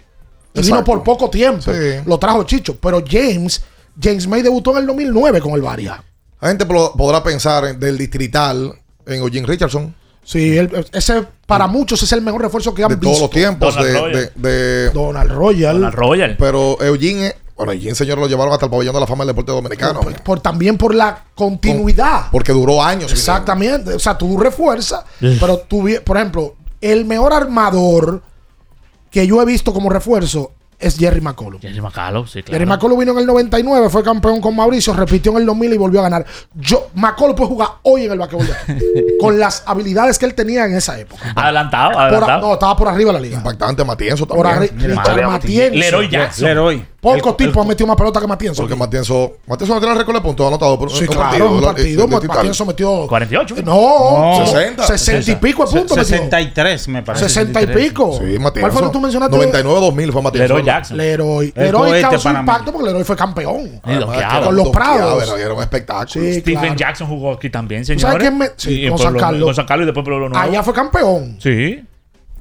Y 0.55 0.61
vino 0.61 0.83
por 0.83 1.03
poco 1.03 1.29
tiempo. 1.29 1.61
Sí. 1.61 1.71
Lo 2.05 2.17
trajo 2.19 2.43
Chicho. 2.43 2.75
Pero 2.79 3.03
James, 3.07 3.63
James 4.01 4.27
May 4.27 4.41
debutó 4.41 4.71
en 4.71 4.77
el 4.77 4.87
2009 4.87 5.41
con 5.41 5.53
el 5.53 5.61
Varia. 5.61 6.03
La 6.41 6.49
gente 6.49 6.65
po- 6.65 6.93
podrá 6.95 7.23
pensar 7.23 7.65
en- 7.65 7.79
del 7.79 7.97
distrital 7.97 8.73
en 9.05 9.13
Eugene 9.21 9.47
Richardson. 9.47 9.95
Sí, 10.25 10.57
él- 10.57 10.85
ese 10.93 11.25
para 11.45 11.67
muchos 11.67 12.01
es 12.03 12.11
el 12.13 12.21
mejor 12.21 12.41
refuerzo 12.41 12.73
que 12.73 12.83
han 12.83 12.89
De 12.89 12.95
visto. 12.95 13.09
todos 13.09 13.21
los 13.21 13.29
tiempos. 13.29 13.75
Donald 13.75 13.93
De, 13.93 13.99
Royal. 13.99 14.31
de- 14.35 14.49
de- 14.49 14.89
Donald 14.91 15.31
Royal. 15.31 15.73
Donald 15.75 15.95
Royal. 15.95 16.35
Pero 16.37 16.81
Eugene, 16.81 17.35
bueno, 17.55 17.71
Eugene, 17.71 17.93
señor, 17.95 18.17
lo 18.17 18.27
llevaron 18.27 18.51
hasta 18.53 18.65
el 18.65 18.71
pabellón 18.71 18.93
de 18.95 18.99
la 19.01 19.07
fama 19.07 19.23
del 19.25 19.35
deporte 19.35 19.51
dominicano. 19.51 19.99
Por, 20.01 20.21
por- 20.23 20.39
también 20.39 20.77
por 20.77 20.93
la 20.95 21.25
continuidad. 21.35 22.27
Porque 22.31 22.51
duró 22.51 22.83
años. 22.83 23.11
Exactamente. 23.11 23.93
O 23.93 23.99
sea, 23.99 24.17
tú 24.17 24.37
refuerzas, 24.37 25.03
Ugh. 25.21 25.37
pero 25.39 25.57
tú, 25.59 25.87
por 26.03 26.17
ejemplo, 26.17 26.55
el 26.81 27.05
mejor 27.05 27.31
armador 27.33 28.23
que 29.11 29.27
yo 29.27 29.41
he 29.41 29.45
visto 29.45 29.71
como 29.73 29.89
refuerzo 29.89 30.51
es 30.83 30.97
Jerry 30.97 31.21
McCollum. 31.21 31.59
Jerry 31.61 31.81
McCallum, 31.81 32.27
sí, 32.27 32.43
claro. 32.43 32.53
Jerry 32.59 32.65
McCollum 32.65 32.99
vino 32.99 33.11
en 33.13 33.19
el 33.19 33.25
99, 33.25 33.89
fue 33.89 34.03
campeón 34.03 34.41
con 34.41 34.55
Mauricio, 34.55 34.93
repitió 34.93 35.31
en 35.31 35.39
el 35.39 35.45
2000 35.45 35.73
y 35.73 35.77
volvió 35.77 35.99
a 35.99 36.03
ganar. 36.03 36.25
Yo, 36.55 36.87
McCollum 36.95 37.35
puede 37.35 37.49
jugar 37.49 37.69
hoy 37.83 38.05
en 38.05 38.11
el 38.11 38.19
basquetbol 38.19 38.47
con 39.19 39.39
las 39.39 39.63
habilidades 39.65 40.17
que 40.19 40.25
él 40.25 40.33
tenía 40.33 40.65
en 40.65 40.75
esa 40.75 40.99
época. 40.99 41.33
Adelantado, 41.35 41.91
Por 41.93 42.01
adelantado. 42.01 42.47
no, 42.47 42.53
estaba 42.53 42.75
por 42.77 42.87
arriba 42.87 43.11
de 43.11 43.13
la 43.13 43.19
liga. 43.21 43.37
Impactante 43.37 43.83
Matienzo 43.83 44.27
Por 44.27 44.45
también. 44.47 44.77
Richard 44.79 45.27
Matienzo. 45.27 45.77
Leroy 45.79 46.09
Jackson. 46.09 46.45
Leroy. 46.45 46.85
Pocos 47.03 47.35
tipos 47.35 47.57
han 47.61 47.67
metido 47.67 47.85
más 47.85 47.97
pelota 47.97 48.21
que 48.21 48.27
Matienzo. 48.27 48.61
Porque 48.61 48.77
Matienzo, 48.77 49.33
Matienzo 49.45 49.73
no 49.73 49.79
tiene 49.81 49.91
el 49.93 49.99
récord 49.99 50.15
de 50.15 50.21
puntos 50.21 50.47
anotado 50.47 50.79
por 50.79 50.89
Sí, 50.89 51.05
claro, 51.05 51.59
partido. 51.61 52.07
Matienzo 52.07 52.65
metió. 52.65 53.07
48. 53.07 53.55
No, 53.65 54.39
No, 54.39 54.45
60. 54.45 54.87
60 54.87 55.31
y 55.31 55.35
pico 55.35 55.65
de 55.65 55.71
puntos. 55.79 55.97
metió. 55.97 56.03
63 56.17 56.87
me 56.87 57.03
parece. 57.03 57.25
60 57.27 57.61
y 57.61 57.67
pico. 57.67 58.17
Sí, 58.19 58.39
Matienzo. 58.39 58.61
¿Cuál 58.61 58.71
fue 58.71 58.81
que 58.83 58.89
tú 58.89 58.99
mencionaste? 59.01 59.35
99-2000 59.35 60.11
fue 60.13 60.21
Matienzo. 60.21 60.53
Leroy 60.73 60.79
Jackson. 60.79 60.97
Leroy. 60.97 61.53
El 61.55 61.63
Leroy 61.65 62.01
causó 62.01 62.29
impacto 62.31 62.71
porque 62.71 62.87
Leroy 62.87 63.03
fue 63.03 63.15
campeón. 63.15 63.81
Con 63.81 64.55
los 64.55 64.69
Prados. 64.69 65.23
Era, 65.23 65.41
era 65.41 65.53
un 65.53 65.61
espectáculo. 65.61 66.07
Sí, 66.07 66.39
Stephen 66.41 66.59
claro. 66.61 66.75
Jackson 66.75 67.07
jugó 67.07 67.33
aquí 67.33 67.49
también, 67.49 67.85
sabes 67.85 68.01
señores. 68.01 68.21
quién 68.27 68.37
me- 68.37 68.49
sí, 68.57 68.87
con 68.89 68.97
San 68.97 69.17
Carlos. 69.17 69.43
Con 69.45 69.55
San 69.55 69.65
Carlos 69.65 69.83
y 69.83 69.87
después 69.87 70.03
Pueblo 70.03 70.29
Nuevo. 70.29 70.43
Allá 70.43 70.63
fue 70.63 70.73
campeón. 70.73 71.37
Sí. 71.39 71.83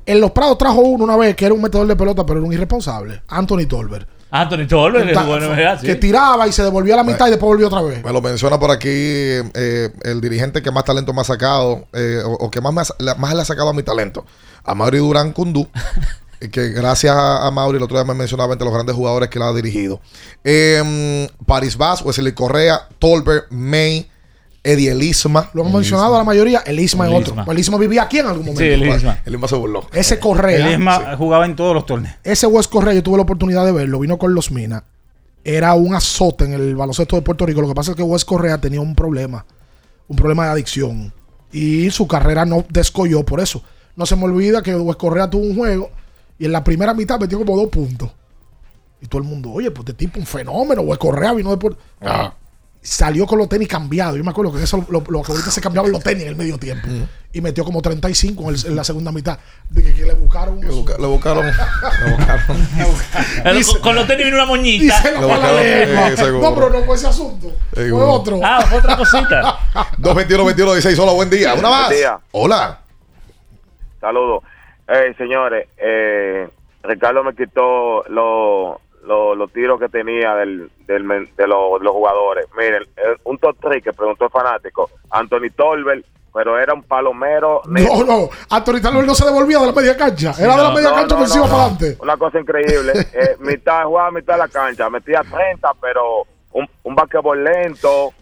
En 0.04 0.20
los 0.20 0.32
Prados 0.32 0.58
trajo 0.58 0.80
uno 0.80 1.04
una 1.04 1.16
vez 1.16 1.36
que 1.36 1.44
era 1.44 1.54
un 1.54 1.62
metedor 1.62 1.86
de 1.86 1.94
pelota, 1.94 2.26
pero 2.26 2.40
era 2.40 2.46
un 2.48 2.52
irresponsable. 2.52 3.22
Anthony 3.28 3.66
Tolbert. 3.68 4.08
Anthony 4.34 4.66
Tolbert, 4.66 5.06
que 5.06 5.12
Ta- 5.12 5.22
jugó 5.24 5.36
en 5.36 5.44
NBA, 5.44 5.78
sí. 5.78 5.86
que 5.86 5.94
tiraba 5.96 6.48
y 6.48 6.52
se 6.52 6.62
devolvía 6.64 6.94
a 6.94 6.96
la 6.96 7.04
mitad 7.04 7.26
y 7.26 7.30
después 7.30 7.48
volvió 7.48 7.66
otra 7.66 7.82
vez. 7.82 8.02
Me 8.02 8.12
lo 8.12 8.22
menciona 8.22 8.58
por 8.58 8.70
aquí 8.70 8.88
eh, 8.88 9.90
el 10.04 10.20
dirigente 10.22 10.62
que 10.62 10.70
más 10.70 10.84
talento 10.84 11.12
me 11.12 11.20
ha 11.20 11.24
sacado, 11.24 11.86
eh, 11.92 12.20
o, 12.24 12.32
o 12.32 12.50
que 12.50 12.60
más, 12.62 12.72
me 12.72 12.80
ha- 12.80 12.84
la- 12.98 13.14
más 13.16 13.34
le 13.34 13.42
ha 13.42 13.44
sacado 13.44 13.68
a 13.68 13.72
mi 13.74 13.82
talento, 13.82 14.24
a 14.64 14.74
Mauri 14.74 14.98
Durán 14.98 15.32
Kundú, 15.32 15.68
eh, 15.74 15.80
que 16.50 16.70
gracias 16.70 17.14
a, 17.14 17.46
a 17.46 17.50
Mauri, 17.50 17.76
el 17.76 17.82
otro 17.82 17.96
día 17.96 18.04
me 18.04 18.14
mencionaba 18.14 18.52
entre 18.52 18.64
los 18.64 18.74
grandes 18.74 18.94
jugadores 18.96 19.28
que 19.28 19.38
él 19.38 19.44
ha 19.44 19.52
dirigido. 19.52 20.00
Eh, 20.44 21.28
Paris 21.46 21.76
Vaz, 21.76 22.02
Wesley 22.02 22.32
Correa, 22.32 22.88
Tolbert, 22.98 23.50
May, 23.50 24.08
Eddie 24.64 24.92
Elisma. 24.92 25.50
Lo 25.54 25.62
hemos 25.62 25.74
mencionado 25.74 26.14
a 26.14 26.18
la 26.18 26.24
mayoría. 26.24 26.60
El 26.60 26.78
Isma 26.78 27.06
es 27.08 27.12
Elisma. 27.14 27.42
otro. 27.42 27.52
El 27.52 27.58
Isma 27.58 27.78
vivía 27.78 28.02
aquí 28.02 28.18
en 28.18 28.26
algún 28.26 28.46
momento. 28.46 28.60
Sí, 28.60 28.68
el 28.68 28.86
Isma. 28.86 29.20
El 29.24 29.34
Isma 29.34 29.48
se 29.48 29.56
burló. 29.56 29.86
Ese 29.92 30.18
Correa. 30.18 30.68
Él 30.68 30.78
misma 30.78 31.16
jugaba 31.16 31.44
en 31.46 31.56
todos 31.56 31.74
los 31.74 31.84
torneos. 31.84 32.14
Ese 32.22 32.46
West 32.46 32.70
Correa, 32.70 32.94
yo 32.94 33.02
tuve 33.02 33.16
la 33.16 33.24
oportunidad 33.24 33.64
de 33.64 33.72
verlo. 33.72 33.98
Vino 33.98 34.18
con 34.18 34.34
los 34.34 34.50
Minas. 34.50 34.84
Era 35.44 35.74
un 35.74 35.94
azote 35.94 36.44
en 36.44 36.52
el 36.52 36.76
baloncesto 36.76 37.16
de 37.16 37.22
Puerto 37.22 37.44
Rico. 37.44 37.60
Lo 37.60 37.68
que 37.68 37.74
pasa 37.74 37.90
es 37.90 37.96
que 37.96 38.02
West 38.04 38.26
Correa 38.26 38.58
tenía 38.58 38.80
un 38.80 38.94
problema. 38.94 39.44
Un 40.06 40.16
problema 40.16 40.44
de 40.46 40.52
adicción. 40.52 41.12
Y 41.50 41.90
su 41.90 42.06
carrera 42.06 42.44
no 42.44 42.64
descolló 42.68 43.24
por 43.24 43.40
eso. 43.40 43.62
No 43.96 44.06
se 44.06 44.14
me 44.14 44.24
olvida 44.24 44.62
que 44.62 44.76
West 44.76 45.00
Correa 45.00 45.28
tuvo 45.28 45.42
un 45.42 45.56
juego. 45.56 45.90
Y 46.42 46.46
en 46.46 46.50
la 46.50 46.64
primera 46.64 46.92
mitad 46.92 47.20
metió 47.20 47.38
como 47.38 47.56
dos 47.56 47.68
puntos. 47.68 48.10
Y 49.00 49.06
todo 49.06 49.22
el 49.22 49.28
mundo, 49.28 49.52
oye, 49.52 49.70
pues 49.70 49.86
este 49.86 49.94
tipo 49.94 50.18
un 50.18 50.26
fenómeno. 50.26 50.82
West 50.82 51.00
Correa 51.00 51.32
vino 51.34 51.50
de 51.50 51.56
Puerto 51.56 51.78
Ah. 52.00 52.34
Salió 52.80 53.28
con 53.28 53.38
los 53.38 53.48
tenis 53.48 53.68
cambiados. 53.68 54.16
Yo 54.16 54.24
me 54.24 54.30
acuerdo 54.32 54.52
que 54.52 54.60
eso 54.64 54.84
lo, 54.88 55.04
lo 55.08 55.22
que 55.22 55.30
ahorita 55.30 55.52
se 55.52 55.60
cambiaban 55.60 55.92
los 55.92 56.02
tenis 56.02 56.24
en 56.24 56.30
el 56.30 56.34
medio 56.36 56.58
tiempo. 56.58 56.88
Y 57.32 57.40
metió 57.40 57.64
como 57.64 57.80
35 57.80 58.42
en, 58.42 58.48
el- 58.56 58.66
en 58.66 58.74
la 58.74 58.82
segunda 58.82 59.12
mitad. 59.12 59.38
De 59.70 59.84
que, 59.84 59.94
que 59.94 60.02
le 60.02 60.14
buscaron. 60.14 60.60
Le, 60.60 60.66
busca- 60.72 60.98
le 60.98 61.06
buscaron. 61.06 61.46
le 61.46 61.52
buscaron. 62.16 62.56
Eh, 63.44 63.62
con, 63.70 63.80
con 63.82 63.94
los 63.94 64.06
tenis 64.08 64.24
vino 64.24 64.36
una 64.38 64.46
moñita. 64.46 65.00
Lo 65.20 65.28
buscaron, 65.28 65.60
eh, 65.62 66.14
seguro. 66.16 66.40
No, 66.50 66.54
pero 66.56 66.70
no 66.70 66.82
fue 66.84 66.96
ese 66.96 67.06
asunto. 67.06 67.52
Fue 67.72 67.92
otro. 67.92 68.40
Ah, 68.42 68.66
fue 68.68 68.78
otra 68.80 68.96
cosita. 68.96 69.58
221 69.98 70.44
21 70.44 70.72
16 70.72 70.98
Hola, 70.98 71.12
buen 71.12 71.30
día. 71.30 71.54
Una 71.54 71.70
más. 71.70 71.86
Buen 71.86 71.98
día. 72.00 72.18
Hola. 72.32 72.80
Saludos. 74.00 74.42
Eh, 74.92 75.14
señores, 75.16 75.68
eh, 75.78 76.48
Ricardo 76.82 77.24
me 77.24 77.34
quitó 77.34 78.04
los 78.08 78.76
los- 79.04 79.36
los 79.36 79.52
tiros 79.52 79.80
que 79.80 79.88
tenía 79.88 80.34
del, 80.36 80.70
del 80.86 81.08
de, 81.08 81.46
los, 81.48 81.78
de 81.80 81.84
los 81.84 81.92
jugadores. 81.92 82.46
Miren, 82.56 82.82
eh, 82.96 83.16
un 83.24 83.36
top 83.38 83.56
3 83.60 83.82
que 83.82 83.92
preguntó 83.92 84.26
el 84.26 84.30
fanático, 84.30 84.90
Anthony 85.10 85.50
Tolbert, 85.56 86.04
pero 86.32 86.56
era 86.58 86.72
un 86.72 86.82
palomero. 86.84 87.62
No, 87.66 88.04
no. 88.04 88.28
Anthony 88.50 88.80
Talbot 88.80 89.04
no 89.04 89.14
se 89.14 89.24
devolvía 89.24 89.58
de 89.58 89.66
la 89.66 89.72
media 89.72 89.96
cancha. 89.96 90.32
Era 90.38 90.52
de 90.56 90.62
la 90.62 90.68
No, 90.68 90.74
media 90.74 90.90
no, 90.90 90.94
cancha 90.96 91.14
ofensiva 91.16 91.46
no, 91.46 91.50
para 91.50 91.62
adelante. 91.64 91.96
Una 92.00 92.16
cosa 92.16 92.38
increíble. 92.40 92.92
Eh, 93.12 93.36
mitad 93.40 93.84
jugaba 93.86 94.10
mitad 94.12 94.34
de 94.34 94.38
la 94.38 94.48
cancha, 94.48 94.88
metía 94.88 95.22
30, 95.22 95.72
pero 95.80 96.22
un, 96.52 96.68
un 96.84 96.94
lento, 97.44 98.12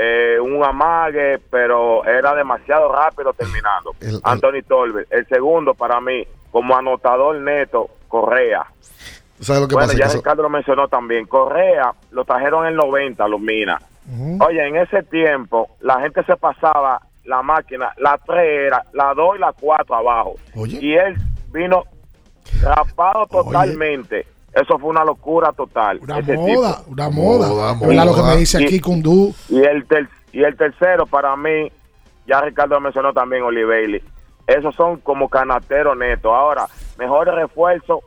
eh, 0.00 0.38
un 0.40 0.62
amague, 0.64 1.40
pero 1.50 2.04
era 2.04 2.32
demasiado 2.34 2.92
rápido 2.92 3.32
terminando. 3.32 3.92
El- 4.00 4.08
el- 4.10 4.20
Anthony 4.22 4.62
Tolbert. 4.66 5.12
El 5.12 5.26
segundo 5.26 5.74
para 5.74 6.00
mí, 6.00 6.24
como 6.52 6.76
anotador 6.76 7.36
neto, 7.36 7.88
Correa. 8.06 8.64
¿Tú 9.36 9.44
¿Sabes 9.44 9.62
lo 9.62 9.68
que 9.68 9.74
Bueno, 9.74 9.92
pasa? 9.92 9.98
ya 9.98 10.12
Ricardo 10.14 10.42
lo 10.42 10.48
mencionó 10.50 10.86
también. 10.88 11.26
Correa 11.26 11.92
lo 12.12 12.24
trajeron 12.24 12.64
en 12.64 12.70
el 12.70 12.76
90, 12.76 13.26
los 13.28 13.40
Minas. 13.40 13.82
Oye, 14.40 14.66
en 14.66 14.76
ese 14.76 15.02
tiempo 15.02 15.68
la 15.80 16.00
gente 16.00 16.22
se 16.24 16.34
pasaba 16.36 17.00
la 17.24 17.42
máquina, 17.42 17.92
la 17.98 18.18
3 18.24 18.66
era, 18.68 18.82
la 18.94 19.12
2 19.14 19.36
y 19.36 19.38
la 19.40 19.52
4 19.52 19.94
abajo. 19.96 20.34
Oye. 20.56 20.78
Y 20.80 20.94
él 20.94 21.14
vino 21.52 21.84
rapado 22.62 23.26
totalmente. 23.26 24.26
Eso 24.60 24.78
fue 24.78 24.90
una 24.90 25.04
locura 25.04 25.52
total. 25.52 26.00
Una 26.02 26.18
ese 26.18 26.36
moda, 26.36 26.78
tipo. 26.78 26.90
una 26.92 27.08
moda. 27.10 27.48
Moda, 27.48 27.72
Es 27.72 27.80
verdad 27.80 28.04
lo 28.06 28.14
que 28.14 28.20
moda. 28.20 28.32
me 28.34 28.40
dice 28.40 28.64
aquí 28.64 28.76
Y- 28.76 28.80
Kundú. 28.80 29.34
Y 29.48 29.60
el, 29.60 29.86
ter- 29.86 30.08
y 30.32 30.42
el 30.42 30.56
tercero, 30.56 31.06
para 31.06 31.36
mí, 31.36 31.70
ya 32.26 32.40
Ricardo 32.40 32.74
lo 32.74 32.80
mencionó 32.80 33.12
también, 33.12 33.42
Oli 33.42 33.64
Bailey. 33.64 34.02
Esos 34.46 34.74
son 34.74 34.98
como 35.00 35.28
canateros 35.28 35.96
netos. 35.96 36.32
Ahora, 36.32 36.66
mejores 36.98 37.34
refuerzos, 37.34 38.00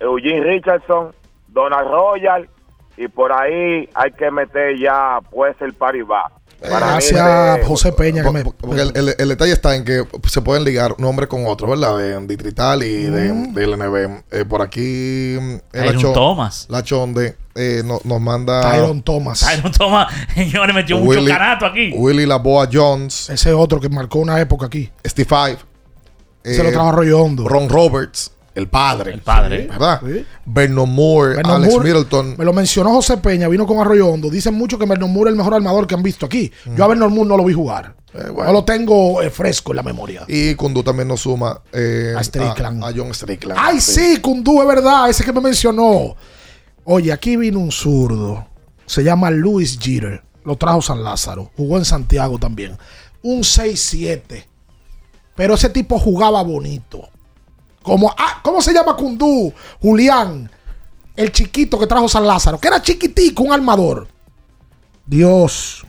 Eugene 0.00 0.40
Richardson, 0.42 1.12
Donald 1.48 1.88
Royal, 1.90 2.48
y 2.96 3.08
por 3.08 3.32
ahí 3.32 3.88
hay 3.94 4.10
que 4.12 4.30
meter 4.30 4.78
ya, 4.78 5.18
pues, 5.30 5.56
el 5.62 5.72
Paribas. 5.72 6.30
Para 6.60 6.86
mí, 6.86 6.92
Gracias, 6.92 7.58
eh, 7.58 7.62
José 7.66 7.92
Peña. 7.92 8.22
Que 8.22 8.30
me, 8.30 8.44
Porque 8.44 8.80
el, 8.80 8.92
el- 8.96 9.14
el 9.18 9.28
detalle 9.28 9.52
está 9.52 9.74
en 9.76 9.84
que 9.84 10.02
se 10.28 10.40
pueden 10.40 10.64
ligar 10.64 10.94
un 10.98 11.04
hombre 11.04 11.28
con 11.28 11.46
otro, 11.46 11.68
¿verdad? 11.68 11.98
De 11.98 12.18
distrital 12.26 12.82
y 12.82 13.04
de, 13.04 13.32
del 13.52 13.76
NB. 13.78 14.22
Eh, 14.32 14.44
por 14.44 14.62
aquí, 14.62 15.36
mm, 15.40 15.50
el 15.52 15.60
Tyron 15.72 15.94
Lachon- 15.96 16.14
Thomas. 16.14 16.66
Lachonde 16.70 17.36
eh, 17.54 17.82
no- 17.84 18.00
nos 18.04 18.20
manda 18.20 18.62
Tyron 18.72 19.02
Thomas. 19.02 19.40
Tyron 19.40 19.72
Thomas, 19.72 20.12
señores, 20.34 20.74
metió 20.74 20.98
mucho 20.98 21.20
Willy- 21.20 21.28
canato 21.32 21.66
aquí. 21.66 21.92
Willy 21.94 22.26
Laboa 22.26 22.68
Jones, 22.72 23.28
Ese 23.30 23.52
otro 23.52 23.80
que 23.80 23.88
marcó 23.88 24.18
una 24.18 24.40
época 24.40 24.66
aquí. 24.66 24.90
Steve 25.06 25.28
Five. 25.28 25.58
Se 26.44 26.62
lo 26.62 26.70
trajo 26.72 26.88
Arroyo 26.90 27.20
Hondo. 27.22 27.48
Ron 27.48 27.68
Roberts, 27.70 28.30
el 28.54 28.68
padre. 28.68 29.12
El 29.14 29.20
padre. 29.20 29.66
¿Verdad? 29.66 30.00
Vernon 30.44 30.90
Moore, 30.90 31.36
Vernon 31.36 31.56
Alex 31.56 31.72
Moore, 31.72 31.88
Middleton. 31.88 32.34
Me 32.38 32.44
lo 32.44 32.52
mencionó 32.52 32.90
José 32.90 33.16
Peña, 33.16 33.48
vino 33.48 33.66
con 33.66 33.78
Arroyo 33.78 34.08
Hondo. 34.08 34.30
Dicen 34.30 34.54
mucho 34.54 34.78
que 34.78 34.86
Vernon 34.86 35.12
Moore 35.12 35.30
es 35.30 35.32
el 35.32 35.38
mejor 35.38 35.54
armador 35.54 35.86
que 35.86 35.94
han 35.94 36.02
visto 36.02 36.26
aquí. 36.26 36.52
Yo 36.76 36.84
a 36.84 36.88
Vernon 36.88 37.12
Moore 37.12 37.28
no 37.28 37.36
lo 37.36 37.44
vi 37.44 37.54
jugar. 37.54 37.96
No 38.14 38.52
lo 38.52 38.64
tengo 38.64 39.20
eh, 39.22 39.30
fresco 39.30 39.72
en 39.72 39.76
la 39.76 39.82
memoria. 39.82 40.24
Y 40.28 40.54
Kundu 40.54 40.84
también 40.84 41.08
nos 41.08 41.22
suma 41.22 41.60
eh, 41.72 42.14
A 42.16 42.22
Strickland. 42.22 42.84
A, 42.84 42.88
a 42.88 42.92
John 42.94 43.12
Strickland. 43.12 43.60
Ay, 43.60 43.80
sí, 43.80 44.18
Kundú, 44.20 44.62
es 44.62 44.68
verdad, 44.68 45.10
ese 45.10 45.24
que 45.24 45.32
me 45.32 45.40
mencionó. 45.40 46.14
Oye, 46.84 47.12
aquí 47.12 47.36
vino 47.36 47.58
un 47.58 47.72
zurdo. 47.72 48.46
Se 48.86 49.02
llama 49.02 49.30
Luis 49.30 49.78
Jeter. 49.80 50.22
Lo 50.44 50.56
trajo 50.56 50.82
San 50.82 51.02
Lázaro. 51.02 51.50
Jugó 51.56 51.78
en 51.78 51.84
Santiago 51.84 52.38
también. 52.38 52.76
Un 53.22 53.40
6-7. 53.40 54.44
Pero 55.34 55.54
ese 55.54 55.70
tipo 55.70 55.98
jugaba 55.98 56.42
bonito. 56.42 57.08
Como, 57.84 58.12
ah, 58.18 58.40
¿Cómo 58.42 58.60
se 58.60 58.72
llama 58.74 58.96
Kundú? 58.96 59.52
Julián. 59.80 60.50
El 61.14 61.30
chiquito 61.30 61.78
que 61.78 61.86
trajo 61.86 62.08
San 62.08 62.26
Lázaro. 62.26 62.58
Que 62.58 62.66
era 62.66 62.82
chiquitico, 62.82 63.44
un 63.44 63.52
armador. 63.52 64.08
Dios. 65.06 65.86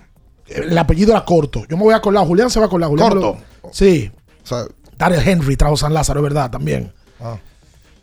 El 0.47 0.77
apellido 0.77 1.11
era 1.11 1.25
corto. 1.25 1.63
Yo 1.67 1.77
me 1.77 1.83
voy 1.83 1.93
a 1.93 1.97
acordar. 1.97 2.25
Julián 2.27 2.49
se 2.51 2.59
va 2.59 2.65
a 2.65 2.67
acordar. 2.67 2.89
Julián 2.89 3.09
me 3.09 3.15
lo- 3.15 3.21
Corto. 3.33 3.43
Sí. 3.71 4.11
O 4.43 4.45
sea, 4.47 4.65
Dariel 4.97 5.27
Henry 5.27 5.55
trajo 5.57 5.75
San 5.75 5.93
Lázaro, 5.93 6.19
es 6.19 6.23
verdad, 6.23 6.51
también. 6.51 6.93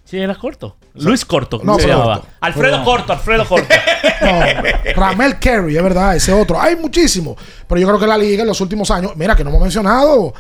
Sí, 0.05 0.19
era 0.19 0.35
corto. 0.35 0.77
Luis 0.95 1.25
Corto, 1.25 1.57
No, 1.59 1.73
¿cómo 1.73 1.79
se 1.79 1.89
llamaba? 1.89 2.23
Alfredo. 2.41 2.85
Corto, 2.85 3.13
Alfredo 3.15 3.47
Corto. 3.47 3.67
No, 4.23 4.41
Ramel 4.95 5.39
Kerry, 5.41 5.77
es 5.77 5.83
verdad, 5.83 6.15
ese 6.15 6.33
otro. 6.33 6.61
Hay 6.61 6.77
muchísimos. 6.77 7.37
Pero 7.67 7.81
yo 7.81 7.87
creo 7.89 7.99
que 7.99 8.07
la 8.07 8.17
liga 8.19 8.43
en 8.43 8.49
los 8.49 8.61
últimos 8.61 8.89
años, 8.91 9.17
mira 9.17 9.35
que 9.35 9.43
no 9.43 9.51
hemos 9.51 9.63
mencionado 9.63 10.33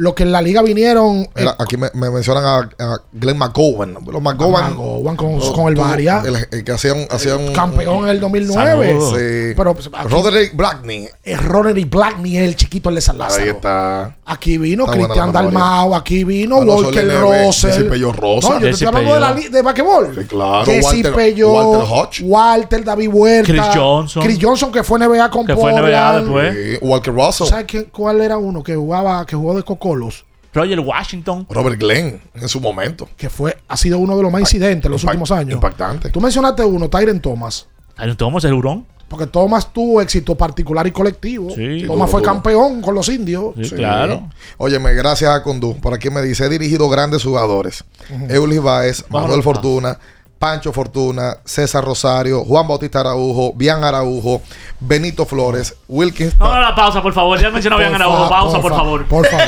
lo 0.00 0.14
que 0.14 0.22
en 0.22 0.32
la 0.32 0.40
liga 0.42 0.62
vinieron. 0.62 1.28
eh, 1.36 1.46
aquí 1.58 1.76
me, 1.76 1.88
me 1.94 2.10
mencionan 2.10 2.44
a, 2.44 2.84
a 2.84 3.00
Glenn 3.12 3.36
McGowan. 3.38 3.94
Los 4.06 4.22
McGowan. 4.22 4.70
McGowan 4.70 5.16
con, 5.16 5.36
los- 5.38 5.50
con 5.52 5.68
el 5.68 5.74
Varia. 5.74 6.22
El, 6.24 6.36
el 6.50 6.64
que 6.64 6.72
hacían, 6.72 7.06
hacían 7.10 7.52
campeón 7.52 8.04
en 8.04 8.08
el 8.10 8.20
2009. 8.20 8.98
Sí. 9.00 9.54
Pero 9.56 9.74
pues, 9.74 9.88
aquí- 9.92 10.08
Roderick 10.08 10.56
Blackney. 10.56 11.08
es 11.22 11.44
Roderick 11.44 11.90
Blackney, 11.90 12.36
el 12.38 12.56
chiquito 12.56 12.88
el 12.88 12.94
de 12.96 13.00
San 13.00 13.18
Lázaro. 13.18 13.42
Ahí 13.42 13.50
está. 13.50 14.16
Aquí 14.24 14.58
vino 14.58 14.84
Está 14.84 14.96
Cristian. 14.96 15.32
Dalmau, 15.32 15.94
aquí 15.94 16.24
vino 16.24 16.56
Alonso 16.62 16.84
Walker 16.86 17.20
Russell. 17.20 17.70
Jesse 17.70 17.84
Pello 17.84 18.12
Rosa. 18.12 18.48
No, 18.48 18.54
yo 18.54 18.60
te 18.60 18.66
Jesse 18.68 18.82
estoy 18.82 18.86
hablando 18.88 19.14
de 19.14 19.20
la 19.20 19.34
de 19.50 19.62
basquetbol. 19.62 20.14
Sí, 20.18 20.24
claro. 20.26 20.64
Jesse 20.64 20.84
Walter- 20.84 21.14
Pello, 21.14 21.52
Walter 21.52 21.88
Hodge. 21.92 22.22
Walter, 22.24 22.84
David 22.84 23.08
Huerta. 23.12 23.52
Chris 23.52 23.62
Johnson. 23.74 24.22
Chris 24.22 24.38
Johnson 24.40 24.72
que 24.72 24.82
fue 24.82 24.98
NBA 24.98 25.30
con 25.30 25.46
Que 25.46 25.54
fue 25.56 25.72
NBA 25.72 26.20
después. 26.20 26.54
Sí, 26.54 26.78
Walker 26.80 27.12
Russell. 27.14 27.46
¿Sabes 27.48 27.66
cuál 27.92 28.20
era 28.20 28.38
uno 28.38 28.62
que 28.62 28.74
jugaba, 28.76 29.26
que 29.26 29.36
jugó 29.36 29.56
de 29.56 29.62
Cocolos? 29.90 30.24
Roger 30.52 30.80
Washington. 30.80 31.46
Robert 31.48 31.78
Glenn 31.78 32.20
en 32.34 32.48
su 32.48 32.60
momento. 32.60 33.08
Que 33.16 33.30
fue, 33.30 33.56
ha 33.68 33.76
sido 33.76 33.98
uno 33.98 34.16
de 34.16 34.22
los 34.22 34.32
más 34.32 34.40
incidentes 34.40 34.86
en 34.86 34.92
los 34.92 35.04
últimos 35.04 35.30
años. 35.30 35.54
Impactante. 35.54 36.10
Tú 36.10 36.20
mencionaste 36.20 36.64
uno, 36.64 36.88
Tyren 36.88 37.20
Thomas. 37.20 37.66
Ahí 37.96 38.12
tomamos 38.14 38.44
el 38.44 38.54
hurón. 38.54 38.86
Porque 39.08 39.26
Thomas 39.26 39.72
tuvo 39.72 40.00
éxito 40.00 40.36
particular 40.36 40.86
y 40.86 40.92
colectivo. 40.92 41.50
Sí. 41.50 41.82
Thomas 41.84 42.08
fue 42.08 42.22
campeón 42.22 42.80
con 42.80 42.94
los 42.94 43.08
indios. 43.08 43.54
Sí, 43.60 43.70
claro. 43.70 44.28
Óyeme, 44.56 44.94
gracias 44.94 45.34
a 45.34 45.42
Condú. 45.42 45.76
Por 45.80 45.94
aquí 45.94 46.10
me 46.10 46.22
dice, 46.22 46.46
he 46.46 46.48
dirigido 46.48 46.88
grandes 46.88 47.24
jugadores. 47.24 47.84
Eulis 48.28 48.62
Baez, 48.62 49.04
Manuel 49.08 49.42
Fortuna, 49.42 49.98
Pancho 50.40 50.72
Fortuna, 50.72 51.36
César 51.44 51.84
Rosario, 51.84 52.42
Juan 52.46 52.66
Bautista 52.66 53.00
Araujo, 53.00 53.52
Bian 53.54 53.84
Araujo, 53.84 54.40
Benito 54.80 55.26
Flores, 55.26 55.74
Wilkins. 55.86 56.34
No, 56.38 56.54
no, 56.54 56.60
la 56.62 56.74
pausa, 56.74 57.02
por 57.02 57.12
favor. 57.12 57.38
Ya 57.38 57.50
mencionó 57.50 57.76
bien 57.76 57.90
Por 57.92 58.00
Araújo. 58.00 58.22
fa- 58.24 58.28
Pausa, 58.30 58.58
por 58.62 58.72
fa- 58.72 58.78
favor. 58.78 59.04
Por 59.06 59.26
favor. 59.28 59.46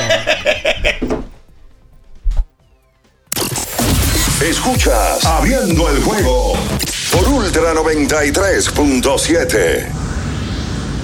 Escuchas 4.41 5.25
Abriendo 5.25 5.89
el 5.89 6.01
juego 6.03 6.53
por 7.11 7.27
Ultra 7.27 7.73
93.7. 7.73 9.87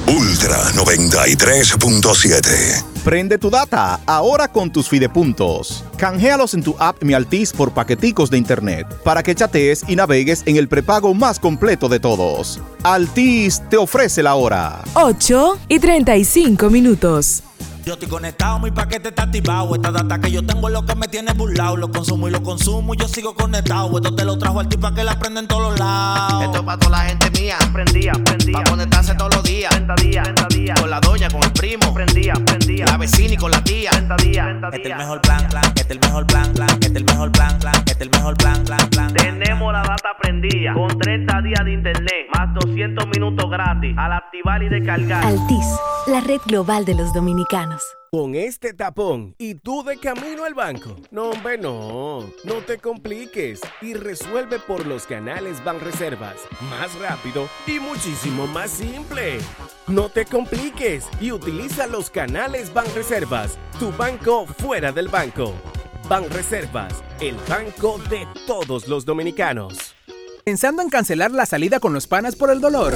Ultra 0.08 0.58
93.7. 0.76 2.84
Prende 3.10 3.40
tu 3.40 3.50
data 3.50 4.00
ahora 4.06 4.48
con 4.48 4.72
tus 4.72 4.88
fidepuntos. 4.88 5.84
Canjealos 5.98 6.54
en 6.54 6.62
tu 6.62 6.76
app 6.78 7.02
Mi 7.02 7.16
Altis 7.16 7.52
por 7.52 7.74
paqueticos 7.74 8.30
de 8.30 8.38
internet 8.38 8.86
para 9.04 9.24
que 9.24 9.34
chatees 9.34 9.84
y 9.88 9.96
navegues 9.96 10.44
en 10.46 10.58
el 10.58 10.68
prepago 10.68 11.16
más 11.16 11.40
completo 11.40 11.90
de 11.90 12.00
todos. 12.00 12.60
Altis 12.84 13.68
te 13.68 13.78
ofrece 13.78 14.22
la 14.22 14.36
hora. 14.36 14.84
8 14.94 15.58
y 15.70 15.80
35 15.80 16.70
minutos. 16.70 17.42
Yo 17.90 17.94
estoy 17.94 18.08
conectado, 18.08 18.60
mi 18.60 18.70
paquete 18.70 19.10
está 19.10 19.24
activado. 19.24 19.74
Esta 19.74 19.90
data 19.90 20.20
que 20.20 20.30
yo 20.30 20.46
tengo 20.46 20.68
es 20.68 20.74
lo 20.76 20.86
que 20.86 20.94
me 20.94 21.08
tiene 21.08 21.34
burlado. 21.34 21.76
Lo 21.76 21.90
consumo 21.90 22.28
y 22.28 22.32
lo 22.32 22.44
consumo 22.44 22.94
y 22.94 22.98
yo 22.98 23.08
sigo 23.08 23.34
conectado. 23.34 23.98
Esto 23.98 24.14
te 24.14 24.26
lo 24.26 24.38
trajo 24.38 24.60
al 24.60 24.70
tipo 24.70 24.94
que 24.94 25.04
la 25.04 25.18
prende 25.18 25.40
en 25.40 25.48
todos 25.48 25.72
los 25.72 25.80
lados. 25.80 26.44
Esto 26.44 26.60
es 26.60 26.64
para 26.66 26.78
toda 26.78 26.92
la 27.00 27.04
gente 27.06 27.32
mía. 27.32 27.58
Prendía, 27.74 28.12
prendía. 28.12 28.62
Pa' 28.62 28.70
conectarse 28.70 29.16
todos 29.16 29.34
los 29.34 29.44
días. 29.44 29.74
día, 30.04 30.22
día. 30.50 30.76
Con 30.80 30.92
la 30.92 31.00
doña, 31.00 31.30
con 31.30 31.42
el 31.42 31.52
primo. 31.52 31.92
Prendía, 31.92 32.34
prendía. 32.46 32.86
La 32.86 32.98
vecina 32.98 33.34
y 33.34 33.38
con 33.38 33.50
la 33.50 33.64
tía. 33.64 33.90
día, 34.22 34.60
Este 34.72 34.82
es 34.84 34.92
el 34.92 34.96
mejor 34.96 35.22
plan, 35.22 35.48
plan. 35.50 35.64
Este 35.66 35.82
es 35.82 35.90
el 35.90 36.00
mejor 36.00 36.28
plan, 36.28 36.54
plan. 36.54 36.70
Este 36.70 36.88
es 36.90 36.96
el 36.96 37.06
mejor 37.06 37.32
plan, 37.32 37.58
plan. 37.58 37.76
Este 37.76 37.92
es 37.94 38.02
el 38.02 38.10
mejor 38.12 38.38
plan, 38.38 38.64
plan, 38.66 38.90
plan. 38.92 39.14
Tenemos 39.16 39.74
la 39.74 39.82
data 39.82 40.10
prendida 40.22 40.76
con 40.76 40.96
30 40.96 41.42
días 41.42 41.66
de 41.66 41.74
internet 41.74 42.28
más 42.38 42.54
200 42.54 43.08
minutos 43.08 43.50
gratis 43.50 43.96
al 43.98 44.14
activar 44.14 44.62
y 44.62 44.70
descargar. 44.70 45.26
Altis, 45.26 45.66
la 46.08 46.22
red 46.22 46.40
global 46.46 46.86
de 46.86 46.94
los 46.94 47.12
dominicanos. 47.14 47.79
Con 48.12 48.36
este 48.36 48.74
tapón 48.74 49.36
y 49.38 49.56
tú 49.56 49.84
de 49.84 49.98
camino 49.98 50.44
al 50.46 50.54
banco. 50.54 50.96
No, 51.12 51.30
hombre, 51.30 51.58
no. 51.58 52.22
No 52.44 52.56
te 52.66 52.78
compliques 52.78 53.62
y 53.82 53.94
resuelve 53.94 54.60
por 54.60 54.86
los 54.86 55.06
canales 55.06 55.64
Banreservas. 55.64 56.36
Más 56.70 56.98
rápido 57.00 57.48
y 57.68 57.80
muchísimo 57.80 58.48
más 58.48 58.72
simple. 58.72 59.38
No 59.88 60.10
te 60.10 60.26
compliques 60.26 61.06
y 61.22 61.32
utiliza 61.32 61.86
los 61.88 62.10
canales 62.10 62.74
Banreservas. 62.74 63.58
Tu 63.80 63.92
banco 63.92 64.46
fuera 64.46 64.92
del 64.92 65.08
banco. 65.08 65.54
Banreservas, 66.08 67.04
el 67.20 67.36
banco 67.48 68.00
de 68.10 68.28
todos 68.48 68.88
los 68.88 69.06
dominicanos. 69.06 69.96
¿Pensando 70.44 70.82
en 70.82 70.90
cancelar 70.90 71.30
la 71.30 71.46
salida 71.46 71.80
con 71.80 71.94
los 71.94 72.08
panas 72.08 72.36
por 72.36 72.50
el 72.50 72.60
dolor? 72.60 72.96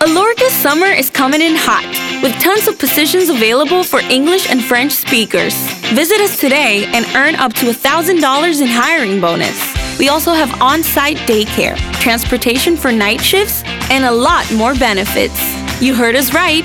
Alorca's 0.00 0.52
summer 0.52 0.86
is 0.86 1.10
coming 1.10 1.40
in 1.42 1.56
hot, 1.56 1.84
with 2.22 2.32
tons 2.40 2.68
of 2.68 2.78
positions 2.78 3.30
available 3.30 3.82
for 3.82 3.98
English 3.98 4.48
and 4.48 4.62
French 4.62 4.92
speakers. 4.92 5.56
Visit 5.92 6.20
us 6.20 6.38
today 6.38 6.84
and 6.94 7.04
earn 7.16 7.34
up 7.34 7.52
to 7.54 7.66
$1,000 7.66 8.60
in 8.60 8.68
hiring 8.68 9.20
bonus. 9.20 9.58
We 9.98 10.08
also 10.08 10.34
have 10.34 10.62
on 10.62 10.84
site 10.84 11.16
daycare, 11.26 11.76
transportation 12.00 12.76
for 12.76 12.92
night 12.92 13.20
shifts, 13.20 13.64
and 13.90 14.04
a 14.04 14.12
lot 14.12 14.48
more 14.52 14.74
benefits. 14.74 15.40
You 15.82 15.96
heard 15.96 16.14
us 16.14 16.32
right. 16.32 16.64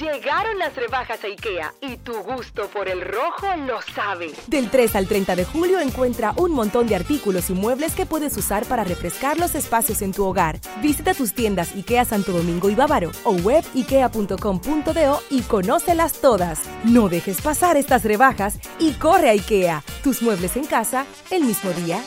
Llegaron 0.00 0.58
las 0.60 0.76
rebajas 0.76 1.24
a 1.24 1.26
IKEA 1.26 1.74
y 1.80 1.96
tu 1.96 2.12
gusto 2.22 2.68
por 2.68 2.88
el 2.88 3.00
rojo 3.00 3.46
lo 3.66 3.82
sabe. 3.82 4.30
Del 4.46 4.70
3 4.70 4.94
al 4.94 5.08
30 5.08 5.34
de 5.34 5.44
julio 5.44 5.80
encuentra 5.80 6.34
un 6.36 6.52
montón 6.52 6.86
de 6.86 6.94
artículos 6.94 7.50
y 7.50 7.54
muebles 7.54 7.94
que 7.96 8.06
puedes 8.06 8.36
usar 8.36 8.64
para 8.66 8.84
refrescar 8.84 9.38
los 9.38 9.56
espacios 9.56 10.00
en 10.02 10.12
tu 10.12 10.24
hogar. 10.24 10.60
Visita 10.80 11.14
tus 11.14 11.32
tiendas 11.32 11.74
IKEA 11.74 12.04
Santo 12.04 12.30
Domingo 12.30 12.70
y 12.70 12.76
Bávaro 12.76 13.10
o 13.24 13.32
web 13.32 13.64
ikea.com.do 13.74 15.20
y 15.30 15.42
conócelas 15.42 16.20
todas. 16.20 16.60
No 16.84 17.08
dejes 17.08 17.40
pasar 17.40 17.76
estas 17.76 18.04
rebajas 18.04 18.60
y 18.78 18.92
corre 18.92 19.30
a 19.30 19.32
IKEA. 19.32 19.82
Tus 20.04 20.22
muebles 20.22 20.56
en 20.56 20.66
casa 20.66 21.06
el 21.30 21.42
mismo 21.42 21.70
día. 21.72 22.00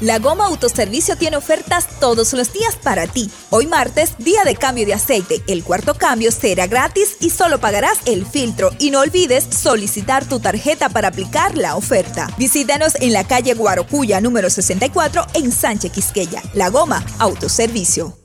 La 0.00 0.20
Goma 0.20 0.46
Autoservicio 0.46 1.16
tiene 1.16 1.36
ofertas 1.36 1.88
todos 1.98 2.32
los 2.32 2.52
días 2.52 2.76
para 2.76 3.08
ti. 3.08 3.28
Hoy 3.50 3.66
martes, 3.66 4.12
día 4.18 4.44
de 4.44 4.54
cambio 4.54 4.86
de 4.86 4.94
aceite. 4.94 5.42
El 5.48 5.64
cuarto 5.64 5.94
cambio 5.94 6.30
será 6.30 6.68
gratis 6.68 7.16
y 7.20 7.30
solo 7.30 7.58
pagarás 7.58 7.98
el 8.04 8.24
filtro. 8.24 8.70
Y 8.78 8.90
no 8.90 9.00
olvides 9.00 9.48
solicitar 9.50 10.24
tu 10.24 10.38
tarjeta 10.38 10.88
para 10.88 11.08
aplicar 11.08 11.56
la 11.56 11.74
oferta. 11.74 12.32
Visítanos 12.38 12.94
en 13.00 13.12
la 13.12 13.26
calle 13.26 13.54
Guarocuya 13.54 14.20
número 14.20 14.50
64 14.50 15.26
en 15.34 15.50
Sánchez 15.50 15.90
Quisqueya. 15.90 16.44
La 16.54 16.68
Goma 16.68 17.04
Autoservicio. 17.18 18.16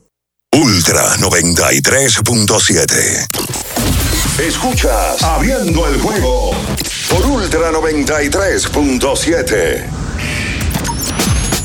Ultra 0.54 1.16
93.7. 1.18 3.30
Escuchas 4.40 5.24
Abriendo 5.24 5.88
el 5.88 6.00
juego 6.00 6.52
por 7.10 7.26
Ultra 7.26 7.72
93.7. 7.72 10.03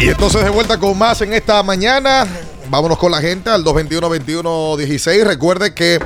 Y 0.00 0.08
entonces 0.08 0.42
de 0.42 0.48
vuelta 0.48 0.78
con 0.78 0.96
más 0.96 1.20
en 1.20 1.34
esta 1.34 1.62
mañana. 1.62 2.26
Vámonos 2.70 2.96
con 2.96 3.12
la 3.12 3.20
gente 3.20 3.50
al 3.50 3.62
221-21-16. 3.64 5.24
Recuerde 5.24 5.74
que 5.74 5.98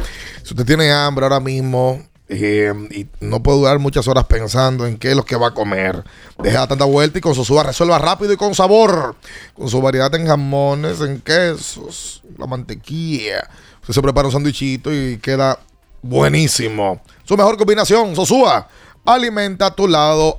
si 0.43 0.53
usted 0.53 0.67
tiene 0.67 0.91
hambre 0.91 1.25
ahora 1.25 1.39
mismo 1.39 2.03
eh, 2.29 2.73
y 2.91 3.07
no 3.21 3.41
puede 3.41 3.59
durar 3.59 3.79
muchas 3.79 4.09
horas 4.09 4.25
pensando 4.25 4.85
en 4.85 4.99
qué 4.99 5.11
es 5.11 5.17
lo 5.17 5.25
que 5.25 5.37
va 5.37 5.49
a 5.49 5.55
comer, 5.55 6.03
deja 6.43 6.67
tanta 6.67 6.85
vuelta 6.85 7.19
y 7.19 7.21
con 7.21 7.37
su 7.37 7.45
suba 7.45 7.63
resuelva 7.63 8.01
rápido 8.01 8.33
y 8.33 8.37
con 8.37 8.53
sabor. 8.53 9.15
Con 9.55 9.69
su 9.69 9.81
variedad 9.81 10.13
en 10.17 10.27
jamones, 10.27 11.01
en 11.01 11.21
quesos, 11.21 12.25
la 12.37 12.49
mantequilla. 12.49 13.49
Usted 13.83 13.95
se 13.95 14.03
prepara 14.03 14.27
un 14.27 14.33
sandwichito 14.33 14.93
y 14.93 15.19
queda 15.19 15.61
buenísimo. 16.03 17.01
Su 17.23 17.37
mejor 17.37 17.57
combinación, 17.57 18.17
Sosúa. 18.17 18.67
Alimenta 19.05 19.73
tu 19.73 19.87
lado 19.87 20.37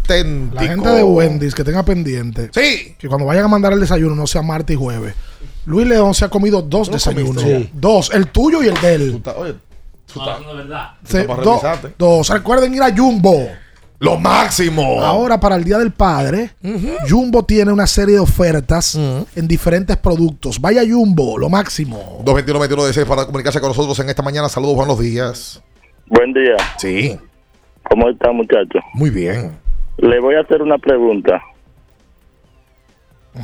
auténtico. 0.00 0.54
La 0.62 0.68
gente 0.68 0.88
de 0.88 1.02
Wendy's 1.02 1.54
que 1.54 1.64
tenga 1.64 1.82
pendiente. 1.84 2.50
Sí. 2.52 2.94
Que 2.98 3.08
cuando 3.08 3.26
vayan 3.26 3.44
a 3.44 3.48
mandar 3.48 3.72
el 3.72 3.80
desayuno 3.80 4.14
no 4.14 4.26
sea 4.26 4.42
martes 4.42 4.74
y 4.74 4.78
jueves. 4.78 5.14
Luis 5.66 5.86
León 5.86 6.14
se 6.14 6.24
ha 6.24 6.28
comido 6.28 6.62
dos 6.62 6.88
¿Tú 6.88 6.94
desayunos. 6.94 7.44
Dos, 7.72 8.10
el 8.14 8.28
tuyo 8.28 8.62
y 8.62 8.68
el 8.68 8.80
de 8.80 8.94
él. 8.94 9.22
Oye, 9.36 9.54
No, 10.16 10.40
no 10.40 10.50
es 10.50 10.56
verdad. 10.56 10.90
Se- 11.04 11.24
do- 11.26 11.60
dos. 11.98 12.28
Recuerden 12.30 12.74
ir 12.74 12.82
a 12.82 12.94
Jumbo. 12.96 13.48
Lo 14.00 14.16
máximo. 14.18 15.02
Ahora 15.02 15.38
para 15.38 15.56
el 15.56 15.64
Día 15.64 15.76
del 15.76 15.90
Padre, 15.92 16.52
Jumbo 17.08 17.44
tiene 17.44 17.70
una 17.70 17.86
serie 17.86 18.14
de 18.14 18.20
ofertas 18.20 18.94
en 18.96 19.46
diferentes 19.46 19.94
productos. 19.98 20.58
Vaya 20.58 20.82
Jumbo, 20.88 21.36
lo 21.36 21.50
máximo. 21.50 22.22
221-21-16 22.24 23.04
para 23.06 23.26
comunicarse 23.26 23.60
con 23.60 23.68
nosotros 23.68 23.98
en 24.00 24.08
esta 24.08 24.22
mañana. 24.22 24.48
Saludos, 24.48 24.74
buenos 24.76 24.98
días. 24.98 25.62
Buen 26.06 26.32
día. 26.32 26.56
Sí. 26.78 27.16
¿Cómo 27.90 28.08
está, 28.08 28.32
muchacho? 28.32 28.78
Muy 28.94 29.10
bien. 29.10 29.58
Le 30.00 30.20
voy 30.20 30.34
a 30.34 30.40
hacer 30.40 30.62
una 30.62 30.78
pregunta. 30.78 31.42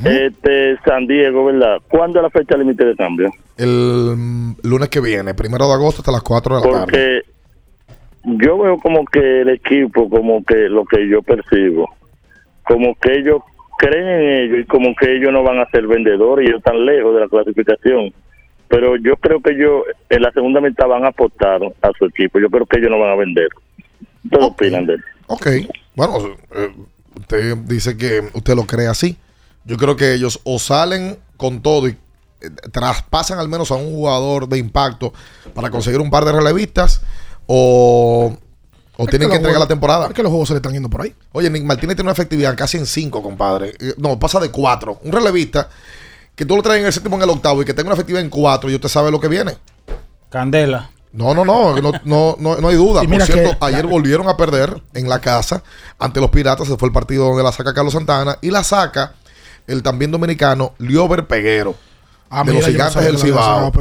Este 0.05 0.77
San 0.85 1.07
Diego, 1.07 1.45
¿verdad? 1.45 1.79
¿Cuándo 1.89 2.19
es 2.19 2.25
la 2.25 2.31
fecha 2.31 2.57
límite 2.57 2.85
de 2.85 2.97
cambio? 2.97 3.31
El 3.57 4.15
mm, 4.17 4.57
lunes 4.65 4.89
que 4.89 5.01
viene, 5.01 5.35
primero 5.35 5.67
de 5.69 5.75
agosto 5.75 6.01
hasta 6.01 6.13
las 6.13 6.23
4 6.23 6.57
de 6.57 6.61
la 6.61 6.67
tarde. 6.67 6.83
Porque 6.85 7.23
yo 8.45 8.59
veo 8.59 8.79
como 8.79 9.05
que 9.05 9.43
el 9.43 9.51
equipo, 9.51 10.09
como 10.11 10.45
que 10.45 10.69
lo 10.69 10.85
que 10.85 11.09
yo 11.09 11.23
percibo, 11.23 11.89
como 12.65 12.95
que 12.97 13.19
ellos 13.19 13.43
creen 13.79 14.09
en 14.09 14.31
ellos 14.45 14.59
y 14.61 14.65
como 14.65 14.95
que 14.97 15.17
ellos 15.17 15.33
no 15.33 15.45
van 15.45 15.61
a 15.61 15.71
ser 15.71 15.87
vendedores 15.87 16.45
y 16.45 16.49
ellos 16.49 16.59
están 16.59 16.85
lejos 16.85 17.15
de 17.15 17.21
la 17.21 17.29
clasificación. 17.29 18.13
Pero 18.69 18.97
yo 18.97 19.17
creo 19.17 19.41
que 19.41 19.53
ellos 19.53 19.85
en 20.11 20.23
la 20.23 20.33
segunda 20.33 20.61
mitad 20.61 20.89
van 20.89 21.05
a 21.05 21.09
apostar 21.09 21.61
a 21.63 21.91
su 21.97 22.07
equipo. 22.07 22.41
Yo 22.41 22.51
creo 22.51 22.67
que 22.67 22.79
ellos 22.79 22.91
no 22.91 22.99
van 22.99 23.11
a 23.11 23.17
vender. 23.17 23.49
¿Qué 24.29 24.39
opinan 24.41 24.87
de 24.87 24.95
eso? 24.95 25.05
Ok. 25.27 25.47
Bueno, 25.95 26.19
eh, 26.55 26.75
usted 27.19 27.57
dice 27.59 27.97
que 27.97 28.31
usted 28.35 28.55
lo 28.55 28.67
cree 28.67 28.89
así. 28.89 29.17
Yo 29.65 29.77
creo 29.77 29.97
que 29.97 30.15
ellos 30.15 30.41
o 30.45 30.59
salen 30.59 31.19
con 31.37 31.61
todo 31.61 31.89
y 31.89 31.97
eh, 32.41 32.51
traspasan 32.73 33.39
al 33.39 33.49
menos 33.49 33.71
a 33.71 33.75
un 33.75 33.91
jugador 33.93 34.49
de 34.49 34.59
impacto 34.59 35.13
para 35.55 35.71
conseguir 35.71 36.01
un 36.01 36.11
par 36.11 36.25
de 36.25 36.33
relevistas 36.33 37.01
o, 37.47 38.37
o 38.97 39.05
Es 39.05 39.11
tienen 39.11 39.31
que 39.31 39.37
entregar 39.37 39.61
la 39.61 39.67
temporada. 39.67 40.07
Es 40.09 40.15
que 40.15 40.23
los 40.23 40.31
juegos 40.31 40.49
se 40.49 40.55
le 40.55 40.59
están 40.59 40.73
yendo 40.73 40.89
por 40.89 41.03
ahí. 41.03 41.15
Oye, 41.33 41.51
Nick 41.51 41.65
Martínez 41.65 41.97
tiene 41.97 42.07
una 42.07 42.13
efectividad 42.13 42.57
casi 42.57 42.79
en 42.79 42.87
5, 42.87 43.23
compadre. 43.23 43.75
Eh, 43.81 43.95
No, 43.99 44.19
pasa 44.19 44.39
de 44.39 44.51
4. 44.51 45.01
Un 45.03 45.13
relevista 45.13 45.69
que 46.35 46.45
tú 46.45 46.55
lo 46.57 46.63
traes 46.63 46.81
en 46.81 46.87
el 46.87 46.93
séptimo, 46.93 47.17
en 47.17 47.23
el 47.23 47.31
octavo 47.31 47.63
y 47.63 47.65
que 47.65 47.75
tenga 47.75 47.89
una 47.89 47.95
efectividad 47.95 48.23
en 48.23 48.31
4 48.31 48.71
y 48.71 48.75
usted 48.75 48.89
sabe 48.89 49.11
lo 49.11 49.19
que 49.21 49.29
viene. 49.29 49.57
Candela. 50.29 50.91
No, 51.17 51.35
no, 51.35 51.45
no, 51.45 51.75
no, 51.81 51.93
no, 52.05 52.57
no, 52.61 52.69
hay 52.69 52.77
duda. 52.77 53.01
Por 53.03 53.23
cierto, 53.23 53.59
que- 53.59 53.65
ayer 53.65 53.87
volvieron 53.87 54.29
a 54.29 54.37
perder 54.37 54.83
en 54.95 55.09
la 55.09 55.19
casa 55.21 55.63
ante 55.99 56.21
los 56.21 56.31
Piratas. 56.31 56.69
Se 56.69 56.77
fue 56.77 56.89
el 56.89 56.93
partido 56.93 57.27
donde 57.27 57.43
la 57.43 57.53
saca 57.53 57.73
Carlos 57.75 57.95
Santana 57.95 58.37
y 58.43 58.51
la 58.51 58.63
saca 58.63 59.15
el 59.67 59.83
también 59.83 60.11
dominicano 60.11 60.75
Liober 60.79 61.27
Peguero. 61.27 61.75
Ah, 62.29 62.41
de 62.45 62.53
mira, 62.53 62.55
los 62.67 62.71
gigantes 62.71 63.03
del 63.05 63.19
Cibao. 63.19 63.73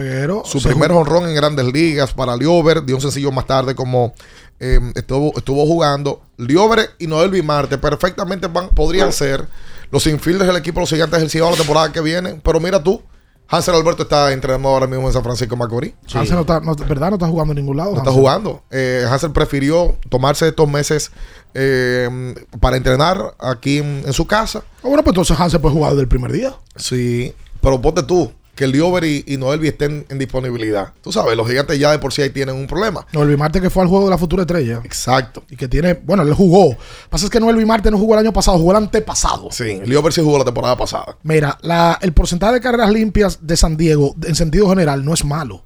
Su 0.45 0.59
Se 0.59 0.69
primer 0.69 0.91
honrón 0.91 1.27
en 1.27 1.35
grandes 1.35 1.65
ligas 1.65 2.13
para 2.13 2.35
Liober. 2.37 2.83
Dio 2.85 2.95
un 2.95 3.01
sencillo 3.01 3.31
más 3.31 3.47
tarde 3.47 3.73
como 3.75 4.13
eh, 4.59 4.79
estuvo, 4.95 5.33
estuvo 5.35 5.65
jugando. 5.65 6.21
Liober 6.37 6.91
y 6.99 7.07
Noel 7.07 7.31
Bimarte 7.31 7.77
perfectamente 7.77 8.47
van- 8.47 8.69
podrían 8.69 9.11
ser 9.11 9.45
los 9.91 10.05
infielders 10.07 10.47
del 10.47 10.57
equipo 10.57 10.79
de 10.79 10.83
los 10.83 10.89
gigantes 10.89 11.19
del 11.19 11.29
Cibao 11.29 11.51
la 11.51 11.57
temporada 11.57 11.91
que 11.91 12.01
viene. 12.01 12.39
Pero 12.43 12.59
mira 12.59 12.81
tú, 12.81 13.01
Hansel 13.47 13.75
Alberto 13.75 14.03
está 14.03 14.31
entrenando 14.31 14.69
ahora 14.69 14.87
mismo 14.87 15.07
en 15.07 15.13
San 15.13 15.23
Francisco 15.23 15.55
Macorís. 15.55 15.93
Hansel 16.13 16.35
no 16.35 16.41
está, 16.41 16.59
no, 16.59 16.75
¿verdad? 16.75 17.09
No 17.09 17.15
está 17.15 17.27
jugando 17.27 17.53
en 17.53 17.57
ningún 17.57 17.77
lado. 17.77 17.91
No 17.91 17.97
está 17.99 18.11
jugando. 18.11 18.63
Eh, 18.71 19.05
Hansel 19.09 19.31
prefirió 19.31 19.95
tomarse 20.09 20.47
estos 20.47 20.69
meses 20.69 21.11
eh, 21.53 22.35
para 22.59 22.77
entrenar 22.77 23.35
aquí 23.39 23.77
en, 23.79 24.03
en 24.05 24.13
su 24.13 24.25
casa. 24.25 24.63
Ah, 24.77 24.87
bueno, 24.87 25.03
pues 25.03 25.13
entonces 25.13 25.39
Hansel 25.39 25.61
puede 25.61 25.75
jugar 25.75 25.91
desde 25.91 26.01
el 26.01 26.07
primer 26.07 26.31
día. 26.31 26.55
Sí, 26.75 27.33
pero 27.61 27.81
ponte 27.81 28.03
tú 28.03 28.31
que 28.55 28.63
el 28.63 28.71
Diover 28.71 29.03
y, 29.03 29.23
y 29.27 29.37
Noelvi 29.37 29.67
estén 29.67 30.05
en 30.09 30.17
disponibilidad. 30.17 30.93
Tú 31.01 31.11
sabes, 31.11 31.35
los 31.35 31.47
gigantes 31.47 31.77
ya 31.77 31.91
de 31.91 31.99
por 31.99 32.13
sí 32.13 32.21
ahí 32.21 32.29
tienen 32.29 32.55
un 32.55 32.67
problema. 32.67 33.05
Noel 33.11 33.37
Marte 33.37 33.59
que 33.59 33.69
fue 33.69 33.83
al 33.83 33.89
juego 33.89 34.05
de 34.05 34.11
la 34.11 34.17
futura 34.17 34.43
estrella. 34.43 34.81
Exacto. 34.83 35.43
Y 35.49 35.57
que 35.57 35.67
tiene, 35.67 35.93
bueno, 35.93 36.23
él 36.23 36.33
jugó. 36.33 36.69
Lo 36.69 36.75
que 36.77 37.09
pasa 37.09 37.25
es 37.25 37.31
que 37.31 37.39
Noel 37.39 37.63
Marte 37.65 37.91
no 37.91 37.97
jugó 37.97 38.13
el 38.13 38.21
año 38.21 38.31
pasado, 38.33 38.57
jugó 38.57 38.71
el 38.71 38.77
antepasado. 38.77 39.49
Sí, 39.51 39.69
el 39.83 39.89
Diover 39.89 40.13
sí 40.13 40.21
jugó 40.21 40.37
la 40.37 40.45
temporada 40.45 40.77
pasada. 40.77 41.17
Mira, 41.23 41.57
la, 41.61 41.99
el 42.01 42.13
porcentaje 42.13 42.53
de 42.53 42.61
carreras 42.61 42.89
limpias 42.91 43.39
de 43.41 43.57
San 43.57 43.75
Diego, 43.77 44.15
en 44.23 44.35
sentido 44.35 44.69
general, 44.69 45.03
no 45.03 45.13
es 45.13 45.25
malo. 45.25 45.61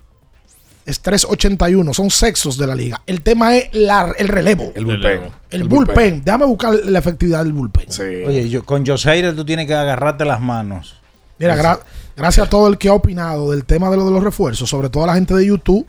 Es 0.85 1.01
381, 1.01 1.93
son 1.93 2.09
sexos 2.09 2.57
de 2.57 2.65
la 2.65 2.73
liga. 2.73 3.01
El 3.05 3.21
tema 3.21 3.55
es 3.55 3.69
la- 3.73 4.11
el 4.17 4.27
relevo. 4.27 4.71
El 4.73 4.85
bullpen. 4.85 5.21
El, 5.51 5.63
bullpen. 5.65 6.23
Déjame 6.25 6.45
buscar 6.45 6.73
la 6.85 6.97
efectividad 6.97 7.43
del 7.43 7.53
bullpen. 7.53 7.85
Oye, 8.27 8.49
yo, 8.49 8.65
con 8.65 8.83
Joseire 8.83 9.33
tú 9.33 9.45
tienes 9.45 9.67
que 9.67 9.75
agarrarte 9.75 10.25
las 10.25 10.41
manos. 10.41 10.95
Mira, 11.37 11.55
gra- 11.55 11.79
gracias 12.19 12.47
a 12.47 12.49
todo 12.49 12.67
el 12.67 12.77
que 12.77 12.89
ha 12.89 12.93
opinado 12.93 13.51
del 13.51 13.63
tema 13.63 13.89
de 13.89 13.95
lo 13.95 14.03
de 14.05 14.11
los 14.11 14.21
refuerzos, 14.21 14.69
sobre 14.69 14.89
todo 14.89 15.05
a 15.05 15.07
la 15.07 15.13
gente 15.13 15.33
de 15.33 15.45
YouTube, 15.45 15.87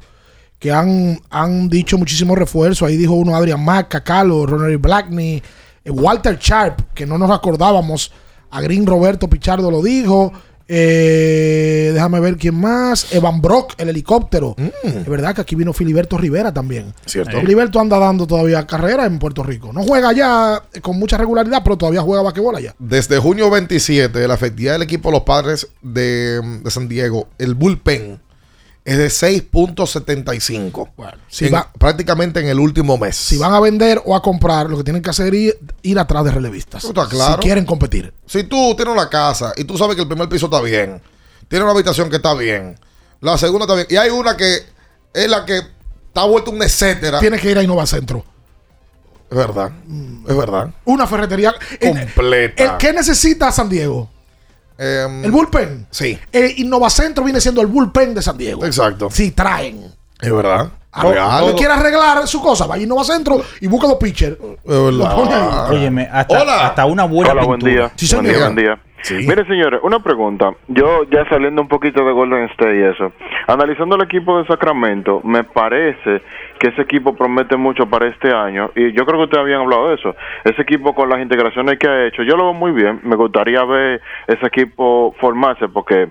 que 0.61 0.70
han, 0.70 1.19
han 1.28 1.69
dicho 1.69 1.98
muchísimos 1.98 2.39
refuerzos. 2.39 2.89
Ahí 2.89 2.97
dijo 2.97 3.15
uno 3.15 3.35
Adrian 3.35 3.65
Mack, 3.65 3.89
Cacalo, 3.89 4.47
Ronald 4.47 4.81
Blackney, 4.81 5.43
eh, 5.85 5.90
Walter 5.90 6.39
Sharp, 6.39 6.93
que 6.94 7.05
no 7.05 7.19
nos 7.19 7.31
acordábamos. 7.31 8.12
A 8.52 8.61
Green 8.61 8.86
Roberto 8.86 9.28
Pichardo 9.28 9.70
lo 9.70 9.82
dijo. 9.82 10.32
Eh, 10.72 11.90
déjame 11.92 12.20
ver 12.20 12.36
quién 12.36 12.55
más. 12.55 13.12
Evan 13.12 13.40
Brock, 13.40 13.74
el 13.76 13.88
helicóptero. 13.88 14.55
Es 14.84 15.06
verdad 15.06 15.34
que 15.34 15.40
aquí 15.40 15.56
vino 15.56 15.72
Filiberto 15.72 16.16
Rivera 16.16 16.55
también. 16.55 16.94
Cierto. 17.06 17.40
Filiberto 17.40 17.80
anda 17.80 17.98
dando 17.98 18.24
todavía 18.24 18.64
carrera 18.68 19.05
en 19.05 19.18
Puerto 19.18 19.42
Rico. 19.42 19.72
No 19.72 19.82
juega 19.82 20.12
ya 20.12 20.62
eh, 20.72 20.80
con 20.80 20.97
mucha 20.97 21.16
regularidad, 21.16 21.62
pero 21.64 21.76
todavía 21.76 22.02
juega 22.02 22.22
basquetbol 22.22 22.55
allá. 22.55 22.76
Desde 22.78 23.18
junio 23.18 23.51
27, 23.51 24.28
la 24.28 24.34
efectividad 24.34 24.74
del 24.74 24.82
equipo 24.82 25.09
de 25.09 25.14
los 25.14 25.24
padres 25.24 25.66
de, 25.82 26.40
de 26.62 26.70
San 26.70 26.88
Diego, 26.88 27.26
el 27.38 27.55
bullpen, 27.55 28.20
es 28.85 28.97
de 28.98 29.09
6.75. 29.11 30.89
si 31.28 31.47
En- 31.47 31.55
va- 31.55 31.70
prácticamente 31.78 32.40
en 32.40 32.48
el 32.48 32.59
último 32.59 32.97
mes. 32.98 33.16
Si 33.16 33.36
van 33.39 33.52
a 33.55 33.61
vender 33.61 34.01
o 34.05 34.15
a 34.16 34.23
comprar, 34.23 34.69
lo 34.70 34.77
que 34.78 34.85
tienen 34.85 35.02
que 35.02 35.11
hacer 35.11 35.35
es 35.35 35.40
ir, 35.40 35.59
ir 35.82 35.98
atrás 35.98 36.24
de 36.24 36.31
relevistas. 36.32 36.85
Está 36.85 37.07
claro. 37.09 37.35
Si 37.35 37.40
quieren 37.40 37.65
competir. 37.65 38.12
Si 38.27 38.44
tú 38.44 38.74
tienes 38.77 38.93
una 38.94 39.09
casa 39.09 39.52
y 39.57 39.65
tú 39.65 39.77
sabes 39.77 39.97
que 39.97 40.02
el 40.02 40.09
primer 40.09 40.28
piso 40.28 40.47
está 40.47 40.61
bien, 40.61 41.01
tienes 41.48 41.65
una 41.65 41.73
habitación 41.73 42.09
que 42.11 42.16
está 42.16 42.35
bien, 42.35 42.78
la 43.20 43.36
segunda 43.39 43.65
está 43.65 43.74
bien, 43.74 43.86
y 43.90 43.97
hay 43.97 44.11
una 44.11 44.36
que 44.36 44.59
es 45.12 45.28
la 45.28 45.44
que 45.44 45.59
está 45.59 46.24
vuelta 46.24 46.51
un 46.51 46.62
etcétera. 46.62 47.20
Tienes 47.20 47.40
que 47.40 47.51
ir 47.51 47.59
a 47.59 47.62
Innova 47.62 47.86
Centro. 47.86 48.24
Es 49.31 49.36
verdad, 49.36 49.70
es 50.28 50.36
verdad. 50.36 50.70
Una 50.86 51.07
ferretería. 51.07 51.55
El- 51.78 51.90
Completa. 51.97 52.65
el- 52.65 52.77
¿Qué 52.78 52.93
necesita 52.93 53.52
San 53.52 53.69
Diego? 53.69 54.11
Em, 54.82 55.23
el 55.27 55.31
bullpen. 55.31 55.86
Sí. 55.90 56.19
El 56.32 56.59
Innovacentro 56.59 57.23
viene 57.23 57.39
siendo 57.39 57.61
el 57.61 57.66
bullpen 57.66 58.15
de 58.15 58.23
San 58.23 58.39
Diego. 58.39 58.65
Exacto. 58.65 59.11
Si 59.11 59.32
traen. 59.32 59.93
Es 60.19 60.32
verdad. 60.32 60.70
A 60.93 61.02
Real. 61.05 61.47
que 61.48 61.55
quiera 61.55 61.74
arreglar 61.74 62.27
su 62.27 62.40
cosa, 62.40 62.66
vaya 62.66 62.81
a 62.81 62.85
Innovacentro 62.85 63.43
y 63.61 63.66
busca 63.69 63.86
los 63.86 63.97
pitchers. 63.97 64.39
Óyeme, 64.65 66.09
hasta, 66.11 66.66
hasta 66.66 66.86
una 66.86 67.05
buena 67.05 67.32
Hola, 67.32 67.44
buen 67.44 67.61
día. 67.61 67.93
Sí, 67.94 68.09
buen 68.12 68.27
día, 68.27 68.39
buen 68.39 68.57
día. 68.57 68.81
Mire, 69.10 69.44
señores, 69.47 69.81
una 69.82 70.01
pregunta. 70.01 70.52
Yo, 70.68 71.05
ya 71.05 71.28
saliendo 71.28 71.62
un 71.62 71.68
poquito 71.68 72.05
de 72.05 72.12
Golden 72.12 72.44
State 72.51 72.78
y 72.78 72.82
eso, 72.82 73.12
analizando 73.47 73.97
el 73.97 74.02
equipo 74.02 74.39
de 74.39 74.47
Sacramento, 74.47 75.20
me 75.24 75.44
parece 75.44 76.22
que 76.59 76.68
ese 76.68 76.82
equipo 76.82 77.14
promete 77.14 77.56
mucho 77.56 77.86
para 77.86 78.09
este 78.09 78.32
año, 78.32 78.70
y 78.74 78.93
yo 78.93 79.06
creo 79.06 79.18
que 79.18 79.24
ustedes 79.24 79.43
habían 79.43 79.62
hablado 79.62 79.89
de 79.89 79.94
eso. 79.94 80.14
Ese 80.44 80.62
equipo 80.62 80.94
con 80.94 81.09
las 81.09 81.20
integraciones 81.20 81.78
que 81.78 81.89
ha 81.89 82.06
hecho, 82.06 82.22
yo 82.22 82.36
lo 82.36 82.44
veo 82.44 82.55
muy 82.55 82.72
bien. 82.72 83.01
Me 83.02 83.16
gustaría 83.16 83.64
ver 83.64 84.01
ese 84.27 84.47
equipo 84.47 85.14
formarse, 85.18 85.68
porque 85.68 86.09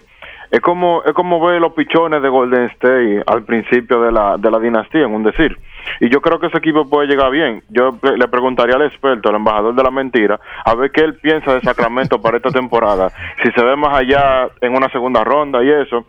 es 0.52 0.62
como 0.62 1.04
es 1.04 1.14
como 1.14 1.40
ver 1.46 1.62
los 1.62 1.74
pichones 1.74 2.22
de 2.22 2.30
Golden 2.30 2.66
State 2.72 3.24
al 3.28 3.44
principio 3.44 4.02
de 4.02 4.12
la, 4.12 4.38
de 4.38 4.50
la 4.50 4.60
dinastía, 4.60 5.06
en 5.06 5.14
un 5.14 5.24
decir. 5.24 5.58
Y 6.00 6.10
yo 6.10 6.22
creo 6.22 6.40
que 6.40 6.48
ese 6.48 6.58
equipo 6.58 6.90
puede 6.90 7.08
llegar 7.08 7.32
bien. 7.32 7.64
Yo 7.70 7.98
le 8.02 8.28
preguntaría 8.28 8.76
al 8.76 8.84
experto, 8.84 9.30
al 9.30 9.36
embajador 9.36 9.76
de 9.76 9.84
la 9.84 9.92
mentira, 9.92 10.40
a 10.66 10.76
ver 10.76 10.92
qué 10.92 11.02
él 11.02 11.16
piensa 11.16 11.54
de 11.54 11.62
Sacramento 11.62 12.22
para 12.22 12.38
esta 12.38 12.52
temporada. 12.52 13.12
Si 13.44 13.52
se 13.52 13.64
ve 13.64 13.76
más 13.76 13.98
allá 13.98 14.50
en 14.62 14.76
una 14.76 14.90
segunda 14.90 15.24
ronda 15.24 15.64
y 15.64 15.70
eso. 15.70 16.06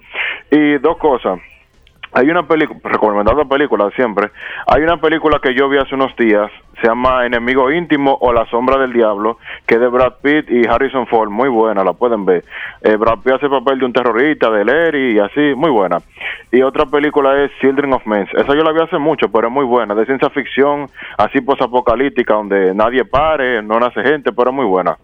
Y 0.50 0.78
dos 0.78 0.96
cosas. 0.98 1.40
Hay 2.12 2.28
una 2.28 2.42
película, 2.42 2.80
recomendando 2.82 3.48
película 3.48 3.88
siempre, 3.94 4.30
hay 4.66 4.82
una 4.82 4.96
película 4.96 5.38
que 5.40 5.54
yo 5.54 5.68
vi 5.68 5.78
hace 5.78 5.94
unos 5.94 6.14
días, 6.16 6.50
se 6.80 6.88
llama 6.88 7.24
Enemigo 7.24 7.70
Íntimo 7.70 8.18
o 8.20 8.32
La 8.32 8.46
Sombra 8.46 8.80
del 8.80 8.92
Diablo, 8.92 9.38
que 9.64 9.76
es 9.76 9.80
de 9.80 9.86
Brad 9.86 10.14
Pitt 10.20 10.50
y 10.50 10.66
Harrison 10.66 11.06
Ford, 11.06 11.30
muy 11.30 11.48
buena, 11.48 11.84
la 11.84 11.92
pueden 11.92 12.24
ver. 12.24 12.44
Eh, 12.82 12.96
Brad 12.96 13.18
Pitt 13.18 13.34
hace 13.34 13.46
el 13.46 13.52
papel 13.52 13.78
de 13.78 13.84
un 13.84 13.92
terrorista, 13.92 14.50
de 14.50 14.64
Larry 14.64 15.16
y 15.16 15.18
así, 15.20 15.54
muy 15.54 15.70
buena. 15.70 15.98
Y 16.50 16.62
otra 16.62 16.86
película 16.86 17.44
es 17.44 17.52
Children 17.60 17.92
of 17.92 18.06
Men, 18.06 18.26
esa 18.32 18.54
yo 18.54 18.62
la 18.64 18.72
vi 18.72 18.80
hace 18.80 18.98
mucho, 18.98 19.30
pero 19.30 19.46
es 19.46 19.52
muy 19.52 19.64
buena, 19.64 19.94
de 19.94 20.04
ciencia 20.04 20.30
ficción, 20.30 20.88
así 21.16 21.40
posapocalíptica, 21.40 22.34
donde 22.34 22.74
nadie 22.74 23.04
pare, 23.04 23.62
no 23.62 23.78
nace 23.78 24.02
gente, 24.02 24.32
pero 24.32 24.50
es 24.50 24.56
muy 24.56 24.66
buena. 24.66 24.96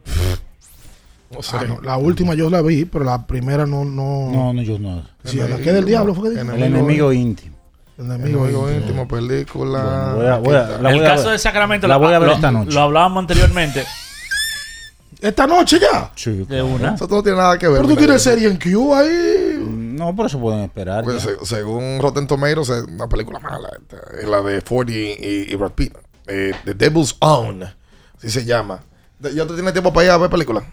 Ah, 1.52 1.64
no, 1.66 1.80
la 1.80 1.96
última 1.96 2.34
yo 2.34 2.48
la 2.50 2.62
vi, 2.62 2.84
pero 2.84 3.04
la 3.04 3.26
primera 3.26 3.66
no. 3.66 3.84
No, 3.84 4.30
No, 4.30 4.52
no, 4.52 4.62
yo 4.62 4.78
no. 4.78 5.02
Sí, 5.24 5.36
la 5.38 5.56
que 5.58 5.72
del 5.72 5.84
diablo 5.84 6.14
fue 6.14 6.32
que 6.34 6.40
dijo. 6.42 6.52
El 6.54 6.62
enemigo 6.62 7.12
íntimo. 7.12 7.56
El 7.98 8.04
enemigo 8.06 8.44
Enemigo 8.44 8.68
íntimo. 8.70 8.80
íntimo, 8.86 9.08
película. 9.08 10.12
Voy 10.14 10.26
a- 10.26 10.36
voy 10.38 10.54
a- 10.54 10.78
la 10.80 10.90
el 10.90 10.96
voy 10.98 11.06
caso 11.06 11.24
ver. 11.24 11.32
de 11.32 11.38
Sacramento 11.38 11.88
La 11.88 11.96
voy 11.96 12.12
a 12.14 12.18
ver 12.18 12.28
lo, 12.28 12.34
esta 12.34 12.50
noche. 12.52 12.72
lo 12.72 12.80
hablábamos 12.80 13.20
anteriormente. 13.22 13.84
Esta 15.20 15.46
noche 15.46 15.78
ya. 15.80 16.12
Sí, 16.14 16.44
De 16.44 16.62
una. 16.62 16.94
Eso 16.94 17.06
no 17.08 17.22
tiene 17.22 17.38
nada 17.38 17.58
que 17.58 17.66
ver. 17.68 17.78
Pero 17.78 17.88
tú 17.88 17.96
tienes 17.96 18.22
serie 18.22 18.48
en 18.48 18.58
Q 18.58 18.94
ahí. 18.94 19.58
No, 19.66 20.14
por 20.14 20.26
eso 20.26 20.38
pueden 20.38 20.60
esperar. 20.64 21.04
Pues, 21.04 21.22
se- 21.22 21.44
según 21.44 21.98
Rotten 22.00 22.26
Tomatoes, 22.26 22.68
es 22.68 22.82
una 22.84 23.08
película 23.08 23.38
mala. 23.40 23.70
esta, 23.80 23.96
Es 24.20 24.28
la 24.28 24.42
de 24.42 24.60
Ford 24.60 24.88
y, 24.90 25.12
y- 25.12 25.46
y 25.48 25.54
Brad 25.56 25.72
Pitt. 25.72 25.96
Eh, 26.26 26.52
The 26.66 26.74
Devil's 26.74 27.16
Own. 27.20 27.62
Así 28.18 28.28
se 28.30 28.44
llama. 28.44 28.80
¿Ya 29.34 29.46
tú 29.46 29.54
tienes 29.54 29.72
tiempo 29.72 29.90
para 29.92 30.04
ir 30.04 30.10
a 30.12 30.18
ver 30.18 30.28
películas? 30.28 30.64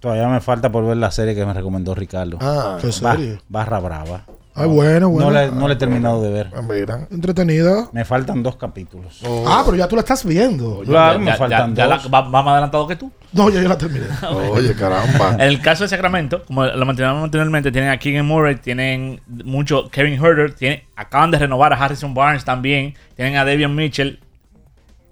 Todavía 0.00 0.28
me 0.28 0.40
falta 0.40 0.70
por 0.70 0.86
ver 0.86 0.96
la 0.96 1.10
serie 1.10 1.34
que 1.34 1.44
me 1.44 1.52
recomendó 1.52 1.94
Ricardo. 1.94 2.38
Ah, 2.40 2.78
¿Qué 2.80 2.92
serie? 2.92 3.40
Barra 3.48 3.80
Brava. 3.80 4.24
Ay, 4.54 4.66
bueno, 4.66 5.08
bueno. 5.10 5.30
No 5.30 5.38
le, 5.38 5.50
no 5.52 5.68
le 5.68 5.74
he 5.74 5.76
terminado 5.76 6.20
de 6.20 6.30
ver. 6.30 6.50
Ah, 6.52 6.62
Mira. 6.62 7.06
Entretenida. 7.12 7.88
Me 7.92 8.04
faltan 8.04 8.42
dos 8.42 8.56
capítulos. 8.56 9.20
Ah, 9.46 9.62
pero 9.64 9.76
ya 9.76 9.86
tú 9.86 9.94
la 9.94 10.00
estás 10.00 10.24
viendo. 10.24 10.80
Claro, 10.84 11.12
Ya- 11.12 11.18
me 11.20 11.26
ya- 11.26 11.36
faltan 11.36 11.74
ya 11.76 11.86
la- 11.86 11.96
dos. 11.98 12.12
va, 12.12 12.22
va 12.22 12.42
más 12.42 12.52
adelantado 12.52 12.88
que 12.88 12.96
tú. 12.96 13.12
No, 13.32 13.50
ya 13.50 13.62
yo 13.62 13.68
la 13.68 13.78
terminé. 13.78 14.06
Oye, 14.52 14.74
caramba. 14.74 15.34
En 15.34 15.42
el 15.42 15.60
caso 15.60 15.84
de 15.84 15.88
Sacramento, 15.88 16.44
como 16.44 16.64
lo 16.66 16.86
mencionamos 16.86 17.22
anteriormente, 17.22 17.70
tienen 17.70 17.90
a 17.90 17.98
Keegan 17.98 18.26
Murray, 18.26 18.56
tienen 18.56 19.20
mucho 19.28 19.88
Kevin 19.90 20.14
Herter, 20.14 20.54
tienen, 20.54 20.82
acaban 20.96 21.30
de 21.30 21.38
renovar 21.38 21.72
a 21.72 21.76
Harrison 21.76 22.12
Barnes 22.14 22.44
también, 22.44 22.94
tienen 23.14 23.36
a 23.36 23.44
Devian 23.44 23.74
Mitchell. 23.76 24.18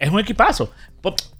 Es 0.01 0.11
un 0.11 0.19
equipazo. 0.19 0.73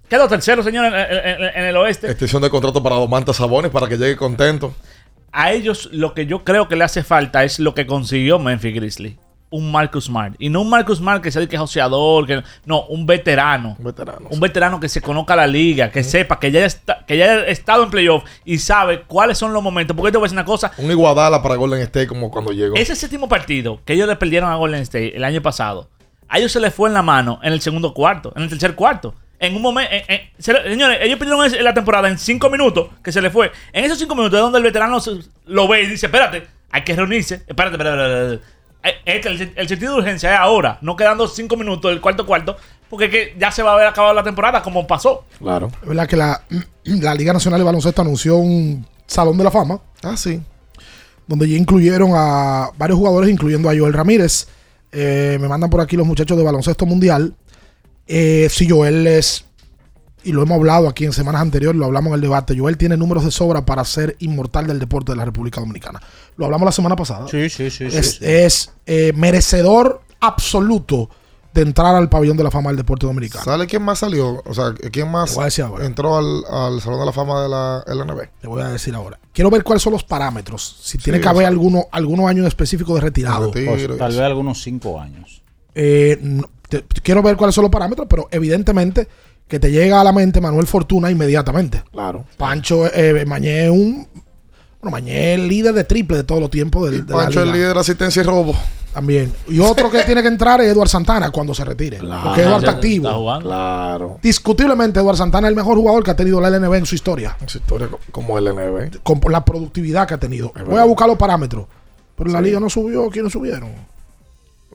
Quedó 0.09 0.27
tercero, 0.27 0.63
señor, 0.63 0.85
en, 0.85 0.93
en- 0.95 1.65
el 1.65 1.77
oeste. 1.77 2.07
Extensión 2.09 2.41
de 2.41 2.49
contrato 2.49 2.81
para 2.81 2.95
Domantas 2.95 3.35
Sabones 3.37 3.71
para 3.71 3.87
que 3.87 3.97
llegue 3.97 4.15
contento. 4.15 4.73
A 5.31 5.51
ellos 5.51 5.89
lo 5.91 6.13
que 6.13 6.25
yo 6.25 6.43
creo 6.43 6.67
que 6.67 6.75
le 6.75 6.83
hace 6.85 7.03
falta 7.03 7.43
es 7.43 7.59
lo 7.59 7.73
que 7.73 7.85
consiguió 7.85 8.39
Memphis 8.39 8.73
Grizzly. 8.73 9.19
Un 9.49 9.71
Marcus 9.71 10.05
Smart. 10.05 10.35
Y 10.39 10.49
no 10.49 10.61
un 10.61 10.69
Marcus 10.69 10.97
Smart 10.97 11.21
que 11.23 11.31
sea 11.31 11.41
el 11.41 11.47
que 11.47 11.55
es 11.55 11.59
joseador, 11.61 12.25
que 12.27 12.43
no, 12.65 12.83
un 12.87 13.05
veterano. 13.05 13.75
Un 13.79 13.85
veterano. 13.85 14.27
Un 14.29 14.39
veterano 14.41 14.79
que 14.79 14.89
se 14.89 15.01
conozca 15.01 15.35
la 15.37 15.47
liga, 15.47 15.89
que 15.89 16.03
sepa, 16.03 16.37
que 16.39 16.51
ya, 16.51 16.65
está, 16.65 17.05
que 17.05 17.15
ya 17.17 17.25
haya 17.31 17.45
estado 17.47 17.83
en 17.83 17.89
playoff 17.89 18.23
y 18.43 18.57
sabe 18.57 19.03
cuáles 19.03 19.37
son 19.37 19.53
los 19.53 19.63
momentos. 19.63 19.95
Porque 19.95 20.11
te 20.11 20.17
voy 20.17 20.25
a 20.25 20.27
decir 20.27 20.35
una 20.37 20.45
cosa, 20.45 20.71
Un 20.77 20.91
Iguadala 20.91 21.41
para 21.41 21.55
Golden 21.55 21.79
State 21.81 22.07
como 22.07 22.29
cuando 22.29 22.51
llegó. 22.51 22.75
ese 22.75 22.95
séptimo 22.95 23.29
partido 23.29 23.79
que 23.85 23.93
ellos 23.93 24.07
le 24.07 24.15
perdieron 24.17 24.49
a 24.51 24.55
Golden 24.55 24.81
State 24.81 25.15
el 25.15 25.23
año 25.23 25.41
pasado, 25.41 25.89
a 26.27 26.39
ellos 26.39 26.51
se 26.51 26.59
les 26.59 26.73
fue 26.73 26.89
en 26.89 26.93
la 26.93 27.01
mano 27.01 27.39
en 27.41 27.53
el 27.53 27.61
segundo 27.61 27.93
cuarto, 27.93 28.33
en 28.35 28.43
el 28.43 28.49
tercer 28.49 28.75
cuarto. 28.75 29.15
En 29.39 29.55
un 29.55 29.61
momento, 29.61 29.91
señores, 30.39 30.97
ellos 31.01 31.19
perdieron 31.19 31.45
es- 31.45 31.61
la 31.61 31.73
temporada 31.73 32.07
en 32.09 32.17
cinco 32.17 32.49
minutos 32.49 32.89
que 33.03 33.11
se 33.11 33.21
les 33.21 33.31
fue. 33.31 33.51
En 33.71 33.85
esos 33.85 33.99
cinco 33.99 34.15
minutos 34.15 34.37
es 34.37 34.41
donde 34.41 34.57
el 34.57 34.63
veterano 34.63 34.99
se- 34.99 35.19
lo 35.45 35.67
ve 35.67 35.83
y 35.83 35.87
dice: 35.87 36.07
Espérate, 36.07 36.47
hay 36.71 36.83
que 36.83 36.95
reunirse. 36.95 37.43
Espérate, 37.47 37.75
espérate, 37.75 38.01
espérate. 38.01 38.33
espérate. 38.35 38.57
Eh, 38.83 38.95
este, 39.05 39.29
el, 39.29 39.53
el 39.55 39.67
sentido 39.67 39.93
de 39.93 39.99
urgencia 39.99 40.33
es 40.33 40.39
ahora, 40.39 40.77
no 40.81 40.95
quedando 40.95 41.27
cinco 41.27 41.55
minutos 41.57 41.91
del 41.91 41.99
cuarto 41.99 42.25
cuarto, 42.25 42.55
porque 42.89 43.05
es 43.05 43.11
que 43.11 43.35
ya 43.37 43.51
se 43.51 43.61
va 43.61 43.71
a 43.71 43.73
haber 43.73 43.87
acabado 43.87 44.13
la 44.13 44.23
temporada 44.23 44.61
como 44.63 44.87
pasó. 44.87 45.25
Claro. 45.39 45.69
Es 45.81 45.87
verdad 45.87 46.07
que 46.07 46.15
la, 46.15 46.41
la 46.83 47.13
Liga 47.13 47.33
Nacional 47.33 47.59
de 47.59 47.65
Baloncesto 47.65 48.01
anunció 48.01 48.37
un 48.37 48.85
Salón 49.05 49.37
de 49.37 49.43
la 49.43 49.51
Fama. 49.51 49.79
Ah, 50.03 50.15
sí. 50.17 50.41
Donde 51.27 51.49
ya 51.49 51.57
incluyeron 51.57 52.11
a 52.15 52.69
varios 52.77 52.97
jugadores, 52.97 53.29
incluyendo 53.29 53.69
a 53.69 53.75
Joel 53.77 53.93
Ramírez. 53.93 54.47
Eh, 54.91 55.37
me 55.41 55.47
mandan 55.49 55.69
por 55.69 55.81
aquí 55.81 55.97
los 55.97 56.07
muchachos 56.07 56.37
de 56.37 56.43
Baloncesto 56.43 56.85
Mundial. 56.85 57.35
Eh, 58.07 58.47
sí, 58.49 58.67
Joel 58.69 59.05
es 59.07 59.43
y 60.23 60.33
lo 60.33 60.41
hemos 60.41 60.57
hablado 60.57 60.89
aquí 60.89 61.05
en 61.05 61.13
semanas 61.13 61.41
anteriores, 61.41 61.79
lo 61.79 61.85
hablamos 61.85 62.09
en 62.09 62.15
el 62.15 62.21
debate. 62.21 62.57
Joel 62.57 62.77
tiene 62.77 62.97
números 62.97 63.23
de 63.23 63.31
sobra 63.31 63.65
para 63.65 63.85
ser 63.85 64.17
inmortal 64.19 64.67
del 64.67 64.77
deporte 64.79 65.13
de 65.13 65.17
la 65.17 65.23
República 65.25 65.61
Dominicana. 65.61 66.01
Lo 66.35 66.45
hablamos 66.45 66.65
la 66.65 66.71
semana 66.73 66.95
pasada. 66.97 67.27
Sí, 67.29 67.49
sí, 67.49 67.69
sí. 67.69 67.85
es, 67.85 67.93
sí, 67.93 68.01
sí. 68.19 68.25
es, 68.25 68.71
eh, 68.85 69.13
merecedor 69.15 70.01
absoluto 70.19 71.09
de 71.53 71.61
entrar 71.61 71.95
al 71.95 72.09
pabellón 72.09 72.35
de 72.35 72.43
la 72.43 72.51
fama 72.51 72.69
del 72.71 72.77
deporte 72.77 73.05
dominicano. 73.07 73.43
¿Sale 73.45 73.65
quién 73.67 73.81
más 73.83 73.99
salió? 73.99 74.43
O 74.45 74.53
sea, 74.53 74.73
¿quién 74.91 75.09
más 75.09 75.29
Te 75.29 75.35
voy 75.35 75.41
a 75.43 75.45
decir 75.45 75.63
ahora. 75.63 75.85
entró 75.85 76.17
al, 76.17 76.43
al 76.49 76.81
Salón 76.81 76.99
de 76.99 77.05
la 77.05 77.13
Fama 77.13 77.41
de 77.43 77.49
la 77.49 77.83
LNB? 77.87 78.41
Te 78.41 78.47
voy 78.47 78.61
a 78.61 78.67
decir 78.67 78.93
ahora. 78.95 79.17
Quiero 79.33 79.49
ver 79.49 79.63
cuáles 79.63 79.81
son 79.81 79.93
los 79.93 80.03
parámetros. 80.03 80.77
Si 80.83 80.97
tiene 80.97 81.19
Sí, 81.19 81.23
que 81.23 81.29
haber 81.29 81.43
eso. 81.43 81.51
alguno, 81.51 81.85
algunos 81.91 82.29
años 82.29 82.45
específicos 82.47 82.95
de 82.95 83.01
retirado. 83.01 83.49
Pues, 83.51 83.87
tal 83.97 84.11
vez 84.11 84.19
algunos 84.19 84.61
cinco 84.61 84.99
años. 84.99 85.41
Eh, 85.73 86.19
no, 86.21 86.49
te- 86.69 86.83
quiero 87.03 87.21
ver 87.23 87.35
cuáles 87.37 87.55
son 87.55 87.63
los 87.63 87.71
parámetros, 87.71 88.07
pero 88.09 88.27
evidentemente 88.31 89.07
que 89.47 89.59
te 89.59 89.71
llega 89.71 90.01
a 90.01 90.03
la 90.03 90.11
mente 90.11 90.41
Manuel 90.41 90.67
Fortuna 90.67 91.09
inmediatamente. 91.09 91.83
Claro. 91.91 92.25
Pancho 92.37 92.85
eh, 92.93 93.23
Mañé 93.25 93.65
es 93.65 93.69
un. 93.71 94.07
Bueno, 94.81 94.91
Mañé 94.91 95.33
es 95.33 95.39
el 95.39 95.47
líder 95.47 95.73
de 95.73 95.83
triple 95.85 96.17
de 96.17 96.23
todos 96.23 96.41
los 96.41 96.49
tiempos 96.51 96.89
del, 96.91 97.05
de 97.05 97.13
Pancho 97.13 97.41
es 97.43 97.47
líder 97.53 97.73
de 97.73 97.79
asistencia 97.79 98.21
y 98.21 98.25
robo. 98.25 98.53
También. 98.93 99.31
Y 99.47 99.59
otro 99.59 99.91
que 99.91 100.01
tiene 100.03 100.23
que 100.23 100.27
entrar 100.27 100.59
es 100.61 100.71
Eduard 100.71 100.89
Santana 100.89 101.29
cuando 101.29 101.53
se 101.53 101.63
retire. 101.63 101.99
porque 101.99 102.41
Eduard 102.41 102.57
está 102.59 102.71
activo. 102.71 103.39
Claro. 103.41 104.19
Discutiblemente, 104.23 104.99
Eduard 104.99 105.17
Santana 105.17 105.47
es 105.47 105.51
el 105.51 105.55
mejor 105.55 105.77
jugador 105.77 106.03
que 106.03 106.11
ha 106.11 106.15
tenido 106.15 106.41
la 106.41 106.49
LNB 106.49 106.73
en 106.73 106.85
su 106.87 106.95
historia. 106.95 107.37
En 107.39 107.47
su 107.47 107.59
historia 107.59 107.87
co- 107.89 107.99
como 108.11 108.39
LNB. 108.39 109.01
Con 109.03 109.19
la 109.31 109.45
productividad 109.45 110.07
que 110.07 110.15
ha 110.15 110.19
tenido. 110.19 110.51
Voy 110.65 110.79
a 110.79 110.85
buscar 110.85 111.07
los 111.07 111.17
parámetros. 111.17 111.67
Pero 112.15 112.31
la 112.31 112.41
liga 112.41 112.59
no 112.59 112.69
subió. 112.71 113.07
¿Quiénes 113.09 113.31
subieron? 113.31 113.69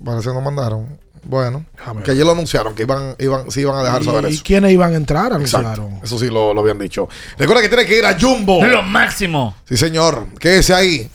Parece 0.04 0.28
que 0.28 0.34
no 0.34 0.40
mandaron. 0.40 0.98
Bueno, 1.24 1.64
que 2.04 2.10
ayer 2.10 2.26
lo 2.26 2.32
anunciaron, 2.32 2.74
que 2.74 2.82
iban, 2.82 3.14
iban, 3.18 3.48
sí 3.50 3.60
iban 3.60 3.76
a 3.76 3.84
dejar 3.84 4.04
saber 4.04 4.28
¿Y 4.30 4.34
eso. 4.34 4.42
quiénes 4.44 4.72
iban 4.72 4.92
a 4.92 4.96
entrar? 4.96 5.32
Exacto. 5.40 5.68
Anunciaron. 5.68 6.00
Eso 6.02 6.18
sí 6.18 6.26
lo, 6.26 6.52
lo 6.52 6.60
habían 6.62 6.78
dicho. 6.78 7.08
Recuerda 7.38 7.62
que 7.62 7.68
tiene 7.68 7.86
que 7.86 7.98
ir 7.98 8.04
a 8.04 8.18
Jumbo. 8.18 8.62
Lo 8.64 8.82
máximo. 8.82 9.54
Sí, 9.68 9.76
señor. 9.76 10.26
Quédese 10.38 10.74
ahí. 10.74 11.08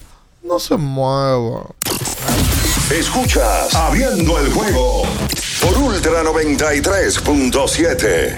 No 0.43 0.59
se 0.59 0.77
mueva. 0.77 1.65
Escuchas 2.89 3.75
Abriendo 3.75 4.39
el 4.39 4.49
juego 4.53 5.03
por 5.61 5.77
Ultra 5.77 6.23
93.7. 6.23 8.37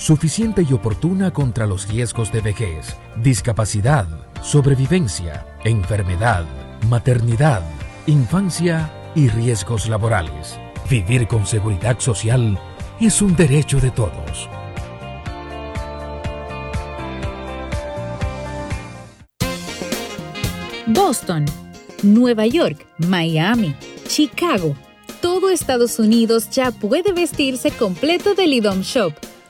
suficiente 0.00 0.64
y 0.68 0.72
oportuna 0.72 1.30
contra 1.30 1.66
los 1.66 1.86
riesgos 1.86 2.32
de 2.32 2.40
vejez, 2.40 2.96
discapacidad, 3.16 4.08
sobrevivencia, 4.42 5.46
enfermedad, 5.62 6.46
maternidad, 6.88 7.62
infancia 8.06 8.90
y 9.14 9.28
riesgos 9.28 9.88
laborales. 9.90 10.58
Vivir 10.88 11.28
con 11.28 11.44
seguridad 11.46 12.00
social 12.00 12.58
es 12.98 13.20
un 13.20 13.36
derecho 13.36 13.78
de 13.78 13.90
todos. 13.90 14.48
Boston, 20.86 21.44
Nueva 22.02 22.46
York, 22.46 22.86
Miami, 22.96 23.76
Chicago. 24.08 24.74
Todo 25.20 25.50
Estados 25.50 25.98
Unidos 25.98 26.48
ya 26.48 26.70
puede 26.70 27.12
vestirse 27.12 27.70
completo 27.70 28.34
del 28.34 28.54
IDOM 28.54 28.80
Shop. 28.80 29.12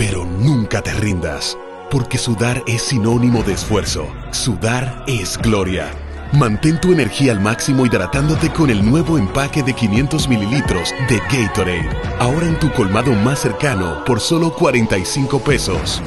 pero 0.00 0.24
nunca 0.24 0.80
te 0.80 0.94
rindas, 0.94 1.58
porque 1.90 2.16
sudar 2.16 2.62
es 2.66 2.80
sinónimo 2.80 3.42
de 3.42 3.52
esfuerzo, 3.52 4.06
sudar 4.30 5.04
es 5.06 5.36
gloria. 5.36 5.90
Mantén 6.32 6.80
tu 6.80 6.90
energía 6.90 7.32
al 7.32 7.40
máximo 7.40 7.84
hidratándote 7.84 8.50
con 8.50 8.70
el 8.70 8.82
nuevo 8.82 9.18
empaque 9.18 9.62
de 9.62 9.74
500 9.74 10.26
mililitros 10.26 10.94
de 11.06 11.18
Gatorade, 11.28 11.90
ahora 12.18 12.46
en 12.46 12.58
tu 12.58 12.72
colmado 12.72 13.12
más 13.12 13.40
cercano 13.40 14.02
por 14.06 14.20
solo 14.20 14.54
45 14.54 15.38
pesos. 15.40 16.00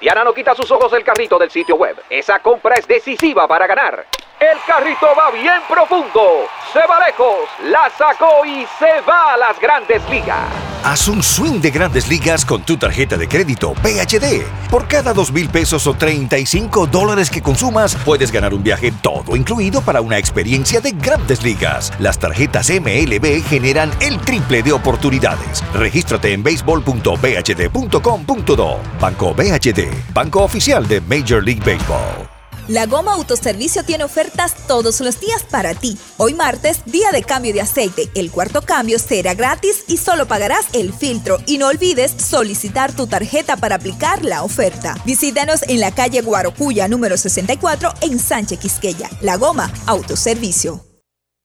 Diana 0.00 0.24
no 0.24 0.32
quita 0.32 0.54
sus 0.54 0.70
ojos 0.70 0.90
del 0.90 1.04
carrito 1.04 1.38
del 1.38 1.50
sitio 1.50 1.76
web. 1.76 1.96
Esa 2.08 2.38
compra 2.38 2.76
es 2.76 2.88
decisiva 2.88 3.46
para 3.46 3.66
ganar. 3.66 4.06
El 4.44 4.58
carrito 4.66 5.06
va 5.16 5.30
bien 5.30 5.62
profundo. 5.66 6.46
Se 6.70 6.80
va 6.80 6.98
lejos. 7.06 7.48
La 7.62 7.90
sacó 7.96 8.44
y 8.44 8.66
se 8.78 9.00
va 9.08 9.32
a 9.32 9.38
las 9.38 9.58
grandes 9.58 10.06
ligas. 10.10 10.44
Haz 10.84 11.08
un 11.08 11.22
swing 11.22 11.62
de 11.62 11.70
grandes 11.70 12.08
ligas 12.08 12.44
con 12.44 12.62
tu 12.62 12.76
tarjeta 12.76 13.16
de 13.16 13.26
crédito 13.26 13.72
PHD. 13.72 14.42
Por 14.70 14.86
cada 14.86 15.14
dos 15.14 15.32
mil 15.32 15.48
pesos 15.48 15.86
o 15.86 15.94
35 15.94 16.88
dólares 16.88 17.30
que 17.30 17.40
consumas, 17.40 17.96
puedes 18.04 18.30
ganar 18.30 18.52
un 18.52 18.62
viaje 18.62 18.92
todo 18.92 19.34
incluido 19.34 19.80
para 19.80 20.02
una 20.02 20.18
experiencia 20.18 20.82
de 20.82 20.92
grandes 20.92 21.42
ligas. 21.42 21.90
Las 21.98 22.18
tarjetas 22.18 22.68
MLB 22.68 23.42
generan 23.48 23.92
el 24.00 24.20
triple 24.20 24.62
de 24.62 24.72
oportunidades. 24.72 25.64
Regístrate 25.72 26.34
en 26.34 26.42
béisbol.bhd.com.do. 26.42 28.80
Banco 29.00 29.32
BHD, 29.32 30.12
banco 30.12 30.42
oficial 30.42 30.86
de 30.86 31.00
Major 31.00 31.42
League 31.42 31.62
Baseball. 31.64 32.33
La 32.68 32.86
Goma 32.86 33.12
Autoservicio 33.12 33.84
tiene 33.84 34.04
ofertas 34.04 34.54
todos 34.66 35.00
los 35.00 35.20
días 35.20 35.42
para 35.42 35.74
ti. 35.74 35.98
Hoy 36.16 36.32
martes, 36.32 36.78
día 36.86 37.10
de 37.12 37.22
cambio 37.22 37.52
de 37.52 37.60
aceite. 37.60 38.08
El 38.14 38.30
cuarto 38.30 38.62
cambio 38.62 38.98
será 38.98 39.34
gratis 39.34 39.84
y 39.86 39.98
solo 39.98 40.26
pagarás 40.26 40.64
el 40.72 40.94
filtro. 40.94 41.36
Y 41.46 41.58
no 41.58 41.66
olvides 41.68 42.14
solicitar 42.16 42.94
tu 42.94 43.06
tarjeta 43.06 43.58
para 43.58 43.76
aplicar 43.76 44.24
la 44.24 44.44
oferta. 44.44 44.96
Visítanos 45.04 45.60
en 45.68 45.80
la 45.80 45.94
calle 45.94 46.22
Guarocuya 46.22 46.88
número 46.88 47.18
64 47.18 47.92
en 48.00 48.18
Sánchez 48.18 48.58
Quisqueya. 48.58 49.10
La 49.20 49.36
Goma 49.36 49.70
Autoservicio. 49.86 50.82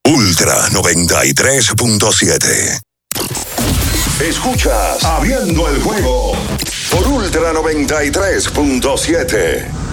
Ultra 0.05 0.69
93.7. 0.69 2.79
Escuchas 4.21 5.03
Abriendo 5.03 5.67
el 5.67 5.81
juego 5.81 6.31
por 6.91 7.05
Ultra 7.07 7.51
93.7. 7.53 9.88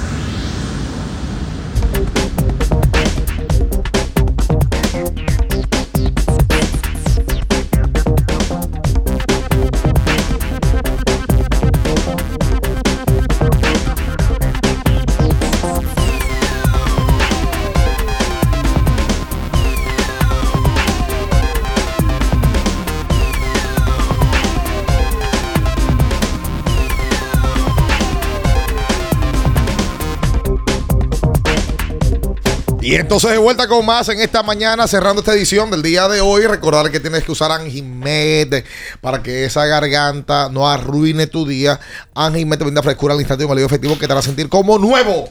Y 32.86 32.94
entonces 32.94 33.32
de 33.32 33.38
vuelta 33.38 33.66
con 33.66 33.84
más 33.84 34.08
en 34.10 34.20
esta 34.20 34.44
mañana, 34.44 34.86
cerrando 34.86 35.18
esta 35.20 35.34
edición 35.34 35.72
del 35.72 35.82
día 35.82 36.06
de 36.06 36.20
hoy. 36.20 36.46
Recordar 36.46 36.88
que 36.88 37.00
tienes 37.00 37.24
que 37.24 37.32
usar 37.32 37.50
Anjimed 37.50 38.62
para 39.00 39.24
que 39.24 39.44
esa 39.44 39.66
garganta 39.66 40.48
no 40.50 40.68
arruine 40.68 41.26
tu 41.26 41.44
día. 41.44 41.80
Anjimed 42.14 42.56
te 42.58 42.62
brinda 42.62 42.84
frescura 42.84 43.14
al 43.14 43.18
instante 43.20 43.42
y 43.42 43.46
un 43.46 43.50
alivio 43.50 43.66
efectivo 43.66 43.98
que 43.98 44.06
te 44.06 44.12
hará 44.12 44.22
sentir 44.22 44.48
como 44.48 44.78
nuevo. 44.78 45.28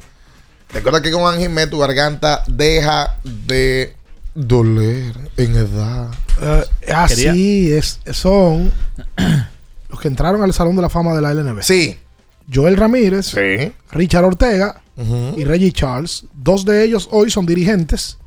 Recuerda 0.74 1.02
que 1.02 1.12
con 1.12 1.34
Anjimed 1.34 1.70
tu 1.70 1.80
garganta 1.80 2.44
deja 2.48 3.16
de 3.24 3.96
doler 4.34 5.16
en 5.38 5.56
edad. 5.56 6.10
Eh, 6.42 6.66
así 6.94 7.72
es, 7.72 8.02
son 8.12 8.70
los 9.88 10.00
que 10.02 10.10
entraron 10.10 10.44
al 10.44 10.52
Salón 10.54 10.76
de 10.76 10.82
la 10.82 10.90
Fama 10.90 11.16
de 11.16 11.22
la 11.22 11.34
LNB. 11.34 11.62
Sí. 11.62 11.98
Joel 12.54 12.76
Ramírez, 12.76 13.28
Sí. 13.28 13.72
Richard 13.92 14.26
Ortega 14.26 14.82
y 14.98 15.44
Reggie 15.44 15.72
Charles. 15.72 16.26
Dos 16.34 16.64
de 16.66 16.84
ellos 16.84 17.08
hoy 17.12 17.30
son 17.30 17.46
dirigentes 17.46 18.18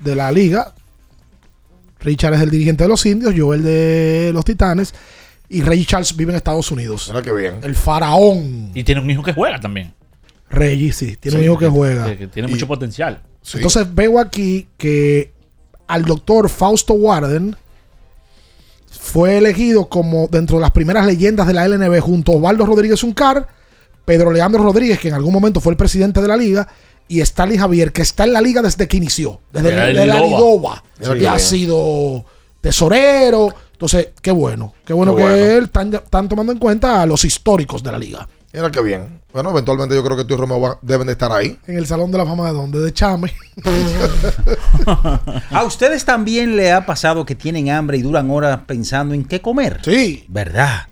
de 0.00 0.14
la 0.16 0.30
liga. 0.32 0.74
Richard 2.00 2.34
es 2.34 2.40
el 2.40 2.50
dirigente 2.50 2.84
de 2.84 2.88
los 2.88 3.04
indios, 3.06 3.34
Joel 3.36 3.62
de 3.62 4.30
los 4.32 4.44
titanes. 4.44 4.94
Y 5.48 5.62
Reggie 5.62 5.86
Charles 5.86 6.14
vive 6.16 6.32
en 6.32 6.36
Estados 6.36 6.70
Unidos. 6.70 7.06
Mira 7.08 7.22
qué 7.22 7.32
bien. 7.32 7.54
El 7.62 7.74
faraón. 7.74 8.70
Y 8.74 8.84
tiene 8.84 9.00
un 9.00 9.10
hijo 9.10 9.22
que 9.22 9.32
juega 9.32 9.58
también. 9.60 9.94
Reggie, 10.50 10.92
sí, 10.92 11.16
tiene 11.16 11.36
Sí, 11.38 11.44
un 11.44 11.44
hijo 11.50 11.58
que 11.58 11.64
que- 11.66 11.70
juega. 11.70 12.06
que- 12.06 12.18
que 12.18 12.26
tiene 12.28 12.48
mucho 12.48 12.66
potencial. 12.66 13.22
Entonces 13.54 13.94
veo 13.94 14.18
aquí 14.18 14.68
que 14.76 15.32
al 15.86 16.04
doctor 16.04 16.48
Fausto 16.50 16.94
Warden 16.94 17.56
fue 18.90 19.38
elegido 19.38 19.88
como 19.88 20.28
dentro 20.28 20.56
de 20.56 20.62
las 20.62 20.70
primeras 20.70 21.06
leyendas 21.06 21.46
de 21.46 21.54
la 21.54 21.64
LNB 21.66 22.00
junto 22.00 22.32
a 22.32 22.36
Osvaldo 22.36 22.66
Rodríguez 22.66 23.02
Uncar, 23.02 23.46
Pedro 24.08 24.32
Leandro 24.32 24.62
Rodríguez, 24.62 24.98
que 24.98 25.08
en 25.08 25.14
algún 25.14 25.34
momento 25.34 25.60
fue 25.60 25.70
el 25.70 25.76
presidente 25.76 26.22
de 26.22 26.28
la 26.28 26.36
liga, 26.38 26.66
y 27.08 27.20
Stanley 27.20 27.58
Javier, 27.58 27.92
que 27.92 28.00
está 28.00 28.24
en 28.24 28.32
la 28.32 28.40
liga 28.40 28.62
desde 28.62 28.88
que 28.88 28.96
inició, 28.96 29.42
desde 29.52 29.68
Era 29.70 29.90
el 29.90 29.96
de 29.96 30.06
la 30.06 30.82
y 31.14 31.18
qué 31.18 31.28
ha 31.28 31.38
sido 31.38 32.24
tesorero. 32.62 33.54
Entonces, 33.72 34.08
qué 34.22 34.30
bueno. 34.30 34.72
Qué 34.86 34.94
bueno 34.94 35.14
Qué 35.14 35.22
que 35.22 35.28
bueno. 35.28 35.44
él 35.44 35.64
están, 35.64 35.92
están 35.92 36.26
tomando 36.26 36.52
en 36.52 36.58
cuenta 36.58 37.02
a 37.02 37.04
los 37.06 37.22
históricos 37.26 37.82
de 37.82 37.92
la 37.92 37.98
liga. 37.98 38.26
Mira 38.54 38.70
qué 38.70 38.80
bien. 38.80 39.20
Bueno, 39.30 39.50
eventualmente 39.50 39.94
yo 39.94 40.02
creo 40.02 40.16
que 40.16 40.24
tú 40.24 40.32
y 40.32 40.36
Romeo 40.38 40.78
deben 40.80 41.06
de 41.06 41.12
estar 41.12 41.30
ahí. 41.30 41.58
En 41.66 41.76
el 41.76 41.86
Salón 41.86 42.10
de 42.10 42.16
la 42.16 42.24
Fama 42.24 42.46
de 42.46 42.54
donde? 42.54 42.80
De 42.80 42.94
Chame. 42.94 43.30
¿A 45.50 45.64
ustedes 45.64 46.06
también 46.06 46.56
le 46.56 46.72
ha 46.72 46.86
pasado 46.86 47.26
que 47.26 47.34
tienen 47.34 47.68
hambre 47.68 47.98
y 47.98 48.02
duran 48.02 48.30
horas 48.30 48.60
pensando 48.66 49.12
en 49.14 49.26
qué 49.26 49.42
comer? 49.42 49.82
Sí. 49.84 50.24
¿Verdad? 50.28 50.87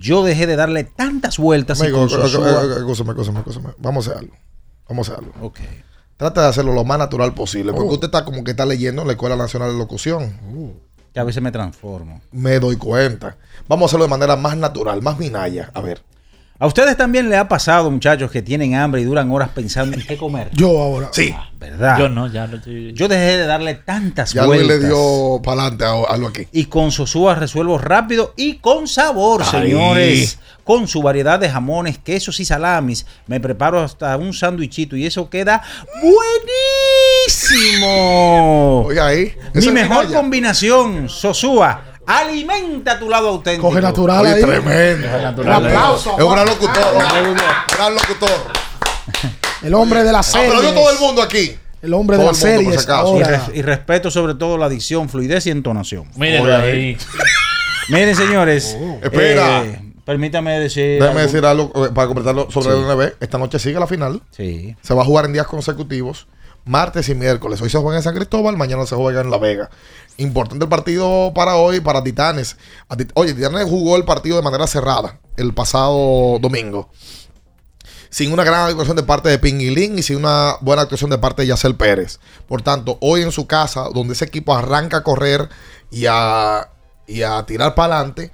Yo 0.00 0.24
dejé 0.24 0.46
de 0.46 0.56
darle 0.56 0.84
tantas 0.84 1.36
vueltas 1.36 1.78
y 1.80 1.82
Amigo, 1.82 2.02
eh, 2.02 2.04
escúchame, 2.06 3.10
escúchame, 3.10 3.38
escúchame. 3.40 3.68
Vamos 3.78 4.08
a 4.08 4.10
hacer 4.12 4.22
algo. 4.24 4.36
Vamos 4.88 5.08
a 5.08 5.12
hacer 5.12 5.24
algo. 5.24 5.52
Trata 6.16 6.42
de 6.42 6.48
hacerlo 6.48 6.72
lo 6.72 6.84
más 6.84 6.98
natural 6.98 7.34
posible. 7.34 7.72
Porque 7.72 7.90
Oh. 7.90 7.92
usted 7.94 8.06
está 8.06 8.24
como 8.24 8.42
que 8.42 8.52
está 8.52 8.64
leyendo 8.64 9.02
en 9.02 9.08
la 9.08 9.12
Escuela 9.12 9.36
Nacional 9.36 9.72
de 9.72 9.78
Locución. 9.78 10.38
Que 11.12 11.20
a 11.20 11.24
veces 11.24 11.42
me 11.42 11.52
transformo. 11.52 12.22
Me 12.32 12.58
doy 12.60 12.76
cuenta. 12.76 13.36
Vamos 13.68 13.84
a 13.84 13.86
hacerlo 13.90 14.04
de 14.06 14.10
manera 14.10 14.36
más 14.36 14.56
natural, 14.56 15.02
más 15.02 15.18
minaya. 15.18 15.70
A 15.74 15.80
ver. 15.82 16.02
¿A 16.62 16.66
ustedes 16.66 16.94
también 16.94 17.30
le 17.30 17.38
ha 17.38 17.48
pasado, 17.48 17.90
muchachos, 17.90 18.30
que 18.30 18.42
tienen 18.42 18.74
hambre 18.74 19.00
y 19.00 19.04
duran 19.04 19.30
horas 19.32 19.48
pensando 19.48 19.96
en 19.96 20.02
qué 20.06 20.18
comer? 20.18 20.50
Yo 20.52 20.78
ahora. 20.78 21.08
Sí. 21.10 21.34
¿Verdad? 21.58 21.98
Yo 21.98 22.10
no, 22.10 22.26
ya 22.30 22.46
lo 22.46 22.58
estoy. 22.58 22.92
Yo 22.92 23.08
dejé 23.08 23.38
de 23.38 23.46
darle 23.46 23.74
tantas 23.76 24.34
Ya 24.34 24.44
Luis 24.44 24.60
vueltas. 24.62 24.80
le 24.80 24.86
dio 24.88 25.40
para 25.42 25.62
adelante 25.62 25.84
a 25.86 25.92
algo 26.12 26.28
aquí. 26.28 26.46
Y 26.52 26.66
con 26.66 26.90
Sosúa 26.92 27.34
resuelvo 27.34 27.78
rápido 27.78 28.34
y 28.36 28.56
con 28.58 28.86
sabor, 28.88 29.40
Ay. 29.42 29.50
señores. 29.70 30.38
Con 30.62 30.86
su 30.86 31.00
variedad 31.00 31.40
de 31.40 31.48
jamones, 31.48 31.96
quesos 31.98 32.38
y 32.40 32.44
salamis, 32.44 33.06
me 33.26 33.40
preparo 33.40 33.80
hasta 33.80 34.14
un 34.18 34.34
sándwichito 34.34 34.96
y 34.96 35.06
eso 35.06 35.30
queda 35.30 35.62
buenísimo. 37.50 38.82
Oiga 38.86 39.06
ahí. 39.06 39.32
Mi 39.54 39.68
mejor 39.70 40.12
combinación, 40.12 41.08
Sosúa. 41.08 41.84
Alimenta 42.06 42.98
tu 42.98 43.08
lado 43.08 43.28
auténtico. 43.28 43.68
Coge 43.68 43.80
natural 43.80 44.20
Oye, 44.22 44.34
ahí. 44.34 44.42
tremendo. 44.42 45.42
Un 45.42 45.48
aplauso. 45.48 46.16
Es 46.18 46.24
un 46.24 46.32
gran 46.32 46.46
locutor. 46.46 46.94
Gran 47.76 47.94
locutor. 47.94 48.30
El 49.62 49.74
hombre 49.74 50.02
de 50.02 50.12
la 50.12 50.22
serie. 50.22 50.48
Aplaudió 50.48 50.72
todo 50.74 50.90
el 50.90 50.98
mundo 50.98 51.22
aquí. 51.22 51.56
El 51.82 51.94
hombre 51.94 52.16
de 52.16 52.24
la 52.24 52.34
serie. 52.34 52.68
Y, 53.54 53.58
y 53.58 53.62
respeto 53.62 54.10
sobre 54.10 54.34
todo 54.34 54.58
la 54.58 54.68
dicción, 54.68 55.08
fluidez 55.08 55.46
y 55.46 55.50
entonación. 55.50 56.08
Mírenlo 56.16 56.54
ahí. 56.56 56.96
Miren, 57.88 58.16
señores. 58.16 58.76
Espera. 59.02 59.64
eh, 59.64 59.82
permítame 60.04 60.58
decir. 60.58 61.00
Déjame 61.00 61.20
algo. 61.20 61.32
decir 61.32 61.44
algo 61.46 61.86
eh, 61.86 61.90
para 61.94 62.06
completarlo 62.06 62.50
sobre 62.50 62.74
Sí. 62.74 62.80
el 62.80 62.86
NB. 62.96 63.12
Esta 63.20 63.38
noche 63.38 63.58
sigue 63.58 63.78
la 63.78 63.86
final. 63.86 64.22
Sí. 64.30 64.74
Se 64.82 64.94
va 64.94 65.02
a 65.02 65.04
jugar 65.04 65.26
en 65.26 65.32
días 65.32 65.46
consecutivos, 65.46 66.26
martes 66.70 67.08
y 67.08 67.14
miércoles. 67.14 67.60
Hoy 67.60 67.68
se 67.68 67.78
juega 67.78 67.98
en 67.98 68.02
San 68.02 68.14
Cristóbal, 68.14 68.56
mañana 68.56 68.86
se 68.86 68.94
juega 68.94 69.20
en 69.20 69.30
La 69.30 69.38
Vega. 69.38 69.70
Importante 70.16 70.64
el 70.64 70.68
partido 70.68 71.32
para 71.34 71.56
hoy, 71.56 71.80
para 71.80 72.02
Titanes. 72.02 72.56
Oye, 73.14 73.34
Titanes 73.34 73.68
jugó 73.68 73.96
el 73.96 74.04
partido 74.04 74.36
de 74.36 74.42
manera 74.42 74.66
cerrada 74.66 75.18
el 75.36 75.52
pasado 75.52 76.38
domingo. 76.38 76.90
Sin 78.08 78.32
una 78.32 78.44
gran 78.44 78.68
actuación 78.68 78.96
de 78.96 79.02
parte 79.02 79.28
de 79.28 79.38
Pinguilín 79.38 79.98
y 79.98 80.02
sin 80.02 80.16
una 80.16 80.56
buena 80.60 80.82
actuación 80.82 81.10
de 81.10 81.18
parte 81.18 81.42
de 81.42 81.48
Yacel 81.48 81.76
Pérez. 81.76 82.20
Por 82.46 82.62
tanto, 82.62 82.98
hoy 83.00 83.22
en 83.22 83.32
su 83.32 83.46
casa, 83.46 83.88
donde 83.92 84.14
ese 84.14 84.24
equipo 84.24 84.54
arranca 84.54 84.98
a 84.98 85.02
correr 85.02 85.48
y 85.90 86.06
a, 86.08 86.70
y 87.06 87.22
a 87.22 87.44
tirar 87.46 87.74
para 87.74 87.96
adelante, 87.96 88.30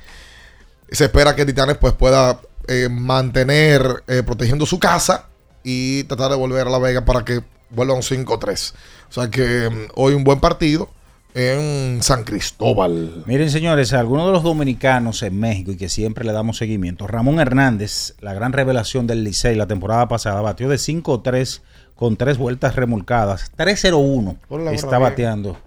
se 0.91 1.05
espera 1.05 1.35
que 1.35 1.47
Titanes 1.47 1.79
pues 1.79 1.95
pueda 1.95 2.41
eh, 2.69 2.89
mantener 2.91 4.05
eh, 4.09 4.23
protegiendo 4.23 4.67
su 4.67 4.79
casa 4.79 5.27
y 5.63 6.05
tratar 6.05 6.31
de 6.31 6.37
volver 6.37 6.67
a 6.67 6.71
La 6.71 6.79
Vega 6.79 7.05
para 7.05 7.25
que 7.25 7.43
vuelva 7.71 7.95
a 7.95 7.97
un 7.97 8.03
5-3. 8.03 8.75
O 9.09 9.13
sea 9.13 9.31
que 9.31 9.69
mm, 9.71 9.93
hoy 9.95 10.15
un 10.15 10.25
buen 10.25 10.41
partido 10.41 10.89
en 11.35 12.03
San 12.03 12.25
Cristóbal. 12.25 13.23
Miren, 13.27 13.51
señores, 13.51 13.93
algunos 13.93 14.27
de 14.27 14.33
los 14.33 14.43
dominicanos 14.43 15.23
en 15.23 15.39
México 15.39 15.71
y 15.73 15.77
que 15.77 15.89
siempre 15.91 16.25
le 16.25 16.33
damos 16.33 16.57
seguimiento. 16.57 17.07
Ramón 17.07 17.41
Hernández, 17.41 18.15
la 18.21 18.33
gran 18.33 18.53
revelación 18.55 19.07
del 19.07 19.23
Licey 19.23 19.55
la 19.55 19.67
temporada 19.67 20.09
pasada, 20.09 20.41
batió 20.41 20.69
de 20.69 20.77
5-3 20.77 21.61
con 21.95 22.17
tres 22.17 22.39
vueltas 22.39 22.75
remolcadas. 22.75 23.53
3-0-1 23.57 24.37
Ponle 24.49 24.65
la 24.67 24.73
está 24.73 24.99
bien. 24.99 25.03
bateando. 25.03 25.59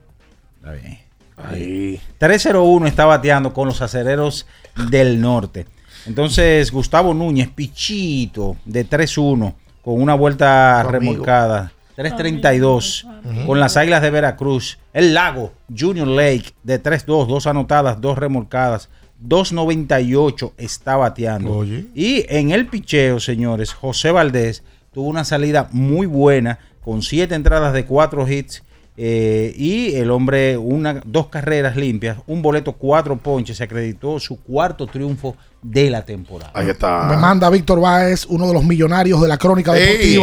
Está 0.57 0.71
bien. 0.71 0.99
Ahí. 1.37 2.01
3-0-1 2.19 2.87
está 2.87 3.05
bateando 3.05 3.53
con 3.53 3.67
los 3.67 3.81
acereros 3.81 4.45
del 4.89 5.21
norte. 5.21 5.67
Entonces, 6.05 6.71
Gustavo 6.71 7.13
Núñez, 7.13 7.49
Pichito, 7.49 8.57
de 8.65 8.89
3-1, 8.89 9.53
con 9.83 10.01
una 10.01 10.15
vuelta 10.15 10.79
Amigo. 10.79 10.91
remolcada. 10.91 11.71
3-32, 11.99 13.45
con 13.45 13.59
las 13.59 13.75
Águilas 13.75 14.01
de 14.01 14.09
Veracruz. 14.09 14.79
El 14.93 15.13
Lago, 15.13 15.51
Junior 15.77 16.07
Lake, 16.07 16.53
de 16.63 16.81
3-2, 16.81 17.27
dos 17.27 17.45
anotadas, 17.45 17.99
dos 17.99 18.17
remolcadas. 18.17 18.89
2.98 19.27 20.53
está 20.57 20.95
bateando. 20.95 21.51
Oye. 21.51 21.85
Y 21.93 22.25
en 22.29 22.51
el 22.51 22.67
picheo, 22.67 23.19
señores, 23.19 23.73
José 23.73 24.11
Valdés 24.11 24.63
tuvo 24.93 25.09
una 25.09 25.25
salida 25.25 25.67
muy 25.71 26.07
buena, 26.07 26.59
con 26.81 27.01
siete 27.01 27.35
entradas 27.35 27.73
de 27.73 27.85
cuatro 27.85 28.27
hits. 28.27 28.63
eh, 28.95 29.53
y 29.57 29.95
el 29.95 30.09
hombre, 30.11 30.57
una, 30.57 31.01
dos 31.05 31.27
carreras 31.27 31.75
limpias, 31.75 32.17
un 32.27 32.41
boleto, 32.41 32.73
cuatro 32.73 33.17
ponches, 33.17 33.57
se 33.57 33.63
acreditó 33.63 34.19
su 34.19 34.41
cuarto 34.41 34.87
triunfo 34.87 35.35
de 35.61 35.89
la 35.89 36.03
temporada. 36.05 36.51
Ahí 36.53 36.69
está. 36.69 37.03
Me 37.09 37.17
manda 37.17 37.49
Víctor 37.49 37.79
Báez, 37.81 38.25
uno 38.25 38.47
de 38.47 38.53
los 38.53 38.63
millonarios 38.63 39.21
de 39.21 39.27
la 39.27 39.37
crónica 39.37 39.77
Ey. 39.77 40.17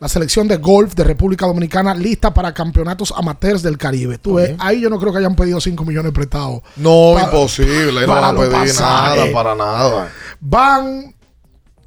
La 0.00 0.08
selección 0.08 0.46
de 0.46 0.58
golf 0.58 0.94
de 0.94 1.02
República 1.02 1.46
Dominicana 1.46 1.92
lista 1.92 2.32
para 2.32 2.54
campeonatos 2.54 3.12
amateurs 3.16 3.62
del 3.62 3.76
Caribe. 3.76 4.18
Tú 4.18 4.34
ves, 4.34 4.54
ahí 4.60 4.80
yo 4.80 4.90
no 4.90 4.98
creo 4.98 5.12
que 5.12 5.18
hayan 5.18 5.34
pedido 5.34 5.60
5 5.60 5.84
millones 5.84 6.12
prestados. 6.12 6.62
No, 6.76 7.18
imposible. 7.18 8.06
No 8.06 8.14
van 8.14 8.24
a 8.24 8.38
pedir 8.38 8.74
nada, 8.78 9.32
para 9.32 9.54
nada. 9.56 10.12
Van. 10.40 11.14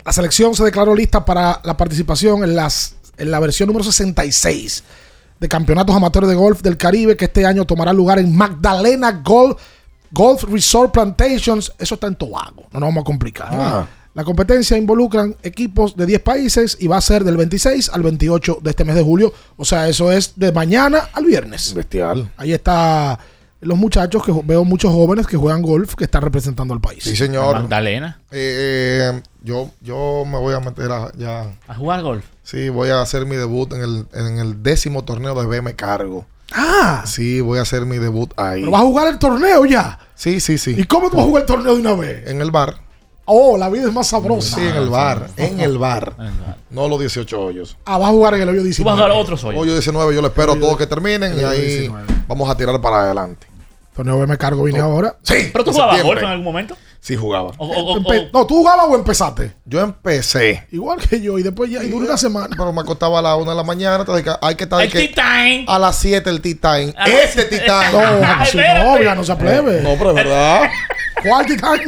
La 0.04 0.12
selección 0.12 0.56
se 0.56 0.64
declaró 0.64 0.94
lista 0.96 1.24
para 1.24 1.62
la 1.64 1.78
participación 1.78 2.44
en, 2.44 2.56
las, 2.56 2.96
en 3.18 3.30
la 3.30 3.40
versión 3.40 3.68
número 3.68 3.86
66 3.86 4.84
de 5.40 5.48
campeonatos 5.48 5.96
amateurs 5.96 6.28
de 6.28 6.36
golf 6.36 6.62
del 6.62 6.76
Caribe, 6.76 7.16
que 7.16 7.26
este 7.26 7.46
año 7.46 7.66
tomará 7.66 7.94
lugar 7.94 8.20
en 8.20 8.36
Magdalena 8.36 9.22
Golf, 9.24 9.60
Golf 10.12 10.44
Resort 10.44 10.92
Plantations. 10.92 11.72
Eso 11.80 11.96
está 11.96 12.08
en 12.08 12.16
Tobago. 12.16 12.68
No 12.72 12.80
nos 12.80 12.90
vamos 12.90 13.02
a 13.02 13.06
complicar. 13.06 13.50
Ah. 13.52 13.88
La 14.14 14.24
competencia 14.26 14.78
involucran 14.78 15.36
equipos 15.42 15.96
de 15.96 16.06
10 16.06 16.20
países 16.22 16.78
y 16.80 16.88
va 16.88 16.98
a 16.98 17.02
ser 17.02 17.24
del 17.24 17.38
26 17.38 17.90
al 17.94 18.04
28 18.04 18.60
de 18.62 18.70
este 18.70 18.84
mes 18.84 18.96
de 18.96 19.04
julio. 19.04 19.34
O 19.56 19.64
sea, 19.64 19.88
eso 19.88 20.12
es 20.12 20.34
de 20.36 20.52
mañana 20.52 21.10
al 21.14 21.26
viernes. 21.26 21.74
Bestial. 21.74 22.30
Ahí 22.36 22.52
está 22.52 23.18
los 23.62 23.78
muchachos 23.78 24.24
que 24.26 24.34
veo 24.44 24.66
muchos 24.66 24.92
jóvenes 24.92 25.28
que 25.28 25.38
juegan 25.38 25.62
golf 25.62 25.94
que 25.96 26.04
están 26.06 26.24
representando 26.24 26.74
al 26.74 26.82
país. 26.82 27.04
Sí, 27.04 27.16
señor. 27.16 27.54
Magdalena. 27.62 28.20
Eh, 28.32 29.22
yo, 29.44 29.70
yo 29.82 30.24
me 30.26 30.38
voy 30.40 30.56
a 30.56 30.60
meter 30.60 30.92
a, 30.92 31.12
ya. 31.18 31.46
A 31.68 31.76
jugar 31.76 32.02
golf. 32.02 32.26
Sí, 32.44 32.70
voy 32.70 32.90
a 32.90 33.02
hacer 33.02 33.26
mi 33.26 33.36
debut 33.36 33.72
en 33.72 33.82
el, 33.82 34.06
en 34.14 34.40
el 34.40 34.62
décimo 34.64 35.06
torneo 35.06 35.40
de 35.40 35.46
BM 35.48 35.74
Cargo. 35.76 36.26
Ah, 36.54 37.04
Sí, 37.06 37.40
voy 37.40 37.60
a 37.60 37.62
hacer 37.62 37.86
mi 37.86 37.98
debut 37.98 38.34
ahí. 38.38 38.60
pero 38.62 38.72
vas 38.72 38.82
a 38.82 38.86
jugar 38.86 39.08
el 39.08 39.20
torneo 39.20 39.66
ya. 39.66 39.98
Sí, 40.16 40.40
sí, 40.42 40.58
sí. 40.58 40.76
¿Y 40.78 40.84
cómo 40.84 41.10
tú 41.10 41.16
vas 41.18 41.26
a 41.26 41.28
jugar 41.30 41.42
el 41.44 41.48
torneo 41.48 41.76
de 41.76 41.80
una 41.82 41.94
vez? 41.94 42.28
En 42.28 42.42
el 42.42 42.52
bar. 42.52 42.76
Oh, 43.34 43.58
la 43.58 43.70
vida 43.70 43.88
es 43.88 43.94
más 43.94 44.08
sabrosa. 44.08 44.58
Sí, 44.58 44.62
en 44.62 44.76
el 44.76 44.90
bar. 44.90 45.30
En 45.38 45.62
el 45.62 45.78
bar. 45.78 46.16
No 46.70 46.90
los 46.90 47.00
18 47.00 47.42
hoyos. 47.42 47.78
Ah, 47.86 47.98
vas 47.98 48.10
a 48.10 48.12
jugar 48.12 48.34
en 48.34 48.42
el 48.42 48.50
hoyo 48.50 48.62
19. 48.62 49.02
Hoyo 49.56 49.72
19, 49.72 50.14
yo 50.14 50.22
le 50.22 50.28
espero 50.28 50.52
a 50.52 50.60
todos 50.60 50.78
que 50.78 50.86
terminen 50.86 51.40
y 51.40 51.44
ahí 51.46 51.62
19. 51.62 52.06
vamos 52.28 52.50
a 52.50 52.58
tirar 52.58 52.82
para 52.82 53.04
adelante. 53.04 53.48
Torneo 53.96 54.20
B 54.20 54.28
me 54.28 54.38
cargo, 54.38 54.64
vine 54.64 54.80
ahora. 54.80 55.16
Sí. 55.22 55.50
¿Pero 55.50 55.64
tú 55.64 55.72
jugabas 55.72 56.04
golf 56.04 56.22
en 56.22 56.28
algún 56.28 56.44
momento? 56.44 56.76
Sí, 57.04 57.16
jugaba. 57.16 57.50
O- 57.58 57.66
o- 57.66 57.94
o- 57.94 57.98
Empe- 57.98 58.30
no, 58.32 58.46
¿tú 58.46 58.58
jugabas 58.58 58.86
o 58.88 58.96
empezaste? 58.96 59.56
Yo 59.66 59.80
empecé. 59.82 60.68
Igual 60.72 61.00
que 61.00 61.20
yo, 61.20 61.40
y 61.40 61.44
después 61.44 61.68
ya, 61.72 61.84
y 61.84 61.90
duró 61.90 62.06
una 62.06 62.16
semana. 62.16 62.50
Pero 62.56 62.72
me 62.72 62.82
acostaba 62.82 63.18
a 63.18 63.22
la 63.24 63.36
una 63.38 63.52
de 63.52 63.58
la 63.58 63.64
mañana. 63.64 63.98
entonces 64.02 64.24
hay 64.40 64.54
que 64.56 64.66
estar 64.66 64.80
El 64.82 64.92
que- 64.92 65.08
tea 65.08 65.16
time. 65.26 65.66
a 65.68 65.80
las 65.80 65.96
7 65.96 66.30
el 66.30 66.42
tea 66.42 66.56
time. 66.62 66.94
A 66.96 67.08
las 67.08 67.36
Este 67.36 67.46
tea 67.46 67.66
time. 67.90 67.92
No, 67.92 68.46
su 68.46 68.58
novia, 68.58 69.16
no 69.16 69.24
se 69.24 69.36
plebe. 69.36 69.82
No, 69.82 69.96
pero 69.98 70.10
es 70.12 70.16
verdad. 70.16 70.70
¿Cuál 71.28 71.46
titán? 71.46 71.80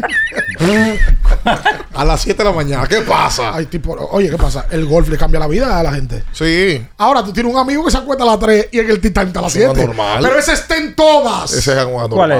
A 1.94 2.06
las 2.06 2.22
7 2.22 2.38
de 2.44 2.50
la 2.50 2.56
mañana. 2.56 2.88
¿Qué 2.88 3.02
pasa? 3.02 3.54
Ay, 3.56 3.66
tipo, 3.66 3.94
oye, 4.12 4.30
¿qué 4.30 4.38
pasa? 4.38 4.66
El 4.72 4.86
golf 4.86 5.10
le 5.10 5.18
cambia 5.18 5.40
la 5.40 5.48
vida 5.48 5.80
a 5.80 5.84
la 5.84 5.92
gente. 5.94 6.24
Sí. 6.32 6.86
Ahora 6.98 7.24
tú 7.24 7.32
tienes 7.34 7.52
un 7.54 7.60
amigo 7.60 7.84
que 7.86 7.92
se 7.92 7.98
acuesta 7.98 8.24
a 8.24 8.28
las 8.28 8.40
3 8.40 8.70
y 8.72 8.80
en 8.80 8.90
el 8.90 9.00
titán 9.02 9.28
está 9.28 9.40
a 9.40 9.44
las 9.44 9.56
Eso 9.56 9.68
no 9.68 9.74
7. 9.76 9.82
es 9.82 9.88
normal. 9.98 10.24
Pero 10.24 10.40
ese 10.40 10.54
está 10.54 10.78
en 10.78 10.96
todas. 10.96 11.54
Ese 11.54 11.78
es 11.80 11.86
un 11.86 12.10
¿Cuál 12.10 12.32
es? 12.32 12.38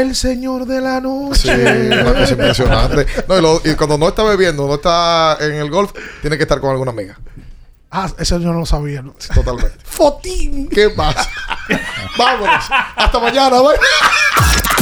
El 0.00 0.14
señor 0.14 0.66
de 0.66 0.80
la 0.80 0.96
Sí, 0.98 1.02
noche. 1.02 1.54
una 2.02 2.12
cosa 2.14 2.32
impresionante. 2.32 3.06
No, 3.28 3.38
y, 3.38 3.40
lo- 3.42 3.62
y 3.64 3.74
cuando 3.74 3.96
no 3.98 4.08
está 4.08 4.22
bebiendo, 4.24 4.66
no 4.66 4.74
está 4.74 5.38
en 5.40 5.54
el 5.54 5.70
golf, 5.70 5.92
tiene 6.20 6.36
que 6.36 6.42
estar 6.42 6.60
con 6.60 6.70
alguna 6.70 6.90
amiga. 6.90 7.18
Ah, 7.90 8.10
ese 8.18 8.34
yo 8.40 8.52
no 8.52 8.58
lo 8.60 8.66
sabía. 8.66 9.00
¿no? 9.00 9.14
Totalmente. 9.34 9.78
Fotín. 9.84 10.68
¿Qué 10.68 10.90
pasa? 10.90 11.28
Vámonos. 12.18 12.64
Hasta 12.96 13.18
mañana. 13.20 13.60
bye. 13.60 13.76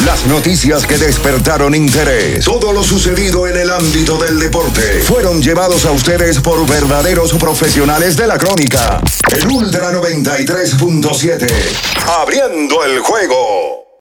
Las 0.04 0.26
noticias 0.26 0.84
que 0.86 0.98
despertaron 0.98 1.74
interés, 1.74 2.44
todo 2.44 2.72
lo 2.72 2.82
sucedido 2.82 3.46
en 3.46 3.56
el 3.56 3.70
ámbito 3.70 4.18
del 4.18 4.40
deporte, 4.40 5.00
fueron 5.06 5.40
llevados 5.40 5.84
a 5.84 5.92
ustedes 5.92 6.40
por 6.40 6.66
verdaderos 6.66 7.32
profesionales 7.34 8.16
de 8.16 8.26
la 8.26 8.36
crónica. 8.36 9.00
El 9.30 9.46
Ultra 9.46 9.92
93.7, 9.92 11.46
abriendo 12.20 12.82
el 12.84 12.98
juego. 13.00 13.83